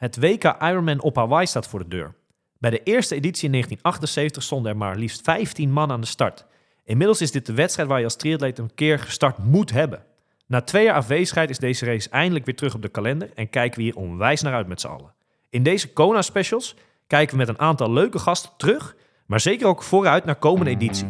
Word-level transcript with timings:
Het 0.00 0.18
WK 0.18 0.44
Ironman 0.44 1.02
op 1.02 1.16
Hawaii 1.16 1.46
staat 1.46 1.66
voor 1.66 1.78
de 1.78 1.88
deur. 1.88 2.14
Bij 2.58 2.70
de 2.70 2.82
eerste 2.82 3.14
editie 3.14 3.44
in 3.44 3.50
1978 3.50 4.42
stonden 4.42 4.72
er 4.72 4.78
maar 4.78 4.96
liefst 4.96 5.20
15 5.22 5.72
man 5.72 5.90
aan 5.90 6.00
de 6.00 6.06
start. 6.06 6.46
Inmiddels 6.84 7.20
is 7.20 7.30
dit 7.30 7.46
de 7.46 7.54
wedstrijd 7.54 7.88
waar 7.88 7.98
je 7.98 8.04
als 8.04 8.16
triatleet 8.16 8.58
een 8.58 8.74
keer 8.74 8.98
gestart 8.98 9.38
moet 9.38 9.70
hebben. 9.70 10.02
Na 10.46 10.60
twee 10.60 10.84
jaar 10.84 10.94
afwezigheid 10.94 11.50
is 11.50 11.58
deze 11.58 11.84
race 11.84 12.10
eindelijk 12.10 12.44
weer 12.44 12.56
terug 12.56 12.74
op 12.74 12.82
de 12.82 12.88
kalender 12.88 13.30
en 13.34 13.50
kijken 13.50 13.78
we 13.78 13.84
hier 13.84 13.96
onwijs 13.96 14.42
naar 14.42 14.54
uit 14.54 14.66
met 14.66 14.80
z'n 14.80 14.86
allen. 14.86 15.14
In 15.50 15.62
deze 15.62 15.92
Kona 15.92 16.22
specials 16.22 16.76
kijken 17.06 17.32
we 17.32 17.40
met 17.44 17.48
een 17.48 17.60
aantal 17.60 17.92
leuke 17.92 18.18
gasten 18.18 18.50
terug, 18.56 18.96
maar 19.26 19.40
zeker 19.40 19.66
ook 19.66 19.82
vooruit 19.82 20.24
naar 20.24 20.36
komende 20.36 20.70
editie. 20.70 21.08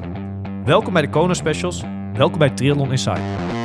Welkom 0.64 0.92
bij 0.92 1.02
de 1.02 1.10
Kona 1.10 1.34
specials, 1.34 1.82
welkom 2.12 2.38
bij 2.38 2.50
Triathlon 2.50 2.90
Inside. 2.90 3.59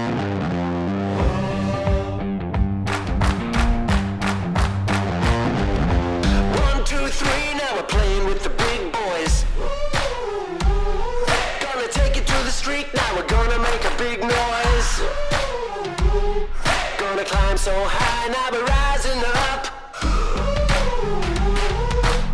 Gonna 16.97 17.23
climb 17.23 17.57
so 17.57 17.71
high, 17.71 18.27
now 18.29 18.47
we're 18.51 18.63
rising 18.63 19.21
up. 19.23 19.71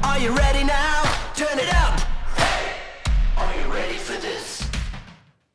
Are 0.02 0.20
you 0.22 0.36
ready 0.36 0.64
now? 0.64 1.04
Turn 1.36 1.58
it 1.58 1.70
up. 1.74 1.96
Are 3.38 3.54
you 3.62 3.74
ready 3.74 3.98
for 3.98 4.20
this? 4.20 4.62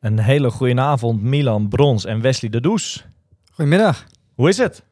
Een 0.00 0.18
hele 0.18 0.50
goede 0.50 0.80
avond, 0.80 1.22
Milan 1.22 1.68
Brons 1.68 2.04
en 2.04 2.20
Wesley 2.20 2.50
de 2.50 2.60
Does. 2.60 3.04
Goedemiddag. 3.52 4.04
Hoe 4.34 4.48
is 4.48 4.56
het? 4.58 4.82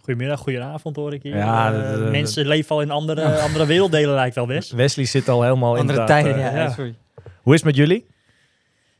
Goedemiddag, 0.00 0.40
goedenavond 0.40 0.96
hoor 0.96 1.12
ik 1.12 1.22
hier. 1.22 1.36
Ja, 1.36 1.72
Eh, 1.72 1.90
dat- 2.00 2.10
mensen 2.10 2.46
leven 2.46 2.70
al 2.70 2.80
in 2.82 2.90
andere, 2.90 3.40
andere 3.40 3.66
werelddelen 3.66 4.14
lijkt 4.14 4.34
wel 4.34 4.46
best. 4.46 4.70
Wesley 4.70 5.04
zit 5.06 5.28
al 5.28 5.42
helemaal 5.42 5.74
in 5.74 5.80
Andere 5.80 6.04
tijden, 6.04 6.38
ja, 6.38 6.54
ja. 6.56 6.70
sorry. 6.70 6.94
Hoe 7.42 7.54
is 7.54 7.60
het 7.62 7.68
met 7.68 7.76
jullie? 7.76 8.06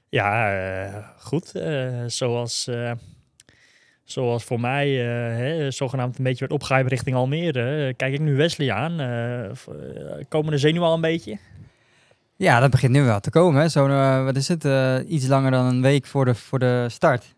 Ja, 0.08 0.52
eh, 0.86 0.94
goed. 1.18 1.54
Eh, 1.54 2.02
zoals, 2.06 2.66
eh, 2.66 2.92
zoals 4.04 4.44
voor 4.44 4.60
mij 4.60 5.00
eh, 5.00 5.36
hè, 5.36 5.70
zogenaamd 5.70 6.18
een 6.18 6.24
beetje 6.24 6.40
werd 6.40 6.52
opgehyped 6.52 6.90
richting 6.90 7.16
Almere, 7.16 7.94
kijk 7.94 8.12
ik 8.12 8.20
nu 8.20 8.36
Wesley 8.36 8.72
aan. 8.72 8.96
Komen 10.28 10.50
de 10.50 10.58
zenuwen 10.58 10.88
al 10.88 10.94
een 10.94 11.00
beetje? 11.00 11.38
Ja, 12.36 12.60
dat 12.60 12.70
begint 12.70 12.92
nu 12.92 13.02
wel 13.02 13.20
te 13.20 13.30
komen. 13.30 13.60
Hè. 13.60 13.68
Zo, 13.68 13.88
wat 14.24 14.36
is 14.36 14.48
het? 14.48 14.64
eh, 14.64 14.96
iets 15.06 15.26
langer 15.26 15.50
dan 15.50 15.64
een 15.66 15.82
week 15.82 16.06
voor 16.06 16.24
de, 16.24 16.34
voor 16.34 16.58
de 16.58 16.86
start. 16.88 17.34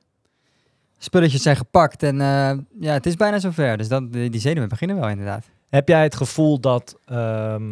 Spulletjes 0.99 1.43
zijn 1.43 1.57
gepakt 1.57 2.03
en 2.03 2.21
eh, 2.21 2.53
ja, 2.81 2.93
het 2.93 3.07
is 3.07 3.17
bijna 3.17 3.39
zover. 3.39 3.77
Dus 3.77 3.89
dat, 3.89 4.13
die 4.13 4.31
die 4.31 4.41
zenuwen 4.41 4.69
beginnen 4.69 4.97
wel 5.01 5.09
inderdaad. 5.09 5.47
Heb 5.69 5.89
jij 5.89 6.03
het 6.03 6.17
gevoel 6.17 6.61
dat, 6.61 6.99
ehm, 7.07 7.63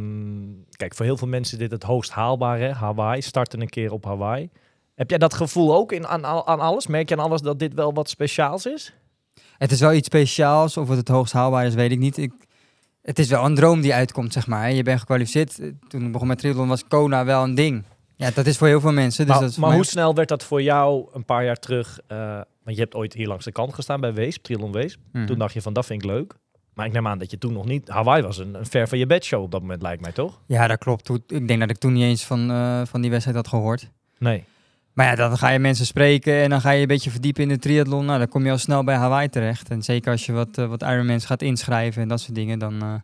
kijk, 0.71 0.95
voor 0.95 1.05
heel 1.05 1.17
veel 1.17 1.29
mensen 1.29 1.53
is 1.53 1.63
dit 1.63 1.71
het 1.71 1.83
hoogst 1.83 2.11
haalbare, 2.11 2.73
Hawaii, 2.73 3.23
starten 3.23 3.61
een 3.61 3.69
keer 3.69 3.93
op 3.93 4.05
Hawaii. 4.05 4.51
Heb 4.99 5.11
jij 5.11 5.19
dat 5.19 5.35
gevoel 5.35 5.75
ook 5.75 5.93
in, 5.93 6.07
aan, 6.07 6.25
aan 6.25 6.61
alles? 6.61 6.87
Merk 6.87 7.09
je 7.09 7.17
aan 7.17 7.25
alles 7.25 7.41
dat 7.41 7.59
dit 7.59 7.75
wel 7.75 7.95
wat 7.95 8.09
speciaals 8.09 8.67
is? 8.67 8.95
Het 9.59 9.73
is 9.73 9.81
wel 9.81 9.93
iets 9.93 10.07
speciaals. 10.07 10.77
Of 10.77 10.89
het 10.89 10.99
het 10.99 11.09
hoogst 11.09 11.33
haalbaar 11.33 11.67
is, 11.67 11.75
weet 11.75 11.91
ik 11.91 11.99
niet. 11.99 12.17
Ik, 12.17 12.33
het 13.03 13.19
is 13.19 13.29
wel 13.29 13.45
een 13.45 13.55
droom 13.55 13.81
die 13.81 13.95
uitkomt, 13.95 14.33
zeg 14.33 14.47
maar. 14.47 14.73
Je 14.73 14.83
bent 14.83 15.01
gekwalificeerd. 15.01 15.61
Toen 15.89 16.07
ik 16.07 16.13
begon 16.13 16.27
met 16.27 16.39
triathlon 16.39 16.69
was 16.69 16.89
Kona 16.89 17.25
wel 17.25 17.43
een 17.43 17.55
ding. 17.55 17.85
Ja, 18.17 18.31
dat 18.31 18.47
is 18.47 18.57
voor 18.57 18.67
heel 18.67 18.81
veel 18.81 18.93
mensen. 18.93 19.27
Dus 19.27 19.35
maar 19.35 19.45
dat 19.45 19.57
maar 19.57 19.75
hoe 19.75 19.85
snel 19.85 20.15
werd 20.15 20.29
dat 20.29 20.45
voor 20.45 20.63
jou 20.63 21.09
een 21.13 21.25
paar 21.25 21.45
jaar 21.45 21.59
terug? 21.59 22.01
eh, 22.07 22.41
want 22.63 22.77
je 22.77 22.83
hebt 22.83 22.95
ooit 22.95 23.13
hier 23.13 23.29
langs 23.29 23.45
de 23.45 23.53
kant 23.53 23.75
gestaan 23.75 24.01
bij 24.01 24.15
Weesp, 24.15 24.43
Triathlon 24.43 24.73
Weesp. 24.73 25.01
Mhm. 25.13 25.27
Toen 25.27 25.39
dacht 25.39 25.53
je 25.53 25.63
van, 25.63 25.73
dat 25.73 25.87
vind 25.87 26.03
ik 26.03 26.11
leuk. 26.11 26.35
Maar 26.75 26.87
ik 26.87 26.93
neem 26.93 27.07
aan 27.07 27.19
dat 27.19 27.31
je 27.31 27.39
toen 27.39 27.53
nog 27.53 27.65
niet... 27.65 27.89
Hawaii 27.89 28.23
was 28.23 28.39
een, 28.39 28.55
een 28.55 28.67
ver 28.67 28.89
van 28.89 28.99
je 28.99 29.07
bed 29.07 29.25
show 29.25 29.43
op 29.43 29.51
dat 29.51 29.61
moment, 29.61 29.83
lijkt 29.83 30.03
mij, 30.03 30.13
toch? 30.13 30.41
Ja, 30.47 30.67
dat 30.67 30.79
klopt. 30.79 31.11
Ik 31.27 31.49
denk 31.49 31.61
dat 31.61 31.71
ik 31.71 31.79
toen 31.79 31.93
niet 31.93 32.03
eens 32.03 32.25
van, 32.25 32.51
eh, 32.51 32.83
van 32.85 33.01
die 33.01 33.11
wedstrijd 33.11 33.37
had 33.37 33.49
gehoord. 33.49 33.91
Nee. 34.19 34.45
Maar 34.99 35.07
ja, 35.07 35.15
dan 35.15 35.39
ga 35.39 35.49
je 35.49 35.59
mensen 35.59 35.87
spreken 35.87 36.43
en 36.43 36.51
dan 36.51 36.61
ga 36.61 36.71
je 36.71 36.81
een 36.81 36.87
beetje 36.87 37.11
verdiepen 37.11 37.43
in 37.43 37.49
de 37.49 37.59
triathlon. 37.59 38.05
Nou, 38.05 38.19
dan 38.19 38.29
kom 38.29 38.45
je 38.45 38.51
al 38.51 38.59
snel 38.59 38.85
bij 38.85 38.97
Hawaii 38.97 39.29
terecht. 39.29 39.69
En 39.71 39.83
zeker 39.83 40.13
als 40.13 40.27
je 40.27 40.33
wat, 40.33 40.59
eh, 40.59 40.67
wat 40.67 40.83
Ironmans 40.83 41.25
gaat 41.25 41.43
inschrijven 41.43 42.03
en 42.03 42.09
dat 42.09 42.21
soort 42.21 42.35
dingen, 42.35 42.59
dan 42.59 42.83
eh, 42.83 42.95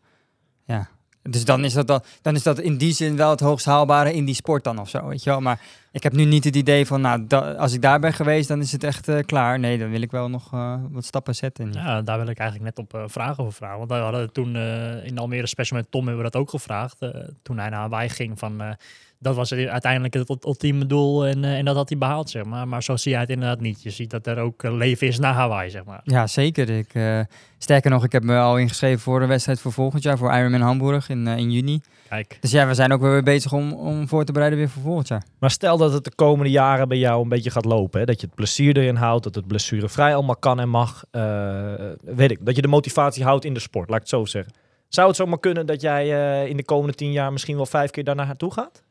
ja. 0.64 0.88
Dus 1.22 1.44
dan 1.44 1.64
is, 1.64 1.72
dat 1.72 1.86
dan, 1.86 2.02
dan 2.22 2.34
is 2.34 2.42
dat 2.42 2.58
in 2.58 2.76
die 2.76 2.92
zin 2.92 3.16
wel 3.16 3.30
het 3.30 3.40
hoogst 3.40 3.66
haalbare 3.66 4.14
in 4.14 4.24
die 4.24 4.34
sport 4.34 4.64
dan 4.64 4.78
of 4.78 4.88
zo, 4.88 5.06
weet 5.06 5.22
je 5.22 5.30
wel. 5.30 5.40
Maar 5.40 5.60
ik 5.92 6.02
heb 6.02 6.12
nu 6.12 6.24
niet 6.24 6.44
het 6.44 6.56
idee 6.56 6.86
van, 6.86 7.00
nou, 7.00 7.26
als 7.56 7.72
ik 7.72 7.82
daar 7.82 8.00
ben 8.00 8.12
geweest, 8.12 8.48
dan 8.48 8.60
is 8.60 8.72
het 8.72 8.84
echt 8.84 9.08
eh, 9.08 9.18
klaar. 9.26 9.58
Nee, 9.58 9.78
dan 9.78 9.90
wil 9.90 10.02
ik 10.02 10.10
wel 10.10 10.28
nog 10.28 10.50
wat 10.90 11.04
stappen 11.04 11.34
zetten. 11.34 11.72
Ja, 11.72 12.02
daar 12.02 12.18
wil 12.18 12.28
ik 12.28 12.38
eigenlijk 12.38 12.76
net 12.76 12.86
op 12.86 13.10
vragen 13.10 13.38
over 13.38 13.54
vragen. 13.54 13.78
Want 13.78 13.90
we 13.90 13.96
hadden 13.96 14.32
toen 14.32 14.56
in 15.04 15.18
Almere 15.18 15.46
Special 15.46 15.78
met 15.78 15.90
Tom 15.90 16.06
hebben 16.06 16.24
we 16.24 16.30
dat 16.30 16.40
ook 16.40 16.50
gevraagd. 16.50 16.98
toen 17.42 17.58
hij 17.58 17.68
naar 17.68 17.80
Hawaii 17.80 18.08
ging 18.08 18.38
van... 18.38 18.76
dat 19.24 19.34
was 19.36 19.52
uiteindelijk 19.52 20.14
het 20.14 20.28
ult- 20.28 20.44
ultieme 20.44 20.86
doel 20.86 21.26
en, 21.26 21.44
eh, 21.44 21.58
en 21.58 21.64
dat 21.64 21.76
had 21.76 21.88
hij 21.88 21.98
behaald, 21.98 22.30
zeg 22.30 22.44
maar. 22.44 22.68
Maar 22.68 22.82
zo 22.82 22.96
zie 22.96 23.10
jij 23.10 23.20
het 23.20 23.30
inderdaad 23.30 23.60
niet. 23.60 23.82
Je 23.82 23.90
ziet 23.90 24.10
dat 24.10 24.26
er 24.26 24.38
ook 24.38 24.62
eh, 24.62 24.72
leven 24.74 25.06
is 25.06 25.18
na 25.18 25.32
Hawaii, 25.32 25.70
zeg 25.70 25.84
maar. 25.84 26.00
Ja, 26.04 26.26
zeker. 26.26 26.70
Ik, 26.70 26.94
eh, 26.94 27.20
sterker 27.58 27.90
nog, 27.90 28.04
ik 28.04 28.12
heb 28.12 28.22
me 28.22 28.38
al 28.38 28.58
ingeschreven 28.58 29.00
voor 29.00 29.20
de 29.20 29.26
wedstrijd 29.26 29.60
voor 29.60 29.72
volgend 29.72 30.02
jaar, 30.02 30.18
voor 30.18 30.32
Ironman 30.34 30.60
Hamburg 30.60 31.08
in, 31.08 31.26
in 31.26 31.50
juni. 31.52 31.80
Kijk, 32.08 32.36
Dus 32.40 32.50
ja, 32.50 32.66
we 32.66 32.74
zijn 32.74 32.92
ook 32.92 33.00
weer 33.00 33.22
bezig 33.22 33.52
om, 33.52 33.72
om 33.72 34.08
voor 34.08 34.24
te 34.24 34.32
bereiden 34.32 34.58
weer 34.58 34.68
voor 34.68 34.82
volgend 34.82 35.08
jaar. 35.08 35.22
Maar 35.38 35.50
stel 35.50 35.76
dat 35.76 35.92
het 35.92 36.04
de 36.04 36.14
komende 36.14 36.50
jaren 36.50 36.88
bij 36.88 36.98
jou 36.98 37.22
een 37.22 37.28
beetje 37.28 37.50
gaat 37.50 37.64
lopen. 37.64 38.00
Hè? 38.00 38.06
Dat 38.06 38.20
je 38.20 38.26
het 38.26 38.34
plezier 38.34 38.76
erin 38.76 38.96
houdt. 38.96 39.24
Dat 39.24 39.34
het 39.34 39.46
blessurevrij 39.46 40.14
allemaal 40.14 40.36
kan 40.36 40.60
en 40.60 40.68
mag. 40.68 41.04
eh, 41.10 41.72
weet 42.04 42.30
ik. 42.30 42.38
Dat 42.46 42.56
je 42.56 42.62
de 42.62 42.68
motivatie 42.68 43.24
houdt 43.24 43.44
in 43.44 43.54
de 43.54 43.60
sport, 43.60 43.88
laat 43.88 43.96
ik 43.96 44.02
het 44.02 44.10
zo 44.10 44.24
zeggen. 44.24 44.52
Zou 44.88 45.06
het 45.08 45.16
zomaar 45.16 45.38
kunnen 45.38 45.66
dat 45.66 45.80
jij 45.80 46.12
eh, 46.42 46.48
in 46.50 46.56
de 46.56 46.64
komende 46.64 46.94
tien 46.94 47.12
jaar 47.12 47.32
misschien 47.32 47.56
wel 47.56 47.66
vijf 47.66 47.90
keer 47.90 48.04
daar 48.04 48.14
naartoe 48.14 48.52
gaat? 48.52 48.82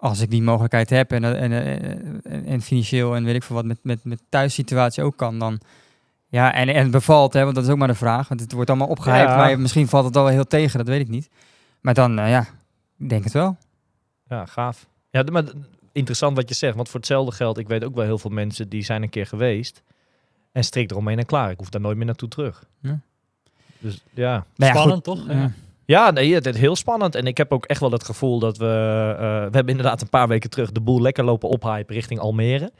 Als 0.00 0.20
ik 0.20 0.30
die 0.30 0.42
mogelijkheid 0.42 0.90
heb 0.90 1.12
en, 1.12 1.24
en, 1.24 1.52
en, 1.52 2.44
en, 2.46 2.60
financieel 2.62 3.16
en 3.16 3.24
weet 3.24 3.34
ik 3.34 3.42
veel 3.42 3.56
wat 3.56 3.64
met, 3.64 3.78
met, 3.82 4.04
met 4.04 4.20
thuissituatie 4.28 5.02
ook 5.02 5.16
kan, 5.16 5.38
dan... 5.38 5.60
Ja, 6.30 6.52
en, 6.54 6.68
en 6.68 6.82
het 6.82 6.90
bevalt, 6.90 7.32
hè, 7.32 7.42
want 7.42 7.54
dat 7.54 7.64
is 7.64 7.70
ook 7.70 7.78
maar 7.78 7.88
de 7.88 7.94
vraag. 7.94 8.28
Want 8.28 8.40
het 8.40 8.52
wordt 8.52 8.70
allemaal 8.70 8.88
opgehyped, 8.88 9.28
Ja. 9.28 9.36
maar 9.36 9.60
misschien 9.60 9.88
valt 9.88 10.04
het 10.04 10.16
al 10.16 10.22
wel 10.22 10.32
heel 10.32 10.46
tegen, 10.46 10.78
dat 10.78 10.88
weet 10.88 11.00
ik 11.00 11.08
niet. 11.08 11.28
Maar 11.80 11.94
dan, 11.94 12.18
eh, 12.18 12.30
ja, 12.30 12.46
ik 12.98 13.08
denk 13.08 13.24
het 13.24 13.32
wel. 13.32 13.56
Ja, 14.28 14.46
gaaf. 14.46 14.86
Ja, 15.10 15.24
maar 15.32 15.44
interessant 15.92 16.36
wat 16.36 16.48
je 16.48 16.54
zegt. 16.54 16.74
Want 16.76 16.88
voor 16.88 17.00
hetzelfde 17.00 17.32
geld, 17.32 17.58
ik 17.58 17.68
weet 17.68 17.84
ook 17.84 17.94
wel 17.94 18.04
heel 18.04 18.18
veel 18.18 18.30
mensen 18.30 18.68
die 18.68 18.82
zijn 18.84 19.02
een 19.02 19.08
keer 19.08 19.26
geweest. 19.26 19.82
En 20.52 20.64
strik 20.64 20.90
eromheen 20.90 21.18
en 21.18 21.26
klaar. 21.26 21.50
Ik 21.50 21.58
hoef 21.58 21.68
daar 21.70 21.80
nooit 21.80 21.96
meer 21.96 22.06
naartoe 22.06 22.28
terug. 22.28 22.64
Ja. 22.80 23.00
Dus 23.78 24.02
ja. 24.14 24.30
Nou 24.56 24.72
ja, 24.72 24.78
spannend 24.78 25.06
goed, 25.08 25.16
toch? 25.16 25.28
eh, 25.28 25.36
Ja. 25.36 25.52
Ja, 25.88 26.10
nee, 26.10 26.34
het 26.34 26.46
is 26.46 26.56
heel 26.56 26.76
spannend. 26.76 27.14
En 27.14 27.26
ik 27.26 27.36
heb 27.36 27.52
ook 27.52 27.64
echt 27.64 27.80
wel 27.80 27.90
het 27.90 28.04
gevoel 28.04 28.38
dat 28.38 28.56
we... 28.56 28.64
eh, 29.18 29.24
we 29.24 29.50
hebben 29.50 29.68
inderdaad 29.68 30.00
een 30.00 30.08
paar 30.08 30.28
weken 30.28 30.50
terug 30.50 30.72
de 30.72 30.80
boel 30.80 31.00
lekker 31.00 31.24
lopen 31.24 31.48
ophypen 31.48 31.94
richting 31.94 32.20
Almere. 32.20 32.72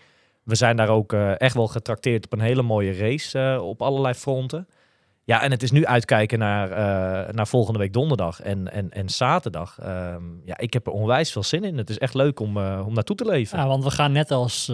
We 0.42 0.54
zijn 0.54 0.76
daar 0.76 0.88
ook 0.88 1.12
eh, 1.12 1.41
echt 1.41 1.54
wel 1.54 1.66
getrakteerd 1.66 2.24
op 2.24 2.32
een 2.32 2.41
hele 2.41 2.62
mooie 2.62 2.92
race 2.92 3.38
eh, 3.38 3.62
op 3.62 3.82
allerlei 3.82 4.14
fronten. 4.14 4.68
Ja, 5.24 5.42
en 5.42 5.50
het 5.50 5.62
is 5.62 5.70
nu 5.70 5.86
uitkijken 5.86 6.38
naar, 6.38 6.68
naar 7.34 7.47
volgende 7.47 7.78
week 7.78 7.92
donderdag 7.92 8.41
en, 8.41 8.72
en, 8.72 8.91
en 8.91 9.08
zaterdag. 9.08 9.78
Ehm, 9.78 10.22
ja, 10.44 10.58
ik 10.58 10.72
heb 10.72 10.86
er 10.86 10.92
onwijs 10.92 11.32
veel 11.32 11.42
zin 11.42 11.64
in. 11.64 11.76
Het 11.76 11.91
is 11.91 11.98
echt 11.98 12.14
leuk 12.14 12.41
om, 12.41 12.56
om 12.58 12.94
naartoe 12.94 13.16
te 13.16 13.24
leven. 13.24 13.58
Ja, 13.58 13.66
want 13.66 13.84
we 13.84 13.91
gaan 13.91 14.12
net 14.12 14.30
als, 14.30 14.72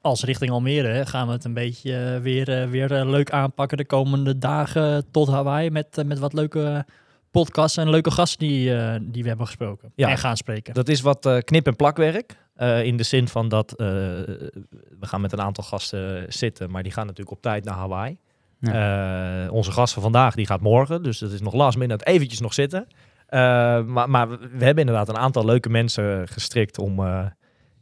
als 0.00 0.24
richting 0.24 0.50
Almere, 0.50 1.06
gaan 1.06 1.26
we 1.26 1.32
het 1.32 1.44
een 1.44 1.54
beetje 1.54 2.18
weer, 2.22 2.68
weer 2.70 3.04
leuk 3.04 3.30
aanpakken 3.30 3.76
de 3.76 3.84
komende 3.84 4.38
dagen 4.38 5.10
tot 5.10 5.28
Hawaii. 5.28 5.70
Met, 5.70 6.02
met 6.06 6.18
wat 6.18 6.32
leuke 6.32 6.84
podcasts 7.30 7.76
en 7.76 7.90
leuke 7.90 8.10
gasten 8.10 8.38
die, 8.38 8.74
eh, 8.76 8.94
die 9.02 9.22
we 9.22 9.28
hebben 9.28 9.46
gesproken 9.46 9.92
Ja. 9.94 10.08
en 10.08 10.18
gaan 10.18 10.36
spreken. 10.36 10.74
Dat 10.74 10.88
is 10.88 11.00
wat 11.00 11.26
eh, 11.26 11.38
knip- 11.38 11.66
en 11.66 11.76
plakwerk. 11.76 12.36
eh, 12.54 12.84
in 12.84 12.96
de 12.96 13.02
zin 13.02 13.28
van 13.28 13.48
dat 13.48 13.70
eh, 13.72 13.86
we 13.86 14.56
gaan 15.00 15.20
met 15.20 15.32
een 15.32 15.40
aantal 15.40 15.64
gasten 15.64 16.24
zitten, 16.32 16.70
maar 16.70 16.82
die 16.82 16.92
gaan 16.92 17.06
natuurlijk 17.06 17.36
op 17.36 17.42
tijd 17.42 17.64
naar 17.64 17.74
Hawaii. 17.74 18.18
Eh, 18.60 19.52
onze 19.52 19.72
gast 19.72 19.92
van 19.92 20.02
vandaag 20.02 20.34
die 20.34 20.46
gaat 20.46 20.60
morgen, 20.60 21.02
dus 21.02 21.18
dat 21.18 21.30
is 21.32 21.40
nog 21.40 21.54
last 21.54 21.78
minute 21.78 22.04
eventjes 22.04 22.40
nog 22.40 22.54
zitten. 22.54 22.86
Eh, 23.26 23.40
maar, 23.84 24.10
maar 24.10 24.28
we 24.28 24.36
we 24.38 24.64
hebben 24.64 24.84
inderdaad 24.86 25.08
een 25.08 25.16
aantal 25.18 25.44
leuke 25.44 25.68
mensen 25.68 26.28
gestrikt 26.28 26.78
om 26.78 26.98
eh, 27.04 27.26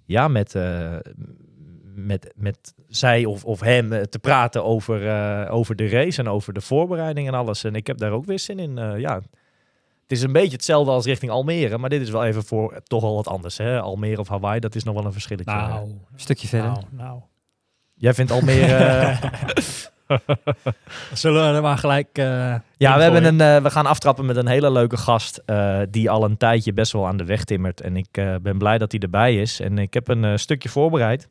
ja, 0.05 0.29
met, 0.29 0.55
eh, 0.55 0.97
met, 2.07 2.33
met 2.37 2.75
zij 2.89 3.25
of, 3.25 3.45
of 3.45 3.61
hem 3.61 3.93
eh, 3.93 4.01
te 4.03 4.19
praten 4.19 4.65
over, 4.65 5.09
eh, 5.09 5.55
over 5.55 5.77
de 5.77 5.89
race 5.89 6.21
en 6.21 6.29
over 6.29 6.53
de 6.53 6.61
voorbereiding 6.61 7.29
en 7.29 7.35
alles. 7.35 7.65
En 7.65 7.75
ik 7.75 7.87
heb 7.87 7.99
daar 7.99 8.11
ook 8.13 8.25
weer 8.25 8.39
zin 8.39 8.59
in. 8.59 8.79
eh, 8.79 8.99
ja, 8.99 9.15
het 10.03 10.17
is 10.17 10.23
een 10.23 10.33
beetje 10.33 10.53
hetzelfde 10.57 10.91
als 10.91 11.05
richting 11.05 11.31
Almere, 11.33 11.79
maar 11.79 11.91
dit 11.91 12.01
is 12.03 12.11
wel 12.11 12.25
even 12.25 12.45
voor 12.45 12.81
toch 12.83 13.03
al 13.03 13.15
wat 13.15 13.29
anders. 13.29 13.59
Hè? 13.59 13.81
Almere 13.81 14.21
of 14.21 14.29
Hawaii, 14.29 14.61
dat 14.61 14.75
is 14.75 14.85
nog 14.85 14.95
wel 14.95 15.05
een 15.05 15.13
verschilletje. 15.13 15.55
Nou, 15.55 15.83
Een 15.89 16.01
stukje 16.17 16.49
verder. 16.49 16.71
nou, 16.71 16.83
nou. 16.91 17.21
Jij 17.95 18.15
vindt 18.15 18.31
Almere... 18.33 18.75
eh, 18.77 19.23
Zullen 21.13 21.51
we 21.51 21.57
er 21.57 21.63
maar 21.63 21.79
gelijk... 21.79 22.09
eh, 22.13 22.55
Ja, 22.77 22.97
we, 22.97 23.03
hebben 23.03 23.25
een, 23.25 23.41
eh, 23.41 23.63
we 23.63 23.71
gaan 23.71 23.87
aftrappen 23.87 24.27
met 24.27 24.37
een 24.37 24.47
hele 24.47 24.71
leuke 24.71 24.97
gast 24.97 25.43
eh, 25.47 25.81
die 25.91 26.11
al 26.11 26.25
een 26.25 26.37
tijdje 26.37 26.73
best 26.73 26.93
wel 26.93 27.07
aan 27.07 27.17
de 27.17 27.25
weg 27.25 27.45
timmert. 27.45 27.81
En 27.81 27.97
ik 27.97 28.07
eh, 28.11 28.35
ben 28.43 28.59
blij 28.59 28.79
dat 28.79 28.93
hij 28.93 29.01
erbij 29.01 29.37
is. 29.41 29.61
En 29.61 29.79
ik 29.79 29.95
heb 29.95 30.09
een 30.09 30.25
eh, 30.25 30.37
stukje 30.37 30.69
voorbereid 30.69 31.29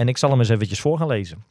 en 0.00 0.08
ik 0.08 0.18
zal 0.18 0.30
hem 0.30 0.38
eens 0.38 0.48
eventjes 0.48 0.80
voor 0.80 0.98
gaan 0.98 1.06
lezen. 1.06 1.44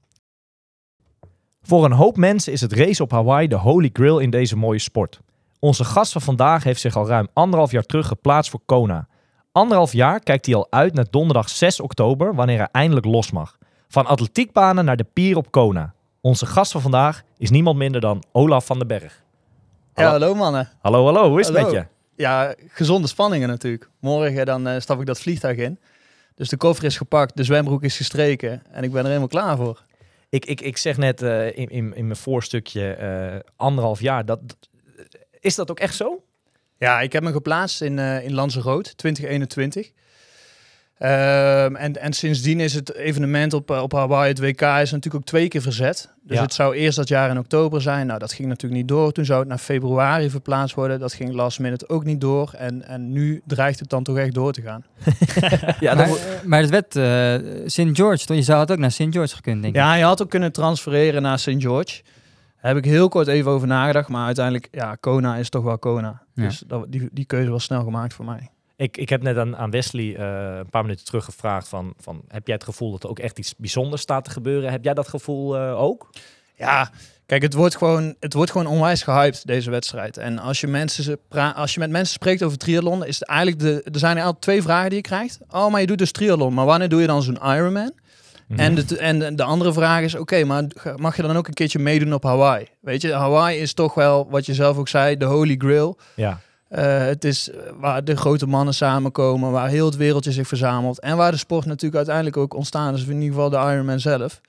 Voor 1.62 1.86
een 1.86 1.92
hoop 1.92 2.18
mensen 2.18 2.54
is 2.54 2.62
het 2.62 2.74
race 2.74 3.04
op 3.04 3.12
Hawaii 3.12 3.48
de 3.48 3.56
holy 3.56 3.90
grail 3.94 4.20
in 4.20 4.30
deze 4.30 4.56
mooie 4.56 4.80
sport. 4.80 5.20
Onze 5.60 5.84
gast 5.84 6.12
van 6.12 6.22
vandaag 6.22 6.64
heeft 6.64 6.82
zich 6.82 6.96
al 6.96 7.08
ruim 7.08 7.28
anderhalf 7.34 7.72
jaar 7.72 7.84
terug 7.84 8.08
geplaatst 8.08 8.52
voor 8.52 8.60
Kona. 8.66 9.08
Anderhalf 9.52 9.94
jaar 9.94 10.20
kijkt 10.20 10.46
hij 10.46 10.56
al 10.56 10.68
uit 10.70 10.94
naar 10.94 11.06
donderdag 11.10 11.50
6 11.50 11.80
oktober, 11.80 12.36
wanneer 12.36 12.58
hij 12.58 12.70
eindelijk 12.72 13.06
los 13.06 13.32
mag. 13.32 13.58
Van 13.88 14.06
atletiekbanen 14.06 14.86
naar 14.86 14.98
de 14.98 15.08
pier 15.14 15.38
op 15.38 15.52
Kona. 15.52 15.94
Onze 16.22 16.46
gast 16.46 16.72
van 16.72 16.82
vandaag 16.82 17.24
is 17.38 17.50
niemand 17.50 17.78
minder 17.78 18.02
dan 18.02 18.24
Olaf 18.32 18.66
van 18.66 18.78
den 18.78 18.88
Berg. 18.88 19.24
Ja, 19.94 20.10
hallo 20.10 20.36
mannen. 20.36 20.70
Hallo, 20.82 21.06
hallo, 21.06 21.30
hoe 21.30 21.40
is 21.40 21.48
het 21.48 21.56
Hallo. 21.56 21.72
met 21.72 21.82
je? 21.82 21.88
Ja, 22.24 22.56
gezonde 22.68 23.08
spanningen 23.08 23.48
natuurlijk. 23.48 23.90
Morgen 24.00 24.46
dan 24.46 24.68
eh, 24.68 24.80
stap 24.80 25.00
ik 25.00 25.06
dat 25.06 25.20
vliegtuig 25.20 25.58
in. 25.58 25.80
Dus 26.40 26.50
de 26.50 26.58
koffer 26.58 26.86
is 26.86 26.98
gepakt, 26.98 27.38
de 27.38 27.44
zwembroek 27.44 27.84
is 27.84 27.98
gestreken 27.98 28.62
en 28.72 28.84
ik 28.84 28.92
ben 28.92 29.02
er 29.02 29.08
helemaal 29.08 29.28
klaar 29.28 29.58
voor. 29.58 29.84
Ik, 30.30 30.46
ik, 30.46 30.62
ik 30.62 30.78
zeg 30.78 30.98
net 30.98 31.22
eh, 31.22 31.46
in, 31.46 31.70
in, 31.70 31.96
in 31.96 32.06
mijn 32.06 32.20
voorstukje 32.20 32.94
eh, 32.94 33.40
anderhalf 33.56 34.02
jaar. 34.02 34.26
Dat, 34.26 34.40
is 35.40 35.56
dat 35.56 35.72
ook 35.72 35.80
echt 35.80 35.96
zo? 35.96 36.24
Ja, 36.78 37.02
ik 37.02 37.14
heb 37.14 37.24
me 37.24 37.32
geplaatst 37.32 37.82
in, 37.82 38.00
eh 38.00 38.24
in 38.24 38.34
Lanzarote 38.34 38.96
2021. 38.96 39.92
Ehm, 41.00 41.76
en, 41.76 42.02
en 42.02 42.14
sindsdien 42.14 42.60
is 42.60 42.74
het 42.74 42.94
evenement 42.96 43.54
op, 43.54 43.72
eh, 43.72 43.82
op 43.82 43.92
Hawaii, 43.92 44.30
het 44.30 44.40
WK, 44.40 44.62
is 44.62 44.92
natuurlijk 44.92 45.16
ook 45.16 45.24
twee 45.24 45.48
keer 45.48 45.62
verzet. 45.62 46.14
Dus 46.24 46.38
Ja. 46.38 46.44
het 46.44 46.54
zou 46.54 46.76
eerst 46.76 46.98
dat 46.98 47.08
jaar 47.08 47.30
in 47.30 47.38
oktober 47.38 47.82
zijn. 47.82 48.08
Nou, 48.08 48.20
dat 48.20 48.34
ging 48.34 48.48
natuurlijk 48.48 48.82
niet 48.82 48.88
door. 48.90 49.12
Toen 49.12 49.26
zou 49.26 49.40
het 49.40 49.48
naar 49.48 49.58
februari 49.58 50.30
verplaatst 50.30 50.76
worden. 50.76 51.00
Dat 51.00 51.14
ging 51.14 51.34
last 51.34 51.60
minute 51.60 51.90
ook 51.90 52.04
niet 52.04 52.22
door. 52.22 52.52
En, 52.58 52.88
en 52.88 53.12
nu 53.12 53.42
dreigt 53.46 53.80
het 53.80 53.90
dan 53.90 54.04
toch 54.04 54.18
echt 54.18 54.34
door 54.34 54.52
te 54.54 54.62
gaan. 54.62 54.84
Ja, 55.80 55.96
maar, 55.96 56.10
maar 56.46 56.62
het 56.62 56.70
werd 56.70 56.96
eh 56.96 57.36
St. 57.66 57.98
George, 57.98 58.26
toch? 58.26 58.36
Je 58.36 58.42
zou 58.44 58.60
het 58.60 58.72
ook 58.72 58.78
naar 58.78 58.92
St. 58.92 59.06
George 59.10 59.36
gekund, 59.36 59.62
denk 59.62 59.76
ik. 59.76 59.82
Ja, 59.82 59.94
je 59.94 60.04
had 60.04 60.22
ook 60.22 60.30
kunnen 60.30 60.52
transfereren 60.52 61.22
naar 61.22 61.40
St. 61.40 61.56
George. 61.58 62.02
Daar 62.62 62.74
heb 62.74 62.78
ik 62.78 62.92
heel 62.92 63.08
kort 63.08 63.28
even 63.28 63.52
over 63.52 63.68
nagedacht. 63.68 64.10
Maar 64.10 64.26
uiteindelijk, 64.26 64.68
ja, 64.72 64.96
Kona 65.00 65.36
is 65.36 65.50
toch 65.50 65.64
wel 65.64 65.78
Kona. 65.80 66.22
Ja. 66.34 66.44
Dus 66.44 66.64
dat, 66.68 66.86
die, 66.90 67.10
die 67.12 67.26
keuze 67.26 67.50
was 67.50 67.64
snel 67.64 67.84
gemaakt 67.84 68.14
voor 68.14 68.26
mij. 68.26 68.50
Ik, 68.80 68.98
ik 68.98 69.10
heb 69.10 69.22
net 69.22 69.38
aan, 69.38 69.58
aan 69.58 69.72
Wesley 69.72 70.16
eh, 70.16 70.58
een 70.58 70.70
paar 70.70 70.82
minuten 70.82 71.06
terug 71.06 71.26
gevraagd 71.26 71.68
van, 71.68 71.94
van... 71.98 72.22
Heb 72.28 72.48
jij 72.48 72.56
het 72.56 72.64
gevoel 72.64 72.92
dat 72.92 73.04
er 73.04 73.10
ook 73.10 73.20
echt 73.20 73.40
iets 73.40 73.56
bijzonders 73.58 74.02
staat 74.02 74.24
te 74.24 74.30
gebeuren? 74.30 74.72
Heb 74.72 74.84
jij 74.84 74.94
dat 74.94 75.08
gevoel 75.08 75.58
eh, 75.58 75.82
ook? 75.82 76.10
Ja, 76.56 76.92
kijk, 77.26 77.42
het 77.42 77.54
wordt, 77.54 77.78
gewoon, 77.78 78.16
het 78.20 78.34
wordt 78.34 78.52
gewoon 78.52 78.68
onwijs 78.68 79.04
gehyped, 79.04 79.48
deze 79.48 79.70
wedstrijd. 79.70 80.18
En 80.18 80.40
als 80.40 80.62
je, 80.62 80.68
mensen, 80.68 81.20
als 81.56 81.74
je 81.74 81.80
met 81.80 81.90
mensen 81.90 82.14
spreekt 82.14 82.44
over 82.44 82.58
triathlon, 82.58 83.06
is 83.06 83.20
het 83.20 83.28
eigenlijk 83.28 83.60
de, 83.60 83.92
er 83.92 84.00
zijn 84.00 84.18
altijd 84.18 84.42
twee 84.42 84.62
vragen 84.62 84.90
die 84.90 84.98
je 84.98 85.04
krijgt. 85.04 85.40
Oh, 85.50 85.72
maar 85.72 85.82
je 85.82 85.88
doet 85.88 85.98
dus 85.98 86.12
triathlon, 86.12 86.54
maar 86.54 86.66
wanneer 86.66 86.90
doe 86.90 87.02
je 87.02 87.08
dan 87.08 87.24
zo'n 87.24 87.40
Ironman? 87.44 87.92
Mhm. 88.48 88.60
En, 88.60 88.76
de, 88.76 88.98
en 88.98 89.36
de 89.36 89.44
andere 89.44 89.74
vraag 89.74 90.04
is, 90.04 90.16
oké, 90.16 90.44
maar 90.44 90.64
mag 90.96 91.16
je 91.16 91.22
dan 91.22 91.38
ook 91.38 91.48
een 91.48 91.54
keertje 91.54 91.80
meedoen 91.80 92.14
op 92.14 92.24
Hawaii? 92.24 92.68
Weet 92.82 93.02
je, 93.02 93.14
Hawaii 93.14 93.60
is 93.60 93.74
toch 93.74 93.94
wel, 93.94 94.30
wat 94.30 94.46
je 94.46 94.54
zelf 94.54 94.78
ook 94.78 94.88
zei, 94.88 95.18
de 95.18 95.26
holy 95.26 95.56
grail. 95.58 95.98
Ja, 96.16 96.40
het 96.70 97.24
is 97.24 97.50
eh, 97.52 97.58
waar 97.80 98.04
de 98.04 98.16
grote 98.18 98.46
mannen 98.48 98.74
samenkomen, 98.74 99.52
waar 99.52 99.70
heel 99.70 99.86
het 99.86 99.96
wereldje 99.96 100.32
zich 100.32 100.48
verzamelt. 100.48 101.00
En 101.00 101.18
waar 101.18 101.32
de 101.32 101.38
sport 101.38 101.66
natuurlijk 101.66 101.96
uiteindelijk 101.96 102.38
ook 102.38 102.54
ontstaan 102.54 102.94
is, 102.94 103.06
in 103.06 103.22
ieder 103.22 103.28
geval 103.28 103.50
de 103.50 103.74
Ironman 103.74 104.00
zelf. 104.00 104.42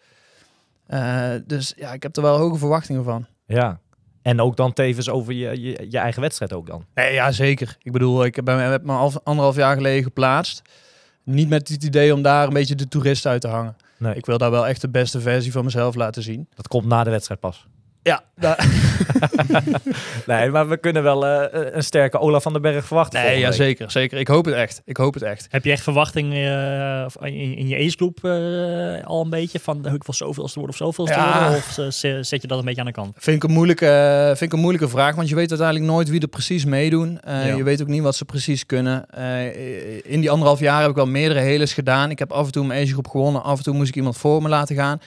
Eh, 0.86 1.28
dus 1.46 1.72
ja, 1.76 1.92
ik 1.92 2.02
heb 2.02 2.16
er 2.16 2.22
wel 2.22 2.38
hoge 2.38 2.58
verwachtingen 2.58 3.04
van. 3.04 3.26
ja. 3.46 3.78
En 4.22 4.40
ook 4.40 4.56
dan 4.56 4.72
tevens 4.72 5.08
over 5.08 5.32
je, 5.32 5.60
je, 5.60 5.86
je 5.90 5.98
eigen 5.98 6.20
wedstrijd 6.20 6.52
ook 6.52 6.66
dan. 6.66 6.84
Nee, 6.94 7.12
ja, 7.12 7.32
zeker. 7.32 7.76
Ik 7.82 7.92
bedoel, 7.92 8.24
ik 8.24 8.44
ben, 8.44 8.70
heb 8.70 8.84
me 8.84 8.92
al 8.92 9.12
anderhalf 9.24 9.56
jaar 9.56 9.76
geleden 9.76 10.02
geplaatst. 10.02 10.62
Niet 11.24 11.48
met 11.48 11.68
het 11.68 11.84
idee 11.84 12.14
om 12.14 12.22
daar 12.22 12.46
een 12.46 12.52
beetje 12.52 12.74
de 12.74 12.88
toerist 12.88 13.26
uit 13.26 13.40
te 13.40 13.48
hangen. 13.48 13.76
Nee, 13.98 14.14
Ik 14.14 14.26
wil 14.26 14.38
daar 14.38 14.50
wel 14.50 14.66
echt 14.66 14.80
de 14.80 14.88
beste 14.88 15.20
versie 15.20 15.52
van 15.52 15.64
mezelf 15.64 15.94
laten 15.94 16.22
zien. 16.22 16.48
dat 16.54 16.68
komt 16.68 16.84
na 16.86 17.04
de 17.04 17.10
wedstrijd 17.10 17.40
pas. 17.40 17.66
Ja, 18.02 18.22
daar- 18.36 18.66
Nee, 20.26 20.50
maar 20.50 20.68
we 20.68 20.76
kunnen 20.76 21.02
wel 21.02 21.26
eh, 21.26 21.64
een 21.74 21.82
sterke 21.84 22.18
Olaf 22.18 22.42
van 22.42 22.52
den 22.52 22.62
Berg 22.62 22.84
verwachten. 22.86 23.22
nee, 23.22 23.38
ja, 23.38 23.46
week. 23.48 23.56
zeker, 23.56 23.90
zeker. 23.90 24.18
Ik 24.18 24.28
hoop 24.28 24.44
het 24.44 24.54
echt. 24.54 24.82
Ik 24.84 24.96
hoop 24.96 25.14
het 25.14 25.22
echt. 25.22 25.46
Heb 25.50 25.64
je 25.64 25.70
echt 25.70 25.82
verwachting 25.82 26.34
eh, 26.34 27.02
of 27.06 27.16
in, 27.26 27.56
in 27.56 27.68
je 27.68 27.76
agegroep 27.76 28.24
eh 28.24 29.06
al 29.06 29.22
een 29.22 29.30
beetje 29.30 29.60
van 29.60 29.76
ik 29.78 30.04
wil 30.04 30.14
zoveel 30.14 30.44
te 30.46 30.52
worden 30.54 30.70
of 30.70 30.76
zoveel 30.76 31.04
te 31.04 31.12
Ja. 31.12 31.40
worden? 31.40 31.56
Of 31.58 31.78
eh, 31.78 31.86
ze- 31.90 32.18
zet 32.22 32.42
je 32.42 32.48
dat 32.48 32.58
een 32.58 32.64
beetje 32.64 32.80
aan 32.80 32.86
de 32.86 32.92
kant? 32.92 33.14
Vind 33.18 33.36
ik, 33.36 33.48
een 33.48 33.54
moeilijke, 33.54 33.86
eh, 33.86 34.26
vind 34.26 34.40
ik 34.40 34.52
een 34.52 34.58
moeilijke 34.58 34.88
vraag, 34.88 35.14
want 35.14 35.28
je 35.28 35.34
weet 35.34 35.48
uiteindelijk 35.50 35.90
nooit 35.90 36.08
wie 36.08 36.20
er 36.20 36.28
precies 36.28 36.64
meedoen. 36.64 37.20
Eh, 37.20 37.46
Ja. 37.46 37.54
Je 37.56 37.62
weet 37.62 37.80
ook 37.82 37.88
niet 37.88 38.02
wat 38.02 38.16
ze 38.16 38.24
precies 38.24 38.66
kunnen. 38.66 39.06
Eh, 39.10 40.04
in 40.12 40.20
die 40.20 40.30
anderhalf 40.30 40.60
jaar 40.60 40.80
heb 40.82 40.90
ik 40.90 40.98
al 40.98 41.06
meerdere 41.06 41.40
heles 41.40 41.72
gedaan. 41.72 42.10
Ik 42.10 42.18
heb 42.18 42.32
af 42.32 42.46
en 42.46 42.52
toe 42.52 42.66
mijn 42.66 42.82
agegroep 42.82 43.08
gewonnen, 43.08 43.42
af 43.42 43.58
en 43.58 43.64
toe 43.64 43.74
moest 43.74 43.88
ik 43.88 43.96
iemand 43.96 44.16
voor 44.16 44.42
me 44.42 44.48
laten 44.48 44.76
gaan. 44.76 45.00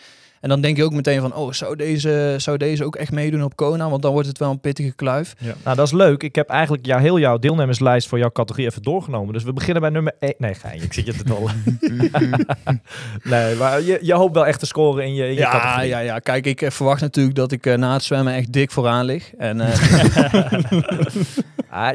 En 0.43 0.49
dan 0.49 0.61
denk 0.61 0.77
je 0.77 0.83
ook 0.83 0.93
meteen 0.93 1.21
van, 1.21 1.35
oh, 1.35 1.51
zou 1.51 1.75
deze, 1.75 2.35
zou 2.37 2.57
deze 2.57 2.85
ook 2.85 2.95
echt 2.95 3.11
meedoen 3.11 3.43
op 3.43 3.55
Kona? 3.55 3.89
Want 3.89 4.01
dan 4.01 4.11
wordt 4.11 4.27
het 4.27 4.37
wel 4.37 4.49
een 4.49 4.59
pittige 4.59 4.93
kluif. 4.95 5.35
Nou, 5.63 5.75
dat 5.75 5.85
is 5.85 5.91
leuk. 5.93 6.23
Ik 6.23 6.35
heb 6.35 6.49
eigenlijk 6.49 6.85
jou, 6.85 7.01
heel 7.01 7.19
jouw 7.19 7.37
deelnemerslijst 7.37 8.07
voor 8.07 8.17
jouw 8.17 8.31
categorie 8.31 8.67
even 8.67 8.81
doorgenomen. 8.81 9.33
Dus 9.33 9.43
we 9.43 9.53
beginnen 9.53 9.81
bij 9.81 9.91
nummer 9.91 10.13
1. 10.19 10.33
Nee, 10.37 10.53
ga 10.53 10.71
je. 10.71 10.81
Ik 10.81 10.93
zit 10.93 11.05
je 11.05 11.13
te 11.13 11.23
tollen. 11.23 11.53
nee, 13.33 13.55
maar 13.55 13.81
je, 13.81 13.99
je 14.01 14.13
hoopt 14.13 14.33
wel 14.33 14.45
echt 14.45 14.59
te 14.59 14.65
scoren 14.65 15.05
in 15.05 15.13
je, 15.13 15.23
in 15.23 15.33
je 15.33 15.39
Ja, 15.39 15.51
categorie. 15.51 15.87
ja, 15.89 15.99
ja. 15.99 16.19
Kijk, 16.19 16.45
ik 16.45 16.61
eh, 16.61 16.69
verwacht 16.71 17.01
natuurlijk 17.01 17.35
dat 17.35 17.51
ik 17.51 17.65
eh, 17.65 17.77
na 17.77 17.93
het 17.93 18.03
zwemmen 18.03 18.33
echt 18.33 18.51
dik 18.53 18.71
vooraan 18.71 19.05
lig. 19.05 19.33
En 19.35 19.61
eh, 19.61 19.73
Ah, 21.69 21.91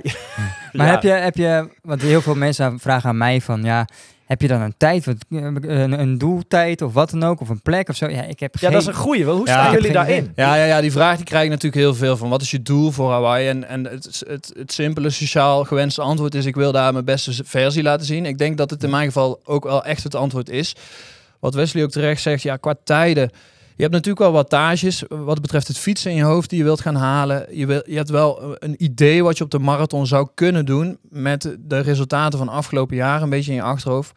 Maar 0.73 0.87
ja. 0.87 0.93
heb, 0.93 1.03
je, 1.03 1.11
heb 1.11 1.37
je, 1.37 1.69
want 1.83 2.03
heel 2.03 2.21
veel 2.21 2.35
mensen 2.35 2.79
vragen 2.79 3.09
aan 3.09 3.17
mij 3.19 3.41
van, 3.41 3.63
ja, 3.63 3.87
heb 4.29 4.41
je 4.41 4.49
dan 4.49 4.61
een 4.61 4.75
tijd, 4.77 5.05
wat, 5.05 5.17
een, 5.29 6.01
een 6.01 6.19
doeltijd 6.19 6.83
of 6.83 6.93
wat 6.93 7.11
dan 7.11 7.23
ook, 7.23 7.41
of 7.41 7.49
een 7.49 7.63
plek 7.63 7.89
of 7.89 7.97
zo? 7.97 8.09
Ja, 8.09 8.23
ik 8.23 8.41
heb 8.41 8.55
Ja, 8.55 8.61
geen... 8.61 8.71
dat 8.73 8.81
is 8.81 8.87
een 8.87 8.95
goeie. 8.95 9.25
Wel, 9.25 9.37
Hoe 9.37 9.47
Ja, 9.47 9.53
staan 9.53 9.73
jullie 9.73 9.93
daarin? 9.93 10.33
Ja, 10.35 10.55
ja, 10.55 10.65
ja, 10.65 10.81
die 10.81 10.93
vraag 10.93 11.17
die 11.17 11.25
krijg 11.25 11.45
ik 11.45 11.51
natuurlijk 11.51 11.83
heel 11.83 11.95
veel 11.95 12.17
van. 12.17 12.29
Wat 12.29 12.43
is 12.43 12.51
je 12.51 12.63
doel 12.63 12.91
voor 12.91 13.11
Hawaii? 13.11 13.49
En, 13.49 13.69
en 13.69 13.85
het, 13.85 14.23
het, 14.27 14.53
het 14.59 14.73
simpele 14.73 15.11
sociaal 15.11 15.65
gewenste 15.65 16.01
antwoord 16.03 16.35
is... 16.35 16.45
ik 16.45 16.55
wil 16.55 16.73
daar 16.73 16.93
mijn 16.93 17.05
beste 17.05 17.45
versie 17.45 17.83
laten 17.83 18.07
zien. 18.07 18.27
Ik 18.27 18.39
denk 18.39 18.57
dat 18.57 18.71
het 18.71 18.83
in 18.83 18.91
mijn 18.91 19.07
geval 19.07 19.41
ook 19.45 19.65
wel 19.65 19.85
echt 19.85 20.03
het 20.03 20.15
antwoord 20.15 20.49
is. 20.51 20.75
Wat 21.41 21.55
Wesley 21.55 21.83
ook 21.83 21.91
terecht 21.91 22.23
zegt, 22.23 22.43
ja, 22.43 22.57
qua 22.57 22.75
tijden... 22.85 23.31
Je 23.79 23.85
hebt 23.85 23.97
natuurlijk 23.97 24.25
wel 24.25 24.33
wattages 24.33 25.05
wat 25.09 25.41
betreft 25.41 25.69
het 25.69 25.79
fietsen 25.79 26.11
in 26.11 26.17
je 26.17 26.23
hoofd 26.23 26.51
die 26.51 26.59
je 26.59 26.65
wilt 26.65 26.81
gaan 26.81 26.95
halen. 26.95 27.57
Je, 27.57 27.67
wil, 27.67 27.83
je 27.87 27.97
hebt 27.97 28.11
wel 28.11 28.57
een 28.59 28.75
idee 28.85 29.23
wat 29.23 29.39
je 29.39 29.45
op 29.45 29.51
de 29.51 29.59
marathon 29.59 30.07
zou 30.07 30.29
kunnen 30.35 30.67
doen... 30.67 30.99
met 31.09 31.57
de 31.61 31.79
resultaten 31.79 32.39
van 32.39 32.49
afgelopen 32.49 32.97
jaren 32.97 33.23
een 33.23 33.31
beetje 33.31 33.51
in 33.51 33.57
je 33.57 33.63
achterhoofd. 33.63 34.13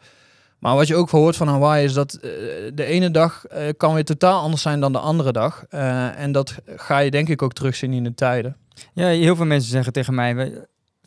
Maar 0.58 0.74
wat 0.74 0.86
je 0.86 0.96
ook 0.96 1.10
hoort 1.10 1.36
van 1.36 1.48
Hawaii 1.48 1.84
is 1.84 1.92
dat 1.92 2.14
eh, 2.14 2.30
de 2.74 2.84
ene 2.84 3.10
dag 3.10 3.46
eh, 3.46 3.68
kan 3.76 3.94
weer 3.94 4.04
totaal 4.04 4.40
anders 4.40 4.62
zijn 4.62 4.80
dan 4.80 4.92
de 4.92 4.98
andere 4.98 5.32
dag. 5.32 5.64
Eh, 5.68 6.18
en 6.18 6.32
dat 6.32 6.54
ga 6.76 6.98
je 6.98 7.10
denk 7.10 7.28
ik 7.28 7.42
ook 7.42 7.52
terugzien 7.52 7.92
in 7.92 8.04
de 8.04 8.14
tijden. 8.14 8.56
Ja, 8.92 9.06
heel 9.06 9.36
veel 9.36 9.46
mensen 9.46 9.70
zeggen 9.70 9.92
tegen 9.92 10.14
mij, 10.14 10.52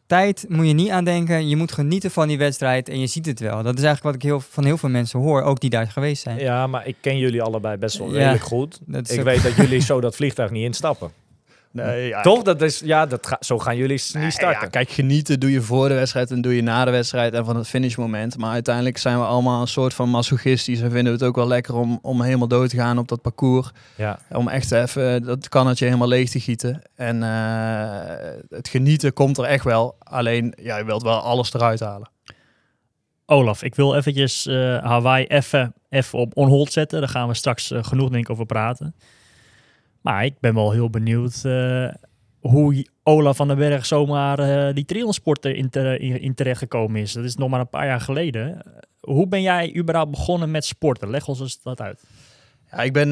tijd 0.07 0.45
moet 0.49 0.67
je 0.67 0.73
niet 0.73 0.89
aan 0.89 1.03
denken, 1.03 1.47
je 1.49 1.55
moet 1.55 1.71
genieten 1.71 2.11
van 2.11 2.27
die 2.27 2.37
wedstrijd 2.37 2.89
en 2.89 2.99
je 2.99 3.07
ziet 3.07 3.25
het 3.25 3.39
wel. 3.39 3.63
Dat 3.63 3.77
is 3.77 3.83
eigenlijk 3.83 4.03
wat 4.03 4.15
ik 4.15 4.21
heel, 4.21 4.39
van 4.39 4.63
heel 4.65 4.77
veel 4.77 4.89
mensen 4.89 5.19
hoor, 5.19 5.41
ook 5.41 5.59
die 5.59 5.69
daar 5.69 5.87
geweest 5.91 6.21
zijn. 6.23 6.39
Ja, 6.39 6.67
maar 6.67 6.87
ik 6.87 6.95
ken 7.01 7.17
jullie 7.17 7.41
allebei 7.41 7.77
best 7.77 7.97
wel 7.97 8.07
Ja, 8.07 8.17
redelijk 8.17 8.43
goed. 8.43 8.79
Ik 8.87 9.19
ook- 9.19 9.23
weet 9.23 9.43
dat 9.43 9.55
jullie 9.55 9.79
zo 9.81 10.01
dat 10.01 10.15
vliegtuig 10.15 10.51
niet 10.51 10.63
instappen. 10.63 11.11
Nee, 11.75 12.07
ja, 12.07 12.21
Toch? 12.21 12.43
Dat 12.43 12.61
is, 12.61 12.79
ja, 12.79 13.05
dat 13.05 13.27
ga, 13.27 13.37
zo 13.39 13.59
gaan 13.59 13.77
jullie 13.77 14.01
Nee, 14.13 14.23
niet 14.23 14.33
starten. 14.33 14.61
ja, 14.61 14.67
kijk, 14.67 14.89
genieten 14.89 15.39
doe 15.39 15.51
je 15.51 15.61
voor 15.61 15.87
de 15.87 15.93
wedstrijd 15.93 16.31
en 16.31 16.41
doe 16.41 16.55
je 16.55 16.61
na 16.61 16.85
de 16.85 16.91
wedstrijd 16.91 17.33
en 17.33 17.45
van 17.45 17.55
het 17.55 17.67
finishmoment. 17.67 18.37
Maar 18.37 18.51
uiteindelijk 18.51 18.97
zijn 18.97 19.19
we 19.19 19.25
allemaal 19.25 19.61
een 19.61 19.67
soort 19.67 19.93
van 19.93 20.09
masochistisch 20.09 20.81
en 20.81 20.91
vinden 20.91 21.13
we 21.13 21.19
het 21.19 21.27
ook 21.27 21.35
wel 21.35 21.47
lekker 21.47 21.75
om, 21.75 21.99
om 22.01 22.21
helemaal 22.21 22.47
dood 22.47 22.69
te 22.69 22.75
gaan 22.75 22.97
op 22.97 23.07
dat 23.07 23.21
parcours. 23.21 23.71
Ja. 23.95 24.19
Om 24.31 24.47
echt 24.47 24.71
even 24.71 25.23
dat 25.23 25.49
kannetje 25.49 25.85
helemaal 25.85 26.07
leeg 26.07 26.29
te 26.29 26.39
gieten. 26.39 26.81
En 26.95 27.23
eh, 27.23 28.33
het 28.49 28.67
genieten 28.67 29.13
komt 29.13 29.37
er 29.37 29.43
echt 29.43 29.63
wel. 29.63 29.95
Alleen, 29.99 30.53
ja, 30.61 30.77
je 30.77 30.85
wilt 30.85 31.03
wel 31.03 31.19
alles 31.19 31.53
eruit 31.53 31.79
halen. 31.79 32.09
Olaf, 33.25 33.63
ik 33.63 33.75
wil 33.75 33.95
eventjes 33.95 34.45
eh, 34.47 34.83
Hawaii 34.83 35.25
even, 35.25 35.73
even 35.89 36.19
op 36.19 36.37
on-hold 36.37 36.71
zetten. 36.71 36.99
Daar 36.99 37.09
gaan 37.09 37.27
we 37.27 37.33
straks 37.33 37.71
eh, 37.71 37.83
genoeg 37.83 38.09
denk 38.09 38.23
ik 38.23 38.29
over 38.29 38.45
praten. 38.45 38.95
Maar 40.05 40.25
ik 40.25 40.39
ben 40.39 40.53
wel 40.53 40.71
heel 40.71 40.89
benieuwd 40.89 41.41
eh, 41.43 41.87
hoe 42.39 42.87
Olaf 43.03 43.35
van 43.35 43.47
den 43.47 43.57
Berg 43.57 43.85
zomaar 43.85 44.39
eh, 44.39 44.73
die 44.73 44.85
triathlonsport 44.85 45.45
in, 45.45 45.69
te, 45.69 45.97
in, 45.99 46.21
in 46.21 46.33
terecht 46.33 46.59
gekomen 46.59 47.01
is. 47.01 47.13
Dat 47.13 47.23
is 47.23 47.35
nog 47.35 47.49
maar 47.49 47.59
een 47.59 47.69
paar 47.69 47.85
jaar 47.85 48.01
geleden. 48.01 48.63
Eh, 48.65 48.71
hoe 48.99 49.27
ben 49.27 49.41
jij 49.41 49.75
überhaupt 49.75 50.11
begonnen 50.11 50.51
met 50.51 50.65
sporten? 50.65 51.09
Leg 51.09 51.27
ons 51.27 51.39
eens 51.39 51.61
dat 51.61 51.81
uit. 51.81 52.03
Ja, 52.71 52.77
ik 52.77 52.93
ben 52.93 53.09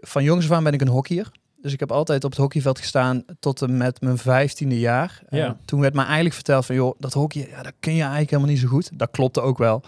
van 0.00 0.24
jongs 0.24 0.44
af 0.44 0.56
aan 0.56 0.64
ben 0.64 0.72
ik 0.72 0.80
een 0.80 0.88
hockeyer. 0.88 1.30
Dus 1.62 1.72
ik 1.72 1.80
heb 1.80 1.92
altijd 1.92 2.24
op 2.24 2.30
het 2.30 2.40
hockeyveld 2.40 2.78
gestaan 2.78 3.24
tot 3.40 3.62
en 3.62 3.76
met 3.76 4.00
mijn 4.00 4.18
vijftiende 4.18 4.78
jaar. 4.78 5.22
Ja. 5.28 5.46
En 5.46 5.58
toen 5.64 5.80
werd 5.80 5.94
me 5.94 6.02
eigenlijk 6.02 6.34
verteld 6.34 6.66
van, 6.66 6.74
joh, 6.74 6.94
dat 6.98 7.12
hockey, 7.12 7.48
ja, 7.50 7.62
dat 7.62 7.74
kun 7.80 7.94
je 7.94 8.00
eigenlijk 8.00 8.30
helemaal 8.30 8.52
niet 8.52 8.60
zo 8.60 8.68
goed. 8.68 8.90
Dat 8.98 9.10
klopte 9.10 9.40
ook 9.40 9.58
wel. 9.58 9.82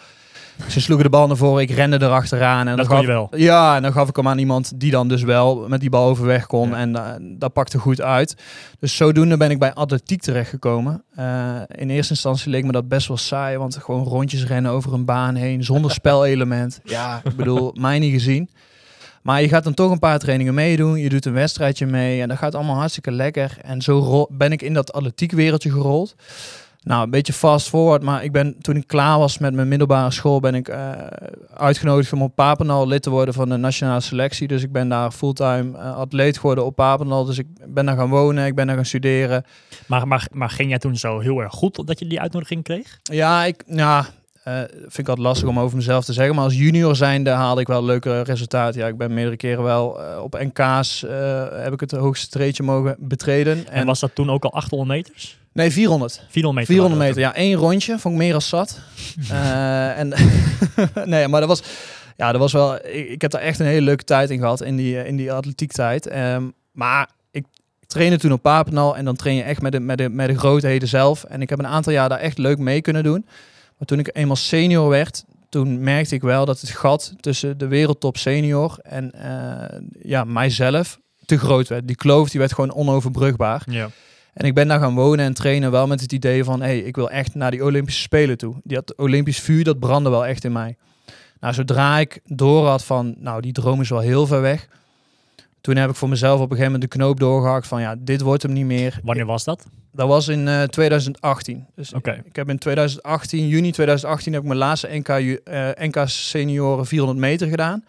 Ze 0.69 0.81
sloegen 0.81 1.05
de 1.05 1.11
bal 1.11 1.27
naar 1.27 1.37
voren, 1.37 1.63
ik 1.63 1.71
rende 1.71 2.03
erachteraan. 2.03 2.69
En 2.69 2.77
Dat 2.77 2.87
dan 2.87 2.97
gaf, 2.97 3.01
je 3.01 3.07
wel. 3.07 3.29
Ja, 3.37 3.77
en 3.77 3.83
dan 3.83 3.93
gaf 3.93 4.09
ik 4.09 4.17
hem 4.17 4.29
aan 4.29 4.39
iemand 4.39 4.81
die 4.81 4.91
dan 4.91 5.09
dus 5.09 5.23
wel 5.23 5.69
met 5.69 5.81
die 5.81 5.91
bal 5.91 6.09
overweg 6.09 6.47
kon. 6.47 6.69
Ja. 6.69 6.77
En 6.77 6.97
eh, 6.97 7.13
dat 7.21 7.53
pakte 7.53 7.79
goed 7.79 8.01
uit. 8.01 8.37
Dus 8.79 8.97
zodoende 8.97 9.37
ben 9.37 9.51
ik 9.51 9.59
bij 9.59 9.73
atletiek 9.75 10.23
terechtgekomen. 10.23 11.05
Eh 11.15 11.57
in 11.69 11.91
eerste 11.91 12.13
instantie 12.13 12.51
leek 12.51 12.65
me 12.65 12.73
dat 12.73 12.89
best 12.89 13.09
wel 13.09 13.17
saai. 13.17 13.59
Want 13.59 13.77
gewoon 13.77 14.05
rondjes 14.05 14.47
rennen 14.47 14.71
over 14.71 14.93
een 14.93 15.05
baan 15.05 15.35
heen 15.35 15.65
zonder 15.65 15.91
spelelement. 16.01 16.81
Ja, 16.85 17.21
ik 17.25 17.37
bedoel, 17.37 17.75
mij 17.79 17.99
niet 17.99 18.13
gezien. 18.13 18.51
Maar 19.23 19.43
je 19.43 19.49
gaat 19.49 19.65
dan 19.65 19.75
toch 19.75 19.91
een 19.91 19.99
paar 19.99 20.19
trainingen 20.19 20.55
meedoen. 20.55 20.99
Je 20.99 21.09
doet 21.09 21.25
een 21.27 21.33
wedstrijdje 21.33 21.87
mee. 21.87 22.21
En 22.21 22.29
dat 22.29 22.39
gaat 22.39 22.55
allemaal 22.55 22.77
hartstikke 22.77 23.11
lekker. 23.11 23.57
En 23.63 23.83
zo 23.83 24.27
ben 24.31 24.53
ik 24.53 24.63
in 24.63 24.75
dat 24.75 24.93
atletiek 24.93 25.33
wereldje 25.33 25.71
gerold. 25.71 26.15
Nou, 26.85 27.05
een 27.05 27.11
beetje 27.11 27.33
fast 27.33 27.69
forward. 27.69 28.03
Maar 28.03 28.25
ik 28.25 28.33
ben, 28.33 28.57
toen 28.61 28.77
ik 28.77 28.87
klaar 28.87 29.19
was 29.19 29.39
met 29.39 29.55
mijn 29.55 29.69
middelbare 29.69 30.11
school, 30.11 30.41
ben 30.41 30.55
ik 30.55 30.69
eh, 30.69 30.91
uitgenodigd 31.55 32.13
om 32.13 32.23
op 32.23 32.35
Papendal 32.35 32.87
lid 32.87 33.03
te 33.03 33.11
worden 33.11 33.35
van 33.35 33.49
de 33.49 33.57
nationale 33.57 34.01
selectie. 34.01 34.49
Dus 34.49 34.63
ik 34.63 34.73
ben 34.73 34.89
daar 34.89 35.11
fulltime 35.11 35.79
eh, 35.79 35.97
atleet 35.97 36.39
geworden 36.39 36.65
op 36.65 36.77
Papendal. 36.77 37.25
Dus 37.25 37.39
ik 37.39 37.47
ben 37.67 37.87
daar 37.87 37.97
gaan 37.97 38.09
wonen. 38.09 38.47
Ik 38.47 38.55
ben 38.55 38.67
daar 38.67 38.77
gaan 38.77 38.85
studeren. 38.85 39.45
Maar, 39.87 40.09
maar, 40.09 40.27
maar 40.33 40.51
ging 40.51 40.69
jij 40.69 40.79
toen 40.79 40.97
zo 40.97 41.19
heel 41.19 41.41
erg 41.41 41.53
goed 41.53 41.87
dat 41.87 41.99
je 41.99 42.07
die 42.07 42.21
uitnodiging 42.21 42.63
kreeg? 42.63 42.99
Ja, 43.03 43.45
ik 43.45 43.63
ja, 43.67 44.07
eh, 44.43 44.59
vind 44.79 44.99
ik 44.99 45.09
altijd 45.09 45.27
lastig 45.27 45.49
om 45.49 45.59
over 45.59 45.77
mezelf 45.77 46.05
te 46.05 46.13
zeggen. 46.13 46.35
Maar 46.35 46.45
als 46.45 46.55
junior 46.55 46.97
zijnde 46.97 47.31
haalde 47.31 47.61
ik 47.61 47.67
wel 47.67 47.85
leuke 47.85 48.23
resultaten. 48.23 48.81
Ja, 48.81 48.87
ik 48.87 48.97
ben 48.97 49.15
meerdere 49.15 49.37
keren 49.37 49.63
wel 49.63 50.03
eh, 50.03 50.23
op 50.23 50.39
NK's 50.41 51.03
eh, 51.03 51.45
heb 51.51 51.73
ik 51.73 51.81
het 51.81 51.91
hoogste 51.91 52.29
treedje 52.29 52.63
mogen 52.63 52.97
betreden. 52.99 53.69
En, 53.69 53.87
was 53.87 54.01
dat 54.01 54.15
toen 54.15 54.31
ook 54.31 54.45
al 54.45 54.53
800 54.53 54.91
meters? 54.91 55.39
Nee, 55.53 55.71
400. 55.71 56.25
400 56.29 56.69
meter? 56.69 56.75
400 56.75 57.01
waren 57.01 57.15
meter, 57.15 57.21
ja, 57.21 57.35
één 57.35 57.59
rondje. 57.59 57.99
Vond 57.99 58.15
ik 58.15 58.21
meer 58.21 58.35
als 58.35 58.49
zat. 58.49 58.81
En 59.97 60.13
nee, 61.05 61.29
maar 61.29 61.41
dat 61.41 61.49
was, 61.49 61.63
ja, 62.17 62.33
dat 62.33 62.41
was 62.41 62.53
wel. 62.53 62.75
Ik, 62.75 63.09
ik 63.09 63.21
heb 63.23 63.31
daar 63.31 63.41
echt 63.41 63.59
een 63.59 63.67
hele 63.67 63.85
leuke 63.85 64.05
tijd 64.05 64.31
in 64.31 64.39
gehad 64.39 64.63
in 64.63 64.77
die, 64.77 65.05
in 65.07 65.17
die 65.17 65.33
atletiektijd. 65.33 66.07
Ehm, 66.07 66.49
maar 66.73 67.09
ik 67.31 67.45
trainde 67.87 68.19
toen 68.19 68.33
op 68.33 68.43
Papendal 68.43 68.97
en 68.97 69.05
dan 69.05 69.17
train 69.17 69.37
je 69.37 69.43
echt 69.43 69.63
met 69.63 69.73
de, 69.73 69.81
met, 69.81 69.99
de, 69.99 70.09
met 70.09 70.29
de 70.29 70.39
grootheden 70.39 70.89
zelf. 70.89 71.25
En 71.25 71.43
ik 71.43 71.51
heb 71.51 71.59
een 71.59 71.67
aantal 71.67 71.93
jaar 71.93 72.09
daar 72.09 72.19
echt 72.19 72.39
leuk 72.39 72.59
mee 72.59 72.81
kunnen 72.81 73.03
doen. 73.03 73.27
Maar 73.83 73.91
toen 73.91 74.01
ik 74.01 74.17
eenmaal 74.17 74.37
senior 74.37 74.89
werd, 74.89 75.25
toen 75.49 75.83
merkte 75.83 76.15
ik 76.15 76.23
wel 76.23 76.45
dat 76.45 76.61
het 76.61 76.71
gat 76.71 77.13
tussen 77.21 77.59
de 77.59 77.67
wereldtop 77.67 78.17
senior 78.17 78.79
en 78.83 79.13
eh, 79.13 79.79
ja, 80.03 80.25
mijzelf 80.25 80.99
te 81.25 81.39
groot 81.39 81.69
werd. 81.69 81.87
Die 81.87 81.97
kloof 81.97 82.31
die 82.31 82.41
werd 82.41 82.53
gewoon 82.53 82.75
onoverbrugbaar. 82.75 83.63
Ja. 83.67 83.91
En 84.33 84.47
ik 84.47 84.55
ben 84.55 84.69
daar 84.69 84.81
gaan 84.81 84.95
wonen 84.95 85.25
en 85.25 85.35
trainen 85.35 85.71
wel 85.71 85.87
met 85.87 86.01
het 86.01 86.13
idee 86.13 86.45
van... 86.45 86.61
hé, 86.61 86.67
hey, 86.67 86.79
ik 86.79 86.97
wil 86.97 87.11
echt 87.11 87.35
naar 87.35 87.51
die 87.51 87.65
Olympische 87.65 88.01
Spelen 88.01 88.39
toe. 88.39 88.55
Die 88.65 88.77
had 88.77 88.97
Olympisch 88.97 89.41
vuur, 89.41 89.65
dat 89.65 89.79
brandde 89.79 90.11
wel 90.11 90.27
echt 90.27 90.45
in 90.45 90.53
mij. 90.53 90.77
Nou, 91.41 91.55
zodra 91.55 91.99
ik 91.99 92.21
door 92.25 92.67
had 92.67 92.85
van... 92.85 93.15
nou, 93.19 93.41
die 93.41 93.53
droom 93.53 93.81
is 93.81 93.89
wel 93.89 94.01
heel 94.01 94.27
ver 94.27 94.41
weg... 94.41 94.69
toen 95.63 95.77
heb 95.77 95.91
ik 95.91 95.97
voor 95.97 96.09
mezelf 96.09 96.35
op 96.35 96.51
een 96.51 96.57
gegeven 96.57 96.73
moment 96.73 96.91
de 96.91 96.97
knoop 96.99 97.21
doorgehakt 97.21 97.67
van... 97.67 97.81
ja, 97.81 97.95
dit 97.99 98.21
wordt 98.21 98.43
hem 98.43 98.53
niet 98.53 98.65
meer. 98.67 99.01
Wanneer 99.03 99.27
was 99.27 99.45
dat? 99.45 99.67
Dat 99.93 100.09
was 100.09 100.29
in 100.29 100.49
eh, 100.49 100.63
2018. 100.63 101.67
Dus 101.75 101.93
Oké. 101.93 102.23
ik 102.25 102.37
heb 102.37 102.49
in 102.49 102.59
2018, 102.59 103.49
juni 103.49 103.71
2018, 103.73 104.33
heb 104.33 104.43
ik 104.43 104.49
mijn 104.49 104.59
laatste 104.59 104.89
NK, 104.91 105.09
ju- 105.09 105.41
eh, 105.45 105.69
NK 105.79 105.97
senioren 106.07 106.87
400 106.87 107.19
meter 107.21 107.49
gedaan. 107.49 107.85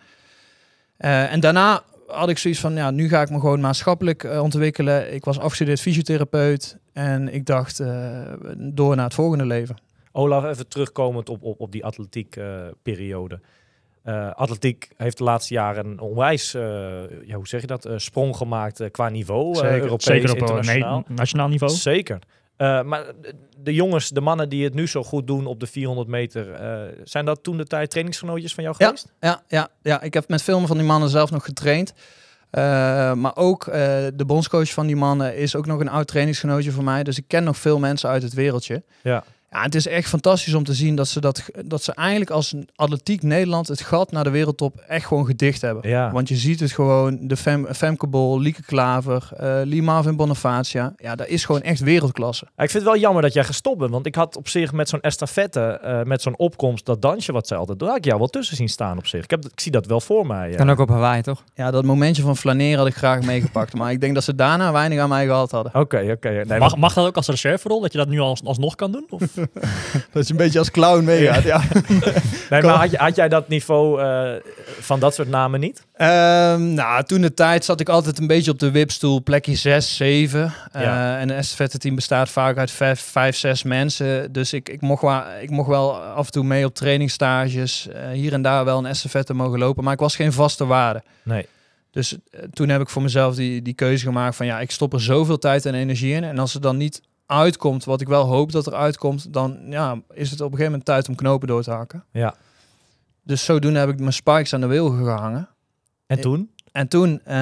Eh, 0.98 1.32
en 1.34 1.40
daarna 1.40 1.82
had 2.08 2.30
ik 2.30 2.38
zoiets 2.38 2.60
van, 2.60 2.76
ja, 2.76 2.92
nu 2.92 3.08
ga 3.10 3.22
ik 3.22 3.30
me 3.30 3.40
gewoon 3.40 3.60
maatschappelijk 3.60 4.24
eh, 4.24 4.42
ontwikkelen. 4.44 5.14
Ik 5.14 5.26
was 5.26 5.40
afgestudeerd 5.40 5.82
fysiotherapeut 5.82 6.78
en 6.94 7.34
ik 7.34 7.46
dacht, 7.46 7.80
eh, 7.80 8.22
door 8.58 8.96
naar 8.96 9.06
het 9.06 9.14
volgende 9.14 9.46
leven. 9.46 9.76
Olaf, 10.12 10.44
even 10.46 10.68
terugkomend 10.68 11.30
op, 11.30 11.44
op, 11.44 11.60
op 11.60 11.72
die 11.72 11.86
atletiek 11.86 12.36
eh, 12.36 12.46
periode. 12.84 13.40
Eh, 14.04 14.32
atletiek 14.34 14.90
heeft 14.98 15.18
de 15.18 15.24
laatste 15.24 15.54
jaren 15.54 15.86
een 15.86 16.00
onwijs, 16.00 16.54
eh, 16.54 16.62
ja, 17.26 17.36
hoe 17.36 17.48
zeg 17.48 17.62
je 17.62 17.68
dat, 17.68 17.86
eh, 17.86 17.94
sprong 17.98 18.36
gemaakt 18.36 18.92
qua 18.92 19.10
niveau. 19.10 19.54
eh, 19.54 19.60
Zeker. 19.60 19.82
Europees, 19.82 20.04
Zeker 20.06 20.30
op 20.32 20.36
een 20.36 20.42
internationaal. 20.42 21.04
nee, 21.08 21.18
nationaal 21.18 21.48
niveau? 21.48 21.74
Zeker. 21.74 22.20
Eh, 22.58 22.82
maar 22.84 23.04
de- 23.60 23.74
jongens, 23.74 24.10
de 24.10 24.22
mannen 24.22 24.50
die 24.50 24.64
het 24.64 24.74
nu 24.74 24.88
zo 24.88 25.04
goed 25.04 25.28
doen 25.28 25.46
op 25.46 25.60
de 25.60 25.68
400 25.68 26.08
meter, 26.08 26.52
eh, 26.52 26.82
zijn 27.04 27.26
dat 27.26 27.44
toen 27.44 27.58
de 27.58 27.66
tijd 27.66 27.90
trainingsgenootjes 27.90 28.54
van 28.54 28.64
jou 28.64 28.76
Ja. 28.80 28.86
geweest? 28.86 29.12
Ja, 29.20 29.42
ja, 29.48 29.68
ja, 29.82 30.02
ik 30.02 30.14
heb 30.14 30.28
met 30.30 30.42
veel 30.42 30.68
van 30.68 30.78
die 30.78 30.86
mannen 30.86 31.10
zelf 31.10 31.32
nog 31.32 31.44
getraind. 31.46 31.94
Eh, 32.50 32.62
maar 33.14 33.36
ook 33.36 33.68
eh, 33.68 33.74
de 34.14 34.26
bondscoach 34.26 34.70
van 34.74 34.88
die 34.88 34.96
mannen 34.96 35.36
is 35.38 35.56
ook 35.56 35.66
nog 35.66 35.80
een 35.80 35.90
oud 35.90 36.08
trainingsgenootje 36.08 36.72
voor 36.72 36.84
mij. 36.84 37.04
Dus 37.04 37.18
ik 37.18 37.24
ken 37.28 37.44
nog 37.44 37.58
veel 37.58 37.80
mensen 37.80 38.10
uit 38.10 38.24
het 38.24 38.34
wereldje. 38.34 38.84
Ja. 39.04 39.24
Ja, 39.54 39.62
het 39.62 39.76
is 39.76 39.88
echt 39.88 40.10
fantastisch 40.10 40.54
om 40.54 40.64
te 40.64 40.74
zien 40.74 40.96
dat 40.96 41.08
ze, 41.08 41.22
dat, 41.22 41.44
dat 41.66 41.84
ze 41.84 41.94
eigenlijk 41.94 42.30
als 42.30 42.52
een 42.52 42.70
atletiek 42.76 43.22
Nederland 43.24 43.68
het 43.68 43.82
gat 43.82 44.12
naar 44.12 44.24
de 44.24 44.30
wereldtop 44.30 44.84
echt 44.88 45.06
gewoon 45.06 45.26
gedicht 45.26 45.62
hebben. 45.62 45.90
Ja. 45.90 46.12
Want 46.12 46.28
je 46.30 46.36
ziet 46.36 46.60
het 46.60 46.72
gewoon, 46.72 47.18
de 47.22 47.38
Fem, 47.38 47.68
Femke 47.74 48.08
Bol, 48.08 48.40
Lieke 48.40 48.64
Klaver, 48.64 49.30
eh 49.38 49.62
Lee 49.64 49.82
Marvin 49.82 50.16
Bonifacia. 50.16 50.94
Ja, 50.98 51.16
dat 51.16 51.28
is 51.28 51.46
gewoon 51.46 51.62
echt 51.62 51.80
wereldklasse. 51.80 52.44
Ik 52.46 52.52
vind 52.58 52.74
het 52.74 52.84
wel 52.84 52.98
jammer 52.98 53.22
dat 53.22 53.34
jij 53.34 53.44
gestopt 53.44 53.78
bent, 53.78 53.92
want 53.92 54.06
ik 54.06 54.16
had 54.16 54.38
op 54.38 54.48
zich 54.48 54.72
met 54.72 54.90
zo'n 54.90 55.02
estafette, 55.02 55.60
eh, 55.62 56.02
met 56.04 56.22
zo'n 56.22 56.38
opkomst, 56.38 56.86
dat 56.86 57.02
dansje 57.02 57.32
wat 57.32 57.48
ze 57.48 57.56
altijd, 57.56 57.80
daar 57.80 57.88
had 57.88 57.98
ik 57.98 58.06
jou 58.06 58.18
wel 58.18 58.28
tussen 58.28 58.56
zien 58.56 58.70
staan 58.70 58.98
op 58.98 59.08
zich. 59.08 59.24
Ik, 59.24 59.30
heb, 59.30 59.46
ik 59.46 59.60
zie 59.60 59.72
dat 59.72 59.86
wel 59.86 60.02
voor 60.02 60.28
mij. 60.28 60.50
ja. 60.50 60.56
Kan 60.56 60.70
ook 60.70 60.80
op 60.80 60.90
Hawaii, 60.90 61.22
toch? 61.22 61.44
Ja, 61.56 61.72
dat 61.72 61.84
momentje 61.84 62.22
van 62.22 62.38
flaneren 62.38 62.78
had 62.78 62.88
ik 62.88 62.96
graag 62.96 63.22
meegepakt. 63.22 63.74
maar 63.78 63.92
ik 63.92 64.02
denk 64.02 64.14
dat 64.14 64.24
ze 64.24 64.36
daarna 64.36 64.72
weinig 64.72 65.00
aan 65.00 65.10
mij 65.10 65.26
gehad 65.26 65.52
hadden. 65.52 65.76
Oké, 65.76 66.12
oké. 66.12 66.30
Nee, 66.30 66.60
Mag, 66.60 66.78
mag 66.78 66.94
dat 66.94 67.06
ook 67.06 67.16
als 67.16 67.28
reserverol, 67.28 67.82
dat 67.82 67.92
je 67.92 67.98
dat 67.98 68.08
nu 68.08 68.20
als, 68.20 68.44
alsnog 68.44 68.76
kan 68.76 68.92
doen? 68.92 69.06
Of? 69.10 69.22
Dat 70.14 70.28
je 70.28 70.32
een 70.34 70.38
beetje 70.38 70.60
als 70.60 70.72
clown 70.72 71.04
meegaat, 71.04 71.44
ja. 71.44 71.62
nee, 72.50 72.62
maar 72.62 72.76
had, 72.76 72.96
had 72.96 73.16
jij 73.16 73.30
dat 73.30 73.48
niveau 73.48 74.02
eh, 74.02 74.32
van 74.80 75.00
dat 75.00 75.14
soort 75.14 75.28
namen 75.28 75.60
niet? 75.60 75.86
Ehm, 75.94 76.74
nou, 76.74 77.04
toen 77.04 77.22
de 77.22 77.34
tijd 77.34 77.66
zat 77.66 77.80
ik 77.80 77.90
altijd 77.90 78.20
een 78.20 78.28
beetje 78.28 78.52
op 78.52 78.60
de 78.60 78.72
wipstoel, 78.72 79.24
plekje 79.24 79.56
6, 79.56 79.96
7. 79.96 80.54
Ja. 80.74 81.20
en 81.20 81.30
een 81.30 81.36
estafette 81.36 81.78
team 81.78 81.96
bestaat 81.96 82.30
vaak 82.30 82.58
uit 82.58 82.72
5, 82.72 83.00
5 83.02 83.38
6 83.38 83.64
mensen. 83.64 84.32
Dus 84.32 84.54
ik, 84.54 84.70
ik, 84.70 84.82
mocht 84.82 85.02
wel, 85.02 85.22
ik 85.42 85.50
mocht 85.50 85.68
wel 85.70 85.96
af 85.96 86.26
en 86.26 86.32
toe 86.32 86.44
mee 86.44 86.66
op 86.66 86.76
trainingstages. 86.76 87.88
eh, 87.88 88.10
hier 88.10 88.34
en 88.34 88.42
daar 88.42 88.66
wel 88.66 88.78
een 88.78 88.86
estafette 88.86 89.34
mogen 89.34 89.60
lopen. 89.60 89.84
Maar 89.84 89.94
ik 89.94 90.00
was 90.00 90.16
geen 90.16 90.34
vaste 90.34 90.66
waarde. 90.66 91.04
Nee. 91.24 91.48
Dus 91.92 92.18
eh, 92.32 92.40
toen 92.54 92.70
heb 92.70 92.82
ik 92.82 92.90
voor 92.90 93.02
mezelf 93.02 93.36
die, 93.36 93.62
die 93.62 93.74
keuze 93.74 94.06
gemaakt 94.06 94.36
van 94.36 94.46
ja, 94.46 94.60
ik 94.60 94.72
stop 94.72 94.94
er 94.94 95.02
zoveel 95.02 95.38
tijd 95.38 95.66
en 95.66 95.74
energie 95.74 96.14
in. 96.14 96.24
En 96.24 96.40
als 96.40 96.54
het 96.54 96.62
dan 96.62 96.78
niet 96.78 97.02
uitkomt, 97.26 97.84
wat 97.84 98.02
ik 98.02 98.08
wel 98.08 98.26
hoop 98.26 98.52
dat 98.52 98.66
er 98.66 98.74
uitkomt, 98.74 99.34
dan 99.34 99.60
ja, 99.70 100.02
is 100.14 100.30
het 100.32 100.40
op 100.40 100.46
een 100.46 100.52
gegeven 100.58 100.72
moment 100.72 100.86
tijd 100.86 101.10
om 101.10 101.16
knopen 101.16 101.48
door 101.48 101.64
te 101.64 101.72
hakken. 101.72 102.04
Ja. 102.12 102.36
Dus 103.24 103.46
zodoende 103.46 103.80
heb 103.80 103.90
ik 103.90 104.00
mijn 104.00 104.14
spikes 104.14 104.54
aan 104.54 104.62
de 104.62 104.68
wil 104.68 104.90
gehangen. 104.90 105.50
En 106.08 106.22
toen? 106.22 106.52
En 106.72 106.88
toen 106.88 107.22
eh, 107.26 107.36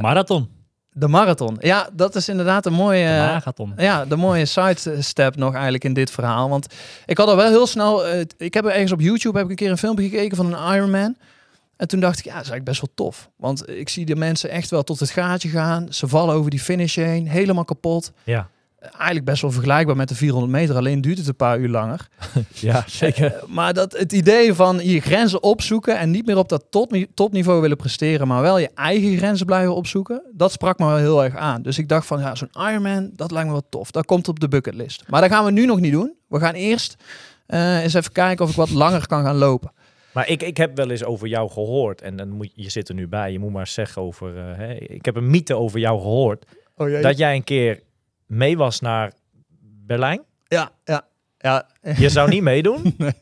Marathon. 0.00 0.48
de 0.92 1.08
marathon. 1.08 1.56
Ja, 1.60 1.88
dat 1.92 2.14
is 2.14 2.28
inderdaad 2.28 2.66
een 2.66 2.72
mooie... 2.72 3.06
De 3.06 3.32
marathon. 3.32 3.72
ja, 3.76 4.04
de 4.04 4.16
mooie 4.16 4.44
sidestep 4.44 5.36
nog 5.36 5.52
eigenlijk 5.52 5.84
in 5.84 5.92
dit 5.92 6.10
verhaal. 6.10 6.48
Want 6.48 6.74
ik 7.06 7.18
had 7.18 7.28
al 7.28 7.36
wel 7.36 7.48
heel 7.48 7.66
snel... 7.66 8.06
eh, 8.06 8.24
ik 8.36 8.54
heb 8.54 8.64
ergens 8.64 8.92
op 8.92 9.00
YouTube 9.00 9.36
heb 9.36 9.44
ik 9.44 9.50
een 9.50 9.56
keer 9.56 9.70
een 9.70 9.78
filmpje 9.78 10.08
gekeken 10.08 10.36
van 10.36 10.52
een 10.52 10.74
Ironman. 10.74 11.16
En 11.76 11.88
toen 11.88 12.00
dacht 12.00 12.18
ik, 12.18 12.24
ja, 12.24 12.34
dat 12.34 12.42
is 12.42 12.50
eigenlijk 12.50 12.78
best 12.78 12.80
wel 12.80 13.06
tof. 13.06 13.30
Want 13.36 13.68
ik 13.68 13.88
zie 13.88 14.04
de 14.06 14.16
mensen 14.16 14.50
echt 14.50 14.70
wel 14.70 14.82
tot 14.82 15.00
het 15.00 15.10
gaatje 15.10 15.48
gaan. 15.48 15.92
Ze 15.92 16.08
vallen 16.08 16.34
over 16.34 16.50
die 16.50 16.60
finish 16.60 16.96
heen, 16.96 17.28
helemaal 17.28 17.64
kapot. 17.64 18.12
Ja. 18.24 18.48
Eigenlijk 18.82 19.24
best 19.24 19.42
wel 19.42 19.50
vergelijkbaar 19.50 19.96
met 19.96 20.08
de 20.08 20.14
400 20.14 20.52
meter. 20.52 20.76
Alleen 20.76 21.00
duurt 21.00 21.18
het 21.18 21.26
een 21.28 21.36
paar 21.36 21.58
uur 21.58 21.68
langer. 21.68 22.08
Ja, 22.54 22.84
zeker. 22.86 23.34
Eh, 23.34 23.42
maar 23.48 23.74
dat, 23.74 23.92
het 23.98 24.12
idee 24.12 24.54
van 24.54 24.80
je 24.88 25.00
grenzen 25.00 25.42
opzoeken 25.42 25.98
en 25.98 26.10
niet 26.10 26.26
meer 26.26 26.36
op 26.36 26.48
dat 26.48 26.64
top, 26.70 26.96
topniveau 27.14 27.60
willen 27.60 27.76
presteren, 27.76 28.28
maar 28.28 28.42
wel 28.42 28.58
je 28.58 28.70
eigen 28.74 29.16
grenzen 29.16 29.46
blijven 29.46 29.74
opzoeken, 29.74 30.22
dat 30.32 30.52
sprak 30.52 30.78
me 30.78 30.86
wel 30.86 30.96
heel 30.96 31.24
erg 31.24 31.36
aan. 31.36 31.62
Dus 31.62 31.78
ik 31.78 31.88
dacht 31.88 32.06
van, 32.06 32.20
ja, 32.20 32.34
zo'n 32.34 32.50
Ironman, 32.68 33.10
dat 33.16 33.30
lijkt 33.30 33.46
me 33.46 33.52
wel 33.52 33.66
tof. 33.68 33.90
Dat 33.90 34.04
komt 34.04 34.28
op 34.28 34.40
de 34.40 34.48
bucketlist. 34.48 35.02
Maar 35.08 35.20
dat 35.20 35.30
gaan 35.30 35.44
we 35.44 35.50
nu 35.50 35.66
nog 35.66 35.80
niet 35.80 35.92
doen. 35.92 36.14
We 36.28 36.38
gaan 36.38 36.54
eerst 36.54 36.96
eh, 37.46 37.82
eens 37.82 37.94
even 37.94 38.12
kijken 38.12 38.44
of 38.44 38.50
ik 38.50 38.56
wat 38.56 38.70
langer 38.70 39.06
kan 39.06 39.24
gaan 39.24 39.36
lopen. 39.36 39.72
Maar 40.12 40.28
ik, 40.28 40.42
ik 40.42 40.56
heb 40.56 40.76
wel 40.76 40.90
eens 40.90 41.04
over 41.04 41.28
jou 41.28 41.50
gehoord. 41.50 42.00
En 42.02 42.16
dan 42.16 42.28
moet, 42.30 42.50
je 42.54 42.70
zit 42.70 42.88
er 42.88 42.94
nu 42.94 43.08
bij. 43.08 43.32
Je 43.32 43.38
moet 43.38 43.52
maar 43.52 43.66
zeggen 43.66 44.02
over... 44.02 44.56
eh, 44.58 44.80
ik 44.96 45.04
heb 45.04 45.16
een 45.16 45.30
mythe 45.30 45.54
over 45.56 45.78
jou 45.78 46.00
gehoord. 46.00 46.44
Oh, 46.76 47.02
Dat 47.02 47.18
jij 47.18 47.34
een 47.34 47.44
keer 47.44 47.80
mee 48.32 48.56
was 48.56 48.80
naar 48.80 49.12
Berlijn. 49.86 50.22
Ja, 50.48 50.70
ja, 50.84 51.06
ja. 51.38 51.66
Je 51.96 52.08
zou 52.08 52.28
niet 52.28 52.42
meedoen. 52.52 52.94
Nee. 52.98 53.12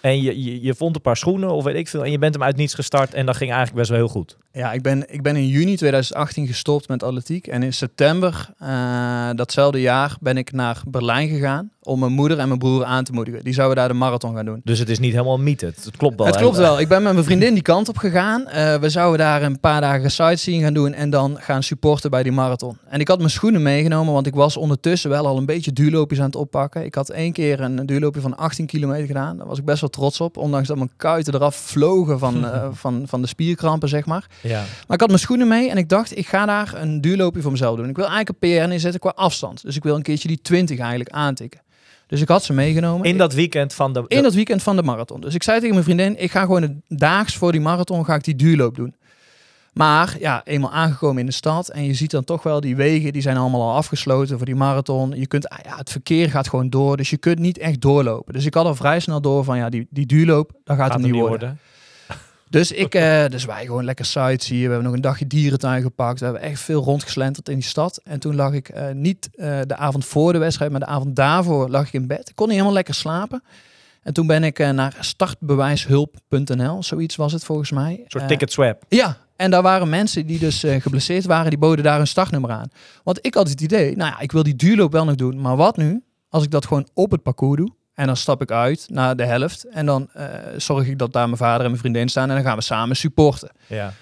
En 0.00 0.22
je, 0.22 0.44
je, 0.44 0.62
je 0.62 0.74
vond 0.74 0.96
een 0.96 1.02
paar 1.02 1.16
schoenen 1.16 1.50
of 1.50 1.64
weet 1.64 1.74
ik 1.74 1.88
veel. 1.88 2.04
En 2.04 2.10
je 2.10 2.18
bent 2.18 2.34
hem 2.34 2.42
uit 2.42 2.56
niets 2.56 2.74
gestart. 2.74 3.14
En 3.14 3.26
dat 3.26 3.36
ging 3.36 3.50
eigenlijk 3.50 3.78
best 3.78 3.90
wel 3.90 3.98
heel 3.98 4.08
goed. 4.08 4.36
Ja, 4.52 4.72
ik 4.72 4.82
ben, 4.82 5.12
ik 5.12 5.22
ben 5.22 5.36
in 5.36 5.48
juni 5.48 5.76
2018 5.76 6.46
gestopt 6.46 6.88
met 6.88 7.02
atletiek. 7.02 7.46
En 7.46 7.62
in 7.62 7.72
september 7.72 8.50
eh, 8.58 9.30
datzelfde 9.34 9.80
jaar 9.80 10.16
ben 10.20 10.36
ik 10.36 10.52
naar 10.52 10.82
Berlijn 10.86 11.28
gegaan 11.28 11.70
om 11.82 11.98
mijn 11.98 12.12
moeder 12.12 12.38
en 12.38 12.46
mijn 12.48 12.58
broer 12.58 12.84
aan 12.84 13.04
te 13.04 13.12
moedigen. 13.12 13.44
Die 13.44 13.54
zouden 13.54 13.76
daar 13.76 13.88
de 13.88 13.94
marathon 13.94 14.34
gaan 14.34 14.44
doen. 14.44 14.60
Dus 14.64 14.78
het 14.78 14.88
is 14.88 14.98
niet 14.98 15.12
helemaal 15.12 15.38
mythe. 15.38 15.66
Het, 15.66 15.90
klopt 15.96 16.16
wel. 16.16 16.26
Het 16.26 16.36
klopt 16.36 16.56
wel. 16.56 16.80
Ik 16.80 16.88
ben 16.88 17.02
met 17.02 17.12
mijn 17.12 17.24
vriendin 17.24 17.54
die 17.54 17.62
kant 17.62 17.88
op 17.88 17.96
gegaan. 17.96 18.48
Eh, 18.48 18.74
we 18.76 18.88
zouden 18.88 19.18
daar 19.18 19.42
een 19.42 19.60
paar 19.60 19.80
dagen 19.80 20.10
sightseeing 20.10 20.62
gaan 20.62 20.74
doen 20.74 20.92
en 20.92 21.10
dan 21.10 21.36
gaan 21.40 21.62
supporten 21.62 22.10
bij 22.10 22.22
die 22.22 22.32
marathon. 22.32 22.78
En 22.88 23.00
ik 23.00 23.08
had 23.08 23.18
mijn 23.18 23.30
schoenen 23.30 23.62
meegenomen, 23.62 24.12
want 24.12 24.26
ik 24.26 24.34
was 24.34 24.56
ondertussen 24.56 25.10
wel 25.10 25.26
al 25.26 25.36
een 25.36 25.46
beetje 25.46 25.72
duurloopjes 25.72 26.18
aan 26.18 26.26
het 26.26 26.36
oppakken. 26.36 26.84
Ik 26.84 26.94
had 26.94 27.08
één 27.08 27.32
keer 27.32 27.60
een 27.60 27.86
duurloopje 27.86 28.20
van 28.20 28.36
18 28.36 28.66
kilometer 28.66 29.06
gedaan. 29.06 29.36
Daar 29.36 29.46
was 29.46 29.58
ik 29.58 29.64
best 29.64 29.80
wel 29.80 29.90
trots 29.90 30.20
op, 30.20 30.36
ondanks 30.36 30.68
dat 30.68 30.76
mijn 30.76 30.92
kuiten 30.96 31.34
eraf 31.34 31.56
vlogen 31.56 32.18
van, 32.18 32.44
eh, 32.44 32.68
van, 32.72 33.02
van 33.06 33.20
de 33.20 33.28
spierkrampen, 33.28 33.88
zeg 33.88 34.06
maar. 34.06 34.26
Ja. 34.40 34.58
Maar 34.58 34.94
ik 34.94 35.00
had 35.00 35.08
mijn 35.08 35.18
schoenen 35.20 35.48
mee 35.48 35.70
en 35.70 35.76
ik 35.76 35.88
dacht, 35.88 36.16
ik 36.16 36.26
ga 36.26 36.46
daar 36.46 36.74
een 36.74 37.00
duurloopje 37.00 37.42
voor 37.42 37.50
mezelf 37.50 37.76
doen. 37.76 37.88
Ik 37.88 37.96
wil 37.96 38.08
eigenlijk 38.08 38.44
een 38.44 38.58
PR 38.60 38.68
neerzetten 38.68 39.00
qua 39.00 39.12
afstand. 39.14 39.62
Dus 39.62 39.76
ik 39.76 39.82
wil 39.82 39.96
een 39.96 40.02
keertje 40.02 40.28
die 40.28 40.40
20 40.42 40.78
eigenlijk 40.78 41.10
aantikken. 41.10 41.60
Dus 42.06 42.20
ik 42.20 42.28
had 42.28 42.44
ze 42.44 42.52
meegenomen. 42.52 43.06
In 43.06 43.18
dat 43.18 43.34
weekend 43.34 43.74
van 43.74 43.92
de... 43.92 44.04
In 44.08 44.22
dat 44.22 44.34
weekend 44.34 44.62
van 44.62 44.76
de 44.76 44.82
marathon. 44.82 45.20
Dus 45.20 45.34
ik 45.34 45.42
zei 45.42 45.58
tegen 45.58 45.74
mijn 45.74 45.84
vriendin, 45.84 46.22
ik 46.22 46.30
ga 46.30 46.40
gewoon 46.40 46.62
het 46.62 46.72
daags 46.88 47.36
voor 47.36 47.52
die 47.52 47.60
marathon 47.60 48.04
ga 48.04 48.14
ik 48.14 48.24
die 48.24 48.36
duurloop 48.36 48.76
doen. 48.76 48.94
Maar 49.72 50.16
ja, 50.18 50.44
eenmaal 50.44 50.72
aangekomen 50.72 51.20
in 51.20 51.26
de 51.26 51.32
stad 51.32 51.68
en 51.68 51.84
je 51.84 51.94
ziet 51.94 52.10
dan 52.10 52.24
toch 52.24 52.42
wel 52.42 52.60
die 52.60 52.76
wegen, 52.76 53.12
die 53.12 53.22
zijn 53.22 53.36
allemaal 53.36 53.62
al 53.62 53.74
afgesloten 53.74 54.36
voor 54.36 54.46
die 54.46 54.54
marathon. 54.54 55.10
Je 55.10 55.26
kunt, 55.26 55.48
ah 55.48 55.58
ja, 55.64 55.76
het 55.76 55.90
verkeer 55.90 56.30
gaat 56.30 56.48
gewoon 56.48 56.70
door, 56.70 56.96
dus 56.96 57.10
je 57.10 57.16
kunt 57.16 57.38
niet 57.38 57.58
echt 57.58 57.80
doorlopen. 57.80 58.32
Dus 58.32 58.44
ik 58.44 58.54
had 58.54 58.66
al 58.66 58.74
vrij 58.74 59.00
snel 59.00 59.20
door 59.20 59.44
van 59.44 59.56
ja, 59.56 59.68
die, 59.68 59.86
die 59.90 60.06
duurloop, 60.06 60.52
dat 60.64 60.76
gaat, 60.76 60.90
Gaat 60.90 61.00
hem 61.00 61.10
niet 61.10 61.20
worden. 61.20 61.58
Dus, 62.50 62.72
ik, 62.72 62.94
eh, 62.94 63.26
dus 63.26 63.44
wij 63.44 63.64
gewoon 63.64 63.84
lekker 63.84 64.04
sightseeing. 64.04 64.64
We 64.64 64.70
hebben 64.72 64.86
nog 64.86 64.94
een 64.94 65.00
dagje 65.00 65.26
dierentuin 65.26 65.82
gepakt. 65.82 66.18
We 66.18 66.24
hebben 66.24 66.42
echt 66.42 66.60
veel 66.60 66.82
rondgeslenterd 66.82 67.48
in 67.48 67.54
die 67.54 67.64
stad. 67.64 68.00
En 68.04 68.20
toen 68.20 68.34
lag 68.34 68.52
ik 68.52 68.68
eh, 68.68 68.90
niet 68.92 69.28
eh, 69.34 69.60
de 69.66 69.76
avond 69.76 70.04
voor 70.04 70.32
de 70.32 70.38
wedstrijd, 70.38 70.70
maar 70.70 70.80
de 70.80 70.86
avond 70.86 71.16
daarvoor 71.16 71.68
lag 71.68 71.86
ik 71.86 71.92
in 71.92 72.06
bed. 72.06 72.28
Ik 72.28 72.34
kon 72.34 72.46
niet 72.46 72.54
helemaal 72.54 72.74
lekker 72.74 72.94
slapen. 72.94 73.42
En 74.02 74.12
toen 74.12 74.26
ben 74.26 74.44
ik 74.44 74.58
naar 74.58 74.96
startbewijshulp.nl, 75.00 76.82
zoiets 76.82 77.16
was 77.16 77.32
het 77.32 77.44
volgens 77.44 77.70
mij. 77.70 77.90
Een 77.90 78.04
soort 78.06 78.28
ticket 78.28 78.52
swap. 78.52 78.84
ja, 78.88 79.16
en 79.36 79.50
daar 79.50 79.62
waren 79.62 79.88
mensen 79.88 80.26
die 80.26 80.38
dus 80.38 80.64
geblesseerd 80.78 81.24
waren, 81.24 81.50
die 81.50 81.58
boden 81.58 81.84
daar 81.84 81.96
hun 81.96 82.06
startnummer 82.06 82.50
aan. 82.50 82.70
Want 83.04 83.18
ik 83.22 83.34
had 83.34 83.48
het 83.48 83.60
idee, 83.60 83.96
nou 83.96 84.10
ja, 84.10 84.20
ik 84.20 84.32
wil 84.32 84.42
die 84.42 84.56
duurloop 84.56 84.92
wel 84.92 85.04
nog 85.04 85.14
doen, 85.14 85.40
maar 85.40 85.56
wat 85.56 85.76
nu 85.76 86.02
als 86.28 86.44
ik 86.44 86.50
dat 86.50 86.66
gewoon 86.66 86.88
op 86.94 87.10
het 87.10 87.22
parcours 87.22 87.56
doe? 87.56 87.70
En 88.00 88.06
dan 88.06 88.16
stap 88.16 88.42
ik 88.42 88.50
uit 88.50 88.86
naar 88.90 89.16
de 89.16 89.24
helft 89.24 89.64
en 89.64 89.86
dan 89.86 90.08
eh, 90.12 90.26
zorg 90.56 90.86
ik 90.86 90.98
dat 90.98 91.12
daar 91.12 91.26
mijn 91.26 91.36
vader 91.36 91.60
en 91.60 91.66
mijn 91.66 91.78
vriendin 91.80 92.08
staan 92.08 92.28
en 92.28 92.34
dan 92.34 92.44
gaan 92.44 92.56
we 92.56 92.62
samen 92.62 92.96
supporten. 92.96 93.50
Ja. 93.66 93.92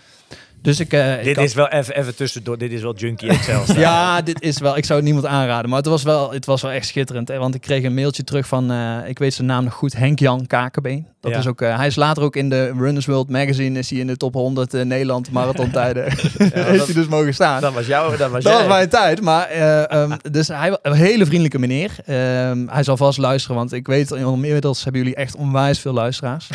Dus 0.62 0.80
ik, 0.80 0.92
eh, 0.92 1.18
ik 1.18 1.24
Dit 1.24 1.36
had- 1.36 1.44
is 1.44 1.54
wel 1.54 1.68
even, 1.68 1.96
even 1.96 2.14
tussendoor. 2.16 2.58
Dit 2.58 2.72
is 2.72 2.82
wel 2.82 2.94
Junkie 2.96 3.38
XL. 3.38 3.72
ja, 3.80 4.22
dit 4.22 4.42
is 4.42 4.58
wel. 4.58 4.76
Ik 4.76 4.84
zou 4.84 4.98
het 4.98 5.08
niemand 5.08 5.26
aanraden, 5.26 5.68
maar 5.68 5.78
het 5.78 5.86
was 5.88 6.02
wel, 6.02 6.32
het 6.32 6.46
was 6.46 6.62
wel 6.62 6.70
echt 6.70 6.86
schitterend. 6.86 7.28
Hè? 7.28 7.38
Want 7.38 7.54
ik 7.54 7.60
kreeg 7.60 7.82
een 7.84 7.94
mailtje 7.94 8.24
terug 8.24 8.46
van, 8.46 8.70
eh, 8.70 8.96
ik 9.06 9.18
weet 9.18 9.34
zijn 9.34 9.46
naam 9.46 9.64
nog 9.64 9.72
goed, 9.74 9.96
Henk 9.96 10.18
Jan 10.18 10.46
Kakenbeen. 10.46 11.06
Dat 11.20 11.32
Ja. 11.32 11.38
is 11.38 11.46
ook. 11.46 11.60
eh, 11.60 11.76
hij 11.76 11.86
is 11.86 11.96
later 11.96 12.22
ook 12.22 12.36
in 12.36 12.48
de 12.48 12.72
Runners 12.78 13.06
World 13.06 13.28
Magazine 13.30 13.78
is 13.78 13.90
hij 13.90 13.98
in 13.98 14.06
de 14.06 14.16
top 14.16 14.34
100 14.34 14.74
eh, 14.74 14.82
Nederland 14.84 15.30
marathontijden. 15.30 16.04
Heeft 16.12 16.54
dat- 16.54 16.86
hij 16.86 16.94
dus 16.94 17.06
mogen 17.08 17.34
staan. 17.34 17.60
Dat 17.60 17.72
was 17.72 17.86
jou, 17.86 18.16
dat 18.16 18.30
was 18.30 18.44
Dat 18.44 18.52
was 18.58 18.66
mijn 18.66 18.88
tijd. 18.88 19.20
Maar 19.20 19.46
eh, 19.46 19.92
ehm, 19.92 20.16
dus 20.30 20.48
hij 20.48 20.78
een 20.82 20.92
hele 20.92 21.24
vriendelijke 21.24 21.58
meneer. 21.58 21.90
Ehm, 22.06 22.66
hij 22.68 22.82
zal 22.82 22.96
vast 22.96 23.18
luisteren, 23.18 23.56
want 23.56 23.72
ik 23.72 23.86
weet 23.86 24.10
inmiddels 24.10 24.82
hebben 24.84 25.00
jullie 25.02 25.16
echt 25.16 25.36
onwijs 25.36 25.78
veel 25.78 25.92
luisteraars. 25.92 26.48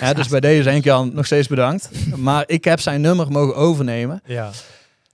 ja, 0.00 0.12
dus 0.12 0.28
bij 0.28 0.40
deze 0.40 0.68
Henk 0.70 0.84
Jan 0.84 1.10
nog 1.14 1.26
steeds 1.26 1.48
bedankt. 1.48 1.88
Maar 2.16 2.44
ik 2.46 2.64
heb 2.64 2.80
zijn 2.80 3.00
nummer 3.02 3.30
mogen 3.32 3.56
overnemen. 3.56 4.20
Ja. 4.24 4.50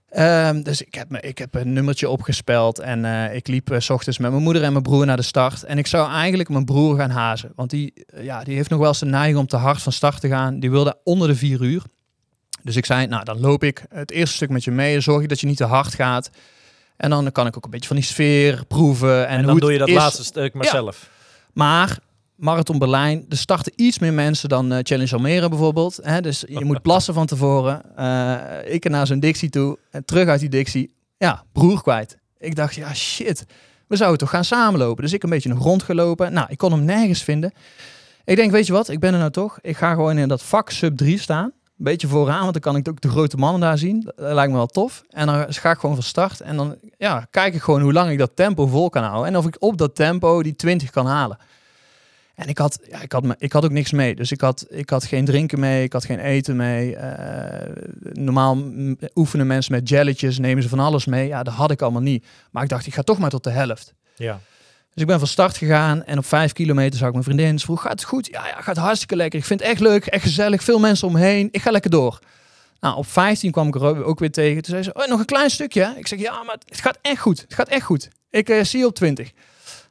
Ehm, 0.09 0.61
dus 0.61 0.81
ik 0.81 0.93
heb, 0.95 1.09
me, 1.09 1.19
ik 1.21 1.37
heb 1.37 1.55
een 1.55 1.73
nummertje 1.73 2.09
opgespeld 2.09 2.79
en 2.79 3.05
eh, 3.05 3.35
ik 3.35 3.47
liep 3.47 3.71
eh, 3.71 3.79
s 3.79 3.89
ochtends 3.89 4.17
met 4.17 4.31
mijn 4.31 4.43
moeder 4.43 4.63
en 4.63 4.71
mijn 4.71 4.83
broer 4.83 5.05
naar 5.05 5.15
de 5.17 5.21
start. 5.23 5.63
En 5.63 5.77
ik 5.77 5.87
zou 5.87 6.11
eigenlijk 6.11 6.49
mijn 6.49 6.65
broer 6.65 6.97
gaan 6.97 7.09
hazen, 7.09 7.51
want 7.55 7.69
die, 7.69 7.93
eh, 8.05 8.23
ja, 8.23 8.43
die 8.43 8.55
heeft 8.55 8.69
nog 8.69 8.79
wel 8.79 8.87
eens 8.87 8.99
de 8.99 9.05
neiging 9.05 9.37
om 9.37 9.47
te 9.47 9.57
hard 9.57 9.81
van 9.81 9.91
start 9.91 10.21
te 10.21 10.27
gaan. 10.27 10.59
Die 10.59 10.71
wilde 10.71 10.97
onder 11.03 11.27
de 11.27 11.35
vier 11.35 11.61
uur. 11.61 11.83
Dus 12.63 12.75
ik 12.75 12.85
zei, 12.85 13.07
nou 13.07 13.23
dan 13.23 13.39
loop 13.39 13.63
ik 13.63 13.83
het 13.89 14.11
eerste 14.11 14.35
stuk 14.35 14.49
met 14.49 14.63
je 14.63 14.71
mee, 14.71 14.99
zorg 15.01 15.21
ik 15.23 15.29
dat 15.29 15.39
je 15.39 15.47
niet 15.47 15.57
te 15.57 15.63
hard 15.65 15.93
gaat. 15.93 16.29
En 16.97 17.09
dan 17.09 17.31
kan 17.31 17.47
ik 17.47 17.57
ook 17.57 17.63
een 17.65 17.69
beetje 17.71 17.87
van 17.87 17.95
die 17.95 18.05
sfeer 18.05 18.65
proeven. 18.67 19.27
En, 19.27 19.37
En 19.37 19.37
hoe 19.37 19.45
dan 19.47 19.57
doe 19.59 19.71
je 19.71 19.77
dat 19.77 19.87
is. 19.87 19.93
laatste 19.95 20.23
stuk 20.23 20.53
maar 20.53 20.65
Ja. 20.65 20.71
zelf. 20.71 21.09
Maar 21.53 21.97
Marathon 22.39 22.77
Berlijn, 22.77 23.25
er 23.29 23.37
starten 23.37 23.73
iets 23.75 23.99
meer 23.99 24.13
mensen 24.13 24.49
dan 24.49 24.71
eh, 24.71 24.79
Challenge 24.83 25.13
Almere 25.13 25.49
bijvoorbeeld. 25.49 25.99
Hè? 26.01 26.21
Dus 26.21 26.43
je 26.47 26.65
moet 26.69 26.81
plassen 26.81 27.13
van 27.13 27.25
tevoren. 27.25 27.95
Eh, 27.95 28.73
ik 28.73 28.89
naar 28.89 29.07
zo'n 29.07 29.19
Dixie 29.19 29.49
toe 29.49 29.77
en 29.91 30.05
terug 30.05 30.27
uit 30.27 30.39
die 30.39 30.49
Dixie. 30.49 30.93
Ja, 31.17 31.43
broer 31.51 31.81
kwijt. 31.81 32.17
Ik 32.37 32.55
dacht, 32.55 32.75
ja 32.75 32.93
shit, 32.93 33.45
we 33.87 33.95
zouden 33.95 34.19
toch 34.19 34.29
gaan 34.29 34.43
samenlopen. 34.43 35.03
Dus 35.03 35.13
ik 35.13 35.23
een 35.23 35.29
beetje 35.29 35.49
nog 35.49 35.63
rondgelopen. 35.63 36.33
Nou, 36.33 36.47
ik 36.49 36.57
kon 36.57 36.71
hem 36.71 36.83
nergens 36.83 37.23
vinden. 37.23 37.51
Ik 38.25 38.35
denk, 38.35 38.51
weet 38.51 38.65
je 38.65 38.73
wat, 38.73 38.89
ik 38.89 38.99
ben 38.99 39.13
er 39.13 39.19
nou 39.19 39.31
toch. 39.31 39.57
Ik 39.61 39.77
ga 39.77 39.93
gewoon 39.93 40.17
in 40.17 40.27
dat 40.27 40.43
vak 40.43 40.69
sub 40.69 40.97
3 40.97 41.19
staan. 41.19 41.45
Een 41.45 41.85
beetje 41.85 42.07
vooraan, 42.07 42.41
want 42.41 42.53
dan 42.53 42.61
kan 42.61 42.75
ik 42.75 42.89
ook 42.89 43.01
de 43.01 43.09
grote 43.09 43.37
mannen 43.37 43.61
daar 43.61 43.77
zien. 43.77 44.11
Dat 44.15 44.33
lijkt 44.33 44.51
me 44.51 44.57
wel 44.57 44.67
tof. 44.67 45.03
En 45.09 45.25
dan 45.25 45.53
ga 45.53 45.71
ik 45.71 45.77
gewoon 45.79 45.95
van 45.95 46.03
start. 46.03 46.41
En 46.41 46.57
dan 46.57 46.75
ja, 46.97 47.27
kijk 47.31 47.53
ik 47.53 47.61
gewoon 47.61 47.81
hoe 47.81 47.93
lang 47.93 48.11
ik 48.11 48.17
dat 48.17 48.31
tempo 48.35 48.67
vol 48.67 48.89
kan 48.89 49.03
houden. 49.03 49.27
En 49.27 49.37
of 49.37 49.47
ik 49.47 49.55
op 49.59 49.77
dat 49.77 49.95
tempo 49.95 50.43
die 50.43 50.55
20 50.55 50.89
kan 50.89 51.05
halen. 51.05 51.37
En 52.39 52.47
ik 52.47 52.57
had, 52.57 52.79
ja, 52.89 53.01
ik 53.01 53.11
had, 53.11 53.23
me- 53.23 53.35
ik 53.37 53.51
had 53.51 53.63
ook 53.63 53.71
niks 53.71 53.91
mee. 53.91 54.15
Dus 54.15 54.31
ik 54.31 54.41
had, 54.41 54.65
ik 54.69 54.89
had 54.89 55.05
geen 55.05 55.25
drinken 55.25 55.59
mee, 55.59 55.83
ik 55.83 55.93
had 55.93 56.05
geen 56.05 56.19
eten 56.19 56.55
mee. 56.55 56.95
Eh, 56.95 57.83
normaal 58.13 58.57
oefenen 59.15 59.47
mensen 59.47 59.71
met 59.73 59.89
jelletjes, 59.89 60.39
nemen 60.39 60.63
ze 60.63 60.69
van 60.69 60.79
alles 60.79 61.05
mee. 61.05 61.27
Ja, 61.27 61.43
dat 61.43 61.53
had 61.53 61.71
ik 61.71 61.81
allemaal 61.81 62.01
niet. 62.01 62.25
Maar 62.51 62.63
ik 62.63 62.69
dacht, 62.69 62.87
ik 62.87 62.93
ga 62.93 63.01
toch 63.01 63.19
maar 63.19 63.29
tot 63.29 63.43
de 63.43 63.49
helft. 63.49 63.93
Ja. 64.15 64.39
Dus 64.93 65.01
ik 65.01 65.07
ben 65.07 65.19
van 65.19 65.27
start 65.27 65.57
gegaan 65.57 66.03
en 66.03 66.17
op 66.17 66.25
vijf 66.25 66.53
kilometer 66.53 66.97
zag 66.97 67.07
ik 67.07 67.13
mijn 67.13 67.25
vriendin. 67.25 67.59
Ze 67.59 67.65
vroeg, 67.65 67.81
gaat 67.81 67.91
het 67.91 68.03
goed? 68.03 68.27
Ja, 68.31 68.47
ja, 68.47 68.61
gaat 68.61 68.77
hartstikke 68.77 69.15
lekker. 69.15 69.39
Ik 69.39 69.45
vind 69.45 69.59
het 69.59 69.69
echt 69.69 69.79
leuk, 69.79 70.05
echt 70.05 70.23
gezellig. 70.23 70.63
Veel 70.63 70.79
mensen 70.79 71.07
omheen. 71.07 71.49
Ik 71.51 71.61
ga 71.61 71.71
lekker 71.71 71.89
door. 71.91 72.19
Nou, 72.79 72.95
op 72.97 73.07
15 73.07 73.51
kwam 73.51 73.67
ik 73.67 73.75
er 73.75 74.03
ook 74.05 74.19
weer 74.19 74.31
tegen. 74.31 74.61
Toen 74.61 74.71
zei 74.71 74.83
ze, 74.83 74.93
oh, 74.93 75.07
nog 75.07 75.19
een 75.19 75.25
klein 75.25 75.49
stukje. 75.49 75.81
hè?" 75.83 75.91
Ik 75.97 76.07
zeg, 76.07 76.19
ja, 76.19 76.43
maar 76.43 76.55
het 76.69 76.81
gaat 76.81 76.97
echt 77.01 77.19
goed. 77.21 77.41
Het 77.41 77.53
gaat 77.53 77.67
echt 77.69 77.85
goed. 77.85 78.09
Ik 78.29 78.49
eh, 78.49 78.63
zie 78.63 78.79
je 78.79 78.85
op 78.85 78.95
20. 78.95 79.31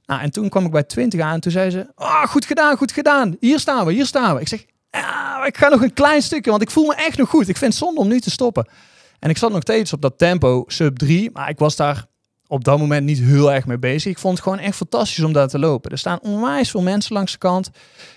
Nou, 0.08 0.20
en 0.20 0.30
toen 0.30 0.48
kwam 0.48 0.64
ik 0.64 0.70
bij 0.70 0.82
20 0.82 1.20
aan. 1.20 1.40
Toen 1.40 1.52
zei 1.52 1.70
ze, 1.70 1.86
ah, 1.94 2.26
goed 2.26 2.44
gedaan, 2.44 2.76
goed 2.76 2.92
gedaan. 2.92 3.36
Hier 3.40 3.58
staan 3.58 3.86
we, 3.86 3.92
hier 3.92 4.06
staan 4.06 4.34
we. 4.34 4.40
Ik 4.40 4.48
zeg, 4.48 4.64
ja, 4.90 5.44
ik 5.46 5.56
ga 5.56 5.68
nog 5.68 5.82
een 5.82 5.92
klein 5.92 6.22
stukje, 6.22 6.50
want 6.50 6.62
ik 6.62 6.70
voel 6.70 6.86
me 6.86 6.94
echt 6.94 7.18
nog 7.18 7.28
goed. 7.28 7.48
Ik 7.48 7.56
vind 7.56 7.72
het 7.72 7.82
zonde 7.82 8.00
om 8.00 8.08
nu 8.08 8.20
te 8.20 8.30
stoppen. 8.30 8.68
En 9.18 9.30
ik 9.30 9.36
zat 9.36 9.52
nog 9.52 9.62
steeds 9.62 9.92
op 9.92 10.02
dat 10.02 10.18
tempo, 10.18 10.64
sub 10.66 10.98
3. 10.98 11.30
Maar 11.32 11.48
ik 11.48 11.58
was 11.58 11.76
daar 11.76 12.06
op 12.46 12.64
dat 12.64 12.78
moment 12.78 13.04
niet 13.04 13.18
heel 13.18 13.52
erg 13.52 13.66
mee 13.66 13.78
bezig. 13.78 14.10
Ik 14.10 14.18
vond 14.18 14.34
het 14.34 14.42
gewoon 14.42 14.58
echt 14.58 14.76
fantastisch 14.76 15.24
om 15.24 15.32
daar 15.32 15.48
te 15.48 15.58
lopen. 15.58 15.90
Er 15.90 15.98
staan 15.98 16.18
onwijs 16.22 16.70
veel 16.70 16.82
mensen 16.82 17.14
langs 17.14 17.32
de 17.32 17.38
kant. 17.38 17.70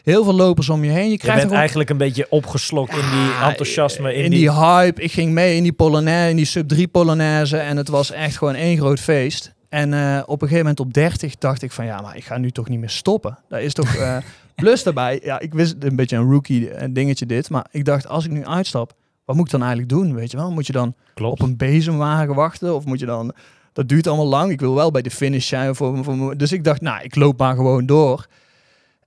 Heel 0.04 0.23
veel 0.23 0.34
lopers 0.34 0.69
om 0.69 0.84
je 0.84 0.91
heen. 0.91 1.06
Je 1.06 1.12
Je 1.12 1.17
krijgt 1.17 1.36
bent 1.36 1.41
gewoon 1.43 1.60
eigenlijk 1.60 1.89
een 1.89 1.97
beetje 1.97 2.27
opgeslokt 2.30 2.91
in 2.91 3.10
die 3.12 3.34
enthousiasme. 3.43 4.13
In, 4.13 4.23
in 4.23 4.32
die 4.32 4.51
hype. 4.51 5.01
Ik 5.01 5.12
ging 5.12 5.32
mee 5.32 5.56
in 5.56 5.63
die 5.63 5.73
Polonaise, 5.73 6.30
in 6.30 6.36
die 6.36 6.45
sub 6.45 6.67
3 6.67 6.88
Polonaise. 6.88 7.58
En 7.58 7.77
het 7.77 7.88
was 7.88 8.12
echt 8.12 8.38
gewoon 8.38 8.56
één 8.56 8.77
groot 8.77 8.99
feest. 8.99 9.54
En 9.72 9.94
eh, 9.94 10.24
op 10.26 10.42
een 10.42 10.48
gegeven 10.48 10.58
moment 10.58 10.80
op 10.80 10.94
30 10.94 11.38
dacht 11.38 11.62
ik 11.62 11.72
van 11.72 11.86
ja, 11.86 12.02
maar 12.02 12.18
ik 12.18 12.24
ga 12.24 12.38
nu 12.38 12.52
toch 12.52 12.70
niet 12.70 12.80
meer 12.80 12.90
stoppen. 12.90 13.38
Dat 13.48 13.60
is 13.60 13.74
toch 13.74 13.96
eh, 13.96 14.18
plus 14.56 14.84
daarbij. 14.84 15.20
Ja, 15.24 15.40
ik 15.40 15.54
wist 15.54 15.76
een 15.80 15.96
beetje 15.96 16.18
een 16.18 16.32
rookie 16.32 16.70
eh, 16.70 16.88
dingetje 16.92 17.26
dit. 17.26 17.50
Maar 17.50 17.66
ik 17.72 17.86
dacht 17.86 18.08
als 18.08 18.26
ik 18.26 18.32
nu 18.32 18.46
uitstap, 18.46 18.94
wat 19.26 19.36
moet 19.36 19.46
ik 19.46 19.52
dan 19.52 19.62
eigenlijk 19.62 19.90
doen? 19.90 20.16
Weet 20.16 20.32
je 20.32 20.38
wel? 20.38 20.52
Moet 20.52 20.68
je 20.68 20.74
dan 20.74 20.96
Klopt. 21.14 21.42
op 21.42 21.48
een 21.48 21.58
bezemwagen 21.58 22.36
wachten? 22.36 22.76
Of 22.76 22.86
moet 22.86 23.00
je 23.00 23.06
dan... 23.06 23.34
Dat 23.74 23.90
duurt 23.90 24.08
allemaal 24.08 24.28
lang. 24.28 24.52
Ik 24.52 24.60
wil 24.60 24.76
wel 24.76 24.92
bij 24.92 25.02
de 25.02 25.12
finish 25.12 25.48
zijn. 25.48 25.76
Voor, 25.76 26.04
voor, 26.04 26.38
dus 26.38 26.52
ik 26.52 26.64
dacht, 26.64 26.82
nou, 26.82 27.04
ik 27.04 27.16
loop 27.16 27.38
maar 27.38 27.56
gewoon 27.56 27.86
door. 27.86 28.28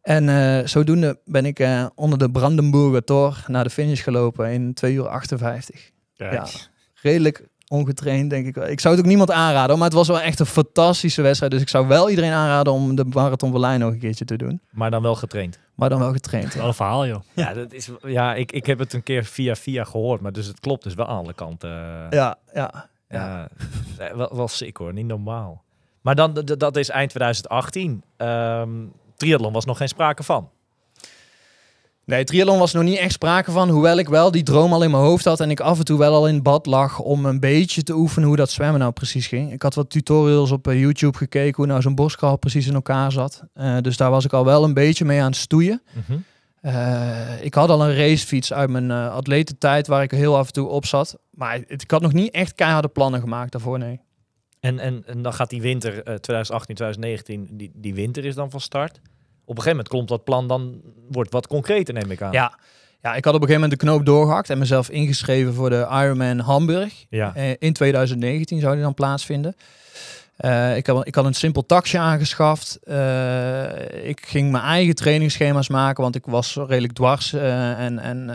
En 0.03 0.69
zodoende 0.69 1.19
ben 1.25 1.47
ik 1.47 1.69
onder 1.95 2.19
de 2.19 2.31
Brandenburger 2.31 3.05
Tor 3.05 3.45
naar 3.47 3.65
de 3.65 3.71
finish 3.71 4.03
gelopen 4.03 4.53
in 4.53 4.75
2 4.75 4.95
uur 4.95 5.09
58. 5.09 5.91
Ja, 6.15 6.47
redelijk 6.95 7.49
ongetraind, 7.75 8.31
denk 8.31 8.47
ik 8.47 8.55
wel. 8.55 8.69
Ik 8.69 8.81
zou 8.81 8.95
het 8.95 9.03
ook 9.03 9.09
niemand 9.09 9.31
aanraden, 9.31 9.77
maar 9.77 9.87
het 9.87 9.97
was 9.97 10.09
wel 10.09 10.21
echt 10.21 10.41
een 10.41 10.47
fantastische 10.47 11.23
wedstrijd. 11.23 11.53
Dus 11.53 11.61
ik 11.61 11.69
zou 11.69 11.87
wel 11.87 12.11
iedereen 12.11 12.33
aanraden 12.33 12.73
om 12.73 12.95
de 12.95 13.05
Marathon 13.05 13.51
Berlijn 13.51 13.81
nog 13.81 13.93
een 13.93 13.99
keertje 13.99 14.25
te 14.25 14.37
doen. 14.37 14.61
Maar 14.71 14.91
dan 14.91 15.03
wel 15.03 15.15
getraind. 15.15 15.59
Maar 15.75 15.89
dan 15.89 15.99
wel 15.99 16.13
getraind. 16.13 16.55
Wel 16.55 16.67
een 16.67 16.75
verhaal, 16.75 17.07
joh. 17.07 17.21
Ja, 17.33 17.55
dat 17.55 17.73
is, 17.73 17.91
ja 18.03 18.35
ik, 18.35 18.53
ik 18.53 18.67
heb 18.67 18.79
het 18.79 18.93
een 18.93 19.03
keer 19.03 19.25
via 19.25 19.55
via 19.55 19.85
gehoord. 19.85 20.21
Maar 20.21 20.33
dus 20.33 20.47
het 20.47 20.61
klopt 20.61 20.83
dus 20.83 20.95
wel 20.95 21.07
aan 21.07 21.19
alle 21.19 21.35
kanten. 21.35 21.71
Ja, 22.11 22.37
ja. 22.53 22.89
Ja, 23.09 23.49
eh, 23.99 24.13
wel, 24.15 24.37
wel 24.37 24.49
sick 24.49 24.77
hoor, 24.77 24.93
niet 24.93 25.07
normaal. 25.07 25.63
Maar 26.01 26.15
dan, 26.15 26.35
dat 26.45 26.77
is 26.77 26.89
eind 26.89 27.11
2018. 27.11 28.03
Ehm 28.17 28.71
triathlon 29.17 29.53
was 29.53 29.65
nog 29.65 29.77
geen 29.77 29.89
sprake 29.89 30.23
van. 30.23 30.51
Nee, 32.07 32.25
triathlon 32.25 32.59
was 32.59 32.73
nog 32.73 32.83
niet 32.83 32.99
echt 32.99 33.13
sprake 33.13 33.51
van. 33.51 33.69
Hoewel 33.69 33.99
ik 33.99 34.09
wel 34.09 34.31
die 34.31 34.43
droom 34.43 34.73
al 34.73 34.83
in 34.83 34.91
mijn 34.91 35.03
hoofd 35.03 35.25
had. 35.25 35.41
En 35.41 35.51
ik 35.51 35.61
af 35.61 35.79
en 35.79 35.85
toe 35.85 35.99
wel 35.99 36.15
al 36.15 36.29
in 36.29 36.43
bad 36.43 36.67
lag 36.67 36.99
om 36.99 37.27
een 37.27 37.41
beetje 37.41 37.83
te 37.83 37.95
oefenen 37.95 38.29
hoe 38.29 38.37
dat 38.37 38.51
zwemmen 38.51 38.81
nou 38.81 38.93
precies 38.93 39.27
ging. 39.27 39.53
Ik 39.53 39.63
had 39.63 39.75
wat 39.75 39.91
tutorials 39.91 40.51
op 40.51 40.69
eh, 40.69 40.81
YouTube 40.81 41.19
gekeken 41.19 41.55
hoe 41.57 41.67
nou 41.67 41.81
zo'n 41.83 41.95
borstkraal 41.95 42.37
precies 42.37 42.67
in 42.67 42.75
elkaar 42.75 43.13
zat. 43.13 43.43
Eh, 43.55 43.77
dus 43.81 43.97
daar 43.97 44.11
was 44.11 44.25
ik 44.25 44.33
al 44.33 44.45
wel 44.45 44.65
een 44.65 44.75
beetje 44.75 45.05
mee 45.05 45.21
aan 45.21 45.27
het 45.27 45.37
stoeien. 45.37 45.83
Eh, 46.61 47.45
ik 47.45 47.55
had 47.55 47.69
al 47.69 47.83
een 47.85 47.97
racefiets 47.97 48.53
uit 48.53 48.71
mijn 48.71 48.91
eh 48.91 49.15
atletentijd 49.15 49.87
waar 49.87 50.03
ik 50.03 50.11
heel 50.11 50.37
af 50.37 50.47
en 50.47 50.53
toe 50.53 50.69
op 50.69 50.87
zat. 50.87 51.17
Maar 51.31 51.55
het- 51.69 51.83
ik 51.83 51.91
had 51.91 52.03
nog 52.03 52.13
niet 52.13 52.31
echt 52.35 52.55
keiharde 52.55 52.89
plannen 52.89 53.21
gemaakt 53.21 53.53
daarvoor, 53.53 53.79
nee. 53.79 54.01
En, 54.61 54.79
en, 54.79 55.03
en 55.07 55.23
dan 55.23 55.33
gaat 55.35 55.51
die 55.51 55.61
winter 55.63 55.93
eh, 55.93 56.15
2018, 56.15 56.75
2019, 56.75 57.57
die, 57.57 57.71
die 57.75 57.95
winter 57.95 58.25
is 58.25 58.35
dan 58.35 58.51
van 58.51 58.61
start. 58.61 59.01
Op 59.47 59.57
een 59.57 59.63
gegeven 59.63 59.71
moment 59.71 59.89
klopt 59.89 60.09
dat 60.09 60.25
plan 60.25 60.49
dan, 60.49 60.81
wordt 61.11 61.33
wat 61.33 61.47
concreter 61.47 61.95
neem 61.95 62.11
ik 62.11 62.23
aan. 62.23 62.33
Ja. 62.33 62.59
ja, 63.03 63.15
ik 63.15 63.25
had 63.25 63.35
op 63.35 63.41
een 63.41 63.47
gegeven 63.47 63.61
moment 63.61 63.81
de 63.81 63.87
knoop 63.87 64.07
doorgehakt 64.07 64.51
en 64.51 64.59
mezelf 64.59 64.91
ingeschreven 64.91 65.55
voor 65.55 65.71
de 65.71 65.87
Ironman 65.91 66.39
Hamburg. 66.39 67.05
Ja. 67.09 67.35
Eh, 67.35 67.51
in 67.59 67.73
2019 67.73 68.61
zou 68.61 68.75
die 68.75 68.83
dan 68.83 68.95
plaatsvinden. 68.95 69.57
Eh, 70.37 70.77
ik, 70.77 70.87
had, 70.87 71.07
ik 71.07 71.15
had 71.15 71.25
een 71.25 71.35
simpel 71.35 71.67
taxi 71.67 71.97
aangeschaft. 71.97 72.79
Eh, 72.85 74.09
ik 74.09 74.27
ging 74.27 74.51
mijn 74.51 74.65
eigen 74.65 74.95
trainingsschema's 74.95 75.69
maken, 75.69 76.03
want 76.03 76.15
ik 76.15 76.27
was 76.27 76.59
redelijk 76.67 76.93
dwars. 76.93 77.33
en 77.33 77.99
en 77.99 78.31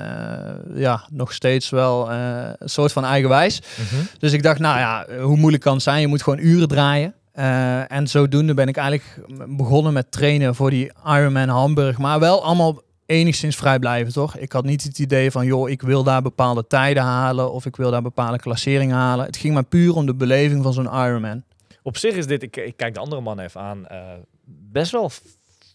ja, 0.73 1.03
nog 1.09 1.33
steeds 1.33 1.69
wel 1.69 2.11
een 2.11 2.69
soort 2.69 2.91
van 2.91 3.05
eigenwijs. 3.05 3.61
Mhm. 3.61 4.01
Dus 4.19 4.33
ik 4.33 4.43
dacht, 4.43 4.59
nou 4.59 4.79
ja, 4.79 5.05
hoe 5.21 5.37
moeilijk 5.37 5.63
kan 5.63 5.73
het 5.73 5.83
zijn? 5.83 6.01
Je 6.01 6.07
moet 6.07 6.23
gewoon 6.23 6.39
uren 6.39 6.67
draaien. 6.67 7.13
Eh, 7.39 7.91
en 7.91 8.07
zodoende 8.07 8.53
ben 8.53 8.67
ik 8.67 8.77
eigenlijk 8.77 9.27
begonnen 9.57 9.93
met 9.93 10.11
trainen 10.11 10.55
voor 10.55 10.69
die 10.69 10.91
Ironman 11.05 11.49
Hamburg. 11.49 11.97
Maar 11.97 12.19
wel 12.19 12.43
allemaal 12.43 12.81
enigszins 13.05 13.55
vrijblijvend, 13.55 14.13
toch? 14.13 14.37
Ik 14.37 14.51
had 14.51 14.63
niet 14.63 14.83
het 14.83 14.99
idee 14.99 15.31
van, 15.31 15.45
joh, 15.45 15.69
ik 15.69 15.81
wil 15.81 16.03
daar 16.03 16.21
bepaalde 16.21 16.67
tijden 16.67 17.03
halen 17.03 17.51
of 17.51 17.65
ik 17.65 17.75
wil 17.75 17.91
daar 17.91 18.01
bepaalde 18.01 18.39
klasseringen 18.39 18.95
halen. 18.95 19.25
Het 19.25 19.37
ging 19.37 19.53
maar 19.53 19.63
puur 19.63 19.95
om 19.95 20.05
de 20.05 20.15
beleving 20.15 20.63
van 20.63 20.73
zo'n 20.73 20.85
Ironman. 20.85 21.43
Op 21.83 21.97
zich 21.97 22.15
is 22.15 22.27
dit, 22.27 22.43
ik, 22.43 22.73
kijk 22.75 22.93
de 22.93 22.99
andere 22.99 23.21
man 23.21 23.39
even 23.39 23.61
aan, 23.61 23.87
eh, 23.87 23.99
best 24.45 24.91
wel 24.91 25.11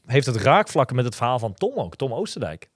heeft 0.07 0.27
het 0.27 0.37
raakvlakken 0.37 0.96
met 0.96 1.05
het 1.05 1.16
verhaal 1.16 1.38
van 1.38 1.55
Tom 1.55 1.74
ook, 1.77 1.96
Tom 1.96 2.12
Oosterdijk. 2.12 2.68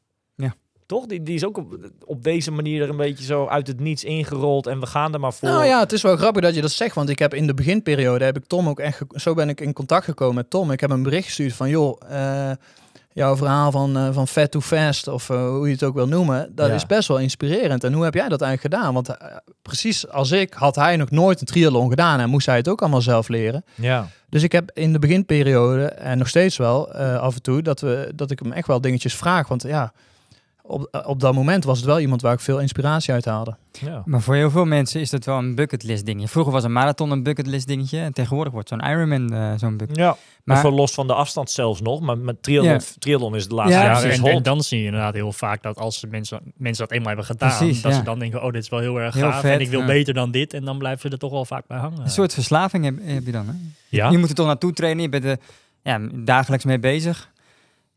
Toch? 0.89 1.07
Die, 1.07 1.23
die 1.23 1.35
is 1.35 1.45
ook 1.45 1.57
op, 1.57 1.77
op 2.05 2.23
deze 2.25 2.51
manier 2.51 2.83
er 2.83 2.89
een 2.89 2.97
beetje 2.97 3.25
zo 3.25 3.47
uit 3.47 3.67
het 3.67 3.81
niets 3.81 4.05
ingerold 4.05 4.67
en 4.67 4.81
we 4.81 4.87
gaan 4.87 5.13
er 5.15 5.21
maar 5.21 5.33
voor. 5.33 5.49
Nou 5.49 5.65
ja, 5.65 5.81
het 5.81 5.93
is 5.93 6.03
wel 6.03 6.17
grappig 6.17 6.43
dat 6.43 6.55
je 6.55 6.61
dat 6.61 6.71
zegt, 6.71 6.95
want 6.95 7.09
ik 7.09 7.19
heb 7.19 7.35
in 7.35 7.47
de 7.47 7.55
beginperiode, 7.55 8.25
heb 8.25 8.37
ik 8.37 8.45
Tom 8.47 8.69
ook 8.69 8.81
echt, 8.81 9.03
zo 9.15 9.35
ben 9.35 9.49
ik 9.49 9.61
in 9.61 9.73
contact 9.73 10.05
gekomen 10.05 10.35
met 10.35 10.51
Tom. 10.51 10.71
Ik 10.71 10.81
heb 10.81 10.91
een 10.91 11.03
bericht 11.03 11.25
gestuurd 11.27 11.53
van, 11.53 11.69
joh, 11.69 12.01
eh, 12.09 12.51
jouw 13.13 13.37
verhaal 13.37 13.71
van, 13.71 13.97
eh, 13.97 14.09
van 14.13 14.29
fat 14.29 14.51
to 14.51 14.61
fast, 14.61 15.09
of 15.09 15.31
eh, 15.31 15.49
hoe 15.49 15.67
je 15.67 15.73
het 15.73 15.83
ook 15.83 15.95
wil 15.95 16.09
noemen, 16.09 16.53
dat 16.55 16.69
Ja. 16.69 16.75
is 16.75 16.87
best 16.87 17.09
wel 17.09 17.19
inspirerend. 17.19 17.85
En 17.85 17.93
hoe 17.93 18.05
heb 18.05 18.15
jij 18.15 18.29
dat 18.29 18.41
eigenlijk 18.41 18.75
gedaan? 18.75 18.95
Want 18.95 19.17
precies 19.63 20.09
als 20.09 20.31
ik, 20.31 20.55
had 20.55 20.75
hij 20.75 20.97
nog 20.97 21.11
nooit 21.11 21.41
een 21.41 21.47
triathlon 21.47 21.89
gedaan 21.89 22.21
en 22.21 22.29
moest 22.31 22.47
hij 22.47 22.57
het 22.57 22.69
ook 22.69 22.81
allemaal 22.81 23.03
zelf 23.03 23.29
leren. 23.29 23.65
Ja. 23.75 24.09
Dus 24.31 24.43
ik 24.43 24.53
heb 24.53 24.71
in 24.75 24.93
de 24.93 24.99
beginperiode, 24.99 25.85
en 25.85 26.19
nog 26.19 26.29
steeds 26.29 26.57
wel 26.57 26.93
eh, 26.95 27.19
af 27.21 27.35
en 27.35 27.43
toe, 27.43 27.63
dat, 27.63 27.81
we, 27.81 28.13
dat 28.15 28.31
ik 28.31 28.39
hem 28.39 28.53
echt 28.53 28.67
wel 28.67 28.81
dingetjes 28.81 29.15
vraag. 29.15 29.49
Want 29.49 29.63
ja, 29.63 29.93
op, 30.69 31.03
op 31.07 31.21
dat 31.21 31.35
moment 31.35 31.65
was 31.65 31.77
het 31.77 31.87
wel 31.87 32.01
iemand 32.01 32.23
waar 32.23 32.33
ik 32.33 32.41
veel 32.41 32.61
inspiratie 32.61 33.13
uit 33.13 33.25
haalde. 33.25 33.57
ja. 33.73 34.03
Maar 34.05 34.21
voor 34.21 34.35
heel 34.35 34.51
veel 34.51 34.65
mensen 34.65 35.01
is 35.01 35.11
dat 35.11 35.25
wel 35.25 35.39
een 35.39 35.55
bucketlist 35.55 36.07
dingetje. 36.07 36.29
Vroeger 36.29 36.53
was 36.53 36.65
een 36.65 36.73
marathon 36.73 37.11
een 37.11 37.23
bucketlist 37.23 37.67
dingetje. 37.67 37.99
En 37.99 38.13
tegenwoordig 38.13 38.53
wordt 38.53 38.69
zo'n 38.69 38.81
Ironman 38.81 39.33
eh, 39.33 39.53
zo'n 39.57 39.77
bucket. 39.77 39.97
Ja, 39.97 40.17
maar 40.45 40.59
voor 40.59 40.71
los 40.71 40.93
van 40.93 41.07
de 41.07 41.15
afstand 41.15 41.51
zelfs 41.51 41.81
nog. 41.81 42.01
Maar 42.01 42.19
met 42.19 42.43
triathlon, 42.43 42.73
Ja. 42.73 42.81
triathlon 42.99 43.37
is 43.37 43.49
de 43.49 43.55
laatste 43.55 43.75
Ja, 43.79 43.85
Ja, 43.85 44.09
jaren 44.09 44.25
en, 44.25 44.43
dan 44.43 44.63
zie 44.63 44.79
je 44.79 44.85
inderdaad 44.85 45.15
heel 45.15 45.33
vaak 45.33 45.63
dat 45.63 45.79
als 45.79 46.05
mensen, 46.11 46.41
mensen 46.57 46.85
dat 46.87 46.93
eenmaal 46.93 47.09
hebben 47.09 47.27
gedaan, 47.27 47.57
Precies, 47.57 47.83
dat 47.83 47.93
ja. 47.93 47.99
ze 47.99 48.05
dan 48.05 48.19
denken, 48.19 48.43
oh, 48.43 48.53
dit 48.53 48.63
is 48.63 48.69
wel 48.69 48.81
heel 48.81 49.01
erg 49.01 49.15
Heel 49.15 49.31
gaaf 49.31 49.41
vet, 49.41 49.53
en 49.53 49.61
ik 49.61 49.71
wil 49.71 49.81
ja. 49.81 49.87
beter 49.87 50.15
dan 50.15 50.31
dit. 50.31 50.55
En 50.55 50.65
dan 50.65 50.79
blijven 50.79 51.01
ze 51.01 51.09
er 51.09 51.19
toch 51.19 51.31
wel 51.31 51.45
vaak 51.45 51.67
bij 51.67 51.79
hangen. 51.79 52.01
Een 52.01 52.11
soort 52.11 52.35
verslaving 52.35 52.85
heb, 52.85 52.95
heb 53.03 53.25
je 53.27 53.33
dan. 53.33 53.47
Hè? 53.47 53.53
ja. 53.89 54.11
Je 54.11 54.19
moet 54.19 54.29
er 54.29 54.35
toch 54.35 54.47
naartoe 54.47 54.73
trainen. 54.73 55.03
Je 55.03 55.09
bent 55.09 55.25
er 55.25 55.39
ja, 55.83 56.01
dagelijks 56.15 56.65
mee 56.65 56.79
bezig. 56.79 57.31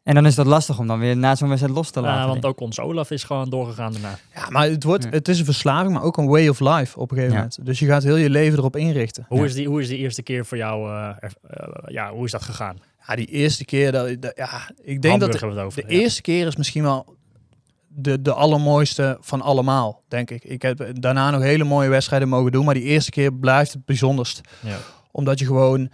En 0.04 0.14
dan 0.14 0.26
is 0.26 0.36
dat 0.36 0.46
lastig 0.46 0.80
om 0.80 0.88
dan 0.88 1.00
weer 1.00 1.18
na 1.18 1.36
zo'n 1.36 1.48
wedstrijd 1.48 1.76
los 1.76 1.90
te 1.90 2.00
Ja, 2.00 2.06
laten. 2.06 2.28
want 2.28 2.42
denk 2.42 2.54
ook 2.54 2.60
ons 2.60 2.80
Olaf 2.80 3.12
is 3.12 3.24
gewoon 3.24 3.50
doorgegaan 3.50 3.92
daarna. 3.92 4.18
Ja, 4.36 4.50
maar 4.50 4.70
het, 4.70 4.84
wordt, 4.84 5.04
Ja. 5.04 5.10
het 5.10 5.28
is 5.28 5.40
een 5.40 5.46
verslaving, 5.46 5.94
maar 5.94 6.04
ook 6.04 6.18
een 6.18 6.28
way 6.28 6.48
of 6.48 6.60
life 6.60 7.00
op 7.00 7.12
een 7.12 7.18
gegeven 7.18 7.36
Ja. 7.36 7.42
moment. 7.44 7.66
Dus 7.66 7.80
je 7.80 7.86
gaat 7.86 8.04
heel 8.04 8.16
je 8.16 8.30
leven 8.30 8.58
erop 8.58 8.76
inrichten. 8.76 9.26
Hoe, 9.28 9.38
Ja. 9.40 9.44
is 9.46 9.54
die, 9.54 9.68
hoe 9.68 9.82
is 9.82 9.88
die 9.88 9.98
eerste 9.98 10.24
keer 10.24 10.46
voor 10.46 10.58
jou, 10.58 10.90
eh, 10.90 11.08
er- 11.20 11.34
eh, 11.48 11.94
ja, 11.94 12.12
hoe 12.12 12.26
is 12.26 12.32
dat 12.32 12.42
gegaan? 12.42 12.78
Ja, 13.08 13.16
die 13.16 13.26
eerste 13.26 13.66
keer, 13.66 13.92
dat, 13.92 14.22
dat- 14.22 14.34
ja, 14.36 14.70
ik 14.82 15.02
denk 15.02 15.04
Hamburg 15.04 15.20
dat 15.20 15.32
de, 15.32 15.38
hebben 15.38 15.50
we 15.50 15.56
het 15.56 15.64
over. 15.66 15.88
de 15.88 15.96
ja. 15.96 16.02
eerste 16.02 16.22
keer 16.22 16.48
is 16.48 16.56
misschien 16.56 16.84
wel 16.84 17.16
de, 17.88 18.22
de 18.22 18.34
allermooiste 18.34 19.18
van 19.22 19.42
allemaal, 19.42 20.02
denk 20.08 20.30
ik. 20.32 20.44
Ik 20.44 20.62
heb 20.62 20.88
daarna 20.94 21.32
nog 21.32 21.42
hele 21.42 21.64
mooie 21.64 21.90
wedstrijden 21.90 22.28
mogen 22.30 22.52
doen, 22.52 22.66
maar 22.66 22.74
die 22.74 22.84
eerste 22.84 23.12
keer 23.12 23.34
blijft 23.34 23.74
het 23.74 23.86
bijzonderst. 23.86 24.42
Ja. 24.60 24.78
Omdat 25.12 25.40
je 25.40 25.46
gewoon, 25.46 25.90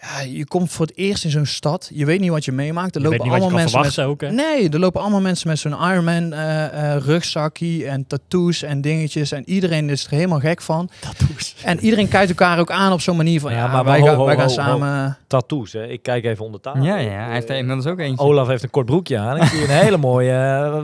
ja, 0.00 0.20
je 0.20 0.46
komt 0.46 0.70
voor 0.70 0.86
het 0.86 0.96
eerst 0.96 1.24
in 1.24 1.30
zo'n 1.30 1.46
stad, 1.46 1.90
je 1.92 2.04
weet 2.04 2.20
niet 2.20 2.30
wat 2.30 2.44
je 2.44 2.52
meemaakt. 2.52 2.94
Er 2.94 3.02
Je 3.02 3.08
weet 3.08 3.18
lopen 3.18 3.32
niet 3.32 3.40
wat 3.40 3.50
je 3.50 3.54
allemaal 3.54 3.70
kan 3.72 3.80
mensen 3.82 4.02
met 4.02 4.12
ook, 4.12 4.20
hè? 4.20 4.30
Nee, 4.30 4.68
er 4.68 4.78
lopen 4.78 5.00
allemaal 5.00 5.20
mensen 5.20 5.48
met 5.48 5.58
zo'n 5.58 5.72
Ironman 5.72 6.32
eh 6.32 6.94
eh 6.94 7.02
rugzakje 7.02 7.86
en 7.86 8.06
tattoos 8.06 8.62
en 8.62 8.80
dingetjes. 8.80 9.32
En 9.32 9.42
iedereen 9.46 9.90
is 9.90 10.04
er 10.04 10.10
helemaal 10.10 10.38
gek 10.40 10.62
van. 10.62 10.90
Tattoos. 11.00 11.54
En 11.64 11.80
iedereen 11.80 12.08
kijkt 12.08 12.28
elkaar 12.28 12.58
ook 12.58 12.70
aan 12.70 12.92
op 12.92 13.00
zo'n 13.00 13.16
manier 13.16 13.40
van, 13.40 13.50
Ja, 13.52 13.56
ja, 13.56 13.66
maar 13.72 13.84
wij, 13.84 14.00
ho, 14.00 14.06
gaan, 14.06 14.14
ho, 14.14 14.24
wij 14.24 14.36
gaan 14.36 14.44
ho, 14.44 14.50
ho. 14.50 14.54
samen... 14.54 15.18
Tattoos, 15.26 15.72
hè. 15.72 15.86
Ik 15.86 16.02
kijk 16.02 16.24
even 16.24 16.44
onder 16.44 16.60
tafel. 16.60 16.82
Ja, 16.82 16.96
ja, 16.96 17.10
hij 17.10 17.32
heeft 17.32 17.48
er 17.48 17.54
Eh, 17.54 17.58
inmiddels 17.60 17.86
ook 17.86 17.98
eentje. 17.98 18.24
Olaf 18.24 18.48
heeft 18.48 18.62
een 18.62 18.70
kort 18.70 18.86
broekje 18.86 19.18
aan. 19.18 19.36
Ik 19.36 19.42
zie 19.42 19.62
een 19.62 19.68
hele 19.68 19.96
mooie... 19.96 20.34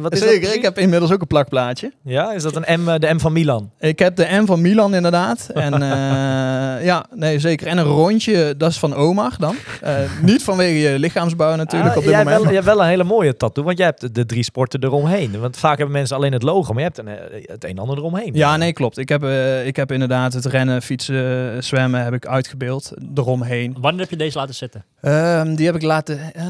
wat 0.00 0.12
is 0.12 0.20
dat 0.20 0.28
Zeker, 0.28 0.54
ik 0.54 0.62
heb 0.62 0.78
inmiddels 0.78 1.12
ook 1.12 1.20
een 1.20 1.26
plakplaatje. 1.26 1.92
Ja, 2.02 2.32
is 2.32 2.42
dat 2.42 2.56
een 2.56 2.80
M, 2.80 2.98
de 2.98 3.14
M 3.14 3.18
van 3.18 3.32
Milan? 3.32 3.70
Ik 3.78 3.98
heb 3.98 4.16
de 4.16 4.26
M 4.30 4.46
van 4.46 4.60
Milan 4.60 4.94
inderdaad. 4.94 5.48
En 5.54 5.72
eh, 5.82 6.84
ja, 6.84 7.06
nee 7.14 7.38
zeker. 7.38 7.66
En 7.66 7.78
een 7.78 7.84
rondje, 7.84 8.54
dat 8.56 8.70
is 8.70 8.78
van 8.78 8.94
Omar 9.06 9.34
dan. 9.38 9.56
Eh, 9.82 9.94
niet 10.22 10.42
vanwege 10.44 10.78
je 10.78 10.98
lichaamsbouw 10.98 11.54
natuurlijk 11.56 11.90
Ah, 11.90 11.96
op 11.96 12.02
dit 12.02 12.12
jij, 12.12 12.22
moment. 12.24 12.36
Wel, 12.42 12.46
jij 12.46 12.54
hebt 12.62 12.66
wel 12.74 12.82
een 12.82 12.88
hele 12.88 13.04
mooie 13.04 13.36
tattoo, 13.36 13.64
want 13.64 13.78
jij 13.78 13.86
hebt 13.86 14.14
de, 14.14 14.26
drie 14.26 14.42
sporten 14.42 14.84
eromheen. 14.84 15.40
Want 15.40 15.56
vaak 15.56 15.76
hebben 15.76 15.96
mensen 15.96 16.16
alleen 16.16 16.32
het 16.32 16.42
logo, 16.42 16.72
maar 16.72 16.82
je 16.82 16.90
hebt 16.94 16.98
een, 16.98 17.08
eh, 17.08 17.48
het 17.48 17.64
een 17.64 17.70
en 17.70 17.78
ander 17.78 17.96
eromheen. 17.96 18.30
Ja, 18.34 18.56
nee, 18.56 18.72
klopt. 18.72 18.98
Ik 18.98 19.08
heb, 19.08 19.22
eh, 19.22 19.66
ik 19.66 19.76
heb 19.76 19.92
inderdaad 19.92 20.32
het 20.32 20.44
rennen, 20.44 20.82
fietsen, 20.82 21.64
zwemmen 21.64 22.04
heb 22.04 22.12
ik 22.14 22.26
uitgebeeld 22.26 22.92
eromheen. 23.14 23.76
Wanneer 23.80 24.00
heb 24.00 24.10
je 24.10 24.16
deze 24.16 24.38
laten 24.38 24.54
zetten? 24.54 24.84
Ehm, 25.00 25.54
die 25.54 25.66
heb 25.66 25.74
ik 25.74 25.82
laten... 25.82 26.20
eh 26.34 26.44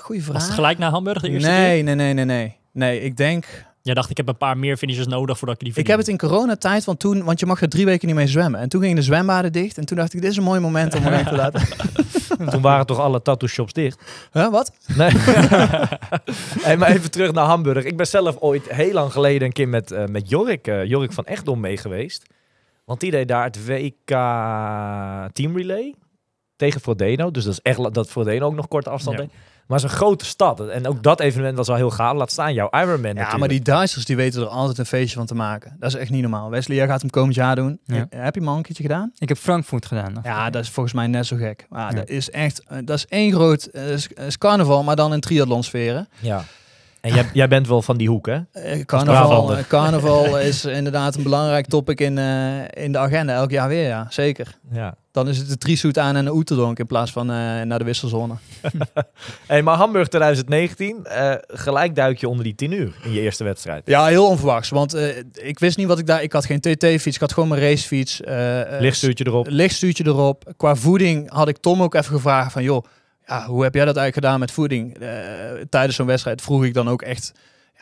goeie 0.00 0.20
Was 0.24 0.30
vraag. 0.30 0.42
het 0.46 0.54
gelijk 0.54 0.78
na 0.78 0.90
Hamburg 0.90 1.20
de 1.22 1.28
eerste 1.28 1.48
keer? 1.48 1.58
Nee, 1.58 1.82
nee, 1.82 1.94
nee, 1.94 2.12
nee, 2.12 2.24
nee. 2.24 2.56
Nee, 2.72 3.00
ik 3.00 3.16
denk... 3.16 3.44
Jij 3.84 3.94
dacht, 3.94 4.10
ik 4.10 4.16
heb 4.16 4.28
een 4.28 4.36
paar 4.36 4.58
meer 4.58 4.76
finishers 4.76 5.06
nodig 5.06 5.38
voordat 5.38 5.60
ik 5.60 5.66
die 5.66 5.82
Ik 5.82 5.86
heb 5.86 5.98
het 5.98 6.08
in 6.08 6.18
coronatijd, 6.18 6.84
want 6.84 6.98
toen, 6.98 7.24
want 7.24 7.40
je 7.40 7.46
mag 7.46 7.60
er 7.60 7.68
drie 7.68 7.84
weken 7.84 8.06
niet 8.06 8.16
mee 8.16 8.26
zwemmen. 8.26 8.60
En 8.60 8.68
toen 8.68 8.80
gingen 8.80 8.96
de 8.96 9.02
zwembaden 9.02 9.52
dicht. 9.52 9.78
En 9.78 9.84
toen 9.84 9.96
dacht 9.96 10.14
ik, 10.14 10.20
dit 10.20 10.30
is 10.30 10.36
een 10.36 10.42
mooi 10.42 10.60
moment 10.60 10.94
om 10.94 11.06
erin 11.06 11.24
te 11.24 11.34
laten. 11.36 11.62
Toen 12.50 12.60
waren 12.62 12.86
toch 12.86 12.98
alle 12.98 13.22
tattoo 13.22 13.48
shops 13.48 13.72
dicht? 13.72 14.00
Huh, 14.32 14.50
wat? 14.50 14.72
Nee. 14.96 15.10
hey, 16.66 16.76
maar 16.76 16.88
even 16.88 17.10
terug 17.10 17.32
naar 17.32 17.44
Hamburg. 17.44 17.84
Ik 17.84 17.96
ben 17.96 18.06
zelf 18.06 18.36
ooit 18.38 18.68
heel 18.68 18.92
lang 18.92 19.12
geleden 19.12 19.46
een 19.46 19.52
keer 19.52 19.68
met, 19.68 19.90
eh, 19.90 20.04
met 20.04 20.28
Jorik, 20.28 20.66
eh, 20.66 20.84
Jorik 20.84 21.12
van 21.12 21.24
Echtdom 21.24 21.60
mee 21.60 21.76
geweest. 21.76 22.22
Want 22.84 23.00
die 23.00 23.10
deed 23.10 23.28
daar 23.28 23.44
het 23.44 23.66
WK 23.66 24.08
Team 25.32 25.56
Relay 25.56 25.94
tegen 26.56 26.80
Frodeno. 26.80 27.30
Dus 27.30 27.44
dat 27.44 27.52
is 27.52 27.60
echt 27.60 27.94
dat 27.94 28.10
Frodeno 28.10 28.46
ook 28.46 28.54
nog 28.54 28.68
korte 28.68 28.90
afstand 28.90 29.16
Ja. 29.18 29.22
deed. 29.22 29.32
Maar 29.66 29.78
het 29.78 29.86
is 29.86 29.92
een 29.92 29.96
grote 29.98 30.24
stad. 30.24 30.68
En 30.68 30.86
ook 30.88 31.02
dat 31.02 31.20
evenement 31.20 31.56
was 31.56 31.66
wel 31.66 31.76
heel 31.76 31.90
gaaf. 31.90 32.16
Laat 32.16 32.30
staan 32.30 32.54
jouw 32.54 32.68
Ironman 32.70 33.00
Ja, 33.00 33.12
natuurlijk. 33.12 33.38
maar 33.38 33.48
die 33.48 33.62
Duitsers 33.62 34.04
die 34.04 34.16
weten 34.16 34.40
er 34.42 34.46
altijd 34.48 34.78
een 34.78 34.86
feestje 34.86 35.16
van 35.16 35.26
te 35.26 35.34
maken. 35.34 35.76
Dat 35.78 35.88
is 35.94 35.96
echt 36.00 36.10
niet 36.10 36.20
normaal. 36.22 36.50
Wesley, 36.50 36.76
jij 36.76 36.86
gaat 36.86 37.00
hem 37.00 37.10
komend 37.10 37.34
jaar 37.34 37.56
doen. 37.56 37.78
Ja. 37.84 38.06
Heb 38.10 38.34
je 38.34 38.40
hem 38.40 38.48
al 38.48 38.56
een 38.56 38.62
keertje 38.62 38.82
gedaan? 38.82 39.12
Ik 39.18 39.28
heb 39.28 39.38
Frankfurt 39.38 39.86
gedaan. 39.86 40.12
nog. 40.12 40.24
Ja, 40.24 40.50
dat 40.50 40.62
is 40.62 40.70
volgens 40.70 40.94
mij 40.94 41.06
net 41.06 41.26
zo 41.26 41.36
gek. 41.36 41.66
Maar 41.68 41.90
Ja. 41.90 41.96
dat 41.98 42.08
is 42.08 42.30
echt, 42.30 42.62
eh, 42.66 42.78
dat 42.84 42.96
is 42.96 43.06
één 43.06 43.32
groot, 43.32 43.64
eh, 43.64 43.90
is, 43.90 44.08
is 44.08 44.38
carnaval, 44.38 44.82
maar 44.82 44.96
dan 44.96 45.12
in 45.12 45.20
triathlonsferen. 45.20 46.08
Ja. 46.20 46.44
En 47.00 47.14
jij, 47.14 47.28
jij 47.32 47.48
bent 47.48 47.68
wel 47.68 47.82
van 47.82 47.96
die 47.96 48.08
hoek, 48.08 48.26
hè? 48.26 48.38
Eh, 48.52 48.84
carnaval, 48.84 49.56
carnaval 49.68 50.38
is 50.38 50.64
inderdaad 50.64 51.14
een 51.14 51.22
belangrijk 51.22 51.66
topic 51.66 52.00
in, 52.00 52.18
eh, 52.18 52.84
in 52.84 52.92
de 52.92 52.98
agenda. 52.98 53.34
Elk 53.34 53.50
jaar 53.50 53.68
weer, 53.68 53.86
ja. 53.88 54.06
Zeker. 54.10 54.58
Ja. 54.70 54.94
Dan 55.14 55.28
is 55.28 55.38
het 55.38 55.48
de 55.48 55.58
Trisuit 55.58 55.98
aan 55.98 56.16
en 56.16 56.24
de 56.24 56.34
Oeterdonk 56.34 56.78
in 56.78 56.86
plaats 56.86 57.12
van 57.12 57.30
eh, 57.30 57.36
naar 57.60 57.78
de 57.78 57.84
wisselzone. 57.84 58.34
Hey, 59.46 59.62
maar 59.62 59.76
Hamburg 59.76 60.08
2019, 60.08 61.04
eh, 61.04 61.34
gelijk 61.46 61.94
duik 61.94 62.18
je 62.18 62.28
onder 62.28 62.44
die 62.44 62.54
10 62.54 62.72
uur 62.72 62.94
in 63.02 63.12
je 63.12 63.20
eerste 63.20 63.44
wedstrijd. 63.44 63.82
Ja, 63.86 64.06
heel 64.06 64.26
onverwachts. 64.26 64.68
Want 64.68 64.94
eh, 64.94 65.16
ik 65.32 65.58
wist 65.58 65.76
niet 65.76 65.86
wat 65.86 65.98
ik 65.98 66.06
daar... 66.06 66.22
Ik 66.22 66.32
had 66.32 66.44
geen 66.44 66.60
TT-fiets, 66.60 67.14
ik 67.14 67.20
had 67.20 67.32
gewoon 67.32 67.48
mijn 67.48 67.60
racefiets. 67.60 68.20
Lichtstuurtje 68.78 69.26
erop. 69.26 69.46
lichtstuurtje 69.48 70.04
erop. 70.04 70.52
Qua 70.56 70.76
voeding 70.76 71.30
had 71.30 71.48
ik 71.48 71.56
Tom 71.56 71.82
ook 71.82 71.94
even 71.94 72.14
gevraagd 72.14 72.52
van... 72.52 72.62
joh, 72.62 72.84
ja, 73.26 73.46
hoe 73.46 73.62
heb 73.62 73.74
jij 73.74 73.84
dat 73.84 73.96
eigenlijk 73.96 74.26
gedaan 74.26 74.40
met 74.40 74.50
voeding? 74.50 74.98
Tijdens 75.68 75.96
zo'n 75.96 76.06
wedstrijd 76.06 76.42
vroeg 76.42 76.64
ik 76.64 76.74
dan 76.74 76.88
ook 76.88 77.02
echt... 77.02 77.32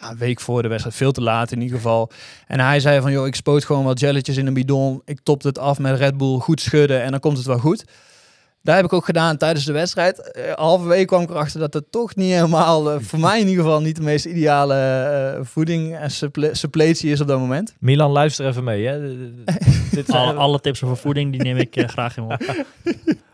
Ja, 0.03 0.11
een 0.11 0.17
week 0.17 0.41
voor 0.41 0.63
de 0.63 0.69
wedstrijd, 0.69 0.97
veel 0.97 1.13
te 1.13 1.21
laat 1.23 1.53
in 1.53 1.61
ieder 1.61 1.77
geval. 1.77 2.11
En 2.47 2.61
hij 2.61 2.81
zei 2.81 3.01
van, 3.01 3.13
joh, 3.13 3.27
ik 3.27 3.35
spoot 3.35 3.65
gewoon 3.65 3.85
wat 3.85 4.01
jelletjes 4.01 4.37
in 4.37 4.47
een 4.47 4.55
bidon. 4.55 5.03
Ik 5.05 5.19
topte 5.23 5.49
het 5.49 5.59
af 5.59 5.79
met 5.79 5.99
Red 5.99 6.17
Bull, 6.17 6.39
goed 6.39 6.61
schudden 6.61 7.03
en 7.03 7.11
dan 7.11 7.21
komt 7.21 7.37
het 7.37 7.47
wel 7.47 7.59
goed. 7.59 7.85
Daar 8.63 8.77
heb 8.77 8.85
ik 8.85 8.93
ook 8.93 9.05
gedaan 9.05 9.37
tijdens 9.37 9.65
de 9.65 9.73
wedstrijd. 9.73 10.31
Eh, 10.33 10.53
halverwege 10.55 11.05
kwam 11.05 11.23
ik 11.23 11.31
erachter 11.31 11.61
dat 11.61 11.75
het 11.75 11.91
toch 11.93 12.15
niet 12.17 12.33
helemaal, 12.33 12.91
eh, 12.93 12.97
voor 13.01 13.19
mij 13.21 13.41
in 13.41 13.49
ieder 13.49 13.65
geval, 13.65 13.81
niet 13.81 13.97
de 13.97 14.03
meest 14.03 14.25
ideale 14.25 14.75
eh, 14.75 15.41
voeding 15.45 15.97
en 15.97 16.11
supple- 16.11 16.55
suppletie 16.55 17.11
is 17.11 17.21
op 17.21 17.27
dat 17.29 17.39
moment. 17.39 17.75
Milan, 17.79 18.11
luister 18.11 18.47
even 18.47 18.65
mee. 18.65 18.87
Hè. 18.87 19.01
Dit 19.91 20.07
zijn- 20.07 20.23
Alle, 20.23 20.33
alle 20.33 20.61
tips 20.61 20.83
over 20.83 20.97
voeding, 20.97 21.33
die 21.33 21.43
neem 21.43 21.57
ik 21.57 21.85
graag 21.87 22.17
in 22.17 22.23
op. 22.23 22.37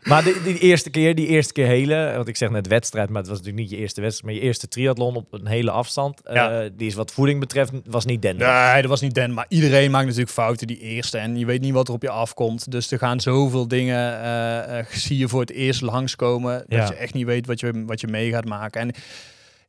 Maar 0.09 0.25
die, 0.25 0.43
die 0.43 0.59
eerste 0.59 0.91
keer, 0.91 1.15
die 1.15 1.27
eerste 1.27 1.53
keer 1.53 1.67
hele, 1.67 2.13
want 2.17 2.29
ik 2.29 2.37
zeg 2.37 2.51
net 2.51 2.67
wedstrijd, 2.67 3.09
maar 3.09 3.21
het 3.21 3.29
was 3.29 3.39
natuurlijk 3.39 3.65
niet 3.65 3.73
je 3.75 3.83
eerste 3.83 4.01
wedstrijd, 4.01 4.33
maar 4.33 4.43
je 4.43 4.49
eerste 4.49 4.69
triathlon 4.69 5.17
op 5.17 5.33
een 5.33 5.47
hele 5.47 5.71
afstand. 5.71 6.21
Ja. 6.33 6.63
eh, 6.63 6.71
die 6.77 6.87
is 6.87 6.95
wat 6.95 7.13
voeding 7.13 7.41
betreft, 7.41 7.73
was 7.85 8.05
niet 8.05 8.23
den. 8.23 8.37
Nee, 8.37 8.81
dat 8.81 8.91
was 8.91 9.01
niet 9.01 9.15
Den. 9.15 9.35
Maar 9.35 9.47
iedereen 9.49 9.91
maakt 9.91 10.05
natuurlijk 10.05 10.33
fouten 10.33 10.67
die 10.67 10.81
eerste. 10.81 11.19
En 11.19 11.39
je 11.39 11.47
weet 11.47 11.61
niet 11.61 11.73
wat 11.73 11.89
er 11.89 11.95
op 11.95 12.03
je 12.03 12.11
afkomt. 12.11 12.71
Dus 12.71 12.91
er 12.91 12.99
gaan 12.99 13.21
zoveel 13.21 13.69
dingen, 13.69 14.23
eh, 14.23 14.79
eh, 14.79 14.87
zie 14.91 15.19
je 15.19 15.29
voor 15.29 15.41
het 15.41 15.51
eerst 15.51 15.81
langskomen. 15.81 16.65
Ja. 16.69 16.79
Dat 16.79 16.89
je 16.89 16.95
echt 16.95 17.15
niet 17.15 17.27
weet 17.27 17.47
wat 17.47 17.61
je, 17.61 17.85
wat 17.87 18.01
je 18.01 18.07
mee 18.07 18.31
gaat 18.31 18.45
maken. 18.45 18.81
En 18.81 18.93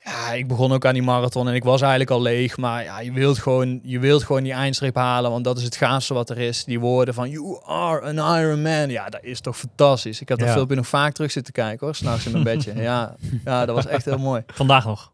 ja, 0.04 0.32
ik 0.34 0.48
begon 0.48 0.72
ook 0.72 0.86
aan 0.86 0.94
die 0.94 1.04
marathon 1.04 1.48
en 1.48 1.54
ik 1.54 1.64
was 1.64 1.82
eigenlijk 1.82 2.12
al 2.12 2.22
leeg. 2.22 2.58
Maar 2.58 2.84
ja, 2.84 3.00
je 3.00 3.12
wilt 3.12 3.38
gewoon, 3.40 3.80
je 3.84 4.00
wilt 4.00 4.24
gewoon 4.24 4.44
die 4.44 4.52
eindstreep 4.54 4.96
halen. 4.96 5.32
Want 5.32 5.44
dat 5.44 5.58
is 5.58 5.64
het 5.64 5.76
gaafste 5.76 6.14
wat 6.14 6.30
er 6.30 6.38
is. 6.38 6.64
Die 6.64 6.80
woorden 6.80 7.14
van, 7.14 7.30
you 7.30 7.62
are 7.66 8.02
an 8.02 8.40
Iron 8.40 8.62
Man. 8.62 8.90
Ja, 8.90 9.10
dat 9.10 9.24
is 9.24 9.42
toch 9.42 9.58
fantastisch. 9.58 10.22
Ik 10.22 10.30
heb 10.30 10.38
dat 10.40 10.48
Ja. 10.48 10.54
filmpje 10.54 10.76
nog 10.76 10.88
vaak 10.88 11.14
terug 11.14 11.32
zitten 11.32 11.54
kijken 11.54 11.86
hoor. 11.86 11.96
S'nachts 11.96 12.26
in 12.26 12.32
mijn 12.32 12.44
bedje. 12.44 12.74
Ja, 12.82 13.16
ja, 13.46 13.66
dat 13.66 13.76
was 13.76 13.86
echt 13.88 14.06
heel 14.06 14.18
mooi. 14.18 14.44
Vandaag 14.48 14.86
nog. 14.86 15.12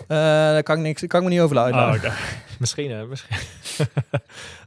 Eh 0.00 0.16
daar 0.16 0.62
kan 0.62 0.76
ik, 0.76 0.82
niks, 0.82 1.06
kan 1.06 1.20
ik 1.20 1.26
me 1.26 1.32
niet 1.32 1.42
over 1.42 1.56
Oh, 1.56 1.62
uitlaten. 1.62 1.98
oké. 2.10 2.12
Misschien, 2.58 2.90
hè, 2.90 3.06
misschien. 3.06 3.36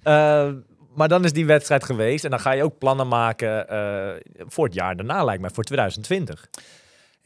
Eh, 0.03 0.47
maar 0.95 1.07
dan 1.07 1.23
is 1.23 1.33
die 1.33 1.45
wedstrijd 1.45 1.83
geweest 1.83 2.23
en 2.23 2.29
dan 2.29 2.39
ga 2.39 2.51
je 2.51 2.63
ook 2.63 2.77
plannen 2.77 3.07
maken 3.07 3.69
eh, 3.69 4.09
voor 4.47 4.65
het 4.65 4.73
jaar 4.73 4.95
daarna, 4.95 5.23
lijkt 5.23 5.41
mij, 5.41 5.49
voor 5.53 5.63
2020. 5.63 6.47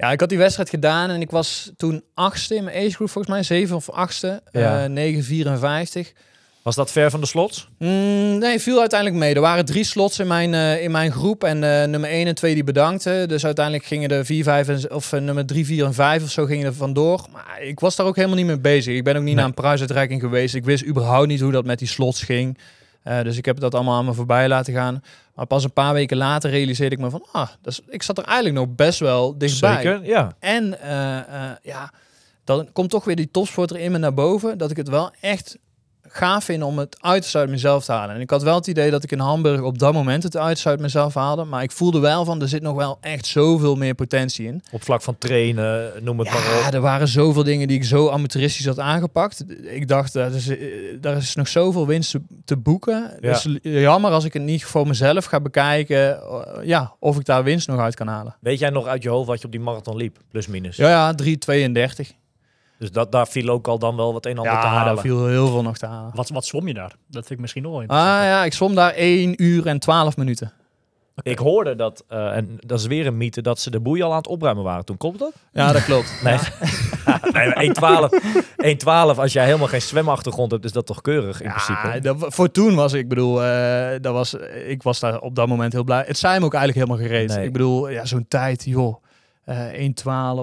Ja, 0.02 0.12
ik 0.12 0.20
had 0.20 0.30
die 0.30 0.38
wedstrijd 0.38 0.70
gedaan 0.70 1.10
en 1.10 1.22
ik 1.22 1.32
was 1.32 1.72
toen 1.78 2.04
achtste 2.14 2.56
in 2.56 2.64
mijn 2.64 2.78
age 2.78 2.92
group, 2.96 3.10
volgens 3.10 3.34
mij, 3.34 3.44
zeven 3.44 3.76
of 3.76 3.90
achtste, 3.90 4.42
Ja. 4.52 4.84
eh 4.84 4.90
9,54. 4.90 6.14
Was 6.62 6.76
dat 6.76 6.92
ver 6.92 7.10
van 7.12 7.20
de 7.20 7.26
slots? 7.28 7.68
Mm, 7.78 8.38
nee, 8.38 8.60
viel 8.60 8.80
uiteindelijk 8.80 9.20
mee. 9.20 9.34
Er 9.36 9.42
waren 9.42 9.66
drie 9.66 9.84
slots 9.84 10.20
in 10.20 10.28
mijn, 10.28 10.54
eh, 10.54 10.84
in 10.84 10.92
mijn 10.92 11.12
groep 11.12 11.44
en 11.44 11.64
eh, 11.64 11.88
nummer 11.88 12.10
1 12.10 12.28
en 12.28 12.36
2 12.36 12.54
die 12.54 12.64
bedankten. 12.64 13.28
Dus 13.28 13.46
uiteindelijk 13.46 13.86
gingen 13.86 14.10
er 14.10 14.26
4, 14.26 14.44
5 14.44 14.68
en, 14.68 14.92
of 14.92 15.12
nummer 15.12 15.46
3, 15.46 15.66
4 15.66 15.86
en 15.86 15.94
5 15.94 16.24
of 16.24 16.30
zo 16.30 16.46
gingen 16.46 16.66
er 16.66 16.74
vandoor. 16.74 17.26
Maar 17.32 17.62
ik 17.62 17.80
was 17.80 17.96
daar 17.96 18.06
ook 18.06 18.16
helemaal 18.16 18.38
niet 18.38 18.46
mee 18.46 18.60
bezig. 18.60 18.96
Ik 18.96 19.04
ben 19.04 19.14
ook 19.16 19.20
niet 19.20 19.26
Nee. 19.28 19.36
naar 19.36 19.46
een 19.46 19.54
prijsuitreiking 19.54 20.22
geweest. 20.22 20.56
Ik 20.56 20.66
wist 20.66 20.86
überhaupt 20.86 21.28
niet 21.28 21.40
hoe 21.42 21.52
dat 21.52 21.66
met 21.66 21.80
die 21.80 21.88
slots 21.88 22.24
ging. 22.24 22.58
Eh, 23.10 23.22
dus 23.24 23.38
ik 23.38 23.46
heb 23.46 23.60
dat 23.60 23.76
allemaal 23.76 23.98
aan 23.98 24.06
me 24.06 24.14
voorbij 24.14 24.48
laten 24.48 24.74
gaan. 24.74 25.04
Maar 25.36 25.46
pas 25.46 25.64
een 25.64 25.74
paar 25.74 25.94
weken 25.94 26.18
later 26.18 26.50
realiseerde 26.50 26.96
ik 26.96 27.02
me 27.02 27.10
van, 27.10 27.26
ah, 27.32 27.48
dat 27.62 27.74
is- 27.74 27.82
ik 27.88 28.04
zat 28.04 28.18
er 28.18 28.24
eigenlijk 28.24 28.56
nog 28.56 28.76
best 28.76 29.00
wel 29.00 29.38
dichtbij. 29.38 29.76
Zeker, 29.76 30.06
ja. 30.06 30.36
En 30.40 30.82
eh, 30.82 31.18
eh, 31.18 31.52
ja, 31.64 31.92
dan 32.44 32.70
komt 32.74 32.90
toch 32.90 33.06
weer 33.06 33.16
die 33.16 33.32
topsporter 33.32 33.78
in 33.78 33.92
me 33.92 33.98
naar 33.98 34.14
boven. 34.14 34.58
Dat 34.58 34.72
ik 34.72 34.78
het 34.78 34.90
wel 34.90 35.12
echt 35.22 35.58
gaaf 36.12 36.44
vind 36.44 36.64
om 36.64 36.78
het 36.78 36.98
uiterste 37.00 37.38
uit 37.38 37.50
mezelf 37.50 37.86
te 37.86 37.92
halen. 37.92 38.16
En 38.16 38.22
ik 38.22 38.30
had 38.30 38.44
wel 38.44 38.56
het 38.56 38.68
idee 38.68 38.92
dat 38.92 39.04
ik 39.04 39.12
in 39.12 39.20
Hamburg 39.20 39.62
op 39.62 39.80
dat 39.80 39.94
moment 39.94 40.24
het 40.24 40.38
uiterste 40.38 40.70
uit 40.70 40.80
mezelf 40.80 41.14
haalde. 41.14 41.44
Maar 41.44 41.64
ik 41.64 41.72
voelde 41.72 42.00
wel 42.00 42.26
van, 42.26 42.42
er 42.42 42.48
zit 42.48 42.62
nog 42.62 42.76
wel 42.76 42.98
echt 43.02 43.26
zoveel 43.26 43.76
meer 43.76 43.96
potentie 43.96 44.46
in. 44.48 44.62
Op 44.72 44.84
vlak 44.84 45.02
van 45.02 45.18
trainen, 45.18 45.92
noem 46.04 46.20
het 46.20 46.30
maar 46.30 46.42
Ja, 46.62 46.68
op. 46.68 46.74
er 46.74 46.82
waren 46.82 47.08
zoveel 47.08 47.44
dingen 47.44 47.68
die 47.68 47.78
ik 47.78 47.84
zo 47.84 48.10
amateuristisch 48.10 48.66
had 48.66 48.80
aangepakt. 48.80 49.44
Ik 49.64 49.88
dacht, 49.88 50.14
daar 50.14 50.32
is, 50.34 50.48
eh, 50.48 50.58
daar 51.02 51.18
is 51.18 51.36
nog 51.36 51.48
zoveel 51.48 51.88
winst 51.88 52.12
te, 52.12 52.22
te 52.46 52.58
boeken. 52.58 53.18
Ja. 53.22 53.32
Dus 53.32 53.48
jammer 53.62 54.12
als 54.12 54.24
ik 54.24 54.34
het 54.34 54.44
niet 54.44 54.64
voor 54.66 54.88
mezelf 54.88 55.26
ga 55.26 55.40
bekijken. 55.42 56.22
eh, 56.22 56.66
ja, 56.68 56.94
of 57.00 57.18
ik 57.18 57.26
daar 57.26 57.44
winst 57.44 57.68
nog 57.68 57.80
uit 57.80 57.96
kan 57.96 58.08
halen. 58.08 58.36
Weet 58.40 58.60
jij 58.60 58.70
nog 58.70 58.86
uit 58.88 59.04
je 59.04 59.10
hoofd 59.10 59.28
wat 59.28 59.40
je 59.40 59.46
op 59.46 59.52
die 59.52 59.62
marathon 59.62 59.96
liep? 59.96 60.18
Plus 60.32 60.48
minus. 60.48 60.76
Ja, 60.76 60.90
ja, 60.90 61.14
3,32. 61.14 62.12
Dus 62.80 62.92
dat, 62.92 63.12
daar 63.12 63.28
viel 63.28 63.50
ook 63.50 63.68
al 63.68 63.80
dan 63.80 63.96
wel 63.96 64.14
wat 64.14 64.26
een 64.26 64.32
en 64.32 64.38
ander 64.38 64.54
te 64.54 64.60
Ja, 64.60 64.68
halen. 64.74 64.94
daar 64.96 65.04
viel 65.04 65.28
heel 65.28 65.48
veel 65.48 65.62
nog 65.62 65.78
te 65.78 65.86
halen. 65.86 66.12
Wat, 66.16 66.30
wat 66.30 66.46
zwom 66.46 66.68
je 66.68 66.74
daar? 66.74 66.92
Dat 67.08 67.22
vind 67.26 67.30
ik 67.30 67.40
misschien 67.40 67.64
nog 67.64 67.72
wel 67.72 67.82
Ah 67.82 67.98
ja, 68.24 68.44
ik 68.44 68.54
zwom 68.54 68.76
daar 68.76 68.92
1 68.94 69.44
uur 69.44 69.66
en 69.68 69.80
12 69.80 70.18
minuten. 70.18 70.52
Ik 71.22 71.40
hoorde 71.40 71.76
dat, 71.76 72.04
eh, 72.08 72.36
en 72.36 72.58
dat 72.60 72.80
is 72.80 72.86
weer 72.86 73.08
een 73.08 73.18
mythe, 73.18 73.42
dat 73.42 73.60
ze 73.60 73.70
de 73.72 73.80
boei 73.80 74.02
al 74.02 74.12
aan 74.12 74.18
het 74.18 74.28
opruimen 74.28 74.64
waren. 74.64 74.86
Toen 74.86 74.98
klopt 74.98 75.20
dat? 75.20 75.32
Ja, 75.52 75.72
dat 75.72 75.84
klopt. 75.84 76.20
Nee. 76.24 76.38
nee, 77.56 77.72
maar 77.80 78.10
1,12. 78.10 79.14
1,12, 79.16 79.20
als 79.20 79.34
jij 79.34 79.46
helemaal 79.46 79.68
geen 79.68 79.82
zwemachtergrond 79.82 80.52
hebt, 80.52 80.66
is 80.66 80.72
dat 80.72 80.86
toch 80.86 81.02
keurig 81.02 81.42
in 81.42 81.48
Ja, 81.50 81.54
principe? 81.54 82.00
dat, 82.00 82.34
voor 82.34 82.52
toen 82.52 82.76
was 82.76 82.94
ik 82.94 83.08
bedoel, 83.08 83.44
eh, 83.44 83.90
dat 84.02 84.14
was, 84.14 84.34
ik 84.68 84.84
was 84.84 85.00
daar 85.00 85.20
op 85.20 85.36
dat 85.36 85.48
moment 85.48 85.74
heel 85.74 85.84
blij. 85.84 86.04
Het 86.08 86.18
zei 86.18 86.40
me 86.40 86.46
ook 86.46 86.54
eigenlijk 86.54 86.88
helemaal 86.88 87.08
gereed. 87.10 87.30
Nee. 87.36 87.46
Ik 87.46 87.52
bedoel, 87.52 87.90
ja, 87.90 88.06
zo'n 88.06 88.26
tijd, 88.28 88.64
joh. 88.66 89.04
Eh 89.50 89.88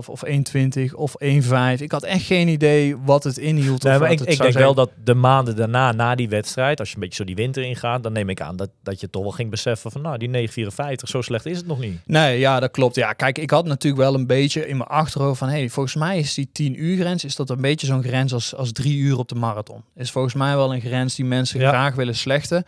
1,12 0.02 0.06
of 0.06 0.22
1,20 0.26 0.94
of 0.94 1.14
1,5. 1.24 1.82
Ik 1.82 1.92
had 1.92 2.02
echt 2.02 2.24
geen 2.24 2.48
idee 2.48 2.96
wat 3.04 3.24
het 3.24 3.38
inhield. 3.38 3.82
Nee, 3.82 3.98
maar 3.98 4.10
ik, 4.10 4.20
ik 4.20 4.38
denk 4.38 4.52
wel 4.54 4.74
dat 4.74 4.90
de 5.04 5.14
maanden 5.14 5.56
daarna, 5.56 5.92
na 5.92 6.14
die 6.14 6.28
wedstrijd, 6.28 6.78
als 6.80 6.88
je 6.88 6.94
een 6.94 7.00
beetje 7.00 7.16
zo 7.16 7.24
die 7.24 7.34
winter 7.34 7.62
ingaat, 7.62 8.02
dan 8.02 8.12
neem 8.12 8.28
ik 8.28 8.40
aan 8.40 8.56
dat, 8.56 8.70
dat 8.82 9.00
je 9.00 9.10
toch 9.10 9.22
wel 9.22 9.30
ging 9.30 9.50
beseffen 9.50 9.90
van, 9.90 10.00
nou, 10.02 10.18
die 10.18 10.48
9,54, 10.48 10.54
zo 11.02 11.22
slecht 11.22 11.46
is 11.46 11.56
het 11.56 11.66
nog 11.66 11.78
niet. 11.80 11.98
Nee, 12.06 12.38
ja, 12.38 12.60
dat 12.60 12.70
klopt. 12.70 12.94
Ja, 12.94 13.12
kijk, 13.12 13.38
ik 13.38 13.50
had 13.50 13.66
natuurlijk 13.66 14.02
wel 14.02 14.14
een 14.14 14.26
beetje 14.26 14.68
in 14.68 14.76
mijn 14.76 14.88
achterhoofd 14.88 15.38
van... 15.38 15.48
hey, 15.48 15.68
volgens 15.68 15.94
mij 15.94 16.18
is 16.18 16.34
die 16.34 16.48
10 16.52 16.82
uur 16.82 16.96
grens... 16.96 17.24
is 17.24 17.36
dat 17.36 17.50
een 17.50 17.60
beetje 17.60 17.86
zo'n 17.86 18.02
grens 18.02 18.32
als, 18.32 18.54
als 18.54 18.72
drie 18.72 18.96
uur 18.98 19.18
op 19.18 19.28
de 19.28 19.34
marathon. 19.34 19.82
Is 19.96 20.10
volgens 20.10 20.34
mij 20.34 20.56
wel 20.56 20.74
een 20.74 20.80
grens 20.80 21.14
die 21.14 21.24
mensen 21.24 21.60
Ja. 21.60 21.68
graag 21.68 21.94
willen 21.94 22.14
slechten. 22.14 22.64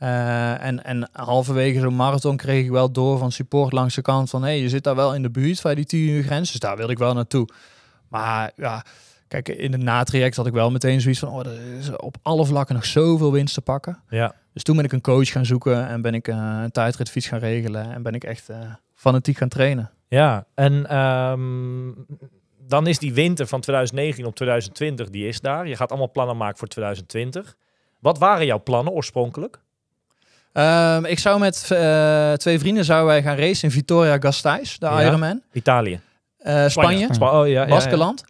Eh, 0.00 0.64
en, 0.64 0.84
en 0.84 1.08
halverwege 1.12 1.80
zo'n 1.80 1.96
marathon 1.96 2.36
kreeg 2.36 2.64
ik 2.64 2.70
wel 2.70 2.92
door 2.92 3.18
van 3.18 3.32
support 3.32 3.72
langs 3.72 3.94
de 3.94 4.02
kant 4.02 4.30
van... 4.30 4.42
hey, 4.42 4.60
je 4.60 4.68
zit 4.68 4.84
daar 4.84 4.94
wel 4.94 5.14
in 5.14 5.22
de 5.22 5.30
buurt 5.30 5.60
van 5.60 5.74
die 5.74 5.84
10 5.84 6.08
uur 6.08 6.22
grens. 6.22 6.50
Dus 6.50 6.60
daar 6.60 6.76
wilde 6.76 6.92
ik 6.92 6.98
wel 6.98 7.14
naartoe. 7.14 7.48
Maar 8.08 8.52
ja, 8.56 8.84
kijk, 9.28 9.48
in 9.48 9.72
het 9.72 9.82
natraject 9.82 10.36
had 10.36 10.46
ik 10.46 10.52
wel 10.52 10.70
meteen 10.70 11.00
zoiets 11.00 11.20
van... 11.20 11.28
oh, 11.28 11.46
er 11.46 11.76
is 11.78 11.96
op 11.96 12.16
alle 12.22 12.44
vlakken 12.44 12.74
nog 12.74 12.84
zoveel 12.84 13.32
winst 13.32 13.54
te 13.54 13.60
pakken. 13.60 14.02
Ja, 14.08 14.34
Dus 14.52 14.62
toen 14.62 14.76
ben 14.76 14.84
ik 14.84 14.92
een 14.92 15.00
coach 15.00 15.28
gaan 15.28 15.46
zoeken 15.46 15.88
en 15.88 16.02
ben 16.02 16.14
ik 16.14 16.28
eh, 16.28 16.58
een 16.62 16.70
tijdritfiets 16.70 17.26
gaan 17.28 17.38
regelen 17.38 17.92
en 17.92 18.02
ben 18.02 18.14
ik 18.14 18.24
echt 18.24 18.48
eh, 18.48 18.58
fanatiek 18.94 19.36
gaan 19.36 19.48
trainen. 19.48 19.90
ja. 20.08 20.46
en 20.54 20.86
ehm, 20.86 21.92
dan 22.66 22.86
is 22.86 22.98
die 22.98 23.14
winter 23.14 23.46
van 23.46 23.60
2019 23.60 24.26
op 24.26 24.34
2020, 24.34 25.10
die 25.10 25.28
is 25.28 25.40
daar. 25.40 25.68
Je 25.68 25.76
gaat 25.76 25.90
allemaal 25.90 26.10
plannen 26.10 26.36
maken 26.36 26.58
voor 26.58 26.68
2020. 26.68 27.56
Wat 27.98 28.18
waren 28.18 28.46
jouw 28.46 28.62
plannen 28.62 28.92
oorspronkelijk? 28.92 29.60
Ehm, 30.52 31.04
ik 31.04 31.18
zou 31.18 31.38
met 31.40 31.70
eh, 31.70 32.32
twee 32.32 32.58
vrienden 32.58 32.84
zouden 32.84 33.06
wij 33.08 33.22
gaan 33.22 33.36
racen 33.36 33.64
in 33.68 33.70
Vitoria 33.74 34.16
Gasteiz, 34.20 34.76
de 34.78 34.86
Ja. 34.86 35.02
Ironman. 35.02 35.40
Italië. 35.52 36.00
Eh, 36.38 36.68
Spanje, 36.68 37.08
Spa- 37.10 37.40
oh, 37.40 37.46
ja, 37.46 37.52
ja, 37.52 37.60
ja. 37.62 37.68
Baskeland. 37.68 38.24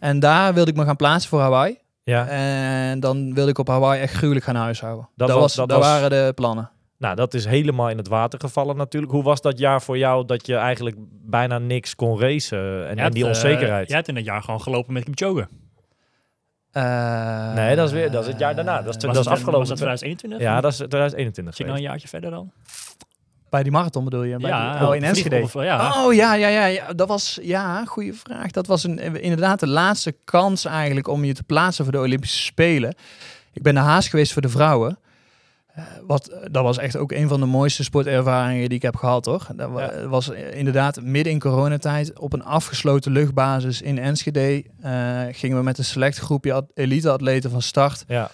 En 0.00 0.20
daar 0.20 0.54
wilde 0.54 0.70
ik 0.70 0.76
me 0.76 0.84
gaan 0.84 0.96
plaatsen 0.96 1.30
voor 1.30 1.40
Hawaii. 1.40 1.78
Ja. 2.02 2.26
En 2.28 3.00
dan 3.00 3.34
wilde 3.34 3.50
ik 3.50 3.58
op 3.58 3.68
Hawaii 3.68 4.00
echt 4.02 4.14
gruwelijk 4.14 4.44
gaan 4.44 4.54
huishouden. 4.56 5.08
Dat 5.16 5.28
Dat, 5.28 5.38
was- 5.38 5.54
dat 5.54 5.68
dat 5.68 5.78
was- 5.78 5.86
waren 5.86 6.10
de 6.10 6.32
plannen. 6.34 6.70
Nou, 6.98 7.16
dat 7.16 7.34
is 7.34 7.44
helemaal 7.44 7.88
in 7.90 7.96
het 7.96 8.08
water 8.08 8.40
gevallen 8.40 8.76
natuurlijk. 8.76 9.12
Hoe 9.12 9.22
was 9.22 9.40
dat 9.40 9.58
jaar 9.58 9.82
voor 9.82 9.98
jou 9.98 10.26
dat 10.26 10.46
je 10.46 10.54
eigenlijk 10.56 10.96
bijna 11.26 11.58
niks 11.58 11.94
kon 11.94 12.20
racen 12.20 12.88
en, 12.88 12.98
en 12.98 13.10
die 13.10 13.22
eh, 13.22 13.28
onzekerheid? 13.28 13.86
jij 13.88 13.96
hebt 13.96 14.08
in 14.08 14.16
het 14.16 14.24
jaar 14.24 14.42
gewoon 14.42 14.60
gelopen 14.60 14.92
met 14.92 15.04
Kipchoge. 15.04 15.48
Eh, 16.74 17.54
Nee, 17.54 17.76
dat 17.76 17.86
is 17.86 17.92
weer- 17.92 18.10
dat 18.10 18.22
is 18.22 18.28
het 18.28 18.38
jaar 18.38 18.54
daarna. 18.54 18.82
Dat 18.82 18.96
is 18.96 19.04
Was 19.04 19.14
dat 19.14 19.24
het- 19.24 19.32
afgelopen. 19.32 19.58
Was 19.58 19.68
dat 19.68 19.76
2021? 19.76 20.40
ja, 20.48 20.60
dat 20.60 20.70
is 20.70 20.76
2021 20.76 21.54
Zit 21.54 21.66
nou 21.66 21.78
geweest. 21.78 21.78
een 21.78 21.90
jaartje 21.90 22.08
verder 22.08 22.30
dan? 22.30 22.50
Bij 23.50 23.62
die 23.62 23.72
marathon 23.72 24.04
bedoel 24.04 24.22
je? 24.22 24.36
Bij 24.36 24.50
ja, 24.50 24.78
die, 24.78 24.86
oh, 24.88 24.94
in 24.94 25.02
Enschede. 25.04 25.40
of- 25.42 25.52
ja. 25.62 26.04
Oh 26.04 26.14
ja, 26.14 26.34
ja, 26.34 26.48
ja, 26.48 26.64
ja, 26.66 26.92
dat 26.92 27.08
was 27.08 27.38
ja, 27.42 27.84
goede 27.84 28.12
vraag. 28.12 28.50
Dat 28.50 28.66
was 28.66 28.84
een, 28.84 29.20
inderdaad 29.22 29.60
de 29.60 29.66
laatste 29.66 30.16
kans 30.24 30.64
eigenlijk 30.64 31.08
om 31.08 31.24
je 31.24 31.34
te 31.34 31.42
plaatsen 31.42 31.84
voor 31.84 31.92
de 31.92 32.00
Olympische 32.00 32.42
Spelen. 32.42 32.94
Ik 33.52 33.62
ben 33.62 33.74
naar 33.74 33.84
Haas 33.84 34.08
geweest 34.08 34.32
voor 34.32 34.42
de 34.42 34.48
vrouwen. 34.48 34.98
Eh, 35.74 35.84
wat, 36.06 36.30
dat 36.50 36.62
was 36.62 36.78
echt 36.78 36.96
ook 36.96 37.12
een 37.12 37.28
van 37.28 37.40
de 37.40 37.46
mooiste 37.46 37.84
sportervaringen 37.84 38.68
die 38.68 38.76
ik 38.76 38.82
heb 38.82 38.96
gehad, 38.96 39.22
toch? 39.22 39.46
Dat 39.56 39.70
Ja. 39.76 40.06
was 40.08 40.30
eh, 40.32 40.56
inderdaad 40.58 41.00
midden 41.02 41.32
in 41.32 41.38
coronatijd 41.38 42.18
op 42.18 42.32
een 42.32 42.44
afgesloten 42.44 43.12
luchtbasis 43.12 43.82
in 43.82 43.98
Enschede. 43.98 44.64
eh, 44.80 45.20
gingen 45.32 45.56
we 45.56 45.62
met 45.62 45.78
een 45.78 45.84
select 45.84 46.18
groepje 46.18 46.52
at- 46.52 46.70
elite-atleten 46.74 47.50
van 47.50 47.62
start 47.62 48.04
Ja. 48.08 48.30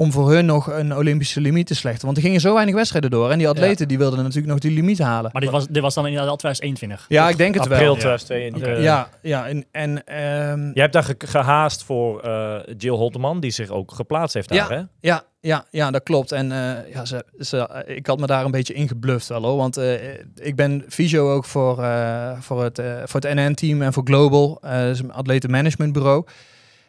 Om 0.00 0.12
voor 0.12 0.30
hun 0.32 0.46
nog 0.46 0.66
een 0.72 0.96
Olympische 0.96 1.40
limiet 1.40 1.66
te 1.66 1.74
slechten. 1.74 2.04
Want 2.04 2.16
er 2.16 2.22
gingen 2.22 2.40
zo 2.40 2.54
weinig 2.54 2.74
wedstrijden 2.74 3.10
door 3.10 3.30
en 3.30 3.38
die 3.38 3.48
atleten 3.48 3.88
die 3.88 3.98
wilden 3.98 4.18
natuurlijk 4.18 4.46
nog 4.46 4.58
die 4.58 4.70
limiet 4.70 4.98
halen. 4.98 5.30
Maar 5.32 5.40
dit 5.42 5.50
was, 5.50 5.66
dit 5.66 5.82
was 5.82 5.94
dan 5.94 6.04
inderdaad 6.06 6.30
al 6.30 6.36
2021. 6.36 7.06
Ja, 7.08 7.28
ik 7.28 7.36
denk 7.36 7.54
het 7.54 7.62
April 7.62 7.78
wel. 7.80 7.94
2022. 7.94 8.72
Oké. 8.72 8.82
Ja, 8.82 9.08
ja, 9.22 9.48
en, 9.48 9.64
en 9.72 10.06
ehm, 10.06 10.60
Jij 10.64 10.82
hebt 10.82 10.92
daar 10.92 11.02
ge- 11.02 11.14
gehaast 11.18 11.84
voor 11.84 12.20
eh, 12.20 12.56
Jill 12.78 12.94
Holteman, 12.94 13.40
die 13.40 13.50
zich 13.50 13.68
ook 13.70 13.92
geplaatst 13.92 14.34
heeft 14.34 14.48
daar, 14.48 14.58
Ja. 14.58 14.76
hè? 14.76 14.82
ja, 15.08 15.22
ja, 15.40 15.64
ja, 15.70 15.90
dat 15.90 16.02
klopt. 16.02 16.32
En 16.32 16.52
eh, 16.52 16.92
ja, 16.94 17.04
ze, 17.04 17.24
ze, 17.38 17.84
ik 17.86 18.06
had 18.06 18.18
me 18.20 18.26
daar 18.26 18.44
een 18.44 18.50
beetje 18.50 18.74
ingebluft 18.74 19.28
wel 19.28 19.42
hoor. 19.42 19.56
Want 19.56 19.76
eh, 19.76 19.92
ik 20.34 20.56
ben 20.56 20.84
fysio 20.88 21.32
ook 21.34 21.44
voor, 21.44 21.82
eh, 21.82 22.32
voor, 22.40 22.62
het, 22.62 22.82
voor 23.04 23.20
het 23.20 23.34
NN-team 23.34 23.82
en 23.82 23.92
voor 23.92 24.02
Global, 24.06 24.58
eh 24.62 24.90
is 24.90 24.98
een 25.00 25.12
atletenmanagementbureau. 25.12 26.24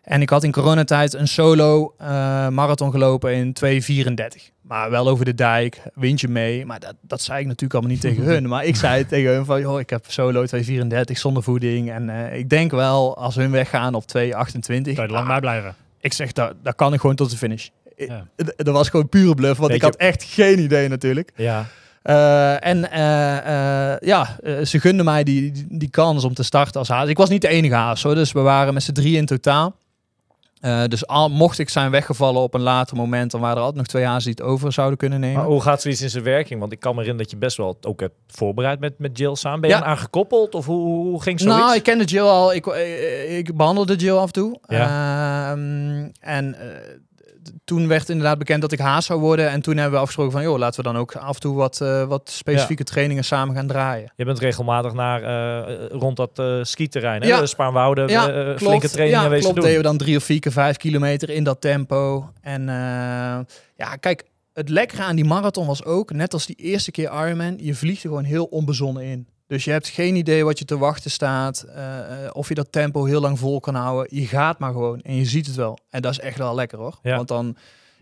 En 0.01 0.21
ik 0.21 0.29
had 0.29 0.43
in 0.43 0.51
coronatijd 0.51 1.13
een 1.13 1.27
solo 1.27 1.93
eh, 1.97 2.07
marathon 2.47 2.91
gelopen 2.91 3.33
in 3.33 3.55
2.34. 3.65 4.51
Maar 4.61 4.89
wel 4.89 5.07
over 5.07 5.25
de 5.25 5.33
dijk, 5.35 5.81
windje 5.93 6.27
mee. 6.27 6.65
Maar 6.65 6.79
dat, 6.79 6.93
dat 7.01 7.21
zei 7.21 7.39
ik 7.39 7.45
natuurlijk 7.45 7.73
allemaal 7.73 7.91
niet 7.91 8.01
tegen 8.01 8.23
hun. 8.33 8.47
Maar 8.47 8.65
ik 8.65 8.75
zei 8.75 9.05
tegen 9.05 9.31
hun 9.33 9.45
van, 9.45 9.61
joh, 9.61 9.79
ik 9.79 9.89
heb 9.89 10.05
solo 10.07 10.45
2.34 10.55 10.61
zonder 11.05 11.43
voeding. 11.43 11.91
En 11.91 12.09
eh, 12.09 12.37
ik 12.37 12.49
denk 12.49 12.71
wel, 12.71 13.17
als 13.17 13.35
hun 13.35 13.51
weggaan 13.51 13.93
op 13.93 14.03
2.28... 14.03 14.11
Kan 14.17 14.31
je 14.83 14.93
lang 14.93 15.11
ah, 15.13 15.27
bij 15.27 15.39
blijven. 15.39 15.75
ik 15.99 16.13
zeg, 16.13 16.31
daar, 16.31 16.51
daar 16.63 16.75
kan 16.75 16.93
ik 16.93 16.99
gewoon 16.99 17.15
tot 17.15 17.29
de 17.31 17.37
finish. 17.37 17.67
Ja. 17.95 18.25
Dat 18.35 18.67
was 18.75 18.89
gewoon 18.89 19.09
pure 19.09 19.35
bluff, 19.35 19.57
want 19.59 19.71
Weet 19.71 19.81
ik 19.83 19.85
je- 19.85 19.85
had 19.91 19.95
echt 20.09 20.23
geen 20.23 20.59
idee 20.59 20.87
natuurlijk. 20.87 21.31
Ja. 21.35 21.65
Eh, 22.01 22.65
en 22.65 22.79
ja, 24.07 24.37
ze 24.65 24.79
gunden 24.79 25.05
mij 25.05 25.23
die, 25.23 25.51
die, 25.51 25.65
die 25.69 25.89
kans 25.89 26.23
om 26.23 26.33
te 26.33 26.43
starten 26.43 26.79
als 26.79 26.87
haas. 26.89 27.07
Ik 27.09 27.17
was 27.17 27.29
niet 27.29 27.41
de 27.41 27.47
enige 27.47 27.73
haas 27.75 28.03
hoor, 28.03 28.15
dus 28.15 28.31
we 28.31 28.39
waren 28.39 28.73
met 28.73 28.83
z'n 28.83 28.91
drie 28.91 29.17
in 29.17 29.25
totaal. 29.25 29.75
Eh, 30.61 30.83
dus 30.85 31.07
al 31.07 31.29
mocht 31.29 31.59
ik 31.59 31.69
zijn 31.69 31.91
weggevallen 31.91 32.41
op 32.41 32.53
een 32.53 32.61
later 32.61 32.97
moment, 32.97 33.31
dan 33.31 33.39
waren 33.41 33.55
er 33.55 33.61
altijd 33.61 33.79
nog 33.79 33.87
twee 33.87 34.05
hazen 34.05 34.35
die 34.35 34.43
het 34.45 34.53
over 34.53 34.73
zouden 34.73 34.97
kunnen 34.97 35.19
nemen. 35.19 35.37
Maar 35.37 35.45
hoe 35.51 35.61
gaat 35.61 35.81
zoiets 35.81 36.01
in 36.01 36.09
zijn 36.09 36.23
werking? 36.23 36.59
Want 36.59 36.71
ik 36.71 36.79
kan 36.79 36.95
me 36.95 37.01
herinneren 37.01 37.29
dat 37.29 37.39
je 37.39 37.45
best 37.45 37.57
wel 37.57 37.77
ook 37.81 37.99
hebt 37.99 38.15
voorbereid 38.27 38.79
met, 38.79 38.99
met 38.99 39.17
Jill 39.17 39.35
samen. 39.35 39.61
Ben 39.61 39.69
je 39.69 39.75
Ja. 39.75 39.95
gekoppeld 39.95 40.55
of 40.55 40.65
hoe, 40.65 40.85
hoe 41.07 41.21
ging 41.21 41.39
zoiets? 41.39 41.59
Nou, 41.59 41.75
ik 41.75 41.83
kende 41.83 42.03
Jill 42.03 42.21
al. 42.23 42.53
Ik, 42.53 42.65
ik 43.27 43.55
behandelde 43.55 43.95
Jill 43.95 44.15
af 44.15 44.25
en 44.27 44.33
toe. 44.33 44.59
Ja. 44.67 45.51
Ehm, 45.51 46.09
en 46.19 46.55
eh, 46.59 46.67
toen 47.63 47.87
werd 47.87 48.09
inderdaad 48.09 48.37
bekend 48.37 48.61
dat 48.61 48.71
ik 48.71 48.79
haas 48.79 49.05
zou 49.05 49.19
worden. 49.19 49.49
En 49.49 49.61
toen 49.61 49.73
hebben 49.75 49.93
we 49.93 49.99
afgesproken 49.99 50.31
van, 50.31 50.41
joh, 50.41 50.57
laten 50.57 50.83
we 50.83 50.91
dan 50.91 51.01
ook 51.01 51.15
af 51.15 51.33
en 51.35 51.41
toe 51.41 51.55
wat, 51.55 51.81
eh, 51.81 52.03
wat 52.03 52.29
specifieke 52.29 52.83
trainingen 52.83 53.23
samen 53.23 53.55
gaan 53.55 53.67
draaien. 53.67 54.13
Je 54.15 54.25
bent 54.25 54.39
regelmatig 54.39 54.93
naar, 54.93 55.23
eh, 55.23 55.85
rond 55.89 56.17
dat 56.17 56.39
eh 56.39 56.59
skiterrein, 56.61 57.21
hè? 57.21 57.27
Ja. 57.27 57.39
De 57.39 57.45
Spaarnwoude, 57.45 58.07
Ja, 58.07 58.25
klopt. 58.25 58.61
flinke 58.61 58.89
trainingen 58.89 59.23
ja, 59.23 59.29
wezen 59.29 59.43
klopt. 59.43 59.55
doen. 59.55 59.65
Deden 59.65 59.81
we 59.81 59.87
dan 59.87 59.97
drie 59.97 60.17
of 60.17 60.23
vier 60.23 60.39
keer 60.39 60.51
vijf 60.51 60.77
kilometer 60.77 61.29
in 61.29 61.43
dat 61.43 61.61
tempo. 61.61 62.29
En 62.41 62.65
ja, 63.75 63.95
kijk, 63.99 64.23
het 64.53 64.69
lekkere 64.69 65.03
aan 65.03 65.15
die 65.15 65.25
marathon 65.25 65.67
was 65.67 65.83
ook, 65.85 66.11
net 66.11 66.33
als 66.33 66.45
die 66.45 66.55
eerste 66.55 66.91
keer 66.91 67.11
Ironman, 67.11 67.57
je 67.59 67.75
vliegt 67.75 68.03
er 68.03 68.09
gewoon 68.09 68.23
heel 68.23 68.45
onbezonnen 68.45 69.03
in. 69.03 69.27
Dus 69.51 69.63
je 69.63 69.71
hebt 69.71 69.87
geen 69.87 70.15
idee 70.15 70.45
wat 70.45 70.59
je 70.59 70.65
te 70.65 70.77
wachten 70.77 71.11
staat. 71.11 71.61
eh, 71.61 72.25
eh, 72.25 72.29
of 72.33 72.47
je 72.47 72.53
dat 72.55 72.71
tempo 72.71 73.05
heel 73.05 73.21
lang 73.21 73.39
vol 73.39 73.59
kan 73.59 73.75
houden. 73.75 74.17
Je 74.17 74.27
gaat 74.27 74.59
maar 74.59 74.71
gewoon 74.71 75.01
en 75.01 75.15
je 75.15 75.25
ziet 75.25 75.45
het 75.45 75.55
wel. 75.55 75.77
En 75.89 76.01
dat 76.01 76.11
is 76.11 76.19
echt 76.19 76.37
wel 76.37 76.55
lekker 76.55 76.77
hoor. 76.77 76.99
Ja. 77.03 77.15
Want 77.15 77.27
dan, 77.27 77.55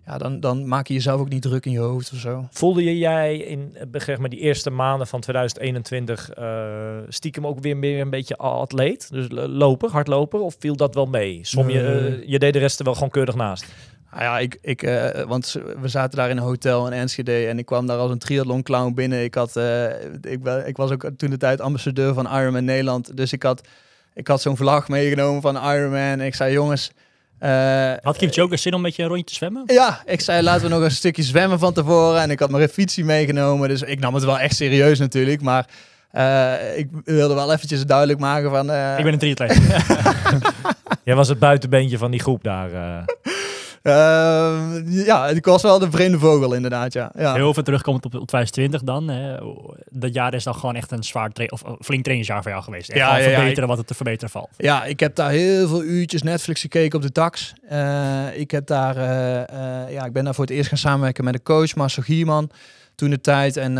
ja, 0.05 0.17
dan, 0.17 0.39
dan 0.39 0.67
maak 0.67 0.88
je 0.88 0.93
jezelf 0.93 1.19
ook 1.19 1.29
niet 1.29 1.41
druk 1.41 1.65
in 1.65 1.71
je 1.71 1.79
hoofd 1.79 2.12
of 2.13 2.19
zo. 2.19 2.47
Voelde 2.51 2.83
je 2.83 2.97
jij 2.97 3.38
in 3.38 3.77
eh, 3.91 4.01
zeg 4.01 4.17
maar, 4.17 4.29
die 4.29 4.39
eerste 4.39 4.69
maanden 4.69 5.07
van 5.07 5.19
2021 5.19 6.29
eh, 6.29 6.97
stiekem 7.07 7.47
ook 7.47 7.59
weer 7.59 7.77
meer 7.77 8.01
een 8.01 8.09
beetje 8.09 8.35
atleet? 8.38 9.09
Dus 9.12 9.27
loper, 9.31 9.89
hardloper? 9.89 10.39
Of 10.39 10.55
viel 10.59 10.75
dat 10.75 10.95
wel 10.95 11.05
mee? 11.05 11.39
Som 11.41 11.69
je, 11.69 12.23
je 12.25 12.39
deed 12.39 12.53
de 12.53 12.59
rest 12.59 12.79
er 12.79 12.85
wel 12.85 12.93
gewoon 12.93 13.09
keurig 13.09 13.35
naast. 13.35 13.65
Nou 14.11 14.23
ja, 14.23 14.39
ik, 14.39 14.57
ik, 14.61 14.83
eh, 14.83 15.23
want 15.23 15.55
we 15.81 15.87
zaten 15.87 16.17
daar 16.17 16.29
in 16.29 16.37
een 16.37 16.43
hotel 16.43 16.87
in 16.87 16.93
Enschede 16.93 17.45
en 17.47 17.59
ik 17.59 17.65
kwam 17.65 17.87
daar 17.87 17.97
als 17.97 18.11
een 18.11 18.17
triathlon 18.17 18.63
clown 18.63 18.93
binnen. 18.93 19.23
Ik, 19.23 19.35
had, 19.35 19.55
eh, 19.55 19.83
ik, 20.21 20.39
ik 20.65 20.77
was 20.77 20.91
ook 20.91 21.09
toen 21.17 21.29
de 21.29 21.37
tijd 21.37 21.61
ambassadeur 21.61 22.13
van 22.13 22.25
Ironman 22.25 22.65
Nederland. 22.65 23.17
Dus 23.17 23.33
ik 23.33 23.43
had, 23.43 23.67
ik 24.13 24.27
had 24.27 24.41
zo'n 24.41 24.57
vlag 24.57 24.87
meegenomen 24.87 25.41
van 25.41 25.55
Ironman. 25.55 25.99
En 25.99 26.21
ik 26.21 26.35
zei, 26.35 26.53
jongens... 26.53 26.91
eh, 27.39 27.93
Had 28.01 28.17
Kipchoge 28.17 28.57
zin 28.57 28.73
om 28.73 28.81
met 28.81 28.95
je 28.95 29.01
een 29.01 29.07
rondje 29.07 29.25
te 29.25 29.33
zwemmen? 29.33 29.63
ja, 29.65 30.01
ik 30.05 30.21
zei 30.21 30.41
laten 30.43 30.63
we 30.63 30.69
nog 30.75 30.81
een 30.83 30.91
stukje 30.91 31.23
zwemmen 31.23 31.59
van 31.59 31.73
tevoren. 31.73 32.21
En 32.21 32.31
ik 32.31 32.39
had 32.39 32.49
mijn 32.49 32.69
fietsie 32.69 33.05
meegenomen. 33.05 33.69
Dus 33.69 33.81
ik 33.81 33.99
nam 33.99 34.13
het 34.13 34.23
wel 34.23 34.39
echt 34.39 34.55
serieus 34.55 34.99
natuurlijk. 34.99 35.41
Maar 35.41 35.67
eh, 36.11 36.77
ik 36.77 36.87
wilde 37.03 37.33
wel 37.33 37.53
eventjes 37.53 37.85
duidelijk 37.85 38.19
maken 38.19 38.49
van... 38.49 38.69
eh, 38.71 38.97
Ik 38.97 39.03
ben 39.03 39.13
een 39.13 39.19
triatleet. 39.19 39.61
Jij 41.03 41.15
was 41.15 41.27
het 41.27 41.39
buitenbeentje 41.39 41.97
van 41.97 42.11
die 42.11 42.19
groep 42.19 42.43
daar. 42.43 42.71
eh. 42.73 43.03
Eh, 43.89 45.06
ja, 45.06 45.28
ik 45.28 45.45
was 45.45 45.62
wel 45.62 45.80
de 45.80 45.91
vreemde 45.91 46.19
vogel 46.19 46.54
inderdaad, 46.54 46.93
ja. 46.93 47.12
ja. 47.17 47.34
Heel 47.34 47.54
veel 47.54 47.63
terugkomend 47.63 48.06
op, 48.06 48.13
op 48.13 48.28
2020 48.28 48.82
dan. 48.82 49.08
Hè. 49.08 49.38
Dat 49.89 50.13
jaar 50.13 50.34
is 50.34 50.43
dan 50.43 50.56
gewoon 50.56 50.75
echt 50.75 50.91
een 50.91 51.04
zwaar 51.04 51.32
of 51.47 51.63
een 51.63 51.78
flink 51.82 52.04
trainingsjaar 52.04 52.41
voor 52.41 52.52
jou 52.52 52.63
geweest. 52.63 52.89
Echt 52.89 52.99
Ja, 52.99 53.21
verbeteren 53.21 53.67
wat 53.67 53.78
het 53.78 53.88
te 53.88 53.93
verbeteren 53.93 54.30
valt. 54.30 54.49
Ja, 54.58 54.86
ik 54.86 54.99
heb 54.99 55.15
daar 55.15 55.30
heel 55.30 55.67
veel 55.67 55.84
uurtjes 55.84 56.21
Netflix 56.21 56.62
gekeken 56.62 56.97
op 56.97 57.06
de 57.06 57.12
tax. 57.12 57.54
Eh, 57.67 58.39
ik, 58.39 58.52
heb 58.52 58.67
daar, 58.67 58.97
eh, 58.97 59.84
eh, 59.84 59.91
ja, 59.91 60.06
ik 60.06 60.13
ben 60.13 60.23
daar 60.23 60.36
voor 60.36 60.45
het 60.45 60.54
eerst 60.54 60.69
gaan 60.69 60.78
samenwerken 60.78 61.23
met 61.23 61.34
een 61.34 61.43
coach, 61.43 61.75
Marcel 61.75 62.04
Gierman, 62.04 62.52
toen 62.95 63.10
de 63.10 63.21
tijd. 63.21 63.58
En 63.58 63.75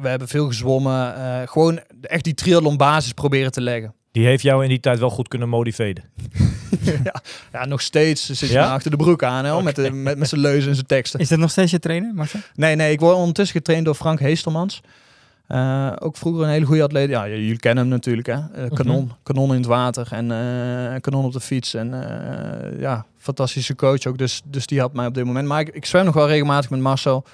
we 0.00 0.08
hebben 0.08 0.28
veel 0.28 0.46
gezwommen. 0.46 1.14
gewoon 1.48 1.80
echt 2.00 2.24
die 2.24 2.34
triathlon 2.34 2.76
basis 2.76 3.12
proberen 3.12 3.52
te 3.52 3.60
leggen. 3.60 3.94
Die 4.12 4.26
heeft 4.26 4.42
jou 4.42 4.62
in 4.62 4.68
die 4.68 4.80
tijd 4.80 4.98
wel 4.98 5.10
goed 5.10 5.28
kunnen 5.28 5.48
motiveren. 5.48 6.04
ja, 7.04 7.22
ja, 7.52 7.64
nog 7.64 7.80
steeds 7.80 8.26
zit 8.26 8.38
je 8.38 8.54
Ja? 8.54 8.72
achter 8.72 8.90
de 8.90 8.96
broek 8.96 9.22
aan, 9.22 9.44
hè, 9.44 9.62
met, 9.62 9.76
de, 9.76 9.90
met, 9.90 10.18
met 10.18 10.28
zijn 10.28 10.40
leuzen 10.40 10.68
en 10.68 10.74
zijn 10.74 10.86
teksten. 10.86 11.20
Is 11.20 11.28
dat 11.28 11.38
nog 11.38 11.50
steeds 11.50 11.70
je 11.70 11.78
trainer, 11.78 12.14
Marcel? 12.14 12.40
Nee, 12.54 12.76
nee, 12.76 12.92
ik 12.92 13.00
word 13.00 13.14
ondertussen 13.14 13.56
getraind 13.56 13.84
door 13.84 13.94
Frank 13.94 14.20
Heestelmans. 14.20 14.80
Eh, 15.46 15.92
ook 15.98 16.16
vroeger 16.16 16.42
een 16.42 16.50
hele 16.50 16.64
goede 16.66 16.82
atleet. 16.82 17.08
Ja, 17.08 17.28
jullie 17.28 17.58
kennen 17.58 17.84
hem 17.84 17.92
natuurlijk, 17.92 18.26
hè? 18.26 18.34
Eh, 18.34 18.70
kanon, 18.74 19.12
kanon 19.22 19.48
in 19.50 19.56
het 19.56 19.66
water 19.66 20.08
en 20.10 20.30
eh, 20.30 21.00
kanon 21.00 21.24
op 21.24 21.32
de 21.32 21.40
fiets. 21.40 21.74
En 21.74 21.94
eh, 21.94 22.80
ja, 22.80 23.06
fantastische 23.18 23.74
coach 23.74 24.06
ook. 24.06 24.18
Dus, 24.18 24.42
dus 24.44 24.66
die 24.66 24.78
helpt 24.78 24.94
mij 24.94 25.06
op 25.06 25.14
dit 25.14 25.24
moment. 25.24 25.48
Maar 25.48 25.60
ik, 25.60 25.68
ik 25.68 25.86
zwem 25.86 26.04
nog 26.04 26.14
wel 26.14 26.26
regelmatig 26.28 26.70
met 26.70 26.80
Marcel. 26.80 27.24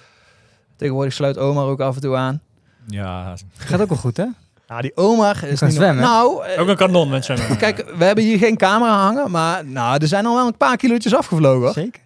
Tegenwoordig 0.76 1.12
sluit 1.12 1.38
Omar 1.38 1.66
ook 1.66 1.80
af 1.80 1.94
en 1.94 2.00
toe 2.00 2.16
aan. 2.16 2.40
Ja, 2.86 3.34
Gaat 3.56 3.80
ook 3.80 3.88
wel 3.88 3.98
goed, 3.98 4.16
hè? 4.16 4.26
Ja, 4.66 4.80
die 4.80 4.96
Omar 4.96 5.44
is 5.44 5.58
kan 5.58 5.68
niet 5.68 5.76
zwemmen. 5.76 6.04
Nou, 6.04 6.44
eh, 6.44 6.60
Ook 6.60 6.68
een 6.68 6.76
kanon 6.76 7.08
met 7.08 7.24
zwemmen. 7.24 7.56
kijk, 7.66 7.84
we 7.96 8.04
hebben 8.04 8.24
hier 8.24 8.38
geen 8.38 8.56
camera 8.56 8.92
hangen, 9.04 9.30
maar 9.30 9.64
nou, 9.66 9.98
er 10.00 10.08
zijn 10.08 10.26
al 10.26 10.34
wel 10.34 10.46
een 10.46 10.56
paar 10.56 10.76
kilootjes 10.76 11.14
afgevlogen. 11.14 11.60
Hoor. 11.62 11.72
Zeker. 11.72 12.00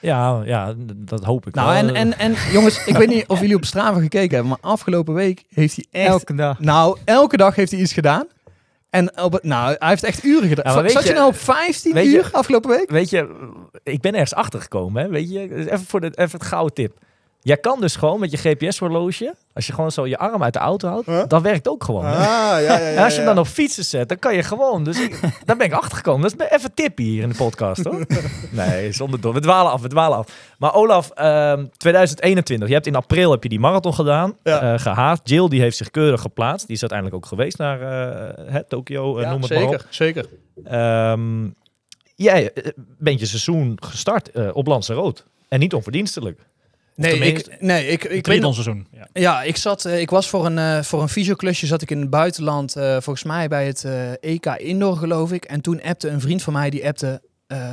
ja, 0.00 0.42
ja, 0.44 0.74
dat 0.96 1.24
hoop 1.24 1.46
ik 1.46 1.54
Nou, 1.54 1.66
wel. 1.68 1.76
en, 1.76 1.94
en, 1.94 2.18
en 2.18 2.34
jongens, 2.52 2.86
ik 2.86 2.96
weet 2.96 3.08
niet 3.08 3.24
of 3.26 3.40
jullie 3.40 3.56
op 3.56 3.64
Strava 3.64 4.00
gekeken 4.00 4.30
hebben, 4.34 4.48
maar 4.48 4.70
afgelopen 4.72 5.14
week 5.14 5.44
heeft 5.48 5.76
hij 5.76 5.84
echt 6.02 6.08
Elke 6.10 6.34
dag. 6.34 6.58
Nou, 6.60 6.98
elke 7.04 7.36
dag 7.36 7.54
heeft 7.54 7.70
hij 7.72 7.80
iets 7.80 7.92
gedaan. 7.92 8.26
En 8.90 9.20
op 9.22 9.32
het, 9.32 9.42
nou, 9.44 9.74
hij 9.78 9.88
heeft 9.88 10.02
echt 10.04 10.24
uren 10.24 10.48
gedaan. 10.48 10.82
Ja, 10.84 10.88
Zat 10.88 11.02
je, 11.02 11.08
je- 11.08 11.14
nou 11.14 11.28
op 11.28 11.36
15 11.36 11.92
weet 11.94 12.04
je- 12.10 12.16
uur 12.16 12.28
afgelopen 12.32 12.70
week? 12.70 12.90
Weet 12.90 13.10
je, 13.10 13.50
ik 13.82 14.00
ben 14.00 14.12
ergens 14.12 14.34
achter 14.34 14.60
gekomen. 14.60 15.02
Hè? 15.02 15.08
Weet 15.08 15.30
je, 15.32 15.40
even 15.72 15.86
voor 15.86 16.00
de, 16.00 16.06
even 16.14 16.38
het 16.38 16.48
gouden 16.48 16.74
tip. 16.74 16.98
Jij 17.44 17.56
kan 17.56 17.80
dus 17.80 17.96
gewoon 17.96 18.20
met 18.20 18.30
je 18.30 18.36
GPS-horloge, 18.36 19.34
als 19.52 19.66
je 19.66 19.72
gewoon 19.72 19.92
zo 19.92 20.06
je 20.06 20.18
arm 20.18 20.42
uit 20.42 20.52
de 20.52 20.58
auto 20.58 20.88
houdt, 20.88 21.06
Huh? 21.06 21.22
dat 21.28 21.42
werkt 21.42 21.68
ook 21.68 21.84
gewoon. 21.84 22.04
Ah, 22.04 22.12
ja, 22.12 22.58
ja, 22.58 22.78
En 22.80 23.04
als 23.04 23.12
je 23.12 23.16
hem 23.20 23.26
dan 23.34 23.38
op 23.38 23.46
fietsen 23.46 23.84
zet, 23.84 24.08
dan 24.08 24.18
kan 24.18 24.34
je 24.34 24.42
gewoon. 24.42 24.84
Dus 24.84 25.00
ik, 25.00 25.20
daar 25.44 25.56
ben 25.56 25.66
ik 25.66 25.72
achter 25.72 25.96
gekomen. 25.96 26.22
Dat 26.30 26.40
is 26.40 26.56
even 26.56 26.74
tippie 26.74 27.06
hier 27.10 27.22
in 27.22 27.28
de 27.28 27.34
podcast, 27.34 27.84
hoor. 27.84 28.06
Nee, 28.50 28.92
zonder 28.92 29.20
door. 29.20 29.32
We 29.34 29.40
dwalen 29.40 29.72
af, 29.72 29.80
we 29.80 29.88
dwalen 29.88 30.18
af. 30.18 30.54
Maar 30.58 30.74
Olaf, 30.74 31.10
ehm, 31.10 31.66
2021. 31.76 32.68
Je 32.68 32.74
hebt 32.74 32.86
in 32.86 32.94
april 32.96 33.30
heb 33.30 33.42
je 33.42 33.48
die 33.48 33.60
marathon 33.60 33.94
gedaan, 33.94 34.36
Ja. 34.42 34.78
gehaast. 34.78 35.20
Jill 35.28 35.48
die 35.48 35.60
heeft 35.60 35.76
zich 35.76 35.90
keurig 35.90 36.20
geplaatst. 36.20 36.66
Die 36.66 36.74
is 36.74 36.80
uiteindelijk 36.80 37.18
ook 37.24 37.26
geweest 37.26 37.58
naar 37.58 37.80
eh, 38.46 38.56
Tokio, 38.68 39.16
eh, 39.16 39.22
Ja, 39.22 39.30
noem 39.30 39.40
het 39.42 39.50
maar 39.50 39.62
op. 39.62 39.68
zeker, 39.68 39.86
zeker. 39.90 40.26
Ehm, 40.64 41.48
jij 42.14 42.52
bent 42.98 43.20
je 43.20 43.26
seizoen 43.26 43.78
gestart 43.84 44.30
op 44.52 44.66
Lanzarote. 44.66 45.22
En 45.48 45.58
niet 45.58 45.74
onverdienstelijk. 45.74 46.40
Nee, 46.94 47.18
ik, 47.18 47.56
nee, 47.60 47.86
ik, 47.86 48.04
ik 48.04 48.40
nog, 48.40 48.52
seizoen. 48.54 48.86
Ja. 48.92 49.08
ja, 49.12 49.42
ik 49.42 49.56
zat, 49.56 49.84
eh, 49.84 50.00
ik 50.00 50.10
was 50.10 50.28
voor 50.28 50.46
een, 50.46 50.58
eh 50.58 50.82
voor 50.82 51.02
een 51.02 51.08
fysioklusje 51.08 51.66
zat 51.66 51.82
ik 51.82 51.90
in 51.90 52.00
het 52.00 52.10
buitenland, 52.10 52.76
eh, 52.76 52.90
volgens 52.92 53.24
mij 53.24 53.48
bij 53.48 53.66
het 53.66 53.86
EK 54.20 54.46
Indoor 54.46 54.96
geloof 54.96 55.32
ik. 55.32 55.44
En 55.44 55.60
toen 55.60 55.82
appte 55.82 56.08
een 56.08 56.20
vriend 56.20 56.42
van 56.42 56.52
mij, 56.52 56.70
die 56.70 56.86
appte, 56.86 57.20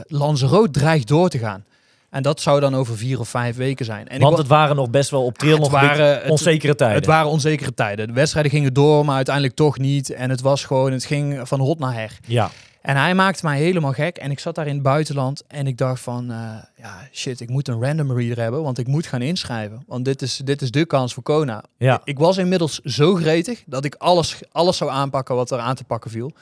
Lanzarote 0.08 0.72
dreigt 0.80 1.08
door 1.08 1.30
te 1.30 1.38
gaan. 1.38 1.64
En 2.10 2.24
dat 2.24 2.42
zou 2.42 2.60
dan 2.60 2.76
over 2.76 2.98
vier 2.98 3.20
of 3.20 3.30
vijf 3.30 3.56
weken 3.56 3.86
zijn. 3.86 4.08
En 4.08 4.20
Want 4.20 4.32
ik, 4.34 4.38
het 4.40 4.48
waren 4.48 4.76
nog 4.76 4.90
best 4.90 5.10
wel 5.10 5.24
op 5.26 5.38
triathlon 5.38 5.64
het 5.64 5.72
waren- 5.72 6.22
het- 6.22 6.30
onzekere 6.30 6.76
tijden. 6.76 6.96
Het 6.98 7.06
waren 7.06 7.30
onzekere 7.30 7.74
tijden. 7.74 8.08
De 8.08 8.14
wedstrijden 8.14 8.52
gingen 8.52 8.74
door, 8.74 9.06
maar 9.06 9.16
uiteindelijk 9.16 9.56
toch 9.56 9.78
niet. 9.78 10.10
En 10.10 10.30
het 10.30 10.42
was 10.42 10.64
gewoon, 10.66 10.92
het 10.92 11.06
ging 11.06 11.40
van 11.48 11.60
hot 11.60 11.80
naar 11.80 11.94
her. 11.94 12.18
ja, 12.28 12.52
En 12.82 12.96
hij 12.96 13.16
maakte 13.16 13.46
mij 13.46 13.58
helemaal 13.58 13.94
gek. 13.94 14.18
En 14.18 14.32
ik 14.32 14.40
zat 14.40 14.56
daar 14.56 14.68
in 14.68 14.74
het 14.74 14.84
buitenland 14.84 15.44
en 15.48 15.68
ik 15.68 15.78
dacht 15.78 16.02
van, 16.02 16.32
eh, 16.32 16.38
ja 16.76 17.08
shit, 17.12 17.40
ik 17.40 17.50
moet 17.50 17.68
een 17.68 17.82
random 17.82 18.18
reader 18.18 18.40
hebben, 18.40 18.64
want 18.64 18.78
ik 18.78 18.88
moet 18.88 19.08
gaan 19.08 19.22
inschrijven. 19.22 19.84
Want 19.88 20.06
dit 20.06 20.22
is, 20.22 20.42
dit 20.44 20.62
is 20.62 20.72
de 20.72 20.86
kans 20.86 21.14
voor 21.14 21.24
Kona. 21.24 21.64
ja. 21.78 22.02
Ik 22.04 22.20
was 22.20 22.38
inmiddels 22.38 22.80
zo 22.80 23.16
gretig 23.16 23.64
dat 23.66 23.86
ik 23.86 23.96
alles, 23.96 24.40
alles 24.52 24.78
zou 24.78 24.92
aanpakken 24.92 25.36
wat 25.36 25.52
er 25.52 25.60
aan 25.60 25.76
te 25.76 25.84
pakken 25.84 26.12
viel. 26.12 26.34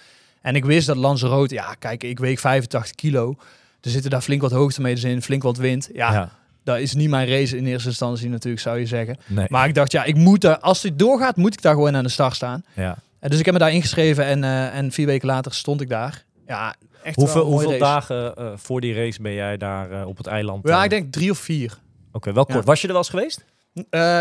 En 0.42 0.56
ik 0.56 0.66
wist 0.66 0.88
dat 0.88 0.96
Lanzarote, 0.96 1.54
ja 1.54 1.74
kijk, 1.80 2.04
ik 2.04 2.20
weeg 2.20 2.40
85 2.40 2.96
kilo. 2.96 3.36
Er 3.82 3.90
zitten 3.90 4.12
daar 4.12 4.22
flink 4.22 4.42
wat 4.42 4.52
hoogtemeters 4.52 5.04
in, 5.04 5.22
flink 5.22 5.44
wat 5.44 5.58
wind. 5.58 5.90
Ja, 5.94 6.14
ja. 6.14 6.30
dat 6.64 6.78
is 6.80 6.94
niet 6.94 7.10
mijn 7.10 7.28
race 7.28 7.58
in 7.58 7.66
eerste 7.66 7.90
instantie 7.90 8.30
natuurlijk, 8.30 8.64
zou 8.64 8.80
je 8.80 8.86
zeggen. 8.86 9.18
Nee. 9.26 9.46
Maar 9.50 9.68
ik 9.68 9.74
dacht, 9.74 9.92
ja, 9.92 10.04
ik 10.04 10.16
moet 10.16 10.42
daar, 10.42 10.60
als 10.60 10.82
dit 10.82 11.00
doorgaat, 11.00 11.36
moet 11.36 11.54
ik 11.54 11.62
daar 11.62 11.74
gewoon 11.74 11.96
aan 11.96 12.04
de 12.04 12.10
start 12.10 12.36
staan. 12.36 12.64
ja. 12.74 12.98
En 13.20 13.30
dus 13.30 13.40
ik 13.40 13.46
heb 13.46 13.54
me 13.54 13.60
daar 13.60 13.74
ingeschreven 13.74 14.26
en, 14.26 14.44
eh, 14.44 14.78
en 14.78 14.92
vier 14.92 15.06
weken 15.06 15.28
later 15.28 15.54
stond 15.54 15.82
ik 15.82 15.90
daar. 15.90 16.24
Ja, 16.48 16.76
echt 17.04 17.16
Hoeveel, 17.16 17.46
hoeveel 17.46 17.78
dagen 17.78 18.36
eh, 18.36 18.52
voor 18.56 18.82
die 18.82 18.94
race 18.94 19.22
ben 19.22 19.34
jij 19.34 19.58
daar 19.58 19.92
eh, 19.92 20.08
op 20.08 20.18
het 20.18 20.28
eiland? 20.28 20.68
Ja, 20.68 20.78
eh? 20.78 20.84
ik 20.84 20.90
denk 20.90 21.12
drie 21.12 21.32
of 21.32 21.38
vier. 21.38 21.78
Oké, 22.12 22.34
wel 22.34 22.46
kort. 22.46 22.58
Ja. 22.58 22.64
Was 22.64 22.82
je 22.82 22.88
er 22.88 22.94
wel 22.94 23.02
eens 23.02 23.10
geweest? 23.10 23.46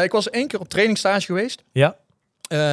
Ik 0.04 0.12
was 0.12 0.30
één 0.30 0.48
keer 0.48 0.60
op 0.60 0.68
trainingsstage 0.68 1.26
geweest. 1.26 1.64
Ja. 1.72 1.96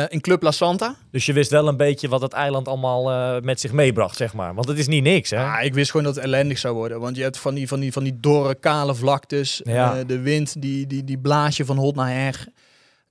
in 0.09 0.21
Club 0.21 0.41
La 0.41 0.51
Santa. 0.51 0.95
Dus 1.11 1.25
je 1.25 1.33
wist 1.33 1.49
wel 1.49 1.67
een 1.67 1.77
beetje 1.77 2.07
wat 2.07 2.21
het 2.21 2.33
eiland 2.33 2.67
allemaal 2.67 3.41
met 3.41 3.59
zich 3.59 3.71
meebracht, 3.71 4.17
zeg 4.17 4.33
maar. 4.33 4.53
Want 4.53 4.67
het 4.67 4.77
is 4.77 4.87
niet 4.87 5.03
niks, 5.03 5.29
hè? 5.29 5.43
Ah, 5.43 5.63
ik 5.63 5.73
wist 5.73 5.91
gewoon 5.91 6.05
dat 6.05 6.15
het 6.15 6.23
ellendig 6.23 6.57
zou 6.57 6.75
worden. 6.75 6.99
Want 6.99 7.15
je 7.15 7.21
hebt 7.21 7.37
van 7.37 7.53
die, 7.53 7.67
van 7.67 7.79
die, 7.79 7.91
van 7.91 8.03
die 8.03 8.19
dorre, 8.19 8.55
kale 8.55 8.95
vlaktes. 8.95 9.61
Ja. 9.63 10.03
de 10.03 10.19
wind, 10.19 10.61
die, 10.61 10.87
die, 10.87 11.03
die 11.03 11.17
blaas 11.17 11.57
je 11.57 11.65
van 11.65 11.77
hot 11.77 11.95
naar 11.95 12.11
her. 12.11 12.47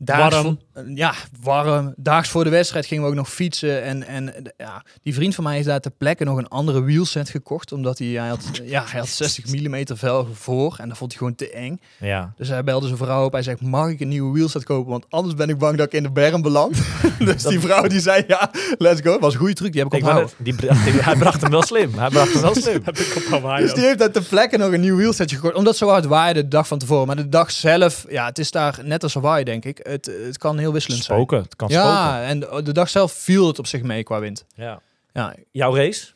Daags 0.04 0.34
Warm. 0.34 0.58
voor- 0.72 0.82
eh, 0.82 0.96
ja, 0.96 1.14
warm. 1.42 1.94
Daags 1.96 2.28
voor 2.28 2.44
de 2.44 2.50
wedstrijd 2.50 2.86
gingen 2.86 3.04
we 3.04 3.10
ook 3.10 3.14
nog 3.16 3.30
fietsen. 3.30 3.82
En, 3.82 4.06
en 4.06 4.34
eh, 4.34 4.42
ja, 4.56 4.84
die 5.02 5.14
vriend 5.14 5.34
van 5.34 5.44
mij 5.44 5.54
heeft 5.54 5.66
daar 5.66 5.80
ter 5.80 5.90
plekke 5.90 6.24
nog 6.24 6.38
een 6.38 6.48
andere 6.48 6.82
wheelset 6.82 7.28
gekocht. 7.28 7.72
Omdat 7.72 7.98
hij, 7.98 8.06
hij, 8.08 8.28
had, 8.28 8.40
ja, 8.64 8.84
hij 8.86 9.00
had 9.00 9.08
60 9.08 9.46
mm 9.46 9.84
velgen 9.96 10.36
voor. 10.36 10.76
En 10.80 10.88
dat 10.88 10.96
vond 10.96 11.10
hij 11.10 11.18
gewoon 11.18 11.34
te 11.34 11.50
eng. 11.50 11.80
Ja. 11.98 12.32
Dus 12.36 12.48
hij 12.48 12.64
belde 12.64 12.86
zijn 12.86 12.98
vrouw 12.98 13.24
op. 13.24 13.32
Hij 13.32 13.42
zegt, 13.42 13.60
mag 13.60 13.88
ik 13.88 14.00
een 14.00 14.08
nieuwe 14.08 14.32
wheelset 14.32 14.64
kopen? 14.64 14.90
Want 14.90 15.06
anders 15.08 15.34
ben 15.34 15.48
ik 15.48 15.58
bang 15.58 15.76
dat 15.76 15.86
ik 15.86 15.92
in 15.92 16.02
de 16.02 16.10
berm 16.10 16.42
beland. 16.42 16.76
dus 17.18 17.42
die 17.42 17.60
vrouw 17.60 17.86
die 17.86 18.00
zei, 18.00 18.24
ja, 18.26 18.50
let's 18.78 19.00
go. 19.00 19.18
was 19.18 19.32
een 19.32 19.38
goede 19.38 19.54
truc, 19.54 19.72
die 19.72 19.82
heb 19.82 19.92
ik 19.92 19.98
Ik 19.98 20.04
onthouden. 20.04 20.34
die, 20.44 20.54
hij 21.00 21.16
bracht 21.16 21.40
hem 21.40 21.50
wel 21.50 21.62
slim. 21.62 21.98
Hij 21.98 22.08
bracht 22.08 22.32
hem 22.32 22.42
wel 22.42 22.54
slim. 22.54 22.82
Heb 22.84 22.98
ik 22.98 23.16
op 23.16 23.24
Hawaii 23.30 23.64
Dus 23.64 23.74
die 23.74 23.84
heeft 23.84 23.98
daar 23.98 24.10
ter 24.10 24.22
plekke 24.22 24.56
nog 24.56 24.72
een 24.72 24.80
nieuw 24.80 24.96
wheelsetje 24.96 25.36
gekocht. 25.36 25.54
Omdat 25.54 25.72
het 25.72 25.82
zo 25.82 25.88
hard 25.88 26.04
waaide 26.04 26.42
de 26.42 26.48
dag 26.48 26.66
van 26.66 26.78
tevoren. 26.78 27.06
Maar 27.06 27.16
de 27.16 27.28
dag 27.28 27.50
zelf, 27.50 28.04
ja, 28.08 28.26
het 28.26 28.38
is 28.38 28.50
daar 28.50 28.78
net 28.84 29.02
als 29.02 29.14
Hawaii, 29.14 29.44
denk 29.44 29.64
ik. 29.64 29.78
Het, 29.92 30.06
het 30.26 30.38
kan 30.38 30.58
heel 30.58 30.72
wisselend 30.72 31.04
zijn. 31.04 31.18
Spoken. 31.18 31.42
Het 31.42 31.56
kan 31.56 31.70
spoken. 31.70 31.88
Ja, 31.88 32.22
en 32.24 32.40
de, 32.40 32.60
de 32.62 32.72
dag 32.72 32.88
zelf 32.88 33.12
viel 33.12 33.46
het 33.46 33.58
op 33.58 33.66
zich 33.66 33.82
mee 33.82 34.02
qua 34.02 34.20
wind. 34.20 34.44
Ja. 34.54 34.80
Ja, 35.12 35.34
Jouw 35.50 35.74
race? 35.76 36.06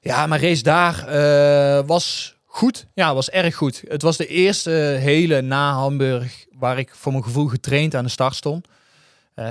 ja 0.00 0.26
mijn 0.26 0.40
race 0.40 0.62
daar 0.62 1.08
eh, 1.08 1.86
was 1.86 2.36
goed. 2.44 2.86
Ja, 2.94 3.14
was 3.14 3.30
erg 3.30 3.54
goed. 3.54 3.82
Het 3.88 4.02
was 4.02 4.16
de 4.16 4.26
eerste 4.26 4.70
hele 5.00 5.40
na 5.40 5.72
Hamburg 5.72 6.46
waar 6.52 6.78
ik 6.78 6.94
voor 6.94 7.12
mijn 7.12 7.24
gevoel 7.24 7.46
getraind 7.46 7.94
aan 7.94 8.04
de 8.04 8.10
start 8.10 8.34
stond. 8.34 8.66
Eh, 9.34 9.50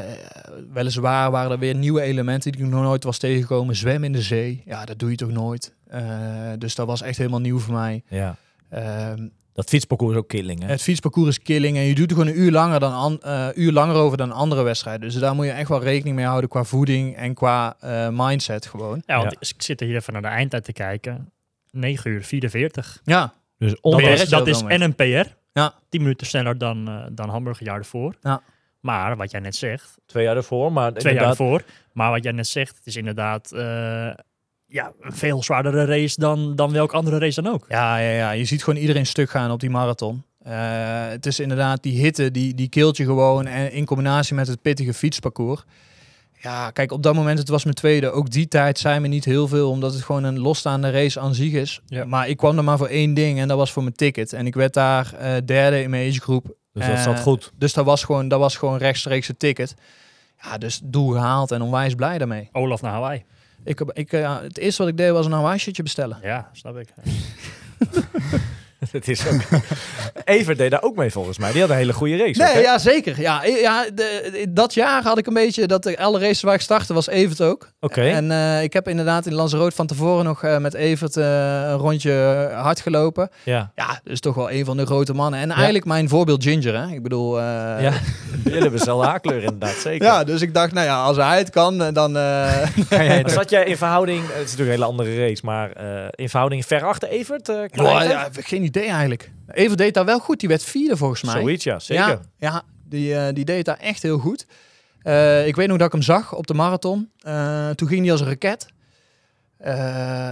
weliswaar 0.74 1.32
waren 1.32 1.52
er 1.52 1.60
weer 1.60 1.76
nieuwe 1.76 2.02
elementen 2.02 2.52
die 2.52 2.62
ik 2.62 2.68
nog 2.68 2.82
nooit 2.82 3.04
was 3.04 3.18
tegengekomen. 3.18 3.76
Zwemmen 3.76 4.04
in 4.04 4.12
de 4.12 4.22
zee, 4.22 4.62
ja, 4.66 4.86
dat 4.86 5.00
doe 5.00 5.10
je 5.10 5.16
toch 5.16 5.32
nooit. 5.32 5.74
Eh, 5.88 6.02
dus 6.58 6.76
dat 6.76 6.88
was 6.88 7.02
echt 7.02 7.18
helemaal 7.18 7.40
nieuw 7.40 7.60
voor 7.60 7.74
mij. 7.74 8.04
Ja. 8.08 8.36
Ehm, 8.70 9.28
Dat 9.54 9.70
fietsparcours 9.70 10.14
is 10.14 10.18
ook 10.20 10.28
killing, 10.28 10.62
hè? 10.62 10.68
Het 10.68 10.82
fietsparcours 10.82 11.30
is 11.30 11.39
killing 11.43 11.78
en 11.78 11.84
je 11.84 11.95
doet 11.95 12.10
er 12.12 12.18
gewoon 12.18 12.32
een 12.34 12.39
uur 12.39 12.51
langer, 12.51 12.80
dan 12.80 12.93
an, 12.93 13.22
eh, 13.22 13.47
uur 13.56 13.72
langer 13.72 13.95
over 13.95 14.18
dan 14.18 14.32
andere 14.32 14.64
wedstrijden. 14.64 15.01
Dus 15.10 15.20
daar 15.20 15.36
moet 15.36 15.45
je 15.45 15.51
echt 15.51 15.70
wel 15.70 15.84
rekening 15.84 16.16
mee 16.16 16.26
houden 16.26 16.49
qua 16.49 16.64
voeding 16.64 17.16
en 17.16 17.34
qua 17.34 17.76
eh, 17.80 18.08
mindset 18.12 18.66
gewoon. 18.66 19.04
Ja, 19.06 19.18
want 19.18 19.32
Ja. 19.32 19.38
ik 19.39 19.62
zit 19.62 19.82
er 19.82 19.88
hier 19.88 19.95
even 19.95 20.14
naar 20.14 20.22
de 20.22 20.28
eindtijd 20.28 20.64
te 20.64 20.74
kijken. 20.74 21.32
9 21.72 22.12
uur 22.12 22.24
44. 22.24 23.01
Ja, 23.04 23.34
Dus 23.58 23.70
Dat 23.72 23.80
onder... 23.82 24.30
Dat 24.30 24.47
is 24.47 24.62
en 24.62 24.82
een 24.82 24.95
PR. 24.95 25.28
Ja. 25.54 25.74
10 25.89 26.01
minuten 26.01 26.28
sneller 26.28 26.58
dan, 26.58 26.88
eh 26.88 27.06
dan 27.12 27.30
Hamburg 27.30 27.60
een 27.60 27.66
jaar 27.66 27.78
ervoor. 27.78 28.16
Ja. 28.22 28.41
Maar 28.80 29.18
wat 29.18 29.32
jij 29.32 29.39
net 29.39 29.56
zegt, 29.56 29.97
twee 30.06 30.24
jaar 30.24 30.36
ervoor, 30.36 30.72
maar 30.74 30.93
twee 30.93 31.14
jaar 31.14 31.30
ervoor. 31.30 31.64
Maar 31.93 32.12
wat 32.12 32.24
jij 32.24 32.32
net 32.32 32.47
zegt, 32.47 32.76
het 32.78 32.86
is 32.86 32.95
inderdaad 32.95 33.51
eh, 33.51 34.10
ja, 34.74 34.92
een 35.02 35.14
veel 35.14 35.44
zwaardere 35.44 35.86
race 35.86 36.20
dan, 36.20 36.56
dan 36.56 36.72
welke 36.72 36.96
andere 36.96 37.18
race 37.18 37.42
dan 37.42 37.54
ook. 37.54 37.66
ja, 37.70 37.98
ja, 37.98 38.10
ja. 38.10 38.32
je 38.32 38.46
ziet 38.46 38.64
gewoon 38.64 38.80
iedereen 38.80 39.06
stuk 39.06 39.30
gaan 39.30 39.52
op 39.52 39.60
die 39.60 39.70
marathon. 39.70 40.24
Eh, 40.40 40.54
het 41.08 41.26
is 41.26 41.40
inderdaad 41.40 41.84
die 41.84 42.00
hitte, 42.00 42.32
die, 42.32 42.54
die 42.54 42.70
keelt 42.70 42.98
je 42.98 43.06
gewoon 43.06 43.46
en 43.46 43.72
in 43.72 43.86
combinatie 43.86 44.36
met 44.36 44.48
het 44.48 44.62
pittige 44.62 44.94
fietsparcours. 44.94 45.64
Ja, 46.42 46.72
kijk, 46.72 46.92
op 46.92 47.04
dat 47.04 47.14
moment, 47.16 47.40
het 47.40 47.50
was 47.50 47.64
mijn 47.64 47.76
tweede. 47.76 48.12
Ook 48.12 48.30
die 48.30 48.48
tijd 48.48 48.80
zijn 48.80 49.02
me 49.02 49.08
niet 49.08 49.26
heel 49.26 49.48
veel, 49.48 49.70
omdat 49.70 49.94
het 49.94 50.04
gewoon 50.04 50.24
een 50.24 50.40
losstaande 50.40 50.92
race 50.92 51.20
aan 51.20 51.34
zich 51.36 51.54
is. 51.54 51.82
Ja. 51.86 52.06
Maar 52.06 52.28
ik 52.28 52.38
kwam 52.38 52.58
er 52.58 52.64
maar 52.64 52.78
voor 52.78 52.88
één 52.88 53.14
ding 53.14 53.40
en 53.40 53.48
dat 53.48 53.58
was 53.58 53.72
voor 53.72 53.84
mijn 53.84 53.96
ticket. 53.96 54.34
En 54.34 54.46
ik 54.46 54.54
werd 54.56 54.74
daar 54.74 55.14
eh, 55.14 55.32
derde 55.46 55.82
in 55.82 55.90
mijn 55.90 56.10
agegroep. 56.10 56.46
dus 56.74 56.86
dat 56.88 56.96
Eh, 56.96 57.04
zat 57.04 57.20
goed. 57.20 57.52
Dus 57.58 57.74
dat 57.74 57.86
was 57.86 58.04
gewoon, 58.04 58.28
dat 58.28 58.40
was 58.40 58.58
gewoon 58.58 58.78
rechtstreeks 58.78 59.28
het 59.28 59.40
ticket. 59.40 59.76
Ja, 60.42 60.58
dus 60.58 60.82
doel 60.84 61.10
gehaald 61.12 61.52
en 61.52 61.62
onwijs 61.62 61.96
blij 61.96 62.18
daarmee. 62.18 62.50
Olaf 62.52 62.82
naar 62.82 62.92
Hawaii. 62.92 63.24
Ik, 63.64 63.80
heb- 63.80 63.91
ik, 63.93 64.11
eh, 64.14 64.41
het 64.41 64.57
eerste 64.57 64.82
wat 64.82 64.91
ik 64.91 64.97
deed 64.97 65.11
was 65.11 65.26
een 65.26 65.32
Hawaii-shirtje 65.32 65.84
bestellen. 65.84 66.18
Ja, 66.22 66.49
snap 66.53 66.78
ik. 66.78 66.88
Het 68.92 69.08
is 69.08 69.28
ook... 69.28 69.42
Evert 70.26 70.58
deed 70.58 70.72
daar 70.72 70.82
ook 70.82 70.96
mee 70.96 71.12
volgens 71.12 71.38
mij. 71.38 71.52
Die 71.52 71.62
had 71.62 71.70
een 71.70 71.76
hele 71.76 71.94
goede 71.94 72.18
race. 72.18 72.42
ook? 72.48 72.54
Nee, 72.54 72.64
ja, 72.64 72.78
zeker. 72.78 73.22
Ja, 73.22 73.44
ja 73.46 73.86
de, 73.96 74.46
dat 74.50 74.74
jaar 74.74 75.04
had 75.04 75.18
ik 75.18 75.28
een 75.28 75.34
beetje, 75.34 75.68
dat 75.68 75.84
de, 75.84 75.98
alle 75.98 76.20
races 76.20 76.42
waar 76.42 76.54
ik 76.54 76.62
startte 76.62 76.94
was 76.94 77.08
Evert 77.08 77.42
ook. 77.42 77.72
Oké. 77.80 78.02
En 78.02 78.32
eh, 78.32 78.64
ik 78.64 78.74
heb 78.74 78.88
inderdaad 78.88 79.26
in 79.26 79.34
Lanzarote 79.34 79.76
van 79.76 79.88
tevoren 79.88 80.26
nog 80.26 80.44
eh, 80.44 80.58
met 80.58 80.74
Evert 80.74 81.18
eh, 81.18 81.24
een 81.70 81.78
rondje 81.78 82.12
hard 82.54 82.80
gelopen. 82.82 83.30
Ja. 83.44 83.72
Ja, 83.76 84.00
dus 84.04 84.20
toch 84.20 84.36
wel 84.36 84.52
een 84.52 84.66
van 84.66 84.78
de 84.78 84.86
grote 84.86 85.14
mannen. 85.14 85.40
En 85.40 85.52
eigenlijk 85.52 85.86
mijn 85.86 86.10
voorbeeld 86.10 86.44
Ginger, 86.44 86.76
hè. 86.82 86.94
Ik 86.94 87.04
bedoel... 87.04 87.40
eh, 87.40 87.44
ja. 87.82 87.92
Jullie 88.44 88.60
hebben 88.62 88.80
dezelfde 88.80 89.08
haarkleur 89.08 89.44
inderdaad, 89.44 89.76
zeker. 89.76 90.06
ja, 90.08 90.24
dus 90.24 90.42
ik 90.42 90.54
dacht, 90.54 90.72
nou 90.74 90.86
ja, 90.86 91.04
als 91.04 91.18
hij 91.18 91.38
het 91.38 91.50
kan, 91.50 91.78
dan... 91.94 92.18
eh, 92.18 92.52
kan 92.90 93.06
jij 93.06 93.18
het 93.18 93.32
Zat 93.32 93.50
jij 93.50 93.64
in 93.66 93.78
verhouding, 93.78 94.22
het 94.22 94.30
is 94.46 94.52
natuurlijk 94.52 94.60
een 94.60 94.66
hele 94.72 94.86
andere 94.86 95.28
race, 95.28 95.42
maar 95.46 95.72
eh, 95.72 96.08
in 96.12 96.30
verhouding 96.30 96.66
ver 96.66 96.84
achter 96.86 97.10
Evert? 97.10 97.50
eh, 97.50 97.64
ja, 98.10 98.28
geen 98.40 98.64
idee 98.64 98.73
eigenlijk. 98.80 99.32
Evert 99.48 99.78
deed 99.78 99.94
daar 99.94 100.06
wel 100.06 100.20
goed. 100.20 100.40
Die 100.40 100.50
werd 100.50 100.64
vierde 100.64 100.98
volgens 100.98 101.24
mij. 101.24 101.42
Zoiets, 101.42 101.64
ja, 101.64 101.80
zeker. 101.80 102.08
Ja, 102.08 102.22
ja 102.38 102.64
die, 102.86 103.16
eh, 103.16 103.34
die 103.34 103.46
deed 103.46 103.66
daar 103.66 103.78
echt 103.78 104.02
heel 104.02 104.18
goed. 104.18 104.46
Eh, 105.02 105.48
ik 105.48 105.56
weet 105.56 105.68
nog 105.68 105.78
dat 105.78 105.88
ik 105.88 105.94
hem 105.94 106.02
zag 106.02 106.36
op 106.36 106.48
de 106.48 106.54
marathon. 106.54 107.12
Eh, 107.20 107.70
toen 107.70 107.88
ging 107.88 108.02
hij 108.02 108.12
als 108.12 108.22
een 108.22 108.28
raket. 108.28 108.68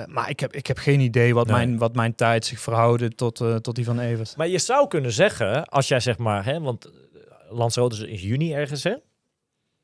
Maar 0.08 0.30
ik 0.30 0.40
heb, 0.40 0.54
ik 0.54 0.68
heb 0.68 0.78
geen 0.78 1.00
idee 1.00 1.34
wat, 1.34 1.48
Nee. 1.48 1.56
mijn, 1.56 1.78
wat 1.78 1.96
mijn 1.96 2.16
tijd 2.16 2.46
zich 2.46 2.60
verhoudde 2.60 3.16
tot, 3.16 3.44
tot 3.62 3.76
die 3.76 3.86
van 3.86 4.00
Evert. 4.00 4.38
Maar 4.38 4.48
je 4.48 4.60
zou 4.60 4.88
kunnen 4.88 5.12
zeggen, 5.12 5.66
als 5.66 5.88
jij 5.88 6.00
zeg 6.00 6.18
maar, 6.18 6.46
hè, 6.46 6.60
want 6.60 6.90
Lanzarote 7.50 7.96
is 7.96 8.22
in 8.22 8.28
juni 8.28 8.54
ergens, 8.54 8.84
hè? 8.84 8.96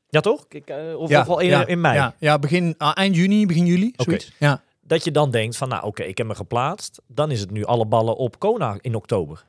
Ja, 0.08 0.20
toch? 0.20 0.44
Ik, 0.48 0.68
of, 0.96 1.10
of 1.16 1.28
al 1.28 1.38
in, 1.38 1.48
ja, 1.48 1.66
in 1.66 1.80
mei. 1.80 1.94
Ja, 1.94 2.14
ja 2.18 2.38
begin, 2.38 2.74
ah, 2.78 2.92
eind 2.94 3.16
juni, 3.16 3.46
begin 3.46 3.66
juli. 3.66 3.92
Zoiets. 3.96 4.32
Ja. 4.38 4.62
Dat 4.88 5.04
je 5.04 5.10
dan 5.10 5.30
denkt 5.30 5.56
van, 5.56 5.68
nou 5.68 5.84
oké, 5.84 6.02
ik 6.02 6.18
heb 6.18 6.26
me 6.26 6.34
geplaatst. 6.34 7.00
Dan 7.06 7.30
is 7.30 7.40
het 7.40 7.50
nu 7.50 7.64
alle 7.64 7.86
ballen 7.86 8.16
op 8.16 8.38
Kona 8.38 8.76
in 8.80 8.94
oktober. 8.94 9.44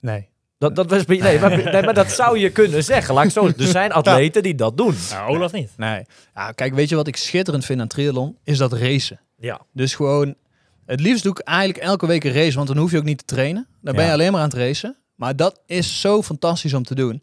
Nee. 0.00 0.28
Dat, 0.58 0.76
dat 0.76 0.90
was, 0.90 1.04
nee, 1.06 1.38
maar, 1.40 1.56
nee, 1.72 1.82
maar 1.82 1.94
dat 1.94 2.10
zou 2.10 2.38
je 2.38 2.50
kunnen 2.50 2.84
zeggen. 2.84 3.14
Laat 3.14 3.24
ik 3.24 3.30
zo, 3.30 3.46
er 3.46 3.54
zijn 3.66 3.92
atleten 3.92 4.42
die 4.42 4.54
dat 4.54 4.76
doen. 4.76 4.94
Nou, 5.10 5.36
Olaf 5.36 5.52
niet. 5.52 5.70
nee. 5.76 6.04
Ja, 6.34 6.52
kijk, 6.52 6.74
weet 6.74 6.88
je 6.88 6.96
wat 6.96 7.06
ik 7.06 7.16
schitterend 7.16 7.64
vind 7.64 7.80
aan 7.80 7.86
triathlon? 7.88 8.36
Is 8.44 8.58
dat 8.58 8.72
racen. 8.72 9.20
Ja, 9.36 9.60
Dus 9.72 9.94
gewoon, 9.94 10.34
het 10.86 11.00
liefst 11.00 11.22
doe 11.22 11.32
ik 11.32 11.38
eigenlijk 11.38 11.78
elke 11.78 12.06
week 12.06 12.24
een 12.24 12.32
race, 12.32 12.56
want 12.56 12.68
dan 12.68 12.76
hoef 12.76 12.90
je 12.90 12.98
ook 12.98 13.04
niet 13.04 13.18
te 13.18 13.24
trainen. 13.24 13.66
Dan 13.80 13.94
ben 13.94 14.02
Ja. 14.02 14.08
je 14.08 14.14
alleen 14.16 14.32
maar 14.32 14.40
aan 14.40 14.48
het 14.48 14.56
racen. 14.58 14.96
Maar 15.14 15.36
dat 15.36 15.60
is 15.66 16.00
zo 16.00 16.22
fantastisch 16.22 16.74
om 16.74 16.82
te 16.82 16.94
doen. 16.94 17.22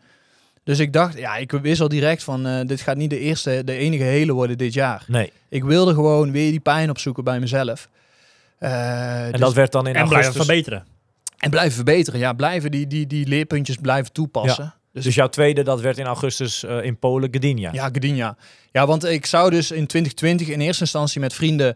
Dus 0.66 0.80
ik 0.80 0.93
dacht, 0.93 1.18
ja, 1.18 1.36
ik 1.36 1.51
wist 1.51 1.82
al 1.82 1.88
direct 1.88 2.24
van, 2.24 2.47
eh, 2.47 2.66
dit 2.66 2.82
gaat 2.82 2.97
niet 2.97 3.09
de 3.09 3.20
eerste, 3.20 3.61
de 3.66 3.74
enige 3.74 4.03
hele 4.03 4.32
worden 4.34 4.57
dit 4.57 4.74
jaar. 4.74 5.03
nee. 5.07 5.32
Ik 5.49 5.63
wilde 5.63 5.93
gewoon 5.93 6.32
weer 6.32 6.51
die 6.51 6.59
pijn 6.59 6.89
opzoeken 6.89 7.24
bij 7.24 7.39
mezelf. 7.39 7.89
Eh, 8.57 9.26
En 9.26 9.32
dus- 9.32 9.39
dat 9.39 9.53
werd 9.53 9.72
dan 9.72 9.88
in 9.88 9.95
En 9.95 10.07
blijven 10.07 10.16
augustus. 10.34 10.45
verbeteren. 10.45 10.86
en 11.38 11.49
blijven 11.49 11.74
verbeteren. 11.74 12.20
Ja, 12.20 12.34
blijven 12.34 12.72
die, 12.72 12.88
die, 12.88 13.07
die 13.07 13.28
leerpuntjes 13.28 13.76
blijven 13.76 14.11
toepassen. 14.13 14.74
Dus, 14.93 15.03
Dus 15.03 15.16
jouw 15.16 15.28
tweede, 15.30 15.63
dat 15.63 15.82
werd 15.82 15.97
in 15.97 16.05
augustus 16.05 16.63
eh, 16.63 16.84
in 16.84 16.97
Polen, 16.97 17.30
Gdynia. 17.32 17.70
ja, 17.74 17.89
Gdynia. 17.91 18.38
Ja, 18.72 18.88
want 18.88 19.03
ik 19.05 19.26
zou 19.26 19.49
dus 19.49 19.72
in 19.72 19.88
2020 19.88 20.47
in 20.47 20.61
eerste 20.61 20.82
instantie 20.82 21.20
met 21.22 21.34
vrienden... 21.34 21.76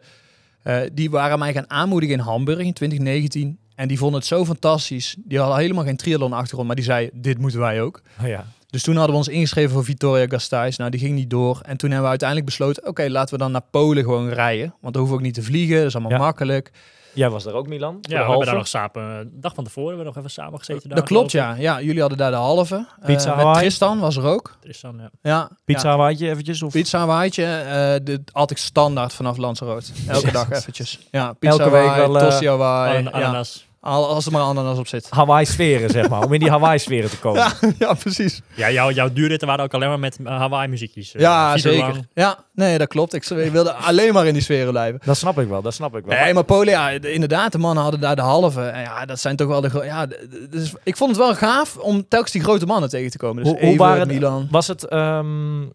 eh, 0.64 0.80
die 0.94 1.10
waren 1.10 1.40
mij 1.40 1.54
gaan 1.54 1.70
aanmoedigen 1.70 2.16
in 2.16 2.22
Hamburg 2.22 2.60
in 2.60 2.74
2019. 2.74 3.58
En 3.76 3.88
die 3.88 3.98
vonden 3.98 4.20
het 4.20 4.28
zo 4.28 4.46
fantastisch. 4.46 5.16
Die 5.18 5.40
hadden 5.40 5.58
helemaal 5.58 5.84
geen 5.84 5.98
triathlon 5.98 6.34
achtergrond, 6.34 6.68
maar 6.68 6.76
die 6.76 6.86
zei, 6.86 7.10
dit 7.14 7.38
moeten 7.38 7.60
wij 7.60 7.82
ook. 7.82 8.02
Oh, 8.22 8.28
ja. 8.28 8.46
Dus 8.70 8.84
toen 8.84 8.96
hadden 8.96 9.12
we 9.12 9.18
ons 9.18 9.28
ingeschreven 9.28 9.72
voor 9.72 9.84
Victoria 9.84 10.26
Gasteiz. 10.28 10.78
Nou, 10.78 10.90
die 10.92 11.00
ging 11.00 11.16
niet 11.16 11.30
door. 11.30 11.60
En 11.62 11.78
toen 11.78 11.88
hebben 11.90 12.04
we 12.04 12.10
uiteindelijk 12.10 12.50
besloten, 12.50 12.88
oké, 12.88 13.08
laten 13.10 13.34
we 13.34 13.40
dan 13.40 13.52
naar 13.52 13.64
Polen 13.72 14.04
gewoon 14.04 14.30
rijden. 14.30 14.74
Want 14.82 14.94
dan 14.94 15.02
hoeven 15.02 15.10
we 15.12 15.16
ook 15.16 15.22
niet 15.22 15.34
te 15.34 15.44
vliegen, 15.44 15.78
dat 15.78 15.86
is 15.86 15.94
allemaal 15.96 16.12
Ja. 16.12 16.18
makkelijk. 16.18 16.72
Jij 17.14 17.30
was 17.30 17.44
daar 17.44 17.54
ook, 17.54 17.68
Milan? 17.68 17.98
Ja, 18.02 18.24
we 18.24 18.30
hebben 18.30 18.46
daar 18.46 18.56
nog 18.56 18.68
samen, 18.68 19.04
een 19.04 19.32
dag 19.34 19.54
van 19.54 19.64
tevoren 19.64 19.88
hebben 19.88 20.06
we 20.06 20.12
nog 20.12 20.18
even 20.26 20.32
samen 20.44 20.60
gezeten. 20.60 20.90
daar, 20.90 20.98
dat 20.98 21.08
klopt, 21.08 21.32
ja. 21.32 21.56
Ja, 21.56 21.82
jullie 21.82 22.00
hadden 22.00 22.18
daar 22.18 22.32
de 22.32 22.38
halve. 22.38 22.76
Eh, 23.00 23.06
Pizza 23.06 23.36
met. 23.36 23.54
Tristan 23.58 24.00
was 24.00 24.18
er 24.18 24.24
ook. 24.24 24.58
Tristan, 24.62 24.96
ja. 25.00 25.10
Ja, 25.22 25.50
Pizza 25.66 25.84
ja. 25.88 25.90
Hawaii 25.90 26.30
eventjes? 26.30 26.62
Of? 26.64 26.72
Pizza 26.72 27.00
Hawaii'tje, 27.00 27.44
eh 27.46 27.96
dit 28.04 28.20
had 28.32 28.52
ik 28.52 28.58
standaard 28.58 29.14
vanaf 29.14 29.38
Lanzarote. 29.38 29.92
Elke 30.08 30.32
dag 30.32 30.52
eventjes. 30.52 31.08
Ja, 31.12 31.34
pizza 31.34 31.58
Elke 31.58 31.70
week 31.72 31.88
Hawaii, 31.88 32.08
wel, 32.44 32.62
eh. 32.62 32.96
An- 32.98 33.14
ananas. 33.14 33.68
Als 33.82 34.26
er 34.26 34.32
maar 34.32 34.42
ananas 34.42 34.78
op 34.78 34.88
zit. 34.88 35.08
Hawaii-sferen, 35.10 35.90
zeg 35.90 36.10
maar. 36.10 36.24
Om 36.24 36.34
in 36.34 36.40
die 36.40 36.50
Hawaii-sferen 36.50 37.10
te 37.10 37.20
komen. 37.26 37.40
Ja, 37.42 37.54
ja 37.80 37.94
precies. 37.94 38.42
Ja, 38.56 38.72
jouw, 38.72 38.92
jouw 38.92 39.14
duurritten 39.14 39.48
waren 39.48 39.64
ook 39.66 39.74
alleen 39.74 39.90
maar 39.90 40.00
met 40.00 40.18
eh, 40.24 40.38
Hawaii 40.38 40.68
muziekjes. 40.70 41.14
eh, 41.16 41.22
Ja, 41.22 41.58
zeker. 41.58 41.80
lang. 41.80 42.08
Ja, 42.14 42.38
nee, 42.54 42.78
dat 42.78 42.88
klopt. 42.88 43.14
Ik 43.14 43.24
wilde 43.52 43.74
alleen 43.74 44.14
maar 44.14 44.26
in 44.28 44.34
die 44.34 44.42
sferen 44.42 44.72
blijven. 44.72 45.00
Dat 45.06 45.18
snap 45.18 45.40
ik 45.40 45.48
wel, 45.48 45.62
dat 45.62 45.74
snap 45.74 45.96
ik 45.98 46.06
wel. 46.06 46.20
Nee, 46.20 46.34
maar 46.34 46.44
Polen, 46.44 46.74
ja, 46.74 47.00
d- 47.00 47.06
inderdaad, 47.06 47.52
de 47.52 47.58
mannen 47.58 47.82
hadden 47.84 48.02
daar 48.02 48.16
de 48.16 48.22
halve. 48.22 48.62
En 48.62 48.82
ja, 48.82 49.06
dat 49.06 49.20
zijn 49.20 49.36
toch 49.36 49.48
wel 49.48 49.62
de... 49.62 49.82
Ja, 49.84 50.06
dus 50.50 50.74
ik 50.84 50.98
vond 50.98 51.10
het 51.10 51.20
wel 51.20 51.36
gaaf 51.36 51.78
om 51.78 52.08
telkens 52.08 52.32
die 52.32 52.42
grote 52.44 52.66
mannen 52.66 52.90
tegen 52.90 53.12
te 53.12 53.18
komen. 53.18 53.44
Dus 53.44 53.52
Hoe- 53.54 53.66
hoe 53.66 53.78
waren 53.78 54.08
Milan. 54.08 54.48
Was 54.52 54.68
het... 54.68 54.84
ehm, 54.88 55.66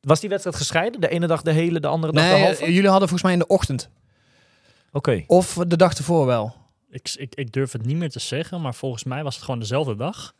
was 0.00 0.20
die 0.20 0.28
wedstrijd 0.28 0.56
gescheiden? 0.56 1.00
De 1.00 1.08
ene 1.08 1.26
dag 1.26 1.42
de 1.42 1.52
hele, 1.52 1.80
de 1.80 1.86
andere 1.88 2.12
dag 2.12 2.24
de 2.24 2.38
halve? 2.38 2.72
jullie 2.72 2.88
hadden 2.90 3.08
volgens 3.08 3.22
mij 3.22 3.32
in 3.32 3.38
de 3.38 3.46
ochtend. 3.46 3.88
Oké. 4.92 5.24
Of 5.26 5.54
de 5.66 5.76
dag 5.76 5.94
ervoor 5.94 6.26
wel. 6.26 6.54
Ik, 6.90 7.10
ik, 7.16 7.34
ik 7.34 7.52
durf 7.52 7.72
het 7.72 7.86
niet 7.86 7.96
meer 7.96 8.10
te 8.10 8.20
zeggen, 8.20 8.60
maar 8.60 8.74
volgens 8.74 9.04
mij 9.04 9.22
was 9.22 9.34
het 9.34 9.44
gewoon 9.44 9.60
dezelfde 9.60 9.96
dag. 9.96 10.32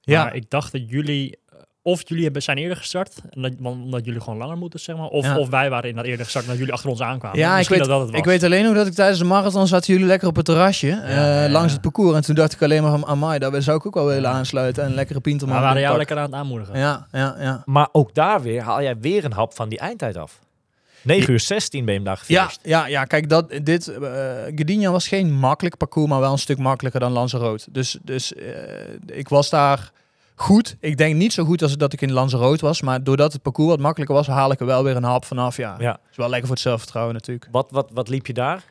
Ja. 0.00 0.24
Maar 0.24 0.34
ik 0.34 0.50
dacht 0.50 0.72
dat 0.72 0.90
jullie, 0.90 1.38
eh, 1.48 1.58
of 1.82 2.08
jullie 2.08 2.24
hebben, 2.24 2.42
zijn 2.42 2.56
eerder 2.58 2.76
gestart, 2.76 3.14
dat, 3.30 3.52
omdat 3.60 4.04
jullie 4.04 4.20
gewoon 4.20 4.38
langer 4.38 4.56
moeten, 4.56 4.80
zeg 4.80 4.96
maar. 4.96 5.06
Of, 5.08 5.24
Ja. 5.24 5.38
of 5.38 5.48
wij 5.48 5.70
waren 5.70 5.84
inderdaad 5.88 6.04
eerder 6.10 6.24
gestart, 6.24 6.44
omdat 6.44 6.58
jullie 6.58 6.74
achter 6.74 6.90
ons 6.90 7.00
aankwamen. 7.02 7.38
Ja, 7.38 7.58
ik 7.58 7.68
weet, 7.68 7.78
dat 7.78 7.88
dat 7.88 8.00
het 8.00 8.10
was. 8.10 8.18
ik 8.18 8.24
weet 8.24 8.42
alleen 8.42 8.64
nog 8.64 8.74
dat 8.74 8.86
ik 8.86 8.92
tijdens 8.92 9.18
de 9.18 9.24
marathon 9.24 9.66
zaten 9.66 9.92
jullie 9.92 10.08
lekker 10.08 10.28
op 10.28 10.36
het 10.36 10.44
terrasje. 10.44 10.90
eh, 10.90 11.14
ja. 11.44 11.48
Langs 11.48 11.72
het 11.72 11.80
parcours. 11.82 12.16
En 12.16 12.22
toen 12.22 12.34
dacht 12.34 12.52
ik 12.52 12.62
alleen 12.62 12.82
maar 12.82 12.90
van, 12.90 13.06
amai, 13.06 13.38
daar 13.38 13.62
zou 13.62 13.76
ik 13.76 13.86
ook 13.86 13.94
wel 13.94 14.06
willen 14.06 14.30
aansluiten. 14.30 14.82
En 14.82 14.88
een 14.88 14.94
lekkere 14.94 15.20
pinterman. 15.20 15.54
Maar 15.54 15.62
we 15.64 15.68
waren 15.68 15.82
jou 15.86 15.98
lekker 15.98 16.16
aan 16.16 16.22
het 16.22 16.34
aanmoedigen. 16.34 16.78
Ja, 16.78 17.06
ja, 17.12 17.36
ja. 17.38 17.62
Maar 17.64 17.88
ook 17.92 18.14
daar 18.14 18.42
weer 18.42 18.62
haal 18.62 18.82
jij 18.82 18.98
weer 18.98 19.24
een 19.24 19.32
hap 19.32 19.54
van 19.54 19.68
die 19.68 19.78
eindtijd 19.78 20.16
af. 20.16 20.38
9 21.04 21.32
uur 21.32 21.40
16 21.40 21.84
ben 21.84 21.94
je 21.94 22.00
hem 22.00 22.08
daar 22.08 22.22
Ja, 22.26 22.42
gefinished. 22.44 22.60
ja, 22.62 22.86
ja, 22.86 23.04
kijk, 23.04 23.28
dat, 23.28 23.50
dit, 23.62 23.92
Gdynia 24.54 24.90
was 24.90 25.08
geen 25.08 25.32
makkelijk 25.32 25.76
parcours, 25.76 26.08
maar 26.08 26.20
wel 26.20 26.32
een 26.32 26.38
stuk 26.38 26.58
makkelijker 26.58 27.00
dan 27.00 27.12
Lanzarote. 27.12 27.64
Dus, 27.72 27.98
dus 28.02 28.34
eh, 28.34 28.52
ik 29.06 29.28
was 29.28 29.50
daar 29.50 29.90
goed. 30.34 30.76
Ik 30.80 30.96
denk 30.96 31.14
niet 31.14 31.32
zo 31.32 31.44
goed 31.44 31.62
als 31.62 31.76
dat 31.76 31.92
ik 31.92 32.00
in 32.00 32.12
Lanzarote 32.12 32.64
was, 32.64 32.80
maar 32.82 33.04
doordat 33.04 33.32
het 33.32 33.42
parcours 33.42 33.70
wat 33.70 33.78
makkelijker 33.80 34.16
was, 34.16 34.26
haal 34.26 34.50
ik 34.50 34.60
er 34.60 34.66
wel 34.66 34.84
weer 34.84 34.96
een 34.96 35.02
hap 35.04 35.24
vanaf. 35.24 35.56
Ja, 35.56 35.76
Ja. 35.78 35.98
is 36.10 36.16
wel 36.16 36.28
lekker 36.28 36.46
voor 36.46 36.54
het 36.56 36.64
zelfvertrouwen 36.64 37.14
natuurlijk. 37.14 37.48
Wat, 37.50 37.66
wat, 37.70 37.90
wat 37.92 38.08
liep 38.08 38.26
je 38.26 38.32
daar? 38.32 38.62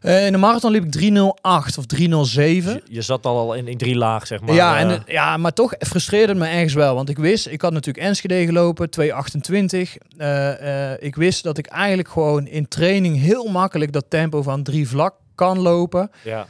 Eh, 0.00 0.26
in 0.26 0.32
de 0.32 0.38
marathon 0.38 0.70
liep 0.70 0.84
ik 0.84 0.90
308 0.90 1.78
of 1.78 1.86
307. 1.86 2.72
Je, 2.72 2.94
je 2.94 3.02
zat 3.02 3.26
al 3.26 3.54
in, 3.54 3.68
in 3.68 3.78
drie 3.78 3.96
laag, 3.96 4.26
zeg 4.26 4.40
maar. 4.40 4.54
ja, 4.54 4.78
eh, 4.78 4.90
en, 4.90 5.02
ja, 5.06 5.36
maar 5.36 5.52
toch 5.52 5.74
frustreerde 5.78 6.32
het 6.32 6.42
me 6.42 6.46
ergens 6.46 6.74
wel. 6.74 6.94
Want 6.94 7.08
ik 7.08 7.18
wist, 7.18 7.46
ik 7.46 7.60
had 7.60 7.72
natuurlijk 7.72 8.06
Enschede 8.06 8.44
gelopen, 8.44 8.90
228. 8.90 9.96
Eh, 10.16 10.92
eh, 10.92 10.96
ik 11.00 11.16
wist 11.16 11.42
dat 11.42 11.58
ik 11.58 11.66
eigenlijk 11.66 12.08
gewoon 12.08 12.46
in 12.46 12.68
training 12.68 13.20
heel 13.20 13.50
makkelijk 13.50 13.92
dat 13.92 14.04
tempo 14.08 14.42
van 14.42 14.62
drie 14.62 14.88
vlak 14.88 15.14
kan 15.34 15.58
lopen. 15.58 16.10
ja. 16.22 16.46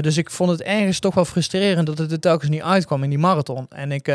Dus 0.00 0.16
ik 0.16 0.30
vond 0.30 0.50
het 0.50 0.62
ergens 0.62 0.98
toch 0.98 1.14
wel 1.14 1.24
frustrerend 1.24 1.86
dat 1.86 1.98
het 1.98 2.12
er 2.12 2.20
telkens 2.20 2.50
niet 2.50 2.62
uitkwam 2.62 3.02
in 3.02 3.08
die 3.08 3.18
marathon. 3.18 3.66
En 3.68 3.92
ik, 3.92 4.14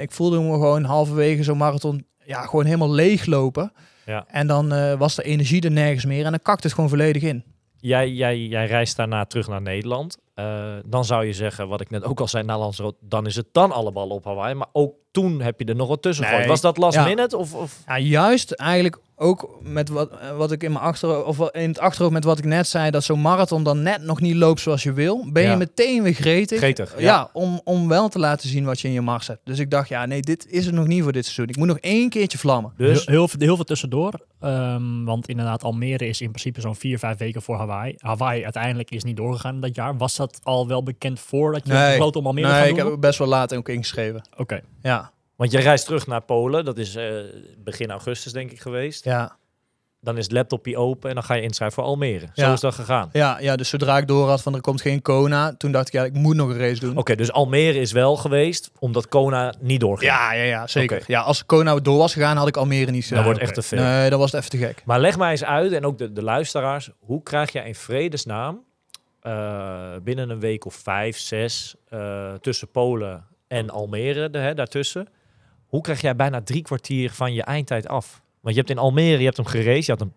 ik 0.00 0.12
voelde 0.12 0.40
me 0.40 0.52
gewoon 0.52 0.84
halverwege 0.84 1.42
zo'n 1.42 1.56
marathon 1.56 2.04
ja, 2.24 2.42
gewoon 2.42 2.64
helemaal 2.64 2.90
leeg 2.90 3.26
lopen. 3.26 3.72
Ja. 4.06 4.24
En 4.28 4.46
dan 4.46 4.96
was 4.98 5.14
de 5.14 5.22
energie 5.22 5.60
er 5.60 5.70
nergens 5.70 6.04
meer 6.04 6.24
en 6.24 6.30
dan 6.30 6.42
kakte 6.42 6.66
het 6.66 6.74
gewoon 6.74 6.90
volledig 6.90 7.22
in. 7.22 7.44
Jij, 7.82 8.10
jij, 8.10 8.38
jij 8.38 8.66
reist 8.66 8.96
daarna 8.96 9.24
terug 9.24 9.48
naar 9.48 9.62
Nederland. 9.62 10.18
Eh, 10.34 10.76
dan 10.84 11.04
zou 11.04 11.24
je 11.26 11.32
zeggen, 11.32 11.68
wat 11.68 11.80
ik 11.80 11.90
net 11.90 12.04
ook 12.04 12.20
al 12.20 12.28
zei, 12.28 12.44
na 12.44 12.58
Lanzarote, 12.58 12.98
dan 13.00 13.26
is 13.26 13.36
het 13.36 13.46
dan 13.52 13.72
alle 13.72 13.92
ballen 13.92 14.14
op 14.14 14.24
Hawaii. 14.24 14.54
Maar 14.54 14.68
ook 14.72 14.94
toen 15.12 15.40
heb 15.40 15.58
je 15.60 15.64
er 15.66 15.76
nog 15.76 15.88
wat 15.88 16.02
tussen 16.02 16.30
Nee. 16.30 16.46
Was 16.46 16.60
dat 16.60 16.76
last 16.76 16.96
Ja. 16.96 17.04
minute? 17.04 17.36
Of, 17.36 17.54
of? 17.54 17.78
Ja, 17.86 17.98
juist 17.98 18.50
eigenlijk 18.52 18.98
ook 19.16 19.58
met 19.62 19.88
wat, 19.88 20.10
eh, 20.10 20.36
wat 20.36 20.52
ik 20.52 20.62
in 20.62 20.72
mijn 20.72 20.84
achterhoofd, 20.84 21.26
of 21.40 21.50
in 21.52 21.68
het 21.68 21.78
achterhoofd 21.78 22.12
met 22.14 22.24
wat 22.24 22.38
ik 22.38 22.44
net 22.44 22.66
zei, 22.68 22.90
dat 22.90 23.04
zo'n 23.04 23.20
marathon 23.20 23.62
dan 23.62 23.82
net 23.82 24.02
nog 24.02 24.20
niet 24.20 24.34
loopt 24.34 24.60
zoals 24.60 24.82
je 24.82 24.92
wil, 24.92 25.26
ben 25.32 25.42
Ja. 25.42 25.50
je 25.50 25.56
meteen 25.56 26.02
weer 26.02 26.12
gretig. 26.14 26.58
Gretig, 26.58 26.92
Ja, 26.96 27.02
ja. 27.04 27.30
om, 27.32 27.60
om 27.64 27.88
wel 27.88 28.08
te 28.08 28.18
laten 28.18 28.48
zien 28.48 28.64
wat 28.64 28.80
je 28.80 28.88
in 28.88 28.94
je 28.94 29.00
mars 29.00 29.26
hebt. 29.26 29.40
Dus 29.44 29.58
ik 29.58 29.70
dacht, 29.70 29.88
ja, 29.88 30.06
nee, 30.06 30.20
dit 30.20 30.46
is 30.48 30.66
het 30.66 30.74
nog 30.74 30.86
niet 30.86 31.02
voor 31.02 31.12
dit 31.12 31.24
seizoen. 31.24 31.48
Ik 31.48 31.56
moet 31.56 31.66
nog 31.66 31.78
één 31.78 32.08
keertje 32.08 32.38
vlammen. 32.38 32.72
Dus 32.76 32.88
Heel, 33.06 33.14
heel, 33.14 33.28
veel- 33.28 33.40
heel 33.40 33.56
veel 33.56 33.64
tussendoor. 33.64 34.12
Ehm, 34.40 35.04
want 35.04 35.28
inderdaad, 35.28 35.62
Almere 35.64 36.06
is 36.08 36.20
in 36.20 36.28
principe 36.30 36.60
zo'n 36.60 36.74
vier, 36.76 36.98
vijf 36.98 37.18
weken 37.18 37.42
voor 37.42 37.56
Hawaii. 37.56 37.94
Hawaii 37.98 38.42
uiteindelijk 38.44 38.90
is 38.90 39.04
niet 39.04 39.16
doorgegaan 39.16 39.60
dat 39.60 39.74
jaar. 39.74 39.96
Was 39.96 40.16
dat 40.16 40.40
al 40.42 40.68
wel 40.68 40.82
bekend 40.82 41.20
voordat 41.20 41.66
je 41.66 41.72
Nee. 41.72 41.88
besloot 41.90 42.16
om 42.16 42.26
Almere 42.26 42.46
te 42.46 42.52
nee, 42.52 42.60
gaan 42.62 42.70
ik 42.70 42.80
doen? 42.82 42.90
heb 42.90 43.00
best 43.00 43.18
wel 43.18 43.28
laat 43.28 43.54
ook 43.54 43.68
ingeschreven. 43.68 44.22
Oké. 44.36 44.60
Ja, 44.82 45.01
Want 45.42 45.54
jij 45.54 45.62
reist 45.62 45.84
terug 45.84 46.06
naar 46.06 46.20
Polen. 46.20 46.64
Dat 46.64 46.78
is 46.78 46.94
eh, 46.94 47.12
begin 47.58 47.90
augustus 47.90 48.32
denk 48.32 48.50
ik 48.50 48.60
geweest. 48.60 49.04
ja. 49.04 49.36
Dan 50.00 50.16
is 50.16 50.24
het 50.24 50.32
laptopje 50.32 50.76
open 50.76 51.08
en 51.08 51.14
dan 51.14 51.24
ga 51.24 51.34
je 51.34 51.42
inschrijven 51.42 51.76
voor 51.76 51.84
Almere. 51.84 52.28
Zo 52.34 52.52
is 52.52 52.60
dat 52.60 52.74
gegaan. 52.74 53.08
Ja, 53.12 53.38
ja, 53.40 53.56
dus 53.56 53.68
zodra 53.68 53.98
ik 53.98 54.06
door 54.06 54.28
had 54.28 54.42
van 54.42 54.54
er 54.54 54.60
komt 54.60 54.80
geen 54.80 55.02
Kona, 55.02 55.54
toen 55.56 55.72
dacht 55.72 55.86
ik, 55.86 55.92
ja, 55.92 56.04
ik 56.04 56.12
moet 56.12 56.36
nog 56.36 56.48
een 56.48 56.58
race 56.58 56.80
doen. 56.80 56.96
Oké, 56.96 57.14
dus 57.14 57.32
Almere 57.32 57.78
is 57.78 57.92
wel 57.92 58.16
geweest, 58.16 58.70
omdat 58.78 59.08
Kona 59.08 59.54
niet 59.60 59.80
doorging. 59.80 60.10
Ja, 60.10 60.32
ja, 60.32 60.42
ja, 60.42 60.66
zeker. 60.66 61.04
Ja, 61.06 61.20
als 61.20 61.46
Kona 61.46 61.74
door 61.74 61.98
was 61.98 62.12
gegaan, 62.12 62.36
had 62.36 62.48
ik 62.48 62.56
Almere 62.56 62.90
niet 62.90 63.04
gedaan. 63.04 63.16
Dat 63.16 63.26
wordt 63.26 63.40
echt 63.40 63.54
te 63.54 63.62
veel. 63.62 63.82
Nee, 63.82 64.10
dat 64.10 64.18
was 64.18 64.32
het 64.32 64.40
even 64.40 64.58
te 64.58 64.66
gek. 64.66 64.82
Maar 64.84 65.00
leg 65.00 65.18
mij 65.18 65.30
eens 65.30 65.44
uit, 65.44 65.72
en 65.72 65.84
ook 65.84 65.98
de, 65.98 66.12
de 66.12 66.22
luisteraars, 66.22 66.90
hoe 66.98 67.22
krijg 67.22 67.52
jij 67.52 67.66
in 67.66 67.74
vredesnaam 67.74 68.64
eh, 69.20 69.90
binnen 70.02 70.30
een 70.30 70.40
week 70.40 70.64
of 70.64 70.74
vijf, 70.74 71.18
zes 71.18 71.74
eh, 71.88 72.34
tussen 72.34 72.70
Polen 72.70 73.24
en 73.48 73.70
Almere, 73.70 74.30
de, 74.30 74.38
hè, 74.38 74.54
daartussen, 74.54 75.08
hoe 75.72 75.80
krijg 75.82 76.00
jij 76.00 76.16
bijna 76.16 76.42
drie 76.42 76.62
kwartier 76.62 77.10
van 77.10 77.32
je 77.34 77.42
eindtijd 77.42 77.88
af? 77.88 78.22
Want 78.40 78.54
je 78.54 78.60
hebt 78.60 78.72
in 78.72 78.78
Almere, 78.78 79.18
je 79.18 79.24
hebt 79.24 79.36
hem 79.36 79.46
geraced, 79.46 79.84
je 79.86 79.92
had 79.92 80.00
een 80.00 80.12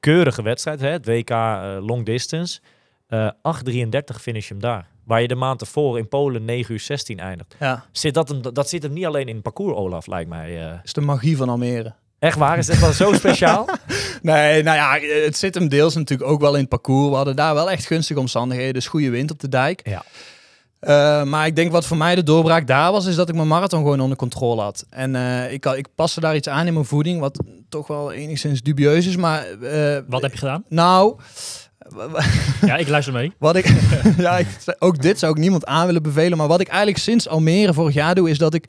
keurige 0.00 0.42
wedstrijd, 0.42 0.80
hè, 0.80 0.88
het 0.88 1.06
WK 1.06 1.30
eh, 1.30 1.76
Long 1.80 2.04
Distance. 2.04 2.60
Eh 3.06 3.30
8.33 3.70 4.20
finish 4.20 4.48
hem 4.48 4.60
daar. 4.60 4.88
Waar 5.04 5.20
je 5.20 5.28
de 5.28 5.34
maand 5.34 5.60
ervoor 5.60 5.98
in 5.98 6.08
Polen 6.08 6.44
9 6.44 6.72
uur 6.74 6.80
16 6.80 7.18
eindigt. 7.18 7.54
Ja, 7.58 7.84
Zit 7.92 8.14
dat, 8.14 8.28
hem, 8.28 8.42
dat 8.42 8.68
zit 8.68 8.82
hem 8.82 8.92
niet 8.92 9.06
alleen 9.06 9.26
in 9.28 9.34
het 9.34 9.42
parcours, 9.42 9.76
Olaf, 9.76 10.06
lijkt 10.06 10.28
mij. 10.28 10.68
eh. 10.70 10.78
is 10.84 10.92
de 10.92 11.00
magie 11.00 11.36
van 11.36 11.48
Almere. 11.48 11.94
Echt 12.18 12.38
waar? 12.38 12.58
Is 12.58 12.66
dit 12.66 12.80
wel 12.80 12.92
zo 12.92 13.12
speciaal? 13.12 13.68
Nee, 14.22 14.62
nou 14.62 14.76
ja, 14.76 15.14
het 15.24 15.36
zit 15.36 15.54
hem 15.54 15.68
deels 15.68 15.94
natuurlijk 15.94 16.30
ook 16.30 16.40
wel 16.40 16.54
in 16.54 16.60
het 16.60 16.68
parcours. 16.68 17.08
We 17.08 17.14
hadden 17.16 17.36
daar 17.36 17.54
wel 17.54 17.70
echt 17.70 17.86
gunstige 17.86 18.20
omstandigheden, 18.20 18.74
dus 18.74 18.86
goede 18.86 19.10
wind 19.10 19.30
op 19.30 19.40
de 19.40 19.48
dijk. 19.48 19.88
Ja. 19.88 20.02
Eh, 20.84 21.22
maar 21.22 21.46
ik 21.46 21.56
denk 21.56 21.72
wat 21.72 21.86
voor 21.86 21.96
mij 21.96 22.14
de 22.14 22.22
doorbraak 22.22 22.66
daar 22.66 22.92
was, 22.92 23.06
is 23.06 23.14
dat 23.16 23.28
ik 23.28 23.34
mijn 23.34 23.48
marathon 23.48 23.82
gewoon 23.82 24.00
onder 24.00 24.16
controle 24.16 24.60
had. 24.62 24.86
En 24.90 25.14
eh, 25.16 25.52
ik, 25.52 25.66
ik 25.66 25.88
paste 25.94 26.20
daar 26.20 26.36
iets 26.36 26.48
aan 26.48 26.66
in 26.66 26.72
mijn 26.72 26.84
voeding, 26.84 27.20
wat 27.20 27.42
toch 27.68 27.86
wel 27.86 28.12
enigszins 28.12 28.62
dubieus 28.62 29.06
is. 29.06 29.16
Maar 29.16 29.46
eh, 29.46 29.98
Wat 30.08 30.22
heb 30.22 30.32
je 30.32 30.38
gedaan? 30.38 30.64
nou, 30.68 31.16
Ja, 32.66 32.76
ik 32.76 32.88
luister 32.88 33.12
mee. 33.12 33.32
wat 33.38 33.56
ik, 33.56 33.66
ja, 34.16 34.38
ik, 34.38 34.46
ook 34.78 35.02
dit 35.02 35.18
zou 35.18 35.32
ik 35.32 35.38
niemand 35.38 35.66
aan 35.66 35.86
willen 35.86 36.02
bevelen. 36.02 36.38
Maar 36.38 36.48
wat 36.48 36.60
ik 36.60 36.68
eigenlijk 36.68 36.98
sinds 36.98 37.28
Almere 37.28 37.74
vorig 37.74 37.94
jaar 37.94 38.14
doe, 38.14 38.30
is 38.30 38.38
dat 38.38 38.54
ik, 38.54 38.68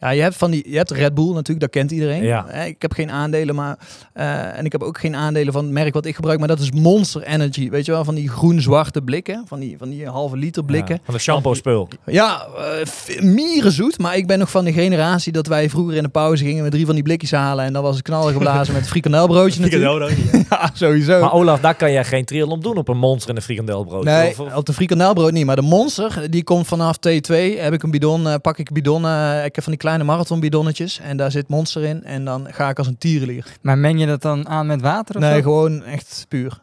ja, 0.00 0.10
je 0.10 0.22
hebt 0.22 0.36
van 0.36 0.50
die, 0.50 0.70
je 0.70 0.76
hebt 0.76 0.90
Red 0.90 1.14
Bull 1.14 1.32
natuurlijk, 1.32 1.60
dat 1.60 1.70
kent 1.70 1.90
iedereen. 1.90 2.22
Ja. 2.22 2.50
Ik 2.52 2.82
heb 2.82 2.92
geen 2.92 3.10
aandelen, 3.10 3.54
maar 3.54 3.78
eh, 4.12 4.58
en 4.58 4.64
ik 4.64 4.72
heb 4.72 4.82
ook 4.82 4.98
geen 4.98 5.16
aandelen 5.16 5.52
van 5.52 5.64
het 5.64 5.72
merk 5.72 5.94
wat 5.94 6.06
ik 6.06 6.14
gebruik, 6.14 6.38
maar 6.38 6.48
dat 6.48 6.60
is 6.60 6.70
Monster 6.70 7.22
Energy, 7.22 7.70
weet 7.70 7.86
je 7.86 7.92
wel, 7.92 8.04
van 8.04 8.14
die 8.14 8.28
groen-zwarte 8.28 9.02
blikken, 9.02 9.44
van 9.46 9.60
die, 9.60 9.78
van 9.78 9.88
die 9.88 10.08
halve 10.08 10.36
liter 10.36 10.64
blikken. 10.64 10.94
Ja, 10.94 11.00
van 11.04 11.14
de 11.14 11.20
shampoo 11.20 11.54
spul. 11.54 11.88
Ja, 12.06 12.46
eh, 12.56 13.22
mierenzoet. 13.22 13.98
Maar 13.98 14.16
ik 14.16 14.26
ben 14.26 14.38
nog 14.38 14.50
van 14.50 14.64
de 14.64 14.72
generatie 14.72 15.32
dat 15.32 15.46
wij 15.46 15.70
vroeger 15.70 15.96
in 15.96 16.02
de 16.02 16.08
pauze 16.08 16.44
gingen 16.44 16.62
met 16.62 16.72
drie 16.72 16.86
van 16.86 16.94
die 16.94 17.04
blikjes 17.04 17.30
halen. 17.30 17.64
En 17.64 17.72
dan 17.72 17.82
was 17.82 17.94
het 17.94 18.04
knallen 18.04 18.32
geblazen 18.32 18.74
met 18.74 18.88
frikandelbroodje 18.88 19.60
natuurlijk. 19.70 20.16
Ja, 20.50 20.70
sowieso. 20.72 21.20
Maar 21.20 21.32
Olaf, 21.32 21.60
daar 21.60 21.74
kan 21.74 21.92
jij 21.92 22.04
geen 22.04 22.24
triathlon 22.24 22.55
doen 22.62 22.76
op 22.76 22.88
een 22.88 22.96
monster 22.98 23.30
en 23.30 23.36
een 23.36 23.42
frikandelbrood. 23.42 24.04
Nee, 24.04 24.30
Of- 24.30 24.40
of- 24.40 24.54
op 24.54 24.66
de 24.66 24.72
frikandelbrood 24.72 25.32
niet. 25.32 25.44
Maar 25.46 25.56
de 25.56 25.62
monster, 25.62 26.30
die 26.30 26.44
komt 26.44 26.66
vanaf 26.66 26.96
T2. 26.96 27.34
Heb 27.58 27.72
ik 27.72 27.82
een 27.82 27.90
bidon, 27.90 28.26
eh, 28.28 28.34
pak 28.42 28.58
ik 28.58 28.72
bidon. 28.72 29.04
eh, 29.04 29.44
ik 29.44 29.54
heb 29.54 29.64
van 29.64 29.72
die 29.72 29.80
kleine 29.80 30.04
marathonbidonnetjes. 30.04 31.00
En 31.00 31.16
daar 31.16 31.30
zit 31.30 31.48
monster 31.48 31.82
in. 31.82 32.04
En 32.04 32.24
dan 32.24 32.46
ga 32.50 32.68
ik 32.68 32.78
als 32.78 32.86
een 32.86 32.98
tierenlier. 32.98 33.46
Maar 33.62 33.78
meng 33.78 34.00
je 34.00 34.06
dat 34.06 34.22
dan 34.22 34.48
aan 34.48 34.66
met 34.66 34.80
water 34.80 35.14
of 35.16 35.20
Nee, 35.20 35.34
zo? 35.36 35.42
gewoon 35.42 35.82
echt 35.84 36.24
puur. 36.28 36.60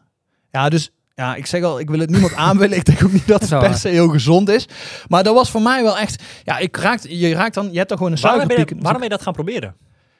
Ja, 0.50 0.68
dus 0.68 0.90
ja, 1.14 1.34
ik 1.34 1.46
zeg 1.46 1.62
al, 1.62 1.80
ik 1.80 1.90
wil 1.90 1.98
het 2.00 2.10
niemand 2.10 2.34
aanbevelen. 2.46 2.78
Ik 2.78 2.84
denk 2.84 3.04
ook 3.04 3.12
niet 3.12 3.26
dat 3.26 3.40
het 3.40 3.48
Zo, 3.50 3.58
per 3.58 3.74
se 3.74 3.88
heel 3.88 4.08
gezond 4.08 4.48
is. 4.48 4.68
Maar 5.08 5.22
dat 5.22 5.34
was 5.34 5.50
voor 5.50 5.62
mij 5.62 5.82
wel 5.82 5.98
echt... 5.98 6.22
Ja, 6.44 6.58
ik 6.58 6.76
raakt, 6.76 7.06
je 7.08 7.34
raakt 7.34 7.54
dan... 7.54 7.68
Je 7.70 7.76
hebt 7.76 7.88
dan 7.88 7.98
gewoon 7.98 8.12
een 8.12 8.18
suikerpiek. 8.18 8.70
waarom 8.70 9.00
ben 9.00 9.02
je 9.02 9.08
dat 9.16 9.22
gaan 9.22 9.32
proberen? 9.32 9.74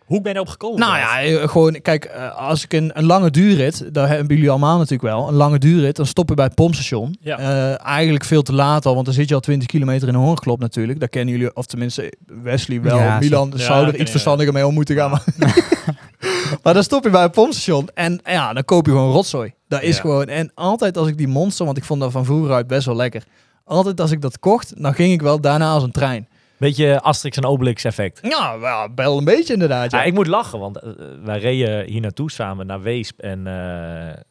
Hoe 0.05 0.21
ben 0.21 0.31
je 0.33 0.37
erop 0.39 0.49
gekomen? 0.49 0.81
Nou 0.81 0.97
ja, 0.97 1.21
eh, 1.23 1.49
gewoon, 1.49 1.81
kijk, 1.83 2.05
eh, 2.05 2.37
als 2.37 2.65
ik 2.65 2.73
een, 2.73 2.91
een 2.95 3.05
lange 3.07 3.31
duurrit, 3.31 3.95
daar 3.95 4.09
hebben 4.09 4.35
jullie 4.37 4.51
allemaal 4.51 4.77
natuurlijk 4.77 5.03
wel, 5.03 5.29
een 5.29 5.35
lange 5.35 5.59
duurrit, 5.59 5.97
dan 5.97 6.07
stop 6.07 6.29
je 6.29 6.35
bij 6.35 6.45
het 6.45 6.55
pompstation. 6.55 7.17
Ja. 7.21 7.39
Eh, 7.39 7.87
eigenlijk 7.87 8.25
veel 8.25 8.43
te 8.43 8.53
laat 8.53 8.87
al, 8.87 8.95
want 8.95 9.05
dan 9.07 9.15
zit 9.15 9.29
je 9.29 9.35
al 9.35 9.41
20 9.41 9.69
kilometer 9.69 10.09
in 10.09 10.15
een 10.15 10.21
hoornklop 10.21 10.61
natuurlijk. 10.61 11.01
Daar 11.01 11.09
kennen 11.09 11.35
jullie, 11.35 11.57
of 11.57 11.67
tenminste 11.67 12.13
Wesley 12.43 12.81
wel, 12.83 12.99
Ja, 12.99 13.19
Milan 13.19 13.51
zo- 13.51 13.59
zou 13.59 13.87
Ja, 13.87 13.93
er 13.93 14.01
iets 14.01 14.11
verstandiger 14.11 14.53
mee 14.53 14.67
om 14.67 14.75
moeten 14.75 14.97
gaan. 14.97 15.11
Maar, 15.11 15.25
maar 16.63 16.75
dan 16.75 16.83
stop 16.83 17.05
je 17.05 17.11
bij 17.11 17.23
het 17.23 17.33
pompstation 17.33 17.89
en 17.95 18.21
ja, 18.25 18.53
dan 18.53 18.65
koop 18.65 18.87
je 18.87 18.93
gewoon 18.93 19.13
rotzooi. 19.13 19.53
Dat 19.69 19.83
is 19.83 19.95
Ja. 19.95 20.01
gewoon, 20.01 20.27
en 20.29 20.51
altijd 20.55 20.97
als 20.97 21.09
ik 21.09 21.17
die 21.19 21.29
monster, 21.29 21.65
want 21.65 21.77
ik 21.77 21.85
vond 21.85 22.01
dat 22.01 22.13
van 22.13 22.25
vroeger 22.25 22.53
uit 22.55 22.67
best 22.67 22.87
wel 22.87 22.97
lekker. 22.97 23.25
Altijd 23.65 24.01
als 24.01 24.11
ik 24.11 24.21
dat 24.21 24.39
kocht, 24.39 24.83
dan 24.83 24.95
ging 24.95 25.13
ik 25.13 25.23
wel 25.23 25.41
daarna 25.41 25.71
als 25.71 25.83
een 25.83 25.91
trein. 25.91 26.29
Beetje 26.65 27.01
Asterix 27.01 27.37
en 27.37 27.45
Obelix 27.45 27.85
effect. 27.85 28.19
Ja, 28.23 28.59
wel, 28.59 28.89
wel 28.95 29.19
een 29.19 29.25
beetje 29.25 29.53
inderdaad. 29.53 29.91
Ja. 29.91 29.99
Ja, 29.99 30.05
ik 30.05 30.15
moet 30.15 30.27
lachen, 30.27 30.59
want 30.59 30.79
eh, 30.79 30.91
wij 31.25 31.39
reden 31.39 31.87
hier 31.91 32.01
naartoe 32.01 32.31
samen 32.31 32.67
naar 32.67 32.83
Weesp 32.83 33.21
en 33.21 33.47
eh 33.47 34.23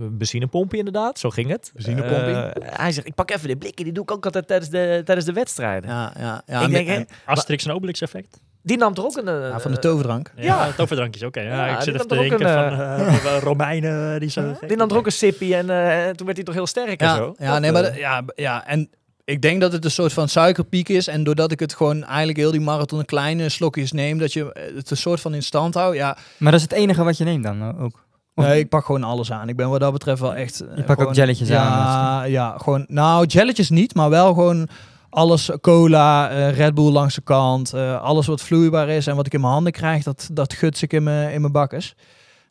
benzinepompje 0.00 0.78
inderdaad, 0.78 1.18
zo 1.18 1.30
ging 1.30 1.50
het. 1.50 1.70
Benzinepompje. 1.74 2.32
Eh, 2.32 2.78
hij 2.78 2.92
zegt, 2.92 3.06
ik 3.06 3.14
pak 3.14 3.30
even 3.30 3.48
dit 3.48 3.58
blikje, 3.58 3.84
die 3.84 3.92
doe 3.92 4.02
ik 4.02 4.10
ook 4.10 4.24
altijd 4.24 4.46
tijdens 4.46 4.70
de, 4.70 5.00
tijdens 5.04 5.26
de 5.26 5.32
wedstrijden. 5.32 5.90
ja, 5.90 6.12
ja, 6.18 6.42
ja. 6.46 6.58
ik 6.58 6.64
en- 6.64 6.70
denk, 6.70 6.88
en- 6.88 6.94
hè, 6.98 7.04
Asterix 7.32 7.64
en 7.66 7.72
Obelix 7.74 8.00
effect. 8.00 8.40
die 8.62 8.76
nam 8.76 8.94
toch 8.94 9.04
ook 9.04 9.16
een... 9.16 9.28
eh, 9.28 9.48
ja, 9.48 9.60
van 9.60 9.70
de 9.70 9.78
toverdrank. 9.78 10.32
Ja, 10.36 10.42
Ja. 10.66 10.72
toverdrankjes, 10.72 11.22
oké. 11.22 11.40
Ja, 11.40 11.66
Ja, 11.66 11.76
ik 11.76 11.82
zit 11.82 11.84
die 11.84 11.94
even 11.94 12.06
te 12.08 12.14
nam 12.14 12.24
toch 12.24 12.32
ook 12.32 12.38
denken 12.38 12.72
een, 12.72 13.14
van 13.14 13.30
eh, 13.32 13.38
Romeinen 13.42 14.20
die 14.20 14.30
zo... 14.30 14.54
die 14.66 14.76
nam 14.76 14.88
toch 14.88 14.98
ook 14.98 15.06
een 15.06 15.12
sippie 15.12 15.54
en 15.56 15.70
eh, 15.70 16.08
toen 16.10 16.26
werd 16.26 16.36
hij 16.36 16.44
toch 16.46 16.54
heel 16.54 16.66
sterk 16.66 17.00
en 17.00 17.06
Ja, 17.06 17.16
zo. 17.16 17.34
ja, 17.38 17.52
Dat, 17.52 17.60
nee, 17.60 17.72
maar 17.72 17.84
eh, 17.84 17.92
de- 17.94 17.98
ja, 17.98 18.22
ja, 18.34 18.66
en 18.66 18.90
ik 19.28 19.42
denk 19.42 19.60
dat 19.60 19.72
het 19.72 19.84
een 19.84 19.90
soort 19.90 20.12
van 20.12 20.28
suikerpiek 20.28 20.88
is. 20.88 21.06
En 21.06 21.24
doordat 21.24 21.52
ik 21.52 21.60
het 21.60 21.74
gewoon 21.74 22.04
eigenlijk 22.04 22.38
heel 22.38 22.50
die 22.50 22.60
marathon 22.60 22.98
in 22.98 23.04
kleine 23.04 23.48
slokjes 23.48 23.92
neem, 23.92 24.18
dat 24.18 24.32
je 24.32 24.52
eh, 24.52 24.74
het 24.76 24.90
een 24.90 24.96
soort 24.96 25.20
van 25.20 25.34
in 25.34 25.42
stand 25.42 25.74
houdt. 25.74 25.96
Ja, 25.96 26.16
Maar 26.36 26.52
dat 26.52 26.60
is 26.60 26.66
het 26.70 26.76
enige 26.78 27.04
wat 27.04 27.16
je 27.18 27.24
neemt 27.24 27.42
dan 27.44 27.60
eh, 27.62 27.82
ook? 27.82 28.06
Of- 28.34 28.44
nee, 28.44 28.58
ik 28.58 28.68
pak 28.68 28.84
gewoon 28.84 29.04
alles 29.04 29.32
aan. 29.32 29.48
Ik 29.48 29.56
ben 29.56 29.68
wat 29.68 29.80
dat 29.80 29.92
betreft 29.92 30.20
wel 30.20 30.34
echt... 30.34 30.60
eh, 30.60 30.76
Je 30.76 30.82
pakt 30.82 31.00
ook 31.00 31.14
jelletjes 31.14 31.48
ja, 31.48 31.62
aan, 31.64 32.30
Ja, 32.30 32.54
gewoon... 32.58 32.84
Nou, 32.88 33.26
jelletjes 33.26 33.70
niet, 33.70 33.94
maar 33.94 34.10
wel 34.10 34.26
gewoon 34.34 34.68
alles. 35.10 35.50
Cola, 35.60 36.30
eh, 36.30 36.56
Red 36.56 36.74
Bull 36.74 36.90
langs 36.92 37.14
de 37.14 37.20
kant. 37.20 37.74
alles 38.00 38.26
wat 38.26 38.42
vloeibaar 38.42 38.88
is 38.88 39.06
en 39.06 39.16
wat 39.16 39.26
ik 39.26 39.32
in 39.34 39.40
mijn 39.40 39.52
handen 39.52 39.72
krijg, 39.72 40.02
dat, 40.02 40.28
dat 40.32 40.52
guts 40.52 40.82
ik 40.82 40.92
in 40.92 41.02
mijn, 41.02 41.32
in 41.32 41.40
mijn 41.40 41.52
bakkes. 41.52 41.94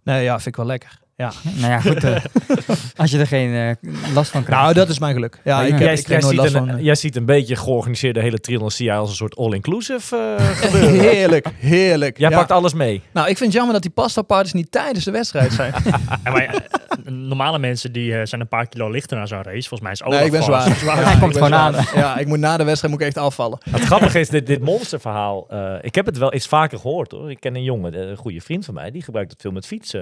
Nee, 0.03 0.23
ja, 0.23 0.33
vind 0.35 0.47
ik 0.47 0.55
wel 0.55 0.65
lekker. 0.65 0.99
Ja. 1.17 1.31
Nou 1.43 1.71
ja, 1.71 1.79
goed. 1.79 2.03
eh, 2.03 2.15
als 2.95 3.11
je 3.11 3.19
er 3.19 3.27
geen 3.27 3.53
eh, 3.53 3.91
last 4.13 4.31
van 4.31 4.43
krijgt. 4.43 4.61
Nou, 4.61 4.73
dat 4.73 4.89
is 4.89 4.99
mijn 4.99 5.13
geluk. 5.13 5.39
Ja, 5.43 5.61
ik, 5.61 5.71
heb, 5.71 5.79
jij, 5.79 5.93
ik 5.93 6.07
jij, 6.07 6.21
ziet 6.21 6.33
last 6.33 6.53
een, 6.53 6.67
van... 6.67 6.77
eh, 6.77 6.83
jij 6.83 6.95
ziet 6.95 7.15
een 7.15 7.25
beetje 7.25 7.55
georganiseerde 7.55 8.19
hele 8.21 8.39
triathlon 8.39 8.71
zie 8.71 8.85
jij 8.85 8.97
als 8.97 9.09
een 9.09 9.15
soort 9.15 9.35
all-inclusive 9.37 10.35
eh, 10.37 10.45
gebeuren. 10.65 10.99
Heerlijk, 10.99 11.47
heerlijk. 11.57 12.17
Jij 12.17 12.29
Ja. 12.29 12.37
pakt 12.37 12.51
alles 12.51 12.73
mee. 12.73 13.01
Nou, 13.13 13.27
ik 13.29 13.37
vind 13.37 13.45
het 13.49 13.53
jammer 13.53 13.73
dat 13.73 13.81
die 13.81 13.91
pasta 13.91 14.21
parties 14.21 14.53
niet 14.53 14.71
tijdens 14.71 15.05
de 15.05 15.11
wedstrijd 15.11 15.53
zijn. 15.53 15.73
Ja, 16.23 16.31
maar, 16.31 16.65
normale 17.11 17.59
mensen 17.59 17.91
die 17.91 18.15
eh, 18.17 18.25
zijn 18.25 18.41
een 18.41 18.47
paar 18.47 18.67
kilo 18.67 18.89
lichter 18.89 19.17
naar 19.17 19.27
zo'n 19.27 19.43
race. 19.43 19.67
Volgens 19.69 19.81
mij 19.81 19.91
is 19.91 20.03
Olaf 20.03 20.17
nee, 20.17 20.25
ik 20.25 20.31
ben 20.31 20.43
zwaar. 20.43 20.63
Hij 20.63 21.13
Ja, 21.13 21.19
komt 21.19 21.33
gewoon 21.33 21.49
zwaar. 21.49 21.91
Ja, 21.95 22.17
ik 22.17 22.27
moet 22.27 22.39
na 22.39 22.57
de 22.57 22.63
wedstrijd 22.63 22.93
moet 22.93 23.01
ik 23.01 23.07
echt 23.07 23.17
afvallen. 23.17 23.57
Het 23.69 23.81
grappige 23.83 24.19
is, 24.19 24.29
dit, 24.29 24.45
dit 24.47 24.61
monsterverhaal, 24.61 25.45
eh, 25.49 25.73
ik 25.81 25.95
heb 25.95 26.05
het 26.05 26.17
wel 26.17 26.33
eens 26.33 26.47
vaker 26.47 26.79
gehoord 26.79 27.11
hoor. 27.11 27.31
Ik 27.31 27.39
ken 27.39 27.55
een 27.55 27.63
jongen, 27.63 28.09
een 28.09 28.17
goede 28.17 28.41
vriend 28.41 28.65
van 28.65 28.73
mij, 28.73 28.91
die 28.91 29.01
gebruikt 29.03 29.31
het 29.31 29.41
veel 29.41 29.51
met 29.51 29.65
fietsen. 29.65 30.01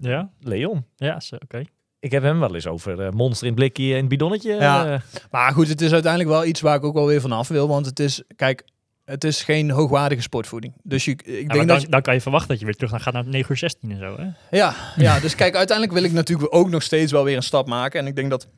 Ja, 0.00 0.28
Leon. 0.42 0.84
ja 0.96 1.20
zo, 1.20 1.36
oké. 1.36 1.62
Ik 2.00 2.10
heb 2.10 2.22
hem 2.22 2.38
wel 2.40 2.54
eens 2.54 2.66
over 2.66 3.00
eh, 3.00 3.10
monster 3.10 3.46
in 3.46 3.52
het 3.52 3.60
blikje 3.60 3.92
en 3.92 3.98
het 4.00 4.08
bidonnetje. 4.08 4.52
Ja. 4.54 4.92
eh, 4.92 5.00
Maar 5.30 5.52
goed, 5.52 5.68
het 5.68 5.80
is 5.80 5.92
uiteindelijk 5.92 6.30
wel 6.32 6.44
iets 6.44 6.60
waar 6.60 6.76
ik 6.76 6.84
ook 6.84 6.94
wel 6.94 7.06
weer 7.06 7.20
vanaf 7.20 7.48
wil. 7.48 7.68
Want 7.68 7.86
het 7.86 7.98
is, 8.00 8.22
kijk, 8.36 8.64
het 9.04 9.24
is 9.24 9.42
geen 9.42 9.70
hoogwaardige 9.70 10.22
sportvoeding. 10.22 10.72
Dus 10.82 11.04
je, 11.04 11.10
ik 11.10 11.26
Ja, 11.26 11.32
denk 11.36 11.54
dan, 11.56 11.66
dat 11.66 11.80
je, 11.82 11.88
dan 11.88 12.02
kan 12.02 12.14
je 12.14 12.20
verwachten 12.20 12.48
dat 12.50 12.58
je 12.58 12.64
weer 12.64 12.74
terug 12.74 12.90
naar- 12.90 13.00
gaat 13.00 13.12
naar 13.12 13.26
9 13.26 13.50
uur 13.50 13.56
16 13.56 13.90
en 13.90 13.98
zo. 13.98 14.16
Hè? 14.16 14.56
ja, 14.56 14.74
ja, 14.96 15.20
dus 15.24 15.34
kijk, 15.34 15.56
uiteindelijk 15.56 15.98
wil 15.98 16.06
ik 16.08 16.12
natuurlijk 16.12 16.54
ook 16.54 16.68
nog 16.70 16.82
steeds 16.82 17.12
wel 17.12 17.24
weer 17.24 17.36
een 17.36 17.42
stap 17.42 17.66
maken. 17.68 18.00
En 18.00 18.06
ik 18.06 18.16
denk 18.16 18.30
dat 18.30 18.48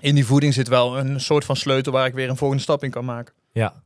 in 0.00 0.14
die 0.14 0.26
voeding 0.26 0.54
zit 0.54 0.68
wel 0.68 0.98
een 0.98 1.20
soort 1.20 1.44
van 1.44 1.56
sleutel 1.56 1.92
waar 1.92 2.06
ik 2.06 2.14
weer 2.14 2.28
een 2.28 2.36
volgende 2.36 2.62
stap 2.62 2.84
in 2.84 2.90
kan 2.90 3.04
maken. 3.04 3.34
ja. 3.52 3.82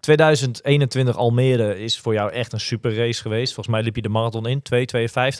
2021 0.00 1.16
Almere 1.16 1.78
is 1.78 1.98
voor 1.98 2.12
jou 2.12 2.32
echt 2.32 2.52
een 2.52 2.60
super 2.60 2.94
race 2.96 3.20
geweest. 3.22 3.54
Volgens 3.54 3.74
mij 3.76 3.84
liep 3.84 3.96
je 3.96 4.02
de 4.02 4.08
marathon 4.08 4.46
in, 4.46 4.62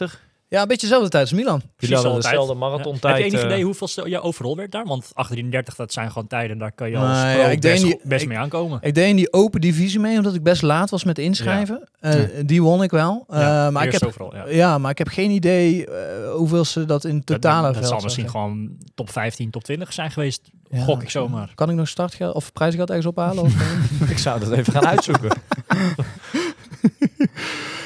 2,52. 0.09 0.19
Ja, 0.47 0.61
een 0.61 0.67
beetje 0.67 0.87
dezelfde 0.87 1.09
tijd 1.09 1.23
als 1.23 1.33
Milan. 1.33 1.61
Precies 1.75 1.95
hadden 1.95 2.13
altijd. 2.13 2.31
dezelfde 2.33 2.53
Ja. 2.53 2.59
marathontijd. 2.59 3.13
Heb 3.15 3.23
je 3.25 3.29
enig 3.29 3.39
eh, 3.39 3.45
idee 3.45 3.63
hoeveel 3.63 4.07
je 4.07 4.21
overal 4.21 4.55
werd 4.55 4.71
daar? 4.71 4.85
Want 4.85 5.03
833, 5.13 5.75
dat 5.75 5.93
zijn 5.93 6.11
gewoon 6.11 6.27
tijden, 6.27 6.57
daar 6.57 6.71
kan 6.71 6.89
je 6.89 6.97
als 6.97 7.21
Nee, 7.21 7.33
pro 7.33 7.41
ja, 7.43 7.49
ik 7.49 7.61
denk 7.61 7.73
best, 7.81 7.85
die- 7.85 7.99
best 8.03 8.21
ik- 8.21 8.27
mee 8.27 8.37
aankomen. 8.37 8.77
Ik 8.81 8.95
deed 8.95 9.09
in 9.09 9.15
die 9.15 9.33
open 9.33 9.61
divisie 9.61 9.99
mee, 9.99 10.17
omdat 10.17 10.35
ik 10.35 10.43
best 10.43 10.61
laat 10.61 10.89
was 10.89 11.03
met 11.03 11.17
inschrijven. 11.19 11.89
Eh, 11.99 12.37
Ja. 12.37 12.43
Die 12.43 12.63
won 12.63 12.83
ik 12.83 12.91
wel. 12.91 13.25
Eh, 13.29 13.39
Ja, 13.39 13.71
maar, 13.71 13.85
ik 13.85 13.91
heb, 13.91 14.03
overal, 14.03 14.35
ja. 14.35 14.47
ja, 14.47 14.77
maar 14.77 14.91
ik 14.91 14.97
heb 14.97 15.07
geen 15.07 15.31
idee 15.31 15.85
hoeveel 16.35 16.65
ze 16.65 16.85
dat 16.85 17.03
in 17.05 17.15
Dat- 17.15 17.25
totale 17.25 17.67
dat, 17.67 17.75
veld 17.75 17.87
zal 17.87 17.99
misschien 17.99 18.29
gewoon 18.29 18.69
top 18.95 19.09
15, 19.09 19.49
top 19.51 19.63
20 19.63 19.93
zijn 19.93 20.11
geweest. 20.11 20.49
Ja. 20.69 20.83
Gok 20.83 21.01
ik 21.01 21.09
zomaar. 21.09 21.51
Kan 21.55 21.69
ik 21.69 21.75
nog 21.75 21.87
startgeld 21.87 22.35
of 22.35 22.53
prijsgeld 22.53 22.89
ergens 22.89 23.07
ophalen? 23.07 23.43
Of? 23.43 23.53
Ik 24.09 24.17
zou 24.17 24.39
dat 24.39 24.51
even 24.51 24.73
gaan 24.73 24.87
uitzoeken. 24.87 25.29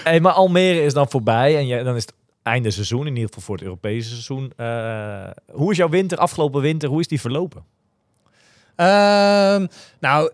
hey, 0.04 0.20
maar 0.20 0.32
Almere 0.34 0.82
is 0.84 0.94
dan 0.94 1.10
voorbij 1.10 1.58
en 1.58 1.68
je, 1.68 1.84
dan 1.84 1.96
is 1.96 2.02
het 2.02 2.14
einde 2.50 2.72
seizoen, 2.72 3.08
in 3.08 3.14
ieder 3.14 3.28
geval 3.28 3.44
voor 3.44 3.56
het 3.56 3.64
Europese 3.64 4.10
seizoen. 4.10 4.52
Eh, 4.56 5.30
hoe 5.52 5.72
is 5.72 5.78
jouw 5.78 5.90
winter, 5.90 6.18
afgelopen 6.18 6.62
winter, 6.62 6.90
hoe 6.90 7.00
is 7.00 7.08
die 7.08 7.22
verlopen? 7.22 7.64
Ehm, 8.76 9.66
nou, 10.00 10.32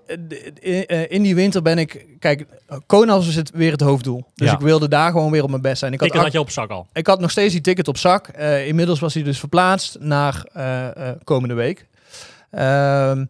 eh, 0.61 1.11
in, 1.11 1.21
die 1.23 1.35
winter 1.35 1.61
ben 1.61 1.77
ik... 1.77 2.05
Kijk, 2.19 2.45
Konas 2.85 3.25
was 3.25 3.35
het 3.35 3.51
weer 3.53 3.71
het 3.71 3.81
hoofddoel. 3.81 4.23
Dus 4.35 4.47
Ja. 4.47 4.53
ik 4.53 4.59
wilde 4.59 4.87
daar 4.87 5.11
gewoon 5.11 5.31
weer 5.31 5.43
op 5.43 5.49
mijn 5.49 5.61
best 5.61 5.77
zijn. 5.79 5.93
Ik 5.93 5.99
had, 5.99 6.09
Ik 6.09 6.15
had 6.15 6.31
je 6.31 6.39
op 6.39 6.49
zak 6.49 6.69
al. 6.69 6.87
ik 6.93 7.07
had 7.07 7.19
nog 7.19 7.31
steeds 7.31 7.53
die 7.53 7.61
ticket 7.61 7.87
op 7.87 7.97
zak. 7.97 8.27
Eh, 8.27 8.67
inmiddels 8.67 8.99
was 8.99 9.13
hij 9.13 9.23
dus 9.23 9.39
verplaatst 9.39 9.97
naar 9.99 10.45
eh, 10.53 11.09
eh, 11.09 11.15
komende 11.23 11.53
week. 11.55 11.85
Ehm, 12.51 13.25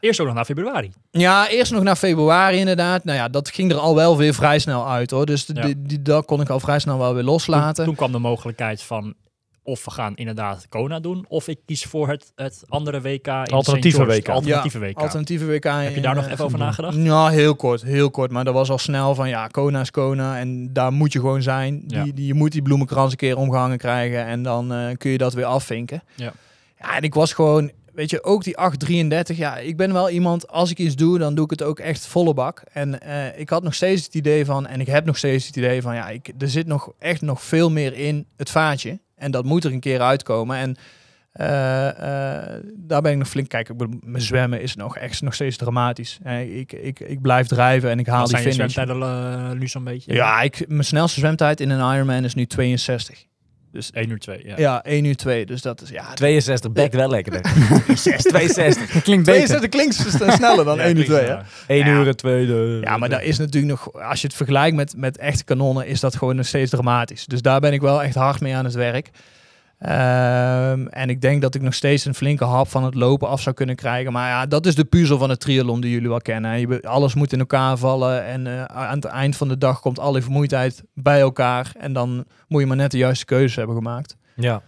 Eerst 0.00 0.20
ook 0.20 0.26
nog 0.26 0.34
naar 0.34 0.44
februari. 0.44 0.92
Ja, 1.10 1.48
eerst 1.48 1.72
nog 1.72 1.82
naar 1.82 1.96
februari 1.96 2.56
inderdaad. 2.58 3.04
Nou 3.04 3.18
ja, 3.18 3.28
dat 3.28 3.48
ging 3.50 3.70
er 3.70 3.78
al 3.78 3.94
wel 3.94 4.16
weer 4.16 4.34
vrij 4.34 4.58
snel 4.58 4.88
uit 4.88 5.10
hoor. 5.10 5.26
Dus 5.26 5.46
Ja. 5.52 5.62
die, 5.62 5.82
die, 5.82 6.02
dat 6.02 6.24
kon 6.24 6.40
ik 6.40 6.48
al 6.48 6.60
vrij 6.60 6.78
snel 6.78 6.98
wel 6.98 7.14
weer 7.14 7.22
loslaten. 7.22 7.84
toen 7.84 7.94
kwam 7.94 8.12
de 8.12 8.18
mogelijkheid 8.18 8.82
van 8.82 9.14
of 9.62 9.84
we 9.84 9.90
gaan 9.90 10.16
inderdaad 10.16 10.66
Kona 10.68 11.00
doen, 11.00 11.24
of 11.28 11.48
ik 11.48 11.58
kies 11.66 11.84
voor 11.84 12.08
het, 12.08 12.32
het 12.34 12.64
andere 12.68 13.00
WK 13.00 13.26
in 13.26 13.32
Alternatieve 13.32 14.04
WK. 14.04 14.28
Alternatieve 14.28 14.78
WK. 14.78 14.96
Alternatieve 14.98 15.46
WK. 15.46 15.64
Heb 15.64 15.94
je 15.94 16.00
daar 16.00 16.14
nog 16.14 16.28
even 16.28 16.44
over 16.44 16.58
nagedacht? 16.58 16.96
Ja, 16.96 17.28
heel 17.28 17.54
kort, 17.56 17.82
heel 17.82 18.10
kort. 18.10 18.30
Maar 18.30 18.44
dat 18.44 18.54
was 18.54 18.70
al 18.70 18.78
snel 18.78 19.14
van 19.14 19.28
ja, 19.28 19.46
Kona 19.46 19.80
is 19.80 19.90
Kona 19.90 20.38
en 20.38 20.72
daar 20.72 20.92
moet 20.92 21.12
je 21.12 21.20
gewoon 21.20 21.42
zijn. 21.42 21.84
Ja. 21.86 22.02
Die, 22.02 22.12
die, 22.12 22.26
je 22.26 22.34
moet 22.34 22.52
die 22.52 22.62
bloemenkrans 22.62 23.10
een 23.10 23.16
keer 23.16 23.36
omgehangen 23.36 23.78
krijgen 23.78 24.24
en 24.24 24.42
dan 24.42 24.72
eh, 24.72 24.96
kun 24.96 25.10
je 25.10 25.18
dat 25.18 25.34
weer 25.34 25.44
afvinken. 25.44 26.02
Ja. 26.14 26.32
Ja, 26.78 26.96
en 26.96 27.02
ik 27.02 27.14
was 27.14 27.32
gewoon, 27.32 27.70
weet 27.98 28.10
je, 28.10 28.24
ook 28.24 28.44
die 28.44 28.56
833. 28.56 29.36
Ja, 29.36 29.56
ik 29.56 29.76
ben 29.76 29.92
wel 29.92 30.10
iemand, 30.10 30.48
als 30.48 30.70
ik 30.70 30.78
iets 30.78 30.96
doe, 30.96 31.18
dan 31.18 31.34
doe 31.34 31.44
ik 31.44 31.50
het 31.50 31.62
ook 31.62 31.78
echt 31.78 32.06
volle 32.06 32.34
bak. 32.34 32.62
En 32.72 33.00
eh, 33.00 33.38
ik 33.38 33.48
had 33.48 33.62
nog 33.62 33.74
steeds 33.74 34.04
het 34.04 34.14
idee 34.14 34.44
van, 34.44 34.66
en 34.66 34.80
ik 34.80 34.86
heb 34.86 35.04
nog 35.04 35.16
steeds 35.16 35.46
het 35.46 35.56
idee 35.56 35.82
van, 35.82 35.94
ja, 35.94 36.08
ik, 36.08 36.32
er 36.38 36.48
zit 36.48 36.66
nog 36.66 36.92
echt 36.98 37.20
nog 37.20 37.42
veel 37.42 37.70
meer 37.70 37.94
in 37.94 38.26
het 38.36 38.50
vaatje. 38.50 39.00
En 39.16 39.30
dat 39.30 39.44
moet 39.44 39.64
er 39.64 39.72
een 39.72 39.80
keer 39.80 40.00
uitkomen. 40.00 40.56
En 40.56 40.76
eh, 41.32 41.88
eh, 41.88 42.62
daar 42.76 43.02
ben 43.02 43.12
ik 43.12 43.18
nog 43.18 43.28
flink. 43.28 43.48
Kijk, 43.48 43.70
mijn 44.00 44.22
zwemmen 44.22 44.60
is 44.60 44.76
nog 44.76 44.96
echt 44.96 45.22
nog 45.22 45.34
steeds 45.34 45.56
dramatisch. 45.56 46.18
Ik, 46.48 46.72
ik, 46.72 47.00
ik 47.00 47.20
blijf 47.20 47.46
drijven 47.46 47.90
en 47.90 47.98
ik 47.98 48.06
haal 48.06 48.24
die 48.24 48.36
zijn 48.36 48.42
je 48.42 48.52
finish. 48.52 48.72
zwemtijden 48.72 49.50
eh, 49.50 49.58
nu 49.58 49.68
zo'n 49.68 49.84
beetje? 49.84 50.14
Ja, 50.14 50.40
ik, 50.40 50.64
mijn 50.68 50.84
snelste 50.84 51.20
zwemtijd 51.20 51.60
in 51.60 51.70
een 51.70 51.94
Ironman 51.94 52.24
is 52.24 52.34
nu 52.34 52.46
62. 52.46 53.24
1 53.72 54.10
uur 54.10 54.18
2. 54.18 54.40
Ja. 54.46 54.54
Ja, 54.56 54.84
1 54.84 55.04
uur 55.04 55.16
2. 55.16 55.46
Dus 55.46 55.62
dat 55.62 55.80
is 55.80 55.88
ja. 55.90 56.14
62, 56.14 56.72
bekt 56.72 56.94
wel 56.94 57.08
lekker. 57.10 57.40
62. 58.16 59.02
Klinkt 59.02 59.24
beter. 59.26 59.46
62 59.46 59.68
klinkt 59.68 59.94
s- 59.94 60.34
sneller 60.36 60.64
dan 60.64 60.76
Ja, 60.76 60.82
1 60.82 60.96
uur 60.96 61.04
klinkt, 61.04 61.24
2. 61.24 61.26
ja. 61.26 61.44
1 61.66 61.78
Ja. 61.86 61.86
uur 62.00 62.06
en 62.06 62.16
tweede. 62.16 62.78
Ja, 62.80 62.96
maar 62.96 63.08
dat 63.08 63.22
is 63.22 63.38
natuurlijk 63.38 63.72
nog, 63.72 63.92
als 64.02 64.20
je 64.20 64.26
het 64.26 64.36
vergelijkt 64.36 64.76
met, 64.76 64.94
met 64.96 65.18
echte 65.18 65.44
kanonnen, 65.44 65.86
is 65.86 66.00
dat 66.00 66.16
gewoon 66.16 66.36
nog 66.36 66.46
steeds 66.46 66.70
dramatisch. 66.70 67.26
Dus 67.26 67.42
daar 67.42 67.60
ben 67.60 67.72
ik 67.72 67.80
wel 67.80 68.02
echt 68.02 68.14
hard 68.14 68.40
mee 68.40 68.54
aan 68.56 68.64
het 68.64 68.74
werk. 68.74 69.10
Ehm, 69.78 70.86
en 70.86 71.10
ik 71.10 71.20
denk 71.20 71.42
dat 71.42 71.54
ik 71.54 71.62
nog 71.62 71.74
steeds 71.74 72.04
een 72.04 72.14
flinke 72.14 72.44
hap 72.44 72.68
van 72.68 72.84
het 72.84 72.94
lopen 72.94 73.28
af 73.28 73.40
zou 73.40 73.54
kunnen 73.54 73.76
krijgen. 73.76 74.12
Maar 74.12 74.28
ja, 74.28 74.46
dat 74.46 74.66
is 74.66 74.74
de 74.74 74.84
puzzel 74.84 75.18
van 75.18 75.30
het 75.30 75.40
triathlon 75.40 75.80
die 75.80 75.90
jullie 75.90 76.08
wel 76.08 76.20
kennen. 76.20 76.60
Je, 76.60 76.82
alles 76.82 77.14
moet 77.14 77.32
in 77.32 77.38
elkaar 77.38 77.76
vallen 77.76 78.24
en 78.24 78.46
eh, 78.46 78.64
aan 78.64 78.96
het 78.96 79.04
eind 79.04 79.36
van 79.36 79.48
de 79.48 79.58
dag 79.58 79.80
komt 79.80 79.98
alle 79.98 80.22
vermoeidheid 80.22 80.82
bij 80.94 81.20
elkaar. 81.20 81.72
En 81.78 81.92
dan 81.92 82.24
moet 82.48 82.60
je 82.60 82.66
maar 82.66 82.76
net 82.76 82.90
de 82.90 82.98
juiste 82.98 83.24
keuze 83.24 83.58
hebben 83.58 83.76
gemaakt. 83.76 84.16
Ja. 84.36 84.62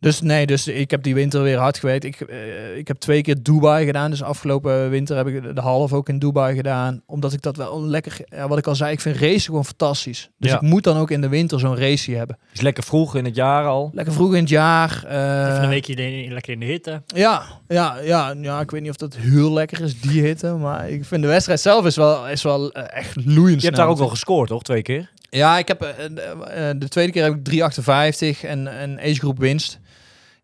Dus 0.00 0.20
nee, 0.20 0.46
dus 0.46 0.66
ik 0.68 0.90
heb 0.90 1.02
die 1.02 1.14
winter 1.14 1.42
weer 1.42 1.58
hard 1.58 1.78
gewerkt. 1.78 2.04
Ik, 2.04 2.20
eh, 2.20 2.76
ik 2.76 2.88
heb 2.88 2.96
twee 2.98 3.22
keer 3.22 3.42
Dubai 3.42 3.86
gedaan. 3.86 4.10
Dus 4.10 4.22
afgelopen 4.22 4.90
winter 4.90 5.16
heb 5.16 5.26
ik 5.26 5.54
de 5.54 5.60
half 5.60 5.92
ook 5.92 6.08
in 6.08 6.18
Dubai 6.18 6.54
gedaan. 6.56 7.02
Omdat 7.06 7.32
ik 7.32 7.42
dat 7.42 7.56
wel 7.56 7.84
lekker, 7.84 8.16
ja, 8.28 8.48
wat 8.48 8.58
ik 8.58 8.66
al 8.66 8.74
zei, 8.74 8.92
ik 8.92 9.00
vind 9.00 9.16
racen 9.16 9.40
gewoon 9.40 9.64
fantastisch. 9.64 10.30
Dus 10.38 10.50
Ja. 10.50 10.56
ik 10.56 10.62
moet 10.62 10.84
dan 10.84 10.96
ook 10.96 11.10
in 11.10 11.20
de 11.20 11.28
winter 11.28 11.60
zo'n 11.60 11.76
race 11.76 12.10
hebben. 12.12 12.38
Is 12.52 12.60
lekker 12.60 12.82
vroeg 12.84 13.14
in 13.16 13.24
het 13.24 13.34
jaar 13.34 13.64
al. 13.66 13.90
Lekker 13.94 14.12
vroeg 14.14 14.34
in 14.34 14.40
het 14.40 14.48
jaar. 14.48 15.04
eh, 15.08 15.50
Even 15.50 15.62
een 15.62 15.68
weekje 15.68 15.94
in- 15.94 16.32
lekker 16.32 16.52
in 16.52 16.60
de 16.60 16.66
hitte. 16.66 17.02
Ja, 17.06 17.42
ja, 17.68 17.96
ja, 18.02 18.34
ja, 18.40 18.60
ik 18.60 18.70
weet 18.70 18.80
niet 18.80 18.90
of 18.90 18.96
dat 18.96 19.16
heel 19.16 19.52
lekker 19.52 19.80
is, 19.80 20.00
die 20.00 20.22
hitte. 20.22 20.46
Maar 20.52 20.90
ik 20.90 21.04
vind 21.04 21.22
de 21.22 21.28
wedstrijd 21.28 21.60
zelf 21.60 21.86
is 21.86 21.96
wel, 21.96 22.28
is 22.28 22.42
wel 22.42 22.72
eh, 22.72 22.98
echt 22.98 23.16
loeiend 23.24 23.60
Je 23.60 23.66
hebt 23.66 23.78
daar 23.78 23.88
ook 23.88 23.98
wel 23.98 24.08
gescoord, 24.08 24.48
toch? 24.48 24.62
Twee 24.62 24.82
keer? 24.82 25.10
Ja, 25.30 25.58
ik 25.58 25.68
heb, 25.68 25.82
eh, 25.82 25.94
de, 26.10 26.20
eh, 26.20 26.70
de 26.76 26.88
tweede 26.88 27.12
keer 27.12 27.22
heb 27.22 27.34
ik 27.34 27.44
3,58 27.44 28.44
en 28.44 28.82
een 28.82 28.98
agegroep 28.98 29.38
winst. 29.38 29.78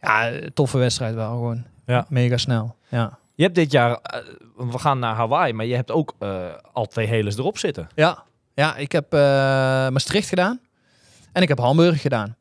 Ja, 0.01 0.33
toffe 0.55 0.79
wedstrijd 0.79 1.15
wel 1.15 1.31
gewoon. 1.31 1.65
Ja. 1.87 2.07
Mega 2.09 2.37
snel. 2.37 2.77
Ja. 2.89 3.19
Je 3.35 3.43
hebt 3.43 3.55
dit 3.55 3.71
jaar, 3.73 3.99
eh, 4.03 4.21
we 4.57 4.79
gaan 4.79 4.99
naar 4.99 5.15
Hawaii, 5.15 5.53
maar 5.53 5.67
je 5.67 5.75
hebt 5.75 5.91
ook 5.91 6.15
eh, 6.19 6.45
al 6.73 6.87
twee 6.87 7.07
heles 7.07 7.37
erop 7.37 7.59
zitten. 7.59 7.89
Ja, 7.95 8.23
ja 8.55 8.77
ik 8.77 8.93
heb 8.93 9.13
eh, 9.13 9.21
Maastricht 9.89 10.29
gedaan 10.29 10.61
en 11.33 11.43
ik 11.43 11.49
heb 11.49 11.59
Hamburg 11.59 12.01
gedaan. 12.01 12.37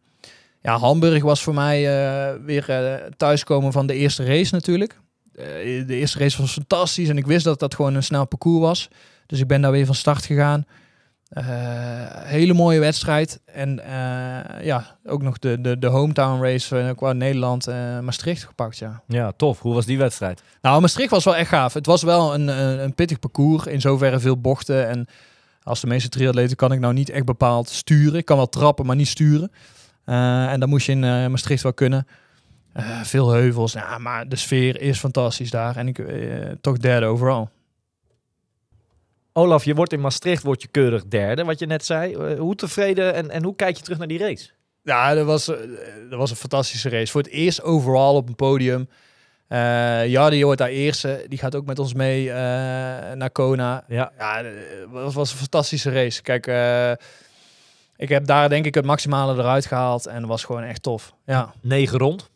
Ja, 0.62 0.78
Hamburg 0.78 1.24
was 1.24 1.44
voor 1.44 1.54
mij 1.54 1.78
eh, 1.78 2.36
weer 2.46 2.70
eh, 2.70 3.12
thuiskomen 3.18 3.72
van 3.72 3.88
de 3.88 3.94
eerste 3.94 4.26
race 4.26 4.54
natuurlijk. 4.54 5.00
Eh, 5.36 5.46
de 5.88 5.96
eerste 5.96 6.20
race 6.20 6.42
was 6.42 6.52
fantastisch 6.54 7.10
en 7.10 7.18
ik 7.18 7.26
wist 7.26 7.44
dat 7.46 7.60
dat 7.60 7.76
gewoon 7.76 7.96
een 7.96 8.04
snel 8.04 8.26
parcours 8.28 8.60
was. 8.62 8.88
Dus 9.26 9.40
ik 9.40 9.48
ben 9.48 9.62
daar 9.62 9.72
weer 9.72 9.86
van 9.86 9.96
start 9.96 10.26
gegaan. 10.26 10.66
Eh, 11.36 11.44
hele 12.24 12.54
mooie 12.54 12.80
wedstrijd. 12.80 13.42
En 13.46 13.80
eh, 13.80 14.66
ja, 14.66 14.98
ook 15.06 15.22
nog 15.22 15.40
de, 15.40 15.62
de, 15.62 15.80
de 15.80 15.88
hometown 15.88 16.42
race 16.42 16.80
eh, 16.80 16.96
qua 16.96 17.14
Nederland 17.14 17.68
Maastricht 18.02 18.44
gepakt, 18.44 18.78
ja. 18.78 19.02
Ja, 19.08 19.32
tof. 19.32 19.60
Hoe 19.60 19.74
was 19.74 19.86
die 19.86 19.98
wedstrijd? 19.98 20.44
Nou, 20.62 20.82
Maastricht 20.82 21.10
was 21.10 21.24
wel 21.24 21.36
echt 21.36 21.50
gaaf. 21.50 21.74
Het 21.74 21.86
was 21.86 22.04
wel 22.04 22.34
een, 22.34 22.48
een, 22.48 22.84
een 22.84 22.94
pittig 22.94 23.20
parcours. 23.20 23.66
In 23.66 23.82
zoverre 23.82 24.20
veel 24.20 24.38
bochten. 24.38 24.88
En 24.88 25.08
als 25.64 25.82
de 25.82 25.88
meeste 25.88 26.10
triatleten 26.10 26.56
kan 26.56 26.72
ik 26.72 26.80
nou 26.80 26.94
niet 26.94 27.10
echt 27.10 27.26
bepaald 27.26 27.70
sturen. 27.70 28.20
Ik 28.20 28.26
kan 28.26 28.38
wel 28.38 28.50
trappen, 28.50 28.86
maar 28.86 28.96
niet 28.96 29.08
sturen. 29.08 29.52
En 30.06 30.60
dat 30.60 30.70
moest 30.70 30.86
je 30.86 30.92
in 30.92 31.32
Maastricht 31.32 31.64
wel 31.64 31.74
kunnen. 31.74 32.08
Veel 33.04 33.30
heuvels. 33.30 33.74
Ja, 33.74 33.98
maar 33.98 34.30
de 34.30 34.36
sfeer 34.36 34.82
is 34.82 35.00
fantastisch 35.00 35.50
daar. 35.50 35.78
En 35.78 35.88
ik 35.88 36.04
toch 36.62 36.78
derde 36.78 37.06
overal. 37.06 37.50
Olaf, 39.38 39.66
je 39.66 39.76
wordt 39.76 39.94
in 39.94 40.02
Maastricht 40.02 40.44
wordt 40.44 40.62
je 40.62 40.68
keurig 40.68 41.06
derde, 41.06 41.44
wat 41.44 41.60
je 41.60 41.66
net 41.66 41.86
zei. 41.86 42.14
Eh, 42.14 42.40
hoe 42.40 42.56
tevreden 42.56 43.14
en, 43.14 43.30
en 43.30 43.44
hoe 43.44 43.56
kijk 43.56 43.78
je 43.78 43.84
terug 43.84 43.98
naar 43.98 44.08
die 44.08 44.20
race? 44.20 44.50
Ja, 44.84 45.14
dat 45.14 45.26
was, 45.26 45.48
eh, 45.48 45.58
dat 46.10 46.20
was 46.20 46.30
een 46.30 46.36
fantastische 46.36 46.90
race. 46.90 47.12
Voor 47.12 47.22
het 47.22 47.32
eerst 47.32 47.64
overal 47.64 48.16
op 48.16 48.28
een 48.28 48.36
podium. 48.36 48.90
Eh 49.48 50.08
ja, 50.08 50.30
die 50.30 50.46
wordt 50.46 50.60
daar 50.60 50.70
eerste. 50.70 51.26
Die 51.28 51.38
gaat 51.38 51.56
ook 51.56 51.66
met 51.66 51.80
ons 51.80 51.94
mee 51.94 52.30
naar 53.16 53.30
Kona. 53.32 53.84
Ja. 53.88 54.12
Ja, 54.18 54.44
het 55.04 55.14
was 55.14 55.32
een 55.32 55.38
fantastische 55.38 55.92
race. 55.92 56.22
Kijk, 56.22 56.48
ik 57.98 58.10
heb 58.10 58.26
daar 58.26 58.50
denk 58.50 58.66
ik 58.66 58.76
het 58.76 58.86
maximale 58.86 59.34
eruit 59.42 59.66
gehaald. 59.66 60.06
En 60.06 60.16
het 60.16 60.26
was 60.26 60.44
gewoon 60.44 60.64
echt 60.64 60.84
tof. 60.84 61.14
Ja, 61.26 61.54
Negen 61.62 61.98
rond. 61.98 62.30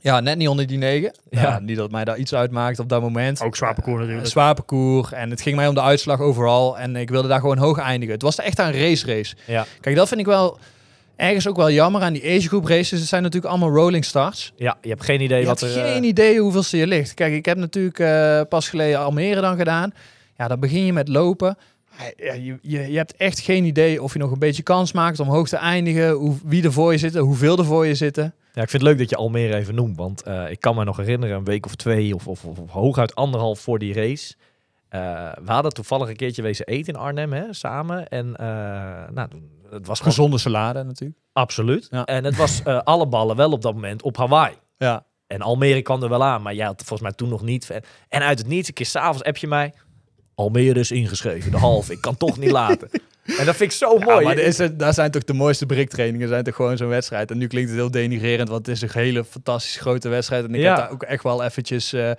Ja 0.00 0.20
net 0.20 0.36
niet 0.36 0.48
onder 0.48 0.66
die 0.66 0.78
negen. 0.78 1.14
Ja. 1.30 1.40
Ja. 1.42 1.58
niet 1.58 1.76
dat 1.76 1.90
mij 1.90 2.04
daar 2.04 2.16
iets 2.18 2.34
uitmaakt 2.34 2.78
op 2.78 2.88
dat 2.88 3.00
moment. 3.02 3.42
Ook 3.42 3.56
zwaar 3.56 3.74
parcours 3.74 3.96
Een 4.00 4.06
natuurlijk. 4.06 4.28
zwaar 4.30 4.54
parcours. 4.54 5.12
En 5.12 5.30
het 5.30 5.40
ging 5.40 5.56
mij 5.56 5.68
om 5.68 5.74
de 5.74 5.82
uitslag 5.82 6.20
overal. 6.20 6.78
En 6.78 6.96
ik 6.96 7.10
wilde 7.10 7.28
daar 7.28 7.40
gewoon 7.40 7.58
hoog 7.58 7.78
eindigen. 7.78 8.14
Het 8.14 8.22
was 8.22 8.36
echt 8.38 8.58
een 8.58 8.72
race 8.72 9.06
race. 9.06 9.34
Ja. 9.46 9.66
Kijk, 9.80 9.96
dat 9.96 10.08
vind 10.08 10.20
ik 10.20 10.26
wel 10.26 10.58
ergens 11.16 11.48
ook 11.48 11.56
wel 11.56 11.70
jammer 11.70 12.02
aan 12.02 12.12
die 12.12 12.24
age 12.24 12.48
group 12.48 12.64
races. 12.66 12.98
Het 12.98 13.08
zijn 13.08 13.22
natuurlijk 13.22 13.52
allemaal 13.52 13.74
rolling 13.74 14.04
starts. 14.04 14.52
Ja, 14.56 14.76
je 14.82 14.88
hebt 14.88 15.04
geen 15.04 15.20
idee 15.20 15.40
Je 15.40 15.46
wat 15.46 15.60
er... 15.60 15.76
eh, 15.76 15.92
geen 15.92 16.04
idee 16.04 16.38
hoeveelste 16.40 16.76
je 16.76 16.86
ligt. 16.86 17.14
Kijk, 17.14 17.32
ik 17.32 17.44
heb 17.44 17.56
natuurlijk 17.56 17.98
eh, 17.98 18.40
pas 18.48 18.68
geleden 18.68 18.98
Almere 18.98 19.40
dan 19.40 19.56
gedaan. 19.56 19.92
Ja, 20.36 20.48
dan 20.48 20.60
begin 20.60 20.84
je 20.86 20.92
met 20.92 21.08
lopen. 21.08 21.56
Ja, 22.16 22.32
je, 22.32 22.58
je, 22.62 22.90
je 22.90 22.96
hebt 22.96 23.16
echt 23.16 23.40
geen 23.40 23.64
idee 23.64 24.02
of 24.02 24.12
je 24.12 24.18
nog 24.18 24.30
een 24.30 24.38
beetje 24.38 24.62
kans 24.62 24.92
maakt 24.92 25.20
om 25.20 25.28
hoog 25.28 25.48
te 25.48 25.56
eindigen. 25.56 26.10
Hoe, 26.10 26.36
wie 26.44 26.64
er 26.64 26.72
voor 26.72 26.92
je 26.92 26.98
zitten, 26.98 27.20
hoeveel 27.20 27.58
er 27.58 27.64
voor 27.64 27.86
je 27.86 27.94
zitten. 27.94 28.34
Ja, 28.52 28.62
ik 28.62 28.70
vind 28.70 28.82
het 28.82 28.90
leuk 28.90 28.98
dat 28.98 29.10
je 29.10 29.16
Almere 29.16 29.54
even 29.56 29.74
noemt. 29.74 29.96
Want 29.96 30.22
eh, 30.22 30.50
ik 30.50 30.60
kan 30.60 30.74
me 30.74 30.84
nog 30.84 30.96
herinneren, 30.96 31.36
een 31.36 31.44
week 31.44 31.66
of 31.66 31.74
twee 31.74 32.14
of, 32.14 32.26
of, 32.28 32.44
of, 32.44 32.58
of 32.58 32.70
hooguit 32.70 33.14
anderhalf 33.14 33.60
voor 33.60 33.78
die 33.78 33.94
race. 33.94 34.34
eh, 34.88 35.00
we 35.44 35.52
hadden 35.52 35.72
toevallig 35.72 36.08
een 36.08 36.16
keertje 36.16 36.42
wezen 36.42 36.66
eten 36.66 36.94
in 36.94 37.00
Arnhem, 37.00 37.32
hè, 37.32 37.52
samen. 37.54 38.08
En 38.08 38.36
eh, 38.36 38.46
nou, 39.12 39.28
het 39.70 39.86
was 39.86 39.98
gewoon 39.98 40.12
Gezonde 40.12 40.38
salade 40.38 40.82
natuurlijk. 40.82 41.18
absoluut. 41.32 41.88
Ja. 41.90 42.04
En 42.04 42.24
het 42.24 42.36
was 42.36 42.62
eh, 42.62 42.78
alle 42.78 43.06
ballen 43.06 43.36
wel 43.36 43.52
op 43.52 43.62
dat 43.62 43.74
moment 43.74 44.02
op 44.02 44.16
Hawaii. 44.16 44.54
Ja. 44.78 45.04
En 45.26 45.40
Almere 45.40 45.82
kwam 45.82 46.02
er 46.02 46.08
wel 46.08 46.24
aan, 46.24 46.42
maar 46.42 46.54
jij 46.54 46.66
had 46.66 46.78
het 46.78 46.88
volgens 46.88 47.08
mij 47.08 47.18
toen 47.18 47.28
nog 47.28 47.42
niet. 47.42 47.70
En 48.08 48.22
uit 48.22 48.38
het 48.38 48.46
niets, 48.46 48.68
een 48.68 48.74
keer 48.74 48.86
s'avonds 48.86 49.22
heb 49.24 49.36
je 49.36 49.46
mij... 49.46 49.74
Almere 50.34 50.78
is 50.80 50.90
ingeschreven, 50.90 51.50
de 51.50 51.56
halve. 51.58 51.92
Ik 51.92 52.00
kan 52.00 52.16
toch 52.16 52.38
niet 52.38 52.50
laten. 52.50 52.88
En 53.38 53.46
dat 53.46 53.56
vind 53.56 53.70
ik 53.72 53.76
zo 53.78 53.98
Ja, 53.98 54.04
mooi. 54.04 54.24
maar 54.24 54.38
is 54.38 54.58
het- 54.58 54.78
daar 54.78 54.94
zijn 54.94 55.10
toch 55.10 55.24
de 55.24 55.32
mooiste 55.32 55.66
briktrainingen, 55.66 56.28
zijn 56.28 56.44
toch 56.44 56.54
gewoon 56.54 56.76
zo'n 56.76 56.88
wedstrijd. 56.88 57.30
En 57.30 57.38
nu 57.38 57.46
klinkt 57.46 57.70
het 57.70 57.78
heel 57.78 57.90
denigrerend, 57.90 58.48
want 58.48 58.66
het 58.66 58.76
is 58.76 58.82
een 58.82 58.88
hele 58.92 59.24
fantastisch 59.24 59.76
grote 59.76 60.08
wedstrijd. 60.08 60.44
En 60.44 60.54
ik 60.54 60.60
Ja. 60.60 60.68
heb 60.68 60.76
daar 60.76 60.90
ook 60.90 61.02
echt 61.02 61.22
wel 61.22 61.42
eventjes 61.44 61.92
eh, 61.92 62.10
eh, 62.10 62.16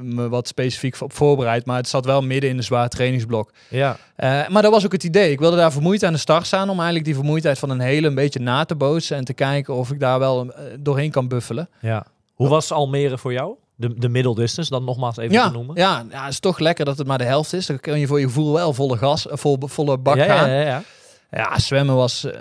me, 0.00 0.28
wat 0.28 0.48
specifiek 0.48 1.00
op 1.00 1.12
voorbereid. 1.12 1.66
Maar 1.66 1.76
het 1.76 1.88
zat 1.88 2.04
wel 2.04 2.22
midden 2.22 2.50
in 2.50 2.56
een 2.56 2.62
zwaar 2.62 2.88
trainingsblok. 2.88 3.52
ja. 3.68 3.96
Eh, 4.16 4.48
maar 4.48 4.62
dat 4.62 4.72
was 4.72 4.84
ook 4.84 4.92
het 4.92 5.04
idee. 5.04 5.30
Ik 5.30 5.38
wilde 5.38 5.56
daar 5.56 5.72
vermoeid 5.72 6.02
aan 6.04 6.12
de 6.12 6.18
start 6.18 6.46
staan 6.46 6.68
om 6.68 6.74
eigenlijk 6.76 7.04
die 7.04 7.14
vermoeidheid 7.14 7.58
van 7.58 7.70
een 7.70 7.80
hele 7.80 8.06
een 8.06 8.14
beetje 8.14 8.40
na 8.40 8.64
te 8.64 8.74
bootsen. 8.74 9.16
En 9.16 9.24
te 9.24 9.34
kijken 9.34 9.74
of 9.74 9.90
ik 9.90 10.00
daar 10.00 10.18
wel 10.18 10.52
doorheen 10.78 11.10
kan 11.10 11.28
buffelen. 11.28 11.68
ja. 11.80 12.06
Hoe 12.34 12.48
was 12.48 12.72
Almere 12.72 13.18
voor 13.18 13.32
jou? 13.32 13.54
De, 13.76 13.94
de 13.94 14.08
middle 14.08 14.34
distance, 14.34 14.70
dan 14.70 14.84
nogmaals 14.84 15.16
even 15.16 15.32
Ja, 15.32 15.46
te 15.46 15.52
noemen. 15.52 15.76
ja, 15.76 16.04
ja, 16.10 16.22
het 16.22 16.32
is 16.32 16.40
toch 16.40 16.58
lekker 16.58 16.84
dat 16.84 16.98
het 16.98 17.06
maar 17.06 17.18
de 17.18 17.24
helft 17.24 17.52
is. 17.52 17.66
Dan 17.66 17.80
kun 17.80 17.98
je 17.98 18.06
voor 18.06 18.20
je 18.20 18.26
gevoel 18.26 18.52
wel 18.52 18.72
volle 18.72 18.96
gas, 18.96 19.28
eh, 19.28 19.36
vol, 19.36 19.58
volle 19.60 19.98
bak 19.98 20.16
ja, 20.16 20.24
gaan. 20.24 20.48
ja, 20.50 20.60
ja, 20.60 20.66
ja. 20.66 20.82
Ja, 21.30 21.58
zwemmen 21.58 21.94
was 21.94 22.24
eh, 22.24 22.32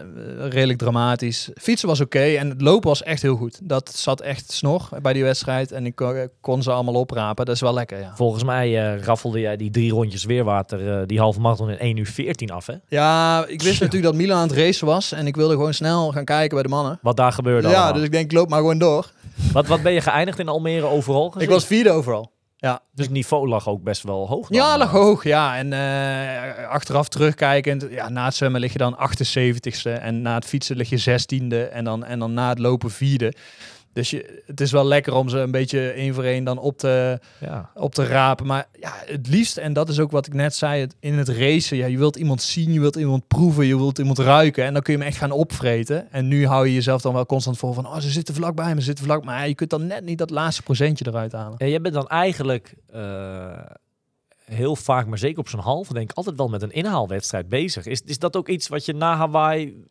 redelijk 0.49 0.79
dramatisch. 0.79 1.49
Fietsen 1.55 1.88
was 1.88 2.01
oké 2.01 2.19
en 2.19 2.49
het 2.49 2.61
lopen 2.61 2.89
was 2.89 3.03
echt 3.03 3.21
heel 3.21 3.36
goed. 3.36 3.59
Dat 3.63 3.91
zat 3.95 4.21
echt 4.21 4.51
snor 4.51 4.89
bij 5.01 5.13
die 5.13 5.23
wedstrijd 5.23 5.71
en 5.71 5.86
ik 5.86 5.95
kon, 5.95 6.29
kon 6.41 6.63
ze 6.63 6.71
allemaal 6.71 6.93
oprapen. 6.93 7.45
Dat 7.45 7.55
is 7.55 7.61
wel 7.61 7.73
lekker, 7.73 7.99
ja. 7.99 8.11
Volgens 8.15 8.43
mij 8.43 8.93
eh, 8.93 9.03
raffelde 9.03 9.39
jij 9.39 9.57
die 9.57 9.71
drie 9.71 9.91
rondjes 9.91 10.23
weerwater, 10.23 10.99
eh, 10.99 11.05
die 11.05 11.19
halve 11.19 11.39
marathon 11.39 11.69
in 11.69 11.77
1 11.79 11.97
uur 11.97 12.05
14 12.07 12.49
af, 12.51 12.65
hè? 12.65 12.73
Ja, 12.88 13.45
ik 13.47 13.61
wist 13.61 13.79
natuurlijk 13.79 14.03
dat 14.11 14.15
Milan 14.21 14.38
aan 14.38 14.47
het 14.47 14.57
racen 14.57 14.88
was 14.88 15.11
en 15.11 15.27
ik 15.27 15.36
wilde 15.36 15.53
gewoon 15.53 15.73
snel 15.73 16.11
gaan 16.11 16.25
kijken 16.25 16.53
bij 16.53 16.63
de 16.63 16.69
mannen. 16.69 16.99
Wat 17.01 17.17
daar 17.17 17.31
gebeurde 17.31 17.67
Ja, 17.67 17.73
allemaal. 17.73 17.93
dus 17.93 18.03
ik 18.03 18.11
denk, 18.11 18.31
loop 18.31 18.49
maar 18.49 18.59
gewoon 18.59 18.77
door. 18.77 19.11
Wat, 19.53 19.67
wat 19.67 19.81
ben 19.81 19.93
je 19.93 20.01
geëindigd 20.01 20.39
in 20.39 20.47
Almere 20.47 20.86
overal 20.86 21.29
gezien? 21.29 21.47
Ik 21.47 21.53
was 21.53 21.65
vierde 21.65 21.91
overal. 21.91 22.33
Dus 22.93 23.05
het 23.05 23.09
niveau 23.09 23.47
lag 23.47 23.67
ook 23.67 23.83
best 23.83 24.03
wel 24.03 24.27
hoog. 24.27 24.49
dan, 24.49 24.57
Ja, 24.57 24.73
eh. 24.73 24.77
lag 24.77 24.91
hoog, 24.91 25.23
ja. 25.23 25.57
En 25.57 25.73
eh, 25.73 26.67
achteraf 26.67 27.07
terugkijkend, 27.07 27.88
ja, 27.89 28.09
na 28.09 28.25
het 28.25 28.36
zwemmen 28.36 28.61
lig 28.61 28.71
je 28.71 28.77
dan 28.77 28.97
78ste 28.99 30.01
en 30.01 30.21
na 30.21 30.36
het 30.36 30.45
fietsen 30.45 30.75
lig 30.75 30.89
je 30.89 31.19
16e 31.19 31.71
en 31.71 31.83
dan, 31.83 32.05
en 32.05 32.19
dan 32.19 32.33
na 32.33 32.49
het 32.49 32.59
lopen 32.59 32.91
vierde. 32.91 33.33
Dus 33.95 34.09
je, 34.09 34.43
het 34.45 34.61
is 34.61 34.71
wel 34.71 34.85
lekker 34.85 35.13
om 35.13 35.29
ze 35.29 35.37
een 35.37 35.51
beetje 35.51 35.89
één 35.89 36.13
voor 36.13 36.23
één 36.23 36.43
dan 36.43 36.57
op 36.57 36.77
te, 36.77 37.19
Ja. 37.39 37.69
op 37.73 37.93
te 37.95 38.05
rapen. 38.05 38.45
Maar 38.45 38.67
ja, 38.79 38.93
het 39.05 39.27
liefst, 39.27 39.57
en 39.57 39.73
dat 39.73 39.89
is 39.89 39.99
ook 39.99 40.11
wat 40.11 40.27
ik 40.27 40.33
net 40.33 40.55
zei, 40.55 40.81
het, 40.81 40.95
in 40.99 41.13
het 41.13 41.29
racen, 41.29 41.77
ja, 41.77 41.85
je 41.85 41.97
wilt 41.97 42.15
iemand 42.15 42.41
zien, 42.41 42.73
je 42.73 42.79
wilt 42.79 42.95
iemand 42.95 43.27
proeven, 43.27 43.65
je 43.65 43.77
wilt 43.77 43.97
iemand 43.97 44.19
ruiken. 44.19 44.63
En 44.65 44.73
dan 44.73 44.81
kun 44.81 44.93
je 44.93 44.99
hem 44.99 45.07
echt 45.07 45.17
gaan 45.17 45.31
opvreten. 45.31 46.11
En 46.11 46.27
nu 46.27 46.47
hou 46.47 46.67
je 46.67 46.73
jezelf 46.73 47.01
dan 47.01 47.13
wel 47.13 47.25
constant 47.25 47.57
voor 47.57 47.73
van, 47.73 47.85
oh, 47.85 47.97
ze 47.97 48.09
zitten 48.09 48.35
vlakbij 48.35 48.73
me, 48.73 48.79
ze 48.79 48.85
zitten 48.85 49.05
vlak. 49.05 49.23
Maar 49.23 49.37
ja, 49.37 49.43
je 49.43 49.55
kunt 49.55 49.69
dan 49.69 49.87
net 49.87 50.03
niet 50.03 50.17
dat 50.17 50.29
laatste 50.29 50.61
procentje 50.63 51.05
eruit 51.07 51.31
halen. 51.31 51.57
En 51.57 51.69
jij 51.69 51.81
bent 51.81 51.93
dan 51.93 52.07
eigenlijk 52.07 52.73
eh, 52.91 53.59
heel 54.45 54.75
vaak, 54.75 55.07
maar 55.07 55.17
zeker 55.17 55.39
op 55.39 55.49
zo'n 55.49 55.59
halve, 55.59 55.93
denk 55.93 56.09
ik, 56.09 56.17
altijd 56.17 56.37
wel 56.37 56.47
met 56.47 56.61
een 56.61 56.71
inhaalwedstrijd 56.71 57.49
bezig. 57.49 57.85
Is, 57.85 58.01
is 58.05 58.19
dat 58.19 58.35
ook 58.35 58.47
iets 58.49 58.67
wat 58.67 58.85
je 58.85 58.93
na 58.93 59.15
Hawaii, 59.15 59.83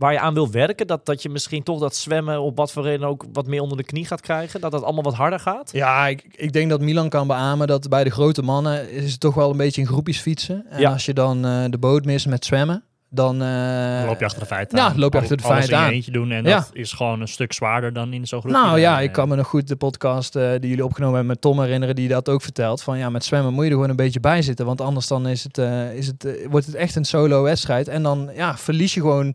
waar 0.00 0.12
je 0.12 0.18
aan 0.20 0.34
wil 0.34 0.50
werken? 0.50 0.86
Dat, 0.86 1.06
dat 1.06 1.22
je 1.22 1.28
misschien 1.28 1.62
toch 1.62 1.80
dat 1.80 1.96
zwemmen 1.96 2.40
op 2.40 2.56
wat 2.56 2.72
voor 2.72 2.82
reden 2.82 3.06
ook 3.08 3.24
wat 3.32 3.46
meer 3.46 3.60
onder 3.60 3.76
de 3.76 3.84
knie 3.84 4.06
gaat 4.06 4.20
krijgen? 4.20 4.60
Dat 4.60 4.70
dat 4.72 4.82
allemaal 4.82 5.02
wat 5.02 5.14
harder 5.14 5.40
gaat? 5.40 5.70
Ja, 5.72 6.06
ik, 6.06 6.24
ik 6.30 6.52
denk 6.52 6.70
dat 6.70 6.80
Milan 6.80 7.08
kan 7.08 7.26
beamen 7.26 7.66
dat 7.66 7.88
bij 7.88 8.04
de 8.04 8.10
grote 8.10 8.42
mannen 8.42 8.90
is 8.90 9.10
het 9.10 9.20
toch 9.20 9.34
wel 9.34 9.50
een 9.50 9.56
beetje 9.56 9.80
in 9.80 9.86
groepjes 9.86 10.20
fietsen. 10.20 10.64
En 10.68 10.80
Ja. 10.80 10.92
als 10.92 11.04
je 11.04 11.14
dan 11.14 11.44
eh, 11.44 11.64
de 11.70 11.78
boot 11.78 12.04
mist 12.04 12.26
met 12.26 12.44
zwemmen, 12.44 12.82
dan... 13.12 13.42
eh, 13.42 13.96
Dan 13.98 14.06
loop 14.06 14.18
je 14.18 14.24
achter 14.24 14.40
de 14.40 14.46
feiten 14.46 14.78
ja, 14.78 14.84
aan. 14.84 14.98
loop 14.98 15.12
je 15.12 15.18
achter 15.18 15.36
de 15.36 15.42
Alles 15.42 15.56
feiten 15.56 15.78
aan. 15.78 15.90
eentje 15.90 16.10
doen 16.10 16.30
en 16.30 16.44
Ja. 16.44 16.56
dat 16.56 16.70
is 16.72 16.92
gewoon 16.92 17.20
een 17.20 17.28
stuk 17.28 17.52
zwaarder 17.52 17.92
dan 17.92 18.12
in 18.12 18.26
zo'n 18.26 18.40
groep. 18.40 18.52
Nou 18.52 18.78
ja, 18.78 19.00
ik 19.00 19.12
kan 19.12 19.28
me 19.28 19.36
nog 19.36 19.46
goed 19.46 19.68
de 19.68 19.76
podcast 19.76 20.36
eh, 20.36 20.50
die 20.50 20.68
jullie 20.68 20.84
opgenomen 20.84 21.14
hebben 21.16 21.32
met 21.32 21.40
Tom 21.40 21.60
herinneren, 21.60 21.94
die 21.94 22.08
dat 22.08 22.28
ook 22.28 22.42
vertelt. 22.42 22.82
Van 22.82 22.98
ja, 22.98 23.10
met 23.10 23.24
zwemmen 23.24 23.52
moet 23.52 23.62
je 23.64 23.68
er 23.68 23.74
gewoon 23.74 23.90
een 23.90 23.96
beetje 23.96 24.20
bij 24.20 24.42
zitten. 24.42 24.66
Want 24.66 24.80
anders 24.80 25.06
dan 25.06 25.26
is 25.28 25.44
het, 25.44 25.58
eh, 25.58 25.94
is 25.94 26.06
het, 26.06 26.38
wordt 26.50 26.66
het 26.66 26.74
echt 26.74 26.96
een 26.96 27.04
solo 27.04 27.42
wedstrijd. 27.42 27.88
En 27.88 28.02
dan 28.02 28.30
ja, 28.34 28.56
verlies 28.56 28.94
je 28.94 29.00
gewoon 29.00 29.34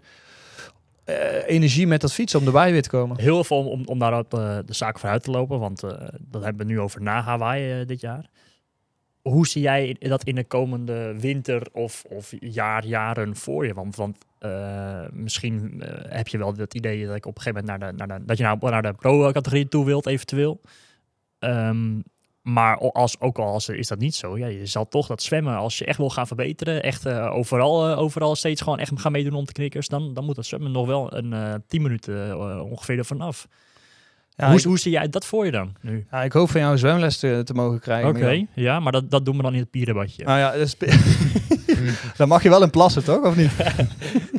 eh, 1.05 1.47
energie 1.47 1.87
met 1.87 2.01
dat 2.01 2.13
fietsen 2.13 2.39
om 2.39 2.45
erbij 2.45 2.71
weer 2.71 2.81
te 2.81 2.89
komen. 2.89 3.19
Heel 3.19 3.43
veel 3.43 3.57
om, 3.57 3.67
om, 3.67 3.85
om 3.85 3.99
daarop 3.99 4.33
eh, 4.33 4.57
de 4.65 4.73
zaak 4.73 4.99
vooruit 4.99 5.23
te 5.23 5.31
lopen, 5.31 5.59
want 5.59 5.83
eh, 5.83 6.07
dat 6.21 6.43
hebben 6.43 6.67
we 6.67 6.73
nu 6.73 6.79
over 6.79 7.01
na 7.01 7.21
Hawaii 7.21 7.85
dit 7.85 8.01
jaar. 8.01 8.29
Hoe 9.21 9.47
zie 9.47 9.61
jij 9.61 9.95
dat 9.99 10.23
in 10.23 10.35
de 10.35 10.43
komende 10.43 11.15
winter 11.19 11.67
of, 11.71 12.03
of 12.09 12.33
jaar, 12.39 12.85
jaren 12.85 13.35
voor 13.35 13.65
je? 13.65 13.73
Want, 13.73 13.95
want 13.95 14.17
misschien 15.11 15.83
heb 16.07 16.27
je 16.27 16.37
wel 16.37 16.53
het 16.55 16.73
idee 16.73 17.05
dat 17.05 17.15
ik 17.15 17.25
op 17.25 17.35
een 17.35 17.41
gegeven 17.41 17.65
moment 17.65 17.79
naar 17.79 17.91
de, 17.91 17.97
naar 17.97 18.19
de, 18.19 18.25
dat 18.25 18.37
je 18.37 18.43
nou 18.43 18.69
naar 18.69 18.81
de 18.81 18.93
pro-categorie 18.93 19.67
toe 19.67 19.85
wilt, 19.85 20.05
eventueel. 20.05 20.61
Ehm, 21.39 21.99
maar 22.45 22.77
als, 22.77 23.19
ook 23.19 23.37
al 23.37 23.47
als, 23.47 23.69
is 23.69 23.87
dat 23.87 23.99
niet 23.99 24.15
zo, 24.15 24.37
ja, 24.37 24.47
je 24.47 24.65
zal 24.65 24.87
toch 24.87 25.07
dat 25.07 25.23
zwemmen, 25.23 25.55
als 25.55 25.77
je 25.77 25.85
echt 25.85 25.97
wil 25.97 26.09
gaan 26.09 26.27
verbeteren, 26.27 26.83
echt 26.83 27.05
eh, 27.05 27.35
overal, 27.35 27.89
eh, 27.89 27.99
overal 27.99 28.35
steeds 28.35 28.61
gewoon 28.61 28.79
echt 28.79 28.91
gaan 28.95 29.11
meedoen 29.11 29.33
om 29.33 29.45
te 29.45 29.53
knikkers, 29.53 29.87
dan, 29.87 30.13
dan 30.13 30.25
moet 30.25 30.35
dat 30.35 30.45
zwemmen 30.45 30.71
nog 30.71 30.87
wel 30.87 31.15
een 31.15 31.33
eh 31.33 31.53
10 31.67 31.81
minuten 31.81 32.39
ongeveer 32.69 32.97
ervan 32.97 33.21
af. 33.21 33.47
Ja, 34.29 34.47
hoe, 34.47 34.57
ik, 34.57 34.63
hoe 34.63 34.79
zie 34.79 34.91
jij 34.91 35.09
dat 35.09 35.25
voor 35.25 35.45
je 35.45 35.51
dan 35.51 35.75
nu? 35.81 36.05
ja, 36.11 36.23
ik 36.23 36.31
hoop 36.31 36.49
van 36.49 36.59
jou 36.59 36.71
een 36.71 36.79
zwemles 36.79 37.17
te, 37.17 37.41
te 37.43 37.53
mogen 37.53 37.79
krijgen. 37.79 38.09
Oké, 38.09 38.45
ja, 38.53 38.79
maar 38.79 38.91
dat, 38.91 39.11
dat 39.11 39.25
doen 39.25 39.37
we 39.37 39.43
dan 39.43 39.53
in 39.53 39.59
het 39.59 39.69
pierenbadje. 39.69 40.23
Nou 40.23 40.39
ja, 40.39 40.57
dat 40.57 40.77
dan 42.17 42.27
mag 42.27 42.43
je 42.43 42.49
wel 42.49 42.63
in 42.63 42.69
plassen, 42.69 43.03
toch? 43.03 43.23
Of 43.23 43.35
niet? 43.35 43.51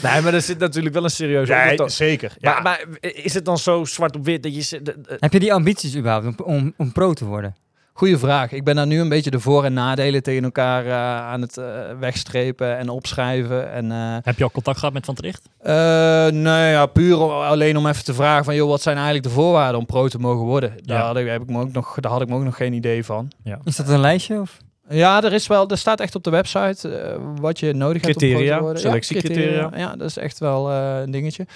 Nee, 0.12 0.20
maar 0.22 0.34
er 0.34 0.42
zit 0.42 0.58
natuurlijk 0.58 0.94
wel 0.94 1.04
een 1.04 1.10
serieuze 1.10 1.52
ondertoon. 1.52 1.90
zeker. 1.90 2.32
Maar, 2.40 2.62
maar 2.62 2.84
is 3.00 3.34
het 3.34 3.44
dan 3.44 3.58
zo 3.58 3.84
zwart 3.84 4.16
op 4.16 4.24
wit 4.24 4.42
dat 4.42 4.68
je... 4.68 4.80
Heb 5.18 5.32
je 5.32 5.40
die 5.40 5.52
ambities 5.54 5.96
überhaupt 5.96 6.26
om, 6.26 6.34
om, 6.54 6.74
om 6.76 6.92
pro 6.92 7.12
te 7.12 7.24
worden? 7.24 7.56
Goeie 7.92 8.16
vraag. 8.18 8.52
Ik 8.52 8.64
ben 8.64 8.76
daar 8.76 8.86
nu 8.86 9.00
een 9.00 9.08
beetje 9.08 9.30
de 9.30 9.40
voor- 9.40 9.64
en 9.64 9.72
nadelen 9.72 10.22
tegen 10.22 10.44
elkaar 10.44 10.86
eh, 10.86 10.92
aan 11.26 11.40
het 11.40 11.56
eh, 11.56 11.64
wegstrepen 12.00 12.76
en 12.78 12.88
opschrijven. 12.88 13.72
En, 13.72 13.92
eh, 13.92 14.16
Heb 14.22 14.38
je 14.38 14.44
al 14.44 14.50
contact 14.50 14.78
gehad 14.78 14.94
met 14.94 15.04
Van 15.04 15.14
Tricht? 15.14 15.48
eh, 15.58 16.26
nee, 16.26 16.70
ja, 16.70 16.86
puur 16.86 17.16
alleen 17.32 17.76
om 17.76 17.86
even 17.86 18.04
te 18.04 18.14
vragen 18.14 18.44
van, 18.44 18.54
joh, 18.54 18.68
wat 18.68 18.82
zijn 18.82 18.96
eigenlijk 18.96 19.26
de 19.26 19.32
voorwaarden 19.32 19.78
om 19.80 19.86
pro 19.86 20.08
te 20.08 20.18
mogen 20.18 20.46
worden? 20.46 20.72
Daar, 20.82 20.98
Ja. 20.98 21.06
had 21.06 21.16
ik, 21.16 21.26
heb 21.28 21.42
ik 21.42 21.48
me 21.50 21.60
ook 21.60 21.72
nog, 21.72 21.96
daar 22.00 22.12
had 22.12 22.20
ik 22.22 22.28
me 22.28 22.34
ook 22.34 22.44
nog 22.44 22.56
geen 22.56 22.72
idee 22.72 23.04
van. 23.04 23.30
Is 23.64 23.76
dat 23.76 23.88
een 23.88 24.00
lijstje? 24.00 24.40
Of? 24.40 24.56
Ja, 24.88 25.22
er 25.22 25.32
is 25.32 25.46
wel, 25.46 25.68
er 25.68 25.78
staat 25.78 26.00
echt 26.00 26.14
op 26.14 26.24
de 26.24 26.30
website 26.30 26.88
eh, 26.88 27.16
wat 27.40 27.58
je 27.58 27.72
nodig 27.72 28.02
hebt 28.02 28.22
om 28.22 28.28
te 28.28 28.58
worden. 28.60 28.82
selectiecriteria. 28.82 29.70
Ja, 29.72 29.78
Ja, 29.78 29.96
dat 29.96 30.08
is 30.08 30.16
echt 30.16 30.38
wel 30.38 30.70
eh, 30.70 31.00
een 31.00 31.10
dingetje. 31.10 31.46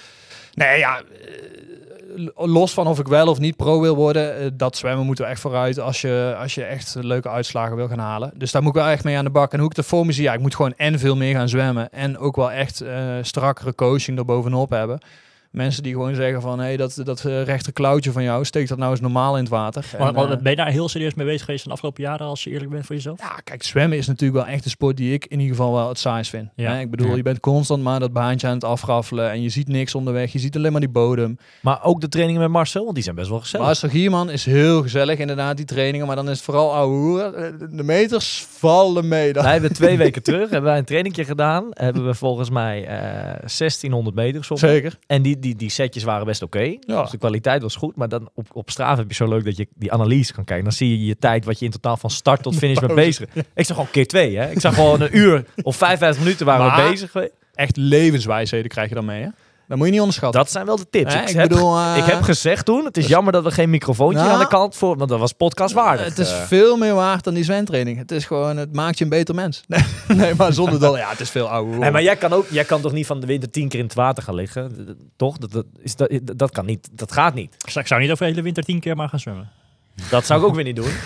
Nee, 0.54 0.78
ja, 0.78 0.98
eh, 0.98 2.26
los 2.34 2.72
van 2.72 2.86
of 2.86 2.98
ik 2.98 3.08
wel 3.08 3.28
of 3.28 3.38
niet 3.38 3.56
pro 3.56 3.80
wil 3.80 3.94
worden, 3.94 4.56
dat 4.56 4.76
zwemmen 4.76 5.06
moeten 5.06 5.24
we 5.24 5.30
echt 5.30 5.40
vooruit 5.40 5.80
als 5.80 6.00
je, 6.00 6.36
als 6.38 6.54
je 6.54 6.64
echt 6.64 6.96
leuke 7.00 7.28
uitslagen 7.28 7.76
wil 7.76 7.88
gaan 7.88 7.98
halen. 7.98 8.32
Dus 8.34 8.50
daar 8.50 8.62
moet 8.62 8.74
ik 8.76 8.82
wel 8.82 8.90
echt 8.90 9.04
mee 9.04 9.16
aan 9.16 9.24
de 9.24 9.30
bak. 9.30 9.52
En 9.52 9.58
hoe 9.58 9.70
ik 9.70 9.76
het 9.76 9.86
voor 9.86 10.06
me 10.06 10.12
zie, 10.12 10.22
ja, 10.22 10.32
ik 10.32 10.40
moet 10.40 10.54
gewoon 10.54 10.74
en 10.76 10.98
veel 10.98 11.16
meer 11.16 11.34
gaan 11.34 11.48
zwemmen 11.48 11.92
en 11.92 12.18
ook 12.18 12.36
wel 12.36 12.50
echt 12.50 12.80
eh 12.80 13.16
strakkere 13.22 13.74
coaching 13.74 14.18
erbovenop 14.18 14.70
hebben. 14.70 15.00
Mensen 15.52 15.82
die 15.82 15.92
gewoon 15.92 16.14
zeggen 16.14 16.40
van, 16.42 16.58
hé, 16.58 16.64
hey, 16.64 16.76
dat, 16.76 17.00
dat 17.04 17.24
eh, 17.24 17.42
rechter 17.42 17.72
klauwtje 17.72 18.12
van 18.12 18.22
jou, 18.22 18.44
steek 18.44 18.68
dat 18.68 18.78
nou 18.78 18.90
eens 18.90 19.00
normaal 19.00 19.34
in 19.36 19.40
het 19.42 19.48
water. 19.52 19.84
En, 19.92 19.98
Maar- 19.98 20.12
maar 20.12 20.30
eh, 20.30 20.38
ben 20.38 20.50
je 20.50 20.56
daar 20.56 20.68
heel 20.70 20.88
serieus 20.88 21.14
mee 21.14 21.26
bezig 21.26 21.44
geweest 21.44 21.64
de 21.64 21.70
afgelopen 21.70 22.02
jaren, 22.02 22.26
als 22.26 22.44
je 22.44 22.50
eerlijk 22.50 22.70
bent 22.70 22.86
voor 22.86 22.94
jezelf? 22.94 23.20
ja, 23.20 23.40
kijk, 23.44 23.62
zwemmen 23.62 23.98
is 23.98 24.06
natuurlijk 24.06 24.44
wel 24.44 24.54
echt 24.54 24.64
een 24.64 24.70
sport 24.70 24.96
die 24.96 25.12
ik 25.12 25.26
in 25.26 25.40
ieder 25.40 25.56
geval 25.56 25.72
wel 25.74 25.88
het 25.88 25.98
saais 25.98 26.28
vind. 26.30 26.48
Ja. 26.56 26.72
Hè, 26.72 26.80
Ik 26.80 26.90
bedoel, 26.90 27.08
Ja. 27.08 27.16
je 27.16 27.22
bent 27.22 27.40
constant 27.40 27.82
maar 27.82 28.00
dat 28.00 28.12
baantje 28.12 28.46
aan 28.46 28.54
het 28.54 28.64
afraffelen 28.64 29.30
en 29.30 29.42
je 29.42 29.48
ziet 29.48 29.68
niks 29.68 29.94
onderweg. 29.94 30.32
Je 30.32 30.38
ziet 30.38 30.56
alleen 30.56 30.72
maar 30.72 30.80
die 30.80 30.90
bodem. 30.90 31.38
maar 31.60 31.84
ook 31.84 32.00
de 32.00 32.08
trainingen 32.08 32.40
met 32.42 32.50
Marcel, 32.50 32.82
want 32.82 32.94
die 32.94 33.04
zijn 33.04 33.16
best 33.16 33.28
wel 33.28 33.40
gezellig. 33.40 33.66
Marcel 33.66 33.88
Gierman 33.88 34.30
is 34.30 34.44
heel 34.44 34.82
gezellig 34.82 35.18
inderdaad, 35.18 35.56
die 35.56 35.66
trainingen. 35.66 36.06
Maar 36.06 36.16
dan 36.16 36.28
is 36.30 36.36
het 36.36 36.44
vooral 36.44 36.74
ouwe 36.74 36.96
hoeren. 36.96 37.34
Eh, 37.36 37.68
De 37.76 37.82
meters 37.82 38.46
vallen 38.48 39.08
mee. 39.08 39.32
Dan. 39.32 39.42
Wij 39.42 39.52
hebben 39.52 39.72
twee 39.72 39.96
weken 39.96 40.22
terug 40.22 40.50
hebben 40.50 40.70
wij 40.70 40.78
een 40.78 40.84
trainingje 40.84 41.24
gedaan. 41.24 41.66
Hebben 41.70 42.06
we 42.06 42.14
volgens 42.14 42.50
mij 42.50 42.84
eh 42.86 43.48
1600 43.48 44.16
meter. 44.16 44.46
Zeker. 44.54 44.98
En 45.06 45.22
die, 45.22 45.38
die, 45.42 45.56
die 45.56 45.70
setjes 45.70 46.02
waren 46.04 46.26
best 46.26 46.42
oké. 46.42 46.76
Ja. 46.80 47.02
Dus 47.02 47.10
de 47.10 47.18
kwaliteit 47.18 47.62
was 47.62 47.76
goed. 47.76 47.96
Maar 47.96 48.08
dan 48.08 48.28
op, 48.34 48.46
op 48.52 48.70
Strava 48.70 48.96
heb 49.00 49.08
je 49.08 49.14
zo 49.14 49.28
leuk 49.28 49.44
dat 49.44 49.56
je 49.56 49.68
die 49.74 49.92
analyse 49.92 50.32
kan 50.32 50.44
kijken. 50.44 50.64
Dan 50.64 50.72
zie 50.72 50.90
je 50.98 51.06
je 51.06 51.18
tijd 51.18 51.44
wat 51.44 51.58
je 51.58 51.64
in 51.64 51.70
totaal 51.70 51.96
van 51.96 52.10
start 52.10 52.42
tot 52.42 52.56
finish 52.56 52.78
bent 52.78 52.94
bezig. 52.94 53.28
Ik 53.34 53.64
zag 53.66 53.76
gewoon 53.76 53.90
keer 53.90 54.06
twee. 54.06 54.36
Hè? 54.36 54.50
Ik 54.50 54.60
zag 54.60 54.74
gewoon 54.74 55.00
een 55.00 55.16
uur 55.16 55.44
of 55.62 55.76
55 55.76 56.22
minuten 56.22 56.46
waren 56.46 56.66
Maar- 56.66 56.84
we 56.84 56.90
bezig. 56.90 57.14
Echt 57.54 57.76
levenswijsheden 57.76 58.70
krijg 58.70 58.88
je 58.88 58.94
dan 58.94 59.04
mee. 59.04 59.22
Hè? 59.22 59.28
Dat 59.72 59.80
moet 59.80 59.90
je 59.90 59.96
niet 59.96 60.06
onderschatten. 60.06 60.40
Dat 60.40 60.50
zijn 60.50 60.66
wel 60.66 60.76
de 60.76 60.86
tips. 60.90 61.14
Ik, 61.14 61.28
ik 61.28 61.36
heb, 61.36 61.48
bedoel, 61.48 61.76
eh, 61.76 61.96
ik 61.96 62.04
heb 62.04 62.22
gezegd 62.22 62.64
toen, 62.64 62.84
het 62.84 62.96
is 62.96 63.06
jammer 63.06 63.32
dat 63.32 63.44
we 63.44 63.50
geen 63.50 63.70
microfoontje 63.70 64.18
Nou, 64.18 64.32
aan 64.32 64.38
de 64.38 64.46
kant 64.46 64.76
voor, 64.76 64.96
want 64.96 65.10
dat 65.10 65.18
was 65.18 65.32
podcastwaardig. 65.32 66.04
Het 66.04 66.18
is 66.18 66.30
Eh, 66.32 66.42
veel 66.42 66.76
meer 66.76 66.94
waard 66.94 67.24
dan 67.24 67.34
die 67.34 67.44
zwemtraining. 67.44 67.98
Het 67.98 68.10
is 68.10 68.24
gewoon, 68.24 68.56
het 68.56 68.72
maakt 68.72 68.98
je 68.98 69.04
een 69.04 69.10
beter 69.10 69.34
mens. 69.34 69.62
Nee, 69.66 70.16
nee 70.16 70.34
maar 70.34 70.52
zonder 70.52 70.80
dat, 70.80 70.96
ja, 70.96 71.08
het 71.10 71.20
is 71.20 71.30
veel 71.30 71.56
hoeren. 71.56 71.80
Nee, 71.80 71.90
maar 71.90 72.02
jij 72.02 72.16
kan, 72.16 72.32
ook, 72.32 72.46
jij 72.50 72.64
kan 72.64 72.80
toch 72.80 72.92
niet 72.92 73.06
van 73.06 73.20
de 73.20 73.26
winter 73.26 73.50
tien 73.50 73.68
keer 73.68 73.78
in 73.78 73.84
het 73.84 73.94
water 73.94 74.22
gaan 74.22 74.34
liggen? 74.34 74.96
Toch? 75.16 75.38
Dat, 75.38 75.52
dat, 75.52 75.66
is, 75.78 75.96
dat, 75.96 76.20
dat 76.22 76.50
kan 76.50 76.66
niet. 76.66 76.88
Dat 76.92 77.12
gaat 77.12 77.34
niet. 77.34 77.54
Ik 77.64 77.70
zou, 77.70 77.80
ik 77.80 77.86
zou 77.86 78.00
niet 78.00 78.10
over 78.10 78.24
de 78.24 78.30
hele 78.30 78.42
winter 78.42 78.62
tien 78.62 78.80
keer 78.80 78.96
maar 78.96 79.08
gaan 79.08 79.20
zwemmen. 79.20 79.50
Dat 80.10 80.26
zou 80.26 80.40
ik 80.40 80.46
ook 80.46 80.54
weer 80.54 80.64
niet 80.64 80.76
doen. 80.76 80.90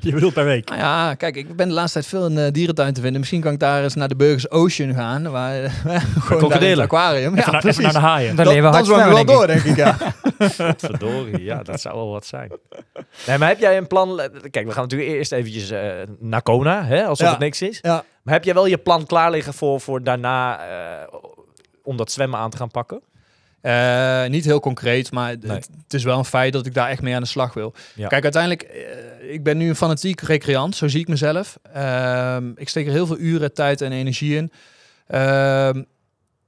Je 0.00 0.12
bedoelt 0.12 0.34
per 0.34 0.44
week. 0.44 0.68
Nou 0.68 0.80
ja, 0.80 1.14
kijk, 1.14 1.36
ik 1.36 1.56
ben 1.56 1.68
de 1.68 1.74
laatste 1.74 1.98
tijd 1.98 2.10
veel 2.10 2.26
in 2.26 2.34
de 2.34 2.50
dierentuin 2.50 2.92
te 2.94 3.00
vinden. 3.00 3.18
Misschien 3.20 3.40
kan 3.40 3.52
ik 3.52 3.58
daar 3.58 3.82
eens 3.82 3.94
naar 3.94 4.08
de 4.08 4.16
Burgers 4.16 4.50
Ocean 4.50 4.94
gaan. 4.94 5.30
Waar, 5.30 5.70
gewoon 5.70 5.92
daar 5.92 6.02
in 6.02 6.20
krokodillen. 6.20 6.70
het 6.70 6.78
aquarium. 6.78 7.34
Even, 7.34 7.44
Ja, 7.44 7.50
naar, 7.50 7.64
even 7.66 7.82
naar 7.82 7.92
de 7.92 7.98
haaien. 7.98 8.36
Dan 8.36 8.44
Dat, 8.44 8.54
dat 8.56 8.72
hard 8.72 8.86
zwem 8.86 9.06
ik 9.08 9.12
wel 9.12 9.24
door, 9.24 9.46
denk 9.46 9.62
ik, 9.62 9.76
ja. 9.76 9.96
Verdorie, 10.76 11.42
ja, 11.44 11.62
dat 11.62 11.80
zou 11.80 11.94
wel 11.96 12.10
wat 12.10 12.26
zijn. 12.26 12.52
Nee, 13.26 13.38
maar 13.38 13.48
heb 13.48 13.58
jij 13.58 13.76
een 13.76 13.86
plan? 13.86 14.16
Kijk, 14.50 14.66
we 14.66 14.72
gaan 14.72 14.82
natuurlijk 14.82 15.10
eerst 15.10 15.32
eventjes 15.32 15.70
eh, 15.70 15.90
naar 16.18 16.42
Kona, 16.42 16.84
hè, 16.84 17.04
alsof 17.04 17.26
Ja. 17.26 17.32
het 17.32 17.40
niks 17.42 17.62
is. 17.62 17.78
Ja. 17.82 18.04
Maar 18.22 18.34
heb 18.34 18.44
jij 18.44 18.54
wel 18.54 18.66
je 18.66 18.78
plan 18.78 19.06
klaar 19.06 19.30
liggen 19.30 19.54
voor, 19.54 19.80
voor 19.80 20.02
daarna 20.02 20.58
eh, 20.58 21.14
om 21.82 21.96
dat 21.96 22.12
zwemmen 22.12 22.38
aan 22.38 22.50
te 22.50 22.56
gaan 22.56 22.70
pakken? 22.70 23.00
Eh, 23.64 24.24
niet 24.26 24.44
heel 24.44 24.60
concreet, 24.60 25.12
maar 25.12 25.28
het, 25.30 25.42
Nee. 25.46 25.56
het 25.56 25.94
is 25.94 26.04
wel 26.04 26.18
een 26.18 26.24
feit 26.24 26.52
dat 26.52 26.66
ik 26.66 26.74
daar 26.74 26.88
echt 26.88 27.02
mee 27.02 27.14
aan 27.14 27.22
de 27.22 27.28
slag 27.28 27.54
wil. 27.54 27.74
Ja. 27.94 28.08
Kijk, 28.08 28.22
uiteindelijk, 28.22 28.62
eh, 28.62 29.32
ik 29.32 29.42
ben 29.42 29.56
nu 29.56 29.68
een 29.68 29.76
fanatiek 29.76 30.20
recreant, 30.20 30.76
zo 30.76 30.88
zie 30.88 31.00
ik 31.00 31.08
mezelf. 31.08 31.58
Ehm, 31.72 32.50
ik 32.54 32.68
steek 32.68 32.86
er 32.86 32.92
heel 32.92 33.06
veel 33.06 33.18
uren, 33.18 33.54
tijd 33.54 33.80
en 33.80 33.92
energie 33.92 34.36
in. 34.36 34.52
Ehm, 35.06 35.82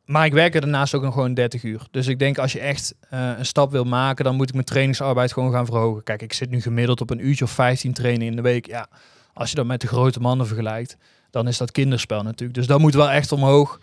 maar 0.05 0.27
ik 0.27 0.33
werk 0.33 0.55
er 0.55 0.61
daarnaast 0.61 0.95
ook 0.95 1.03
nog 1.03 1.13
gewoon 1.15 1.35
30 1.35 1.63
uur. 1.63 1.81
Dus 1.91 2.07
ik 2.07 2.19
denk 2.19 2.39
als 2.39 2.53
je 2.53 2.61
echt 2.61 2.95
eh, 3.11 3.31
een 3.39 3.47
stap 3.47 3.71
wil 3.71 3.85
maken, 3.85 4.25
dan 4.25 4.35
moet 4.37 4.49
ik 4.49 4.55
mijn 4.55 4.67
trainingsarbeid 4.67 5.33
gewoon 5.33 5.53
gaan 5.53 5.67
verhogen. 5.67 6.03
Kijk, 6.03 6.23
ik 6.23 6.33
zit 6.33 6.51
nu 6.51 6.61
gemiddeld 6.61 7.01
op 7.01 7.11
een 7.11 7.27
uurtje 7.27 7.45
of 7.45 7.51
15 7.51 7.93
trainen 7.93 8.27
in 8.27 8.37
de 8.37 8.43
week. 8.43 8.67
Ja, 8.67 8.87
als 9.35 9.51
je 9.51 9.57
dat 9.57 9.67
met 9.67 9.81
de 9.81 9.87
grote 9.87 10.21
mannen 10.21 10.47
vergelijkt, 10.47 10.97
dan 11.31 11.49
is 11.49 11.57
dat 11.57 11.71
kinderspel 11.71 12.23
natuurlijk. 12.23 12.55
Dus 12.59 12.67
dat 12.67 12.79
moet 12.81 12.95
wel 12.95 13.11
echt 13.11 13.33
omhoog. 13.33 13.81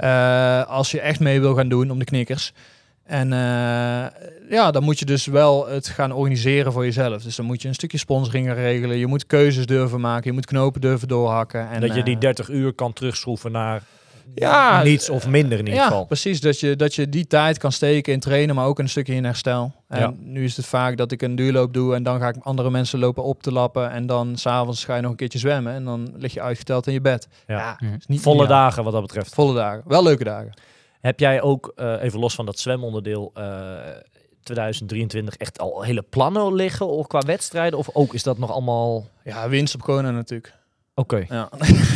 Eh, 0.00 0.66
als 0.66 0.90
je 0.90 1.00
echt 1.00 1.20
mee 1.20 1.40
wil 1.40 1.54
gaan 1.54 1.68
doen 1.68 1.90
om 1.90 1.98
de 1.98 2.04
knikkers. 2.04 2.52
En 3.04 3.32
eh, 3.32 4.06
ja, 4.50 4.70
dan 4.70 4.82
moet 4.82 4.98
je 4.98 5.04
dus 5.04 5.26
wel 5.26 5.68
het 5.68 5.88
gaan 5.88 6.12
organiseren 6.12 6.72
voor 6.72 6.84
jezelf. 6.84 7.22
Dus 7.22 7.36
dan 7.36 7.46
moet 7.46 7.62
je 7.62 7.68
een 7.68 7.74
stukje 7.74 7.98
sponsoring 7.98 8.46
gaan 8.46 8.56
regelen. 8.56 8.96
Je 8.96 9.06
moet 9.06 9.26
keuzes 9.26 9.66
durven 9.66 10.00
maken. 10.00 10.24
Je 10.24 10.32
moet 10.32 10.46
knopen 10.46 10.80
durven 10.80 11.08
doorhakken. 11.08 11.70
En, 11.70 11.80
dat 11.80 11.94
je 11.94 12.02
die 12.02 12.14
eh, 12.14 12.20
30 12.20 12.48
uur 12.48 12.72
kan 12.72 12.92
terugschroeven 12.92 13.52
naar 13.52 13.82
Ja, 14.34 14.82
niets 14.82 15.10
of 15.10 15.26
minder 15.28 15.58
in 15.58 15.64
ieder 15.64 15.80
ja, 15.80 15.86
geval. 15.86 16.04
precies. 16.04 16.40
Dat 16.40 16.60
je, 16.60 16.76
dat 16.76 16.94
je 16.94 17.08
die 17.08 17.26
tijd 17.26 17.58
kan 17.58 17.72
steken 17.72 18.12
in 18.12 18.20
trainen, 18.20 18.54
maar 18.54 18.66
ook 18.66 18.78
een 18.78 18.88
stukje 18.88 19.14
in 19.14 19.24
herstel. 19.24 19.72
En 19.88 20.00
Ja. 20.00 20.12
nu 20.18 20.44
is 20.44 20.56
het 20.56 20.66
vaak 20.66 20.96
dat 20.96 21.12
ik 21.12 21.22
een 21.22 21.34
duurloop 21.36 21.74
doe 21.74 21.94
en 21.94 22.02
dan 22.02 22.20
ga 22.20 22.28
ik 22.28 22.36
andere 22.40 22.70
mensen 22.70 22.98
lopen 22.98 23.22
op 23.22 23.42
te 23.42 23.52
lappen. 23.52 23.90
En 23.90 24.06
dan 24.06 24.36
s'avonds 24.36 24.84
ga 24.84 24.94
je 24.96 25.00
nog 25.02 25.10
een 25.10 25.16
keertje 25.16 25.38
zwemmen 25.38 25.72
en 25.72 25.84
dan 25.84 26.12
lig 26.16 26.32
je 26.34 26.40
uitgeteld 26.42 26.86
in 26.86 26.92
je 26.92 27.00
bed. 27.00 27.28
Ja. 27.46 27.76
Ja. 27.80 27.88
is 27.98 28.06
niet 28.06 28.20
Volle 28.20 28.46
dagen 28.46 28.84
wat 28.84 28.92
dat 28.92 29.02
betreft. 29.02 29.34
Volle 29.34 29.54
dagen. 29.54 29.82
Wel 29.86 30.02
leuke 30.02 30.24
dagen. 30.24 30.52
Heb 31.00 31.20
jij 31.20 31.42
ook, 31.42 31.72
eh, 31.76 32.02
even 32.02 32.18
los 32.20 32.34
van 32.34 32.46
dat 32.46 32.58
zwemonderdeel, 32.58 33.30
eh 33.34 33.78
2023 34.42 35.36
echt 35.36 35.58
al 35.58 35.82
hele 35.82 36.02
plannen 36.02 36.54
liggen 36.54 36.88
of 36.88 37.06
qua 37.06 37.20
wedstrijden? 37.20 37.78
Of 37.78 37.88
ook 37.92 38.14
is 38.14 38.22
dat 38.22 38.38
nog 38.38 38.50
allemaal... 38.50 39.06
Ja, 39.24 39.48
winst 39.48 39.74
op 39.74 39.80
Kona 39.82 40.10
natuurlijk. 40.10 40.54
Oké. 40.94 41.24
Ja. 41.28 41.48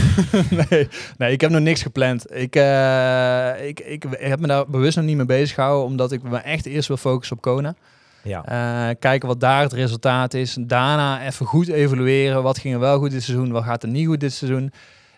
nee, 0.71 0.89
nee, 1.17 1.33
ik 1.33 1.41
heb 1.41 1.51
nog 1.51 1.61
niks 1.61 1.83
gepland. 1.83 2.35
Ik, 2.35 2.57
eh, 2.57 3.67
ik, 3.67 3.81
ik, 3.81 4.05
heb 4.11 4.41
me 4.41 4.47
daar 4.47 4.67
bewust 4.67 4.97
nog 4.97 5.05
niet 5.05 5.17
mee 5.17 5.27
bezig 5.27 5.55
gehouden, 5.55 5.85
omdat 5.85 6.13
ik 6.13 6.23
me 6.23 6.37
echt 6.37 6.67
eerst 6.67 6.89
wil 6.89 6.97
focussen 6.97 7.37
op 7.37 7.43
Kona. 7.43 7.75
Ja. 8.23 8.45
Eh, 8.45 8.97
kijken 8.99 9.29
wat 9.29 9.41
daar 9.41 9.63
het 9.63 9.73
resultaat 9.73 10.35
is. 10.35 10.57
Daarna 10.61 11.27
even 11.27 11.47
goed 11.47 11.69
evalueren. 11.69 12.43
Wat 12.43 12.59
ging 12.59 12.75
er 12.75 12.81
wel 12.81 12.99
goed 12.99 13.11
dit 13.11 13.23
seizoen? 13.23 13.53
Wat 13.53 13.65
gaat 13.65 13.83
er 13.83 13.89
niet 13.89 14.07
goed 14.07 14.21
dit 14.21 14.33
seizoen? 14.33 14.73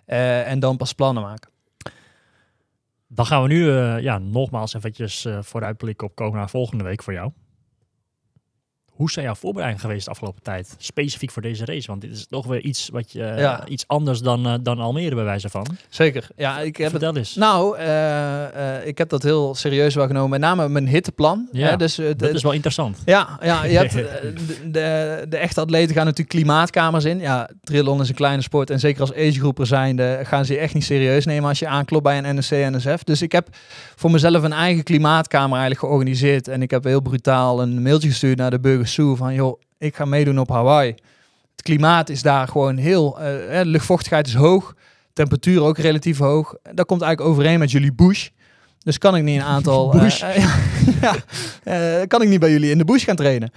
Eh, 0.05 0.51
en 0.51 0.61
dan 0.61 0.77
pas 0.77 0.93
plannen 0.93 1.23
maken. 1.23 1.51
Dan 3.09 3.27
gaan 3.27 3.43
we 3.43 3.49
nu 3.49 3.71
ja, 4.01 4.19
nogmaals 4.19 4.75
eventjes 4.75 5.27
vooruitblikken 5.41 6.07
op 6.07 6.15
Kona 6.15 6.49
volgende 6.49 6.85
week 6.85 7.03
voor 7.03 7.13
jou. 7.13 7.33
Hoe 8.97 9.11
zijn 9.11 9.25
jouw 9.25 9.35
voorbereidingen 9.35 9.85
geweest 9.87 10.05
de 10.05 10.11
afgelopen 10.11 10.43
tijd? 10.43 10.75
Specifiek 10.79 11.31
voor 11.31 11.43
deze 11.43 11.65
race. 11.65 11.87
Want 11.87 12.01
dit 12.01 12.11
is 12.13 12.27
toch 12.27 12.47
weer 12.47 12.61
iets, 12.61 12.89
wat 12.93 13.13
je, 13.13 13.23
eh, 13.25 13.39
Ja. 13.41 13.67
iets 13.67 13.85
anders 13.87 14.21
dan, 14.21 14.47
eh, 14.47 14.55
dan 14.61 14.79
Almere 14.79 15.15
bij 15.15 15.25
wijze 15.25 15.49
van. 15.49 15.67
Zeker. 15.89 16.29
Ja, 16.37 16.59
ik 16.61 16.77
heb 16.77 16.93
het. 16.93 17.01
Vertel 17.01 17.17
eens. 17.17 17.35
Nou, 17.35 17.77
eh, 17.79 18.77
eh, 18.79 18.87
ik 18.87 18.99
heb 18.99 19.09
dat 19.09 19.23
heel 19.23 19.55
serieus 19.55 19.95
wel 19.95 20.07
genomen. 20.07 20.31
Met 20.31 20.41
name 20.41 20.69
mijn 20.69 20.89
hitteplan. 20.89 21.49
Ja, 21.53 21.69
Hè, 21.69 21.77
dus, 21.77 21.99
eh, 21.99 22.07
dat 22.17 22.35
is 22.35 22.43
wel 22.43 22.53
interessant. 22.53 22.99
Ja, 23.05 23.39
ja 23.43 23.65
je 23.65 23.77
hebt, 23.77 23.95
eh, 23.97 24.03
de, 24.23 24.71
de, 24.71 25.27
de 25.29 25.37
echte 25.37 25.61
atleten 25.61 25.95
gaan 25.95 26.05
natuurlijk 26.05 26.37
klimaatkamers 26.37 27.05
in. 27.05 27.19
Ja, 27.19 27.51
triathlon 27.63 28.01
is 28.01 28.09
een 28.09 28.15
kleine 28.15 28.43
sport. 28.43 28.71
En 28.71 28.79
zeker 28.81 29.01
als 29.01 29.13
agegroeper 29.15 29.67
zijnde 29.67 30.21
gaan 30.23 30.45
ze 30.45 30.53
je 30.53 30.59
echt 30.59 30.75
niet 30.75 30.85
serieus 30.85 31.25
nemen 31.25 31.49
als 31.49 31.59
je 31.59 31.67
aanklopt 31.67 32.03
bij 32.05 32.19
een 32.19 32.37
NSC 32.39 32.51
NSF. 32.51 33.03
Dus 33.05 33.23
ik 33.23 33.33
heb 33.33 33.49
voor 33.97 34.11
mezelf 34.11 34.43
een 34.43 34.53
eigen 34.53 34.85
klimaatkamer 34.85 35.51
eigenlijk 35.59 35.81
georganiseerd. 35.81 36.49
En 36.49 36.63
ik 36.63 36.71
heb 36.71 36.85
heel 36.85 37.01
brutaal 37.01 37.63
een 37.63 37.83
mailtje 37.83 38.09
gestuurd 38.09 38.39
naar 38.39 38.51
de 38.51 38.61
Burgers 38.61 38.85
Zoo 38.87 39.15
van... 39.15 39.35
joh, 39.35 39.61
ik 39.79 39.97
ga 39.97 40.05
meedoen 40.05 40.39
op 40.39 40.49
Hawaii. 40.49 40.91
Het 41.51 41.63
klimaat 41.63 42.09
is 42.09 42.23
daar 42.23 42.49
gewoon 42.49 42.77
heel... 42.77 43.21
eh, 43.21 43.25
hè, 43.27 43.63
de 43.63 43.71
luchtvochtigheid 43.71 44.27
is 44.27 44.35
hoog. 44.35 44.75
Temperatuur 45.13 45.63
ook 45.63 45.79
relatief 45.79 46.19
hoog. 46.19 46.55
Dat 46.75 46.87
komt 46.87 47.03
eigenlijk 47.03 47.33
overeen 47.33 47.59
met 47.59 47.71
jullie 47.71 47.93
bush. 47.93 48.29
Dus 48.79 48.99
kan 48.99 49.17
ik 49.17 49.23
niet 49.23 49.41
een 49.41 49.47
aantal... 49.57 49.93
eh, 49.93 50.01
Bush. 50.01 50.23
eh, 50.23 50.47
ja, 51.01 51.15
eh, 51.63 52.07
kan 52.07 52.23
ik 52.23 52.29
niet 52.29 52.41
bij 52.41 52.51
jullie 52.51 52.71
in 52.71 52.79
de 52.79 52.85
bush 52.85 53.05
gaan 53.05 53.17
trainen. 53.17 53.51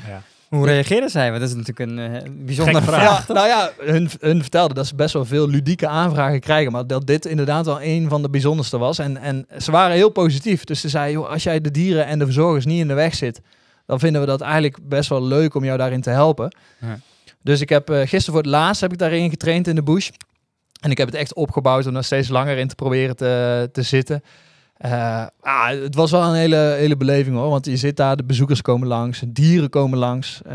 Hoe 0.50 0.66
reageren 0.66 1.10
zij? 1.10 1.30
Want 1.30 1.42
dat 1.42 1.50
is 1.50 1.56
natuurlijk 1.56 1.90
een 1.92 2.00
eh, 2.00 2.30
bijzondere 2.46 2.82
vraag. 2.82 3.28
Ja, 3.28 3.34
nou 3.34 3.48
ja, 3.48 3.72
hun, 3.78 4.10
hun 4.20 4.42
vertelden 4.42 4.76
dat 4.76 4.88
ze 4.88 4.96
best 4.96 5.14
wel 5.14 5.26
veel 5.26 5.48
ludieke 5.50 5.88
aanvragen 5.88 6.40
krijgen. 6.40 6.72
Maar 6.72 6.88
dat 6.88 7.08
dit 7.08 7.26
inderdaad 7.26 7.66
wel 7.66 7.82
een 7.82 8.10
van 8.10 8.22
de 8.22 8.30
bijzonderste 8.30 8.78
was. 8.78 9.00
En, 9.00 9.18
en 9.18 9.48
ze 9.58 9.72
waren 9.72 9.96
heel 9.96 10.10
positief. 10.10 10.64
Dus 10.64 10.82
ze 10.82 10.90
zeiden, 10.90 11.14
joh, 11.14 11.30
als 11.30 11.44
jij 11.44 11.62
de 11.62 11.72
dieren 11.72 12.06
en 12.06 12.20
de 12.20 12.26
verzorgers 12.26 12.66
niet 12.66 12.80
in 12.80 12.88
de 12.88 12.94
weg 12.94 13.16
zit... 13.16 13.42
dan 13.90 14.00
vinden 14.00 14.22
we 14.22 14.28
dat 14.28 14.42
eigenlijk 14.42 14.78
best 14.88 15.10
wel 15.10 15.24
leuk 15.24 15.56
om 15.56 15.64
jou 15.64 15.78
daarin 15.78 16.02
te 16.02 16.10
helpen. 16.10 16.56
Ja. 16.82 17.00
Dus 17.44 17.62
ik 17.62 17.70
heb 17.70 17.90
eh, 17.90 18.00
gisteren 18.00 18.26
voor 18.26 18.42
het 18.42 18.46
laatst 18.46 18.82
heb 18.82 18.92
ik 18.92 18.98
daarin 18.98 19.30
getraind 19.30 19.68
in 19.68 19.76
de 19.76 19.84
bush. 19.84 20.10
En 20.82 20.92
ik 20.92 20.98
heb 20.98 21.08
het 21.08 21.16
echt 21.18 21.34
opgebouwd 21.34 21.86
om 21.88 21.94
daar 21.94 22.04
steeds 22.04 22.30
langer 22.30 22.58
in 22.58 22.68
te 22.68 22.76
proberen 22.76 23.16
te, 23.16 23.70
te 23.72 23.82
zitten. 23.82 24.24
Eh, 24.78 25.26
ah, 25.42 25.68
het 25.68 25.96
was 25.96 26.12
wel 26.12 26.22
een 26.24 26.34
hele, 26.36 26.56
hele 26.78 26.98
beleving 26.98 27.36
hoor. 27.36 27.50
Want 27.50 27.66
je 27.66 27.78
zit 27.78 27.98
daar, 27.98 28.16
de 28.16 28.24
bezoekers 28.24 28.62
komen 28.62 28.88
langs, 28.88 29.22
dieren 29.28 29.70
komen 29.70 29.98
langs. 30.00 30.42
eh, 30.46 30.54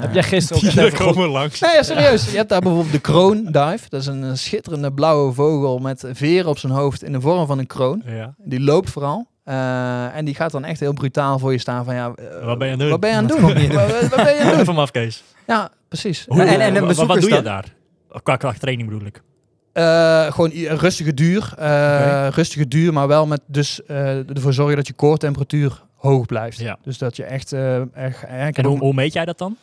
Heb 0.00 0.12
jij 0.14 0.22
gisteren 0.22 0.62
ook 0.68 0.74
even 0.92 0.98
goed- 1.14 1.26
langs. 1.26 1.60
Nee, 1.60 1.74
ja, 1.74 1.82
serieus. 1.82 2.30
Je 2.30 2.36
hebt 2.36 2.48
daar 2.48 2.60
bijvoorbeeld 2.60 2.92
de 2.92 2.98
kroondive. 3.00 3.88
Dat 3.88 4.00
is 4.00 4.06
een, 4.06 4.24
eh, 4.24 4.30
schitterende 4.34 4.92
blauwe 4.92 5.32
vogel 5.32 5.78
met 5.78 6.04
veren 6.12 6.50
op 6.50 6.58
zijn 6.58 6.72
hoofd 6.72 7.02
in 7.02 7.12
de 7.12 7.20
vorm 7.20 7.46
van 7.46 7.58
een 7.58 7.66
kroon. 7.66 8.02
Ja. 8.06 8.34
Die 8.38 8.60
loopt 8.60 8.90
vooral. 8.90 9.26
Eh, 9.48 10.16
en 10.16 10.24
die 10.24 10.34
gaat 10.34 10.50
dan 10.50 10.64
echt 10.64 10.80
heel 10.80 10.92
brutaal 10.92 11.38
voor 11.38 11.52
je 11.52 11.58
staan 11.58 11.84
van 11.84 11.94
ja, 11.94 12.12
eh, 12.14 12.44
Wat 12.44 12.58
ben 12.58 12.66
je 12.68 12.72
aan 12.72 12.78
het 12.80 12.88
doen? 12.88 12.90
Wat 12.90 13.00
ben 13.00 13.10
je 13.10 13.16
aan 13.16 13.26
Wat 13.26 13.36
doen? 13.38 13.40
Wat, 13.72 14.08
wat 14.08 14.24
ben 14.24 14.34
je 14.34 14.40
aan 14.40 14.46
het 14.56 14.66
doen? 14.66 14.76
Even 14.76 14.90
Kees. 14.90 15.24
Ja, 15.46 15.70
precies. 15.88 16.24
Hoe, 16.28 16.42
En- 16.42 16.60
en- 16.60 16.86
wat, 17.06 17.20
doe 17.20 17.34
je 17.34 17.42
daar? 17.42 17.64
Qua, 18.22 18.36
qua 18.36 18.52
training 18.52 18.88
bedoel 18.88 19.06
ik. 19.06 19.22
Eh, 19.72 20.32
gewoon 20.32 20.50
rustige 20.76 21.14
duur. 21.14 21.54
Rustige 22.34 22.68
duur, 22.68 22.92
maar 22.92 23.08
wel 23.08 23.26
met 23.26 23.40
dus 23.46 23.82
ervoor 23.86 24.52
zorgen 24.52 24.76
dat 24.76 24.86
je 24.86 24.92
koortemperatuur 24.92 25.82
hoog 25.96 26.26
blijft. 26.26 26.58
Ja. 26.58 26.78
Dus 26.82 26.98
dat 26.98 27.16
je 27.16 27.24
echt... 27.24 27.50
heb 27.50 28.56
En 28.56 28.64
hoe 28.64 28.94
meet 28.94 29.12
jij 29.12 29.24
dat 29.24 29.38
dan? 29.38 29.56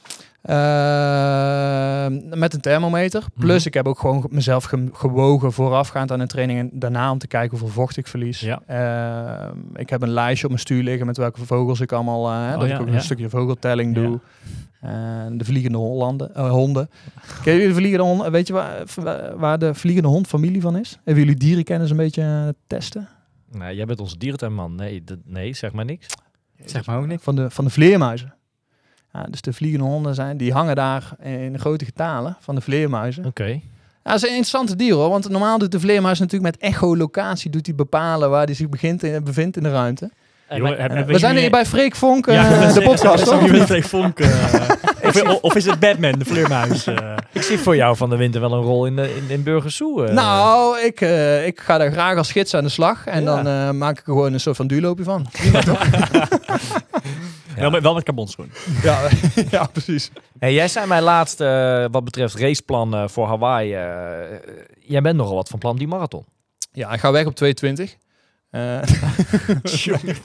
Eh, 0.46 2.06
met 2.38 2.54
een 2.54 2.62
thermometer. 2.62 3.24
Plus 3.40 3.58
Mhm. 3.58 3.68
ik 3.68 3.74
heb 3.74 3.88
ook 3.88 4.00
gewoon 4.00 4.26
mezelf 4.30 4.64
ge- 4.64 4.90
gewogen 4.94 5.52
voorafgaand 5.52 6.12
aan 6.12 6.20
een 6.20 6.28
training 6.28 6.60
en 6.60 6.70
daarna 6.74 7.12
om 7.12 7.18
te 7.18 7.28
kijken 7.28 7.50
hoeveel 7.50 7.76
vocht 7.76 7.98
ik 7.98 8.08
verlies. 8.08 8.40
Ja. 8.40 8.62
Eh, 8.66 9.52
ik 9.76 9.90
heb 9.90 10.02
een 10.02 10.10
lijstje 10.10 10.44
op 10.44 10.50
mijn 10.50 10.62
stuur 10.62 10.84
liggen 10.84 11.06
met 11.06 11.18
welke 11.18 11.46
vogels 11.46 11.80
ik 11.80 11.92
allemaal, 11.92 12.30
eh, 12.32 12.52
dat 12.52 12.62
Oh 12.62 12.68
ja, 12.68 12.76
ik 12.76 12.82
ook 12.82 12.88
ja. 12.88 12.94
een 12.94 13.02
stukje 13.02 13.30
vogeltelling 13.30 13.96
Ja. 13.96 14.02
doe. 14.02 14.20
De 15.38 15.46
vliegende 15.46 15.78
Hollanden, 15.78 16.36
eh, 16.36 16.50
honden. 16.50 16.90
Kennen 17.44 17.54
jullie 17.62 17.68
de 17.68 17.74
vliegende 17.80 18.04
honden? 18.06 18.32
Weet 18.32 18.48
je 18.48 18.54
waar, 18.54 18.84
waar 19.38 19.60
de 19.60 19.74
vliegende 19.74 20.08
hond 20.10 20.28
familie 20.28 20.62
van 20.62 20.78
is? 20.78 21.00
Hebben 21.04 21.24
jullie 21.24 21.40
dierenkennis 21.40 21.90
een 21.90 21.98
beetje 21.98 22.22
eh, 22.22 22.48
testen? 22.68 23.08
Nee, 23.52 23.76
jij 23.76 23.86
bent 23.86 24.00
onze 24.00 24.18
dierentuinman. 24.18 24.76
Nee, 24.76 25.04
dat- 25.04 25.18
nee, 25.26 25.54
zeg 25.54 25.72
maar 25.74 25.86
niks. 25.86 26.08
Zeg 26.66 26.86
maar 26.86 26.98
ook 26.98 27.08
niks. 27.08 27.24
Van 27.24 27.36
de, 27.36 27.50
van 27.50 27.64
de 27.66 27.72
vleermuizen. 27.72 28.34
Ja, 29.16 29.26
dus 29.30 29.42
de 29.42 29.54
vliegende 29.54 29.86
honden 29.86 30.16
zijn, 30.16 30.38
die 30.38 30.54
hangen 30.54 30.76
daar 30.76 31.10
in 31.24 31.60
grote 31.60 31.86
getalen 31.86 32.38
van 32.40 32.56
de 32.56 32.62
vleermuizen. 32.62 33.26
Oké. 33.26 33.46
Ja, 33.46 33.60
dat 34.12 34.16
is 34.16 34.22
een 34.22 34.28
interessante 34.28 34.76
dier 34.76 34.94
hoor. 34.94 35.10
Want 35.10 35.30
normaal 35.30 35.58
doet 35.58 35.72
de 35.72 35.80
vleermuis 35.80 36.20
natuurlijk 36.20 36.56
met 36.62 36.72
echolocatie 36.72 37.52
doet 37.52 37.66
hij 37.66 37.76
bepalen 37.76 38.30
waar 38.30 38.46
hij 38.46 38.54
zich 38.54 38.70
begint 38.70 39.04
in, 39.04 39.24
bevindt 39.24 39.58
in 39.58 39.64
de 39.64 39.72
ruimte. 39.72 40.12
Jongen, 40.50 40.78
eh, 40.78 40.96
heb- 40.96 41.08
We 41.08 41.20
zijn 41.20 41.38
hier 41.38 41.50
bij 41.50 41.66
Freek 41.66 41.96
Vonk, 41.96 42.28
eh, 42.28 42.34
Ja, 42.36 42.74
de 42.74 42.82
podcast 42.82 43.26
dat 43.26 43.34
of 43.34 43.42
niet 43.42 43.50
niet? 43.50 43.60
met 43.60 43.68
Freek 43.68 43.84
Vonk, 43.84 44.20
eh, 44.20 44.30
of, 45.04 45.40
of 45.42 45.56
is 45.56 45.66
het 45.66 45.80
Batman, 45.80 46.12
de 46.20 46.26
vleermuis? 46.26 46.88
eh? 46.88 46.96
ik 47.32 47.42
zie 47.42 47.58
voor 47.58 47.76
jou 47.76 47.96
van 47.98 48.10
de 48.10 48.16
winter 48.16 48.42
wel 48.42 48.54
een 48.54 48.62
rol 48.62 48.86
in, 48.86 48.96
de, 48.96 49.16
in, 49.16 49.24
in 49.34 49.44
Burgers 49.44 49.76
Zoo. 49.76 50.04
eh. 50.04 50.14
Nou, 50.14 50.80
ik, 50.80 51.02
eh, 51.02 51.46
ik 51.48 51.60
ga 51.60 51.78
daar 51.78 51.92
graag 51.92 52.18
als 52.18 52.32
gids 52.32 52.54
aan 52.54 52.64
de 52.64 52.70
slag. 52.70 53.06
En 53.06 53.24
Ja. 53.24 53.36
dan 53.36 53.48
eh, 53.48 53.72
maak 53.72 53.92
ik 54.00 54.08
er 54.08 54.14
gewoon 54.14 54.34
een 54.34 54.40
soort 54.40 54.56
van 54.56 54.68
duurloopje 54.68 55.04
van. 55.04 55.26
wel, 57.56 57.70
met, 57.70 57.82
wel 57.84 57.94
met 57.94 58.04
carbonschoen. 58.04 58.52
ja, 58.84 59.10
ja, 59.52 59.66
precies. 59.66 60.12
Hey, 60.40 60.54
jij 60.54 60.68
zei 60.68 60.88
mij 60.88 61.02
laatst, 61.02 61.42
eh, 61.42 61.86
wat 61.92 62.04
betreft 62.04 62.36
raceplan 62.36 62.96
eh, 62.96 63.08
voor 63.08 63.28
Hawaii. 63.28 63.74
eh, 63.74 64.38
jij 64.80 65.02
bent 65.02 65.18
nogal 65.18 65.36
wat 65.36 65.50
van 65.50 65.60
plan 65.60 65.78
die 65.78 65.88
marathon. 65.88 66.26
Ja, 66.72 66.92
ik 66.94 67.00
ga 67.00 67.12
weg 67.12 67.26
op 67.26 67.36
220. 67.36 67.96
Eh, 68.50 68.82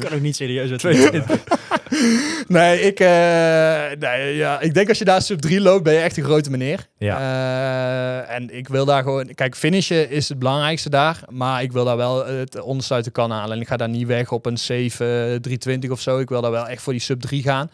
kan 0.00 0.12
ook 0.12 0.20
niet 0.20 0.36
serieus 0.36 0.70
uit. 0.70 0.82
nee, 2.48 2.80
ik, 2.80 3.00
eh, 3.00 3.98
nee 3.98 4.36
ja, 4.36 4.60
ik 4.60 4.74
denk 4.74 4.88
als 4.88 4.98
je 4.98 5.04
daar 5.04 5.22
sub 5.22 5.40
3 5.40 5.60
loopt, 5.60 5.82
ben 5.82 5.92
je 5.92 5.98
echt 6.00 6.16
een 6.16 6.24
grote 6.24 6.50
meneer. 6.50 6.86
Ja. 6.98 7.18
Eh, 7.18 8.34
en 8.34 8.56
ik 8.56 8.68
wil 8.68 8.84
daar 8.84 9.02
gewoon... 9.02 9.34
Kijk, 9.34 9.56
finishen 9.56 10.10
is 10.10 10.28
het 10.28 10.38
belangrijkste 10.38 10.90
daar. 10.90 11.20
Maar 11.28 11.62
ik 11.62 11.72
wil 11.72 11.84
daar 11.84 11.96
wel 11.96 12.26
het 12.26 12.60
onderste 12.60 12.94
uit 12.94 13.04
de 13.04 13.10
kan 13.10 13.30
halen. 13.30 13.56
En 13.56 13.60
ik 13.62 13.68
ga 13.68 13.76
daar 13.76 13.88
niet 13.88 14.06
weg 14.06 14.32
op 14.32 14.46
een 14.46 14.58
7, 14.58 15.06
320 15.06 15.90
of 15.90 16.00
zo. 16.00 16.18
Ik 16.18 16.28
wil 16.28 16.40
daar 16.40 16.50
wel 16.50 16.68
echt 16.68 16.82
voor 16.82 16.92
die 16.92 17.02
sub 17.02 17.20
3 17.20 17.42
gaan. 17.42 17.70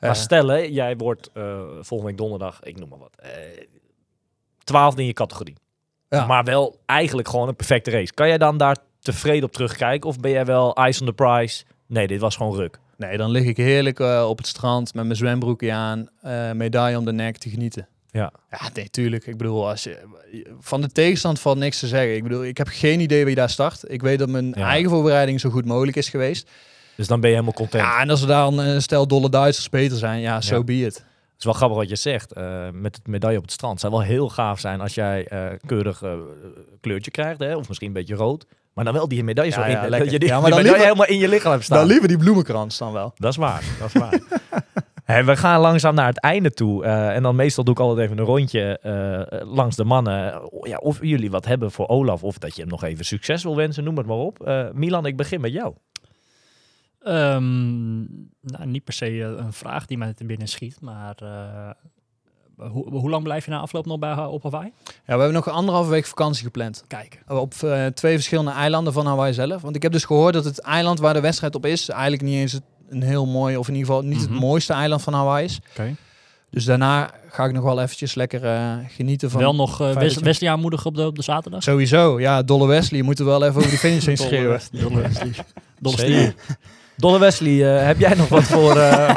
Maar 0.00 0.10
Eh, 0.10 0.16
stel, 0.16 0.48
hè, 0.48 0.56
jij 0.56 0.96
wordt 0.96 1.30
volgende 1.80 2.04
week 2.04 2.16
donderdag, 2.16 2.58
ik 2.62 2.78
noem 2.78 2.88
maar 2.88 2.98
wat, 2.98 3.18
twaalfde 4.64 5.00
in 5.00 5.06
je 5.06 5.12
categorie. 5.12 5.56
Ja. 6.08 6.26
Maar 6.26 6.44
wel 6.44 6.80
eigenlijk 6.86 7.28
gewoon 7.28 7.48
een 7.48 7.56
perfecte 7.56 7.90
race. 7.90 8.12
Kan 8.14 8.28
jij 8.28 8.38
dan 8.38 8.56
daar 8.56 8.76
tevreden 9.00 9.44
op 9.44 9.52
terugkijken? 9.52 10.08
Of 10.08 10.20
ben 10.20 10.30
jij 10.30 10.44
wel 10.44 10.86
ice 10.86 11.00
on 11.00 11.06
the 11.06 11.12
prize? 11.12 11.64
Nee, 11.86 12.06
dit 12.06 12.20
was 12.20 12.36
gewoon 12.36 12.56
ruk. 12.56 12.78
Nee, 12.96 13.16
dan 13.16 13.30
lig 13.30 13.44
ik 13.44 13.56
heerlijk 13.56 14.00
eh, 14.00 14.26
op 14.28 14.38
het 14.38 14.46
strand 14.46 14.94
met 14.94 15.04
mijn 15.04 15.16
zwembroekje 15.16 15.72
aan, 15.72 16.08
eh, 16.22 16.52
medaille 16.52 16.98
om 16.98 17.04
de 17.04 17.12
nek 17.12 17.36
te 17.36 17.50
genieten. 17.50 17.88
Ja. 18.10 18.32
Ja, 18.50 18.60
nee, 18.74 18.90
tuurlijk. 18.90 19.26
Ik 19.26 19.36
bedoel, 19.36 19.68
als 19.68 19.82
je, 19.84 19.98
van 20.60 20.80
de 20.80 20.88
tegenstand 20.92 21.40
valt 21.40 21.58
niks 21.58 21.78
te 21.78 21.86
zeggen. 21.86 22.14
Ik 22.16 22.22
bedoel, 22.22 22.44
ik 22.44 22.58
heb 22.58 22.68
geen 22.70 23.00
idee 23.00 23.24
wie 23.24 23.34
daar 23.34 23.50
start. 23.50 23.84
Ik 23.92 24.02
weet 24.02 24.18
dat 24.18 24.28
mijn 24.28 24.52
Ja. 24.56 24.66
eigen 24.68 24.90
voorbereiding 24.90 25.40
zo 25.40 25.50
goed 25.50 25.64
mogelijk 25.64 25.96
is 25.96 26.08
geweest. 26.08 26.50
Dus 26.96 27.06
dan 27.06 27.20
ben 27.20 27.28
je 27.30 27.34
helemaal 27.34 27.56
content. 27.58 27.82
Ja, 27.84 28.00
en 28.00 28.10
als 28.10 28.20
er 28.20 28.26
dan 28.26 28.58
een 28.58 28.82
stel 28.82 29.06
dolle 29.06 29.30
Duitsers 29.30 29.68
beter 29.68 29.96
zijn, 29.96 30.20
ja, 30.20 30.40
so 30.40 30.54
Ja. 30.56 30.62
be 30.64 30.74
it. 30.80 30.94
Het 30.94 31.38
is 31.38 31.44
wel 31.44 31.52
grappig 31.54 31.78
wat 31.78 31.88
je 31.88 31.96
zegt. 31.96 32.32
eh, 32.32 32.68
met 32.72 32.96
het 32.96 33.06
medaille 33.06 33.36
op 33.36 33.42
het 33.42 33.52
strand. 33.52 33.72
Het 33.72 33.80
zou 33.80 33.92
wel 33.92 34.02
heel 34.02 34.28
gaaf 34.28 34.60
zijn 34.60 34.80
als 34.80 34.94
jij 34.94 35.28
keurig 35.66 36.02
kleurtje 36.80 37.10
krijgt. 37.10 37.40
Hè? 37.40 37.56
Of 37.56 37.66
misschien 37.68 37.88
een 37.88 37.94
beetje 37.94 38.14
rood. 38.14 38.46
Maar 38.78 38.86
dan 38.86 38.96
wel 38.96 39.08
die 39.08 39.24
medaille 39.24 39.52
zo 39.52 39.60
Ja, 39.60 39.66
in. 39.66 39.72
ja, 39.72 39.80
dat 39.80 39.90
lekker. 39.90 40.10
je 40.12 40.18
die, 40.18 40.28
Ja, 40.28 40.34
maar 40.40 40.44
die 40.50 40.54
dan 40.54 40.62
medaille 40.62 40.84
liever- 40.86 40.96
helemaal 41.04 41.16
in 41.16 41.28
je 41.28 41.34
lichaam 41.34 41.52
hebt 41.52 41.64
staan. 41.64 41.78
Dan 41.78 41.86
liever 41.86 42.08
die 42.08 42.16
bloemenkrans 42.18 42.78
dan 42.78 42.92
wel. 42.92 43.12
Dat 43.16 43.30
is 43.30 43.36
waar, 43.36 43.62
dat 43.78 43.94
is 43.94 44.00
waar. 44.00 44.18
Hey, 45.04 45.24
we 45.24 45.36
gaan 45.36 45.60
langzaam 45.60 45.94
naar 45.94 46.06
het 46.06 46.20
einde 46.20 46.50
toe. 46.50 46.84
eh, 46.84 47.14
en 47.14 47.22
dan 47.22 47.36
meestal 47.36 47.64
doe 47.64 47.74
ik 47.74 47.80
altijd 47.80 48.06
even 48.06 48.18
een 48.18 48.24
rondje 48.24 48.78
eh, 48.78 49.46
langs 49.48 49.76
de 49.76 49.84
mannen. 49.84 50.52
Oh, 50.52 50.66
Ja, 50.66 50.76
of 50.76 50.98
jullie 51.00 51.30
wat 51.30 51.44
hebben 51.46 51.70
voor 51.70 51.86
Olaf. 51.88 52.22
Of 52.24 52.38
dat 52.38 52.54
je 52.56 52.60
hem 52.60 52.70
nog 52.70 52.84
even 52.84 53.04
succes 53.04 53.42
wil 53.42 53.56
wensen, 53.56 53.84
noem 53.84 53.96
het 53.96 54.06
maar 54.06 54.16
op. 54.16 54.46
Eh, 54.46 54.66
Milan, 54.72 55.06
ik 55.06 55.16
begin 55.16 55.40
met 55.40 55.52
jou. 55.52 55.74
Ehm, 57.00 57.98
nou, 58.40 58.66
niet 58.66 58.84
per 58.84 58.92
se 58.94 59.20
een 59.20 59.52
vraag 59.52 59.86
die 59.86 59.98
mij 59.98 60.14
te 60.14 60.24
binnen 60.24 60.48
schiet, 60.48 60.80
maar 60.80 61.14
eh, 62.60 62.70
hoe, 62.70 62.90
hoe 62.90 63.10
lang 63.10 63.22
blijf 63.22 63.44
je 63.44 63.50
na 63.50 63.58
afloop 63.58 63.86
nog 63.86 63.98
bij, 63.98 64.10
Ha- 64.10 64.28
op 64.28 64.42
Hawaii? 64.42 64.72
Ja, 64.84 64.92
we 65.04 65.10
hebben 65.12 65.32
nog 65.32 65.48
anderhalve 65.48 65.90
week 65.90 66.06
vakantie 66.06 66.44
gepland. 66.44 66.84
Kijken. 66.86 67.20
Op 67.38 67.54
eh, 67.62 67.86
twee 67.86 68.14
verschillende 68.14 68.50
eilanden 68.50 68.92
van 68.92 69.06
Hawaii 69.06 69.32
zelf. 69.32 69.62
Want 69.62 69.76
ik 69.76 69.82
heb 69.82 69.92
dus 69.92 70.04
gehoord 70.04 70.34
dat 70.34 70.44
het 70.44 70.58
eiland 70.60 70.98
waar 71.00 71.14
de 71.14 71.20
wedstrijd 71.20 71.54
op 71.54 71.66
is... 71.66 71.88
eigenlijk 71.88 72.22
niet 72.22 72.34
eens 72.34 72.52
het- 72.52 72.62
een 72.88 73.02
heel 73.02 73.26
mooi... 73.26 73.56
of 73.56 73.68
in 73.68 73.74
ieder 73.74 73.88
geval 73.88 74.04
niet 74.08 74.18
Mhm. 74.22 74.30
het 74.32 74.40
mooiste 74.40 74.72
eiland 74.72 75.02
van 75.02 75.12
Hawaii 75.12 75.44
is. 75.44 75.60
Oké. 75.70 75.94
Dus 76.50 76.64
daarna 76.64 77.10
ga 77.30 77.44
ik 77.44 77.52
nog 77.52 77.62
wel 77.64 77.80
eventjes 77.80 78.14
lekker 78.14 78.44
eh, 78.44 78.72
genieten 78.88 79.30
van... 79.30 79.40
Wel 79.40 79.54
nog 79.54 79.80
eh, 79.80 79.92
Wes- 79.92 80.14
je- 80.14 80.20
Wesley 80.20 80.50
aanmoedigen 80.50 80.86
op 80.86 80.94
de, 80.96 81.06
op 81.06 81.16
de 81.16 81.22
zaterdag? 81.22 81.62
Sowieso, 81.62 82.20
ja, 82.20 82.42
Dolle 82.42 82.66
Wesley. 82.66 82.98
Je 82.98 83.04
moet 83.04 83.18
er 83.18 83.24
wel 83.24 83.42
even 83.44 83.56
over 83.56 83.70
de 83.70 83.76
finish 83.78 84.06
heen 84.06 84.16
schreeuwen. 84.16 84.60
Dolle 84.72 85.00
Wesley. 85.00 85.32
Dolle 85.80 85.96
Zeker. 85.98 86.34
Dolle 86.98 87.18
Wesley, 87.18 87.76
eh, 87.78 87.86
heb 87.86 87.98
jij 87.98 88.14
nog 88.14 88.28
wat 88.28 88.42
voor... 88.42 88.76
eh, 88.76 89.16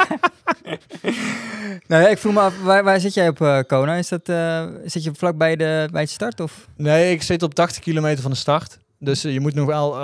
Nou 1.86 2.02
ja, 2.02 2.08
ik 2.08 2.18
vroeg 2.18 2.32
me 2.34 2.40
af, 2.40 2.54
waar, 2.62 2.84
waar 2.84 3.00
zit 3.00 3.14
jij 3.14 3.28
op 3.28 3.40
eh, 3.40 3.58
Kona? 3.66 3.94
Is 3.94 4.08
dat, 4.08 4.28
eh, 4.28 4.64
zit 4.84 5.04
je 5.04 5.10
vlak 5.16 5.36
bij 5.36 5.56
de, 5.56 5.88
bij 5.92 6.00
het 6.00 6.10
start 6.10 6.40
of 6.40 6.68
Nee, 6.76 7.12
ik 7.12 7.22
zit 7.22 7.42
op 7.42 7.54
80 7.54 7.82
kilometer 7.82 8.22
van 8.22 8.30
de 8.30 8.36
start. 8.36 8.78
Dus 8.98 9.22
je 9.22 9.40
moet 9.40 9.54
nog 9.54 9.66
wel... 9.66 9.94
eh, 9.98 10.02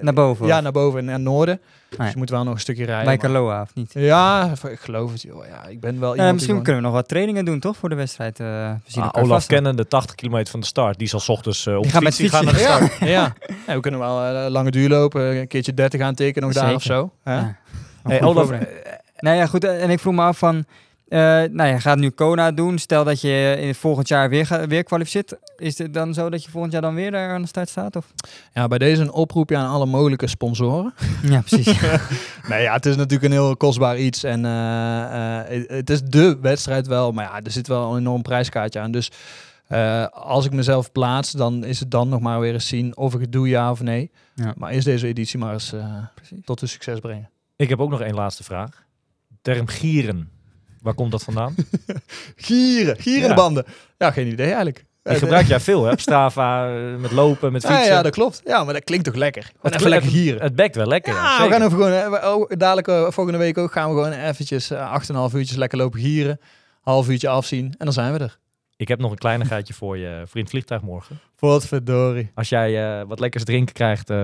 naar 0.00 0.14
boven? 0.14 0.46
Ja, 0.46 0.60
naar 0.60 0.72
boven 0.72 0.98
en 0.98 1.04
naar 1.04 1.14
het 1.14 1.22
noorden. 1.22 1.60
Dus 1.98 2.10
je 2.10 2.16
moet 2.16 2.30
wel 2.30 2.44
nog 2.44 2.54
een 2.54 2.60
stukje 2.60 2.84
rijden. 2.84 3.18
bij 3.18 3.30
maar- 3.30 3.62
of 3.62 3.74
niet? 3.74 3.92
Ja, 3.92 4.52
ik 4.70 4.80
geloof 4.80 5.12
het. 5.12 5.22
Joh. 5.22 5.46
Ja, 5.46 5.66
ik 5.66 5.80
ben 5.80 6.00
wel 6.00 6.16
Eh, 6.16 6.32
misschien 6.32 6.62
kunnen 6.62 6.82
we 6.82 6.88
nog 6.88 6.92
wat 6.92 7.08
trainingen 7.08 7.44
doen, 7.44 7.60
toch? 7.60 7.76
Voor 7.76 7.88
de 7.88 7.94
wedstrijd. 7.94 8.38
we 8.38 8.74
zien 8.86 9.02
ah, 9.02 9.08
elkaar 9.08 9.22
Olaf 9.22 9.46
kennen 9.46 9.76
de 9.76 9.88
80 9.88 10.14
kilometer 10.14 10.50
van 10.50 10.60
de 10.60 10.66
start. 10.66 10.98
Die 10.98 11.08
zal 11.08 11.20
's 11.20 11.28
ochtends 11.28 11.66
eh 11.66 11.76
op 11.76 11.82
Die 11.82 11.92
gaat 11.92 12.02
met 12.02 12.14
fiets, 12.14 12.30
gaan 12.34 12.44
naar 12.44 12.54
de 12.54 12.60
start. 12.60 12.98
ja. 12.98 13.06
ja, 13.66 13.74
we 13.74 13.80
kunnen 13.80 14.00
wel 14.00 14.50
lange 14.50 14.70
duur 14.70 14.88
lopen. 14.88 15.36
Een 15.36 15.48
keertje 15.48 15.74
30 15.74 16.00
aantekenen 16.00 16.48
nog 16.48 16.58
daar 16.58 16.74
of 16.74 16.82
zo. 16.82 17.12
Hey, 17.22 18.22
Olaf. 18.22 18.50
Nou 19.16 19.36
ja, 19.36 19.46
goed. 19.46 19.64
En 19.64 19.90
ik 19.90 20.00
vroeg 20.00 20.14
me 20.14 20.22
af 20.22 20.38
van... 20.38 20.64
eh 21.12 21.18
nou, 21.50 21.64
je 21.70 21.80
gaat 21.80 21.98
nu 21.98 22.10
Kona 22.10 22.52
doen. 22.52 22.78
Stel 22.78 23.04
dat 23.04 23.20
je 23.20 23.56
in 23.60 23.66
het 23.68 23.76
volgend 23.76 24.08
jaar 24.08 24.28
weer, 24.28 24.64
weer 24.68 24.84
kwalificeert. 24.84 25.34
Is 25.56 25.78
het 25.78 25.94
dan 25.94 26.14
zo 26.14 26.30
dat 26.30 26.44
je 26.44 26.50
volgend 26.50 26.72
jaar 26.72 26.82
dan 26.82 26.94
weer 26.94 27.10
daar 27.10 27.34
aan 27.34 27.42
de 27.42 27.48
start 27.48 27.68
staat? 27.68 27.96
Of? 27.96 28.12
Ja, 28.52 28.68
bij 28.68 28.78
deze 28.78 29.02
een 29.02 29.12
oproepje 29.12 29.56
aan 29.56 29.70
alle 29.70 29.86
mogelijke 29.86 30.26
sponsoren. 30.26 30.94
Ja, 31.22 31.40
precies. 31.40 31.80
Nee, 32.48 32.62
ja, 32.62 32.72
het 32.72 32.86
is 32.86 32.96
natuurlijk 32.96 33.24
een 33.24 33.38
heel 33.38 33.56
kostbaar 33.56 33.98
iets. 33.98 34.24
En 34.24 34.44
eh, 34.44 35.40
eh, 35.56 35.68
het- 35.68 35.90
is 35.90 36.02
de 36.02 36.38
wedstrijd 36.40 36.86
wel. 36.86 37.12
Maar 37.12 37.24
ja, 37.24 37.40
er 37.42 37.50
zit 37.50 37.66
wel 37.68 37.92
een 37.92 37.98
enorm 37.98 38.22
prijskaartje 38.22 38.80
aan. 38.80 38.90
Dus 38.90 39.10
eh, 39.66 40.06
als 40.06 40.44
ik 40.46 40.52
mezelf 40.52 40.92
plaats, 40.92 41.30
dan 41.30 41.64
is 41.64 41.80
het 41.80 41.90
dan 41.90 42.08
nog 42.08 42.20
maar 42.20 42.40
weer 42.40 42.52
eens 42.52 42.66
zien 42.68 42.96
of 42.96 43.14
ik 43.14 43.20
het 43.20 43.32
doe, 43.32 43.48
ja 43.48 43.70
of 43.70 43.80
nee. 43.82 44.10
Ja. 44.34 44.52
Maar 44.56 44.72
is 44.72 44.84
deze 44.84 45.06
editie 45.06 45.38
maar 45.38 45.52
eens 45.52 45.72
eh, 45.72 45.96
tot 46.44 46.62
een 46.62 46.68
succes 46.68 46.98
brengen. 46.98 47.30
ik 47.56 47.68
heb 47.68 47.80
ook 47.80 47.90
nog 47.90 48.00
één 48.00 48.14
laatste 48.14 48.44
vraag. 48.44 48.82
Term 49.42 49.66
gieren. 49.66 50.30
Waar 50.82 50.94
komt 50.94 51.10
dat 51.10 51.22
vandaan? 51.24 51.54
Gieren, 52.36 52.96
gierende 52.98 53.28
Ja. 53.28 53.34
banden. 53.34 53.64
Ja, 53.98 54.10
geen 54.10 54.26
idee 54.26 54.46
eigenlijk. 54.46 54.84
Die 55.02 55.14
gebruik 55.16 55.46
jij 55.46 55.60
veel, 55.60 55.84
hè? 55.84 55.98
Strava, 55.98 56.68
eh, 56.74 56.96
met 56.96 57.10
lopen, 57.10 57.52
met 57.52 57.64
fietsen. 57.66 57.84
ja, 57.86 58.02
dat 58.02 58.12
klopt. 58.12 58.40
Ja, 58.44 58.64
maar 58.64 58.74
dat 58.74 58.84
klinkt 58.84 59.04
toch 59.04 59.14
lekker. 59.14 59.50
Het 59.62 59.74
even 59.74 59.88
lekker 59.88 60.10
gieren. 60.10 60.42
Het 60.42 60.54
bekt 60.54 60.74
wel 60.76 60.86
lekker. 60.86 61.14
Ja, 61.14 61.36
Ja, 61.38 61.44
we 61.46 61.52
gaan 61.52 61.60
even 61.62 61.72
gewoon, 61.72 61.92
eh, 61.92 62.08
we- 62.10 62.34
oh, 62.34 62.50
dadelijk 62.58 62.88
eh, 62.88 63.10
volgende 63.10 63.38
week 63.38 63.58
ook 63.58 63.72
gaan 63.72 63.94
we 63.94 64.02
gewoon 64.02 64.18
eventjes 64.18 64.70
eh, 64.70 64.92
8,5 64.92 65.34
uurtjes 65.34 65.56
lekker 65.56 65.78
lopen 65.78 66.00
gieren. 66.00 66.40
Half 66.80 67.08
uurtje 67.08 67.28
afzien 67.28 67.64
en 67.64 67.84
dan 67.84 67.92
zijn 67.92 68.12
we 68.12 68.18
er. 68.18 68.38
Ik 68.76 68.88
heb 68.88 68.98
nog 69.00 69.10
een 69.10 69.18
kleinigheidje 69.18 69.74
voor 69.74 69.98
je 69.98 70.22
vriend 70.26 70.48
vliegtuig 70.50 70.82
morgen. 70.82 71.20
Potverdorie. 71.36 72.30
Als 72.34 72.48
jij 72.48 72.98
eh, 73.00 73.06
wat 73.06 73.20
lekkers 73.20 73.44
drinken 73.44 73.74
krijgt 73.74 74.10
eh, 74.10 74.16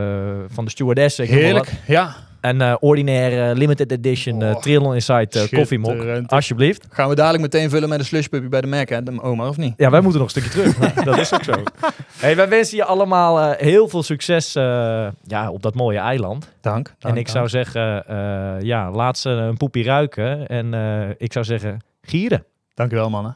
van 0.49 0.65
de 0.65 0.71
stewardess. 0.71 1.19
ik 1.19 1.29
Heerlijk. 1.29 1.73
Ja. 1.87 2.17
Een 2.49 2.61
eh, 2.61 2.75
ordinaire 2.81 3.55
limited 3.55 3.93
edition 3.93 4.43
eh 4.43 4.55
Oh, 4.55 4.61
Triathlon 4.61 4.95
Insight 4.95 5.37
eh, 5.37 5.59
koffiemok. 5.59 6.27
Alsjeblieft. 6.27 6.87
Gaan 6.91 7.09
we 7.09 7.15
dadelijk 7.15 7.43
meteen 7.43 7.71
vullen 7.71 7.89
met 7.89 7.99
een 7.99 8.05
slushpuppy 8.05 8.49
bij 8.49 8.61
de 8.61 8.67
Mac, 8.67 8.89
hè, 8.89 9.03
de 9.03 9.23
Omar, 9.23 9.49
of 9.49 9.57
niet? 9.57 9.75
Ja, 9.77 9.91
wij 9.91 10.01
moeten 10.01 10.21
nog 10.21 10.35
een 10.35 10.41
stukje 10.41 10.61
terug. 10.61 10.79
Nou, 10.79 11.05
dat 11.11 11.19
is 11.19 11.33
ook 11.35 11.45
zo. 11.45 11.53
Hey, 12.19 12.37
wij 12.37 12.49
wensen 12.49 12.77
je 12.77 12.85
allemaal 12.85 13.41
eh, 13.41 13.61
heel 13.61 13.89
veel 13.89 14.03
succes 14.03 14.55
eh, 14.55 14.63
ja, 15.23 15.51
op 15.51 15.63
dat 15.63 15.75
mooie 15.75 15.99
eiland. 15.99 16.49
Dank. 16.61 16.95
en 17.01 17.17
ik 17.17 17.29
zou 17.29 17.49
zeggen, 17.49 18.07
eh, 18.07 18.61
ja, 18.61 18.91
laat 18.91 19.19
ze 19.19 19.31
een 19.31 19.57
poepie 19.57 19.85
ruiken. 19.85 20.47
En 20.47 20.75
eh, 20.75 21.09
ik 21.17 21.33
zou 21.33 21.45
zeggen, 21.45 21.81
gieren. 22.03 22.45
Dankjewel, 22.75 23.11
mannen. 23.11 23.33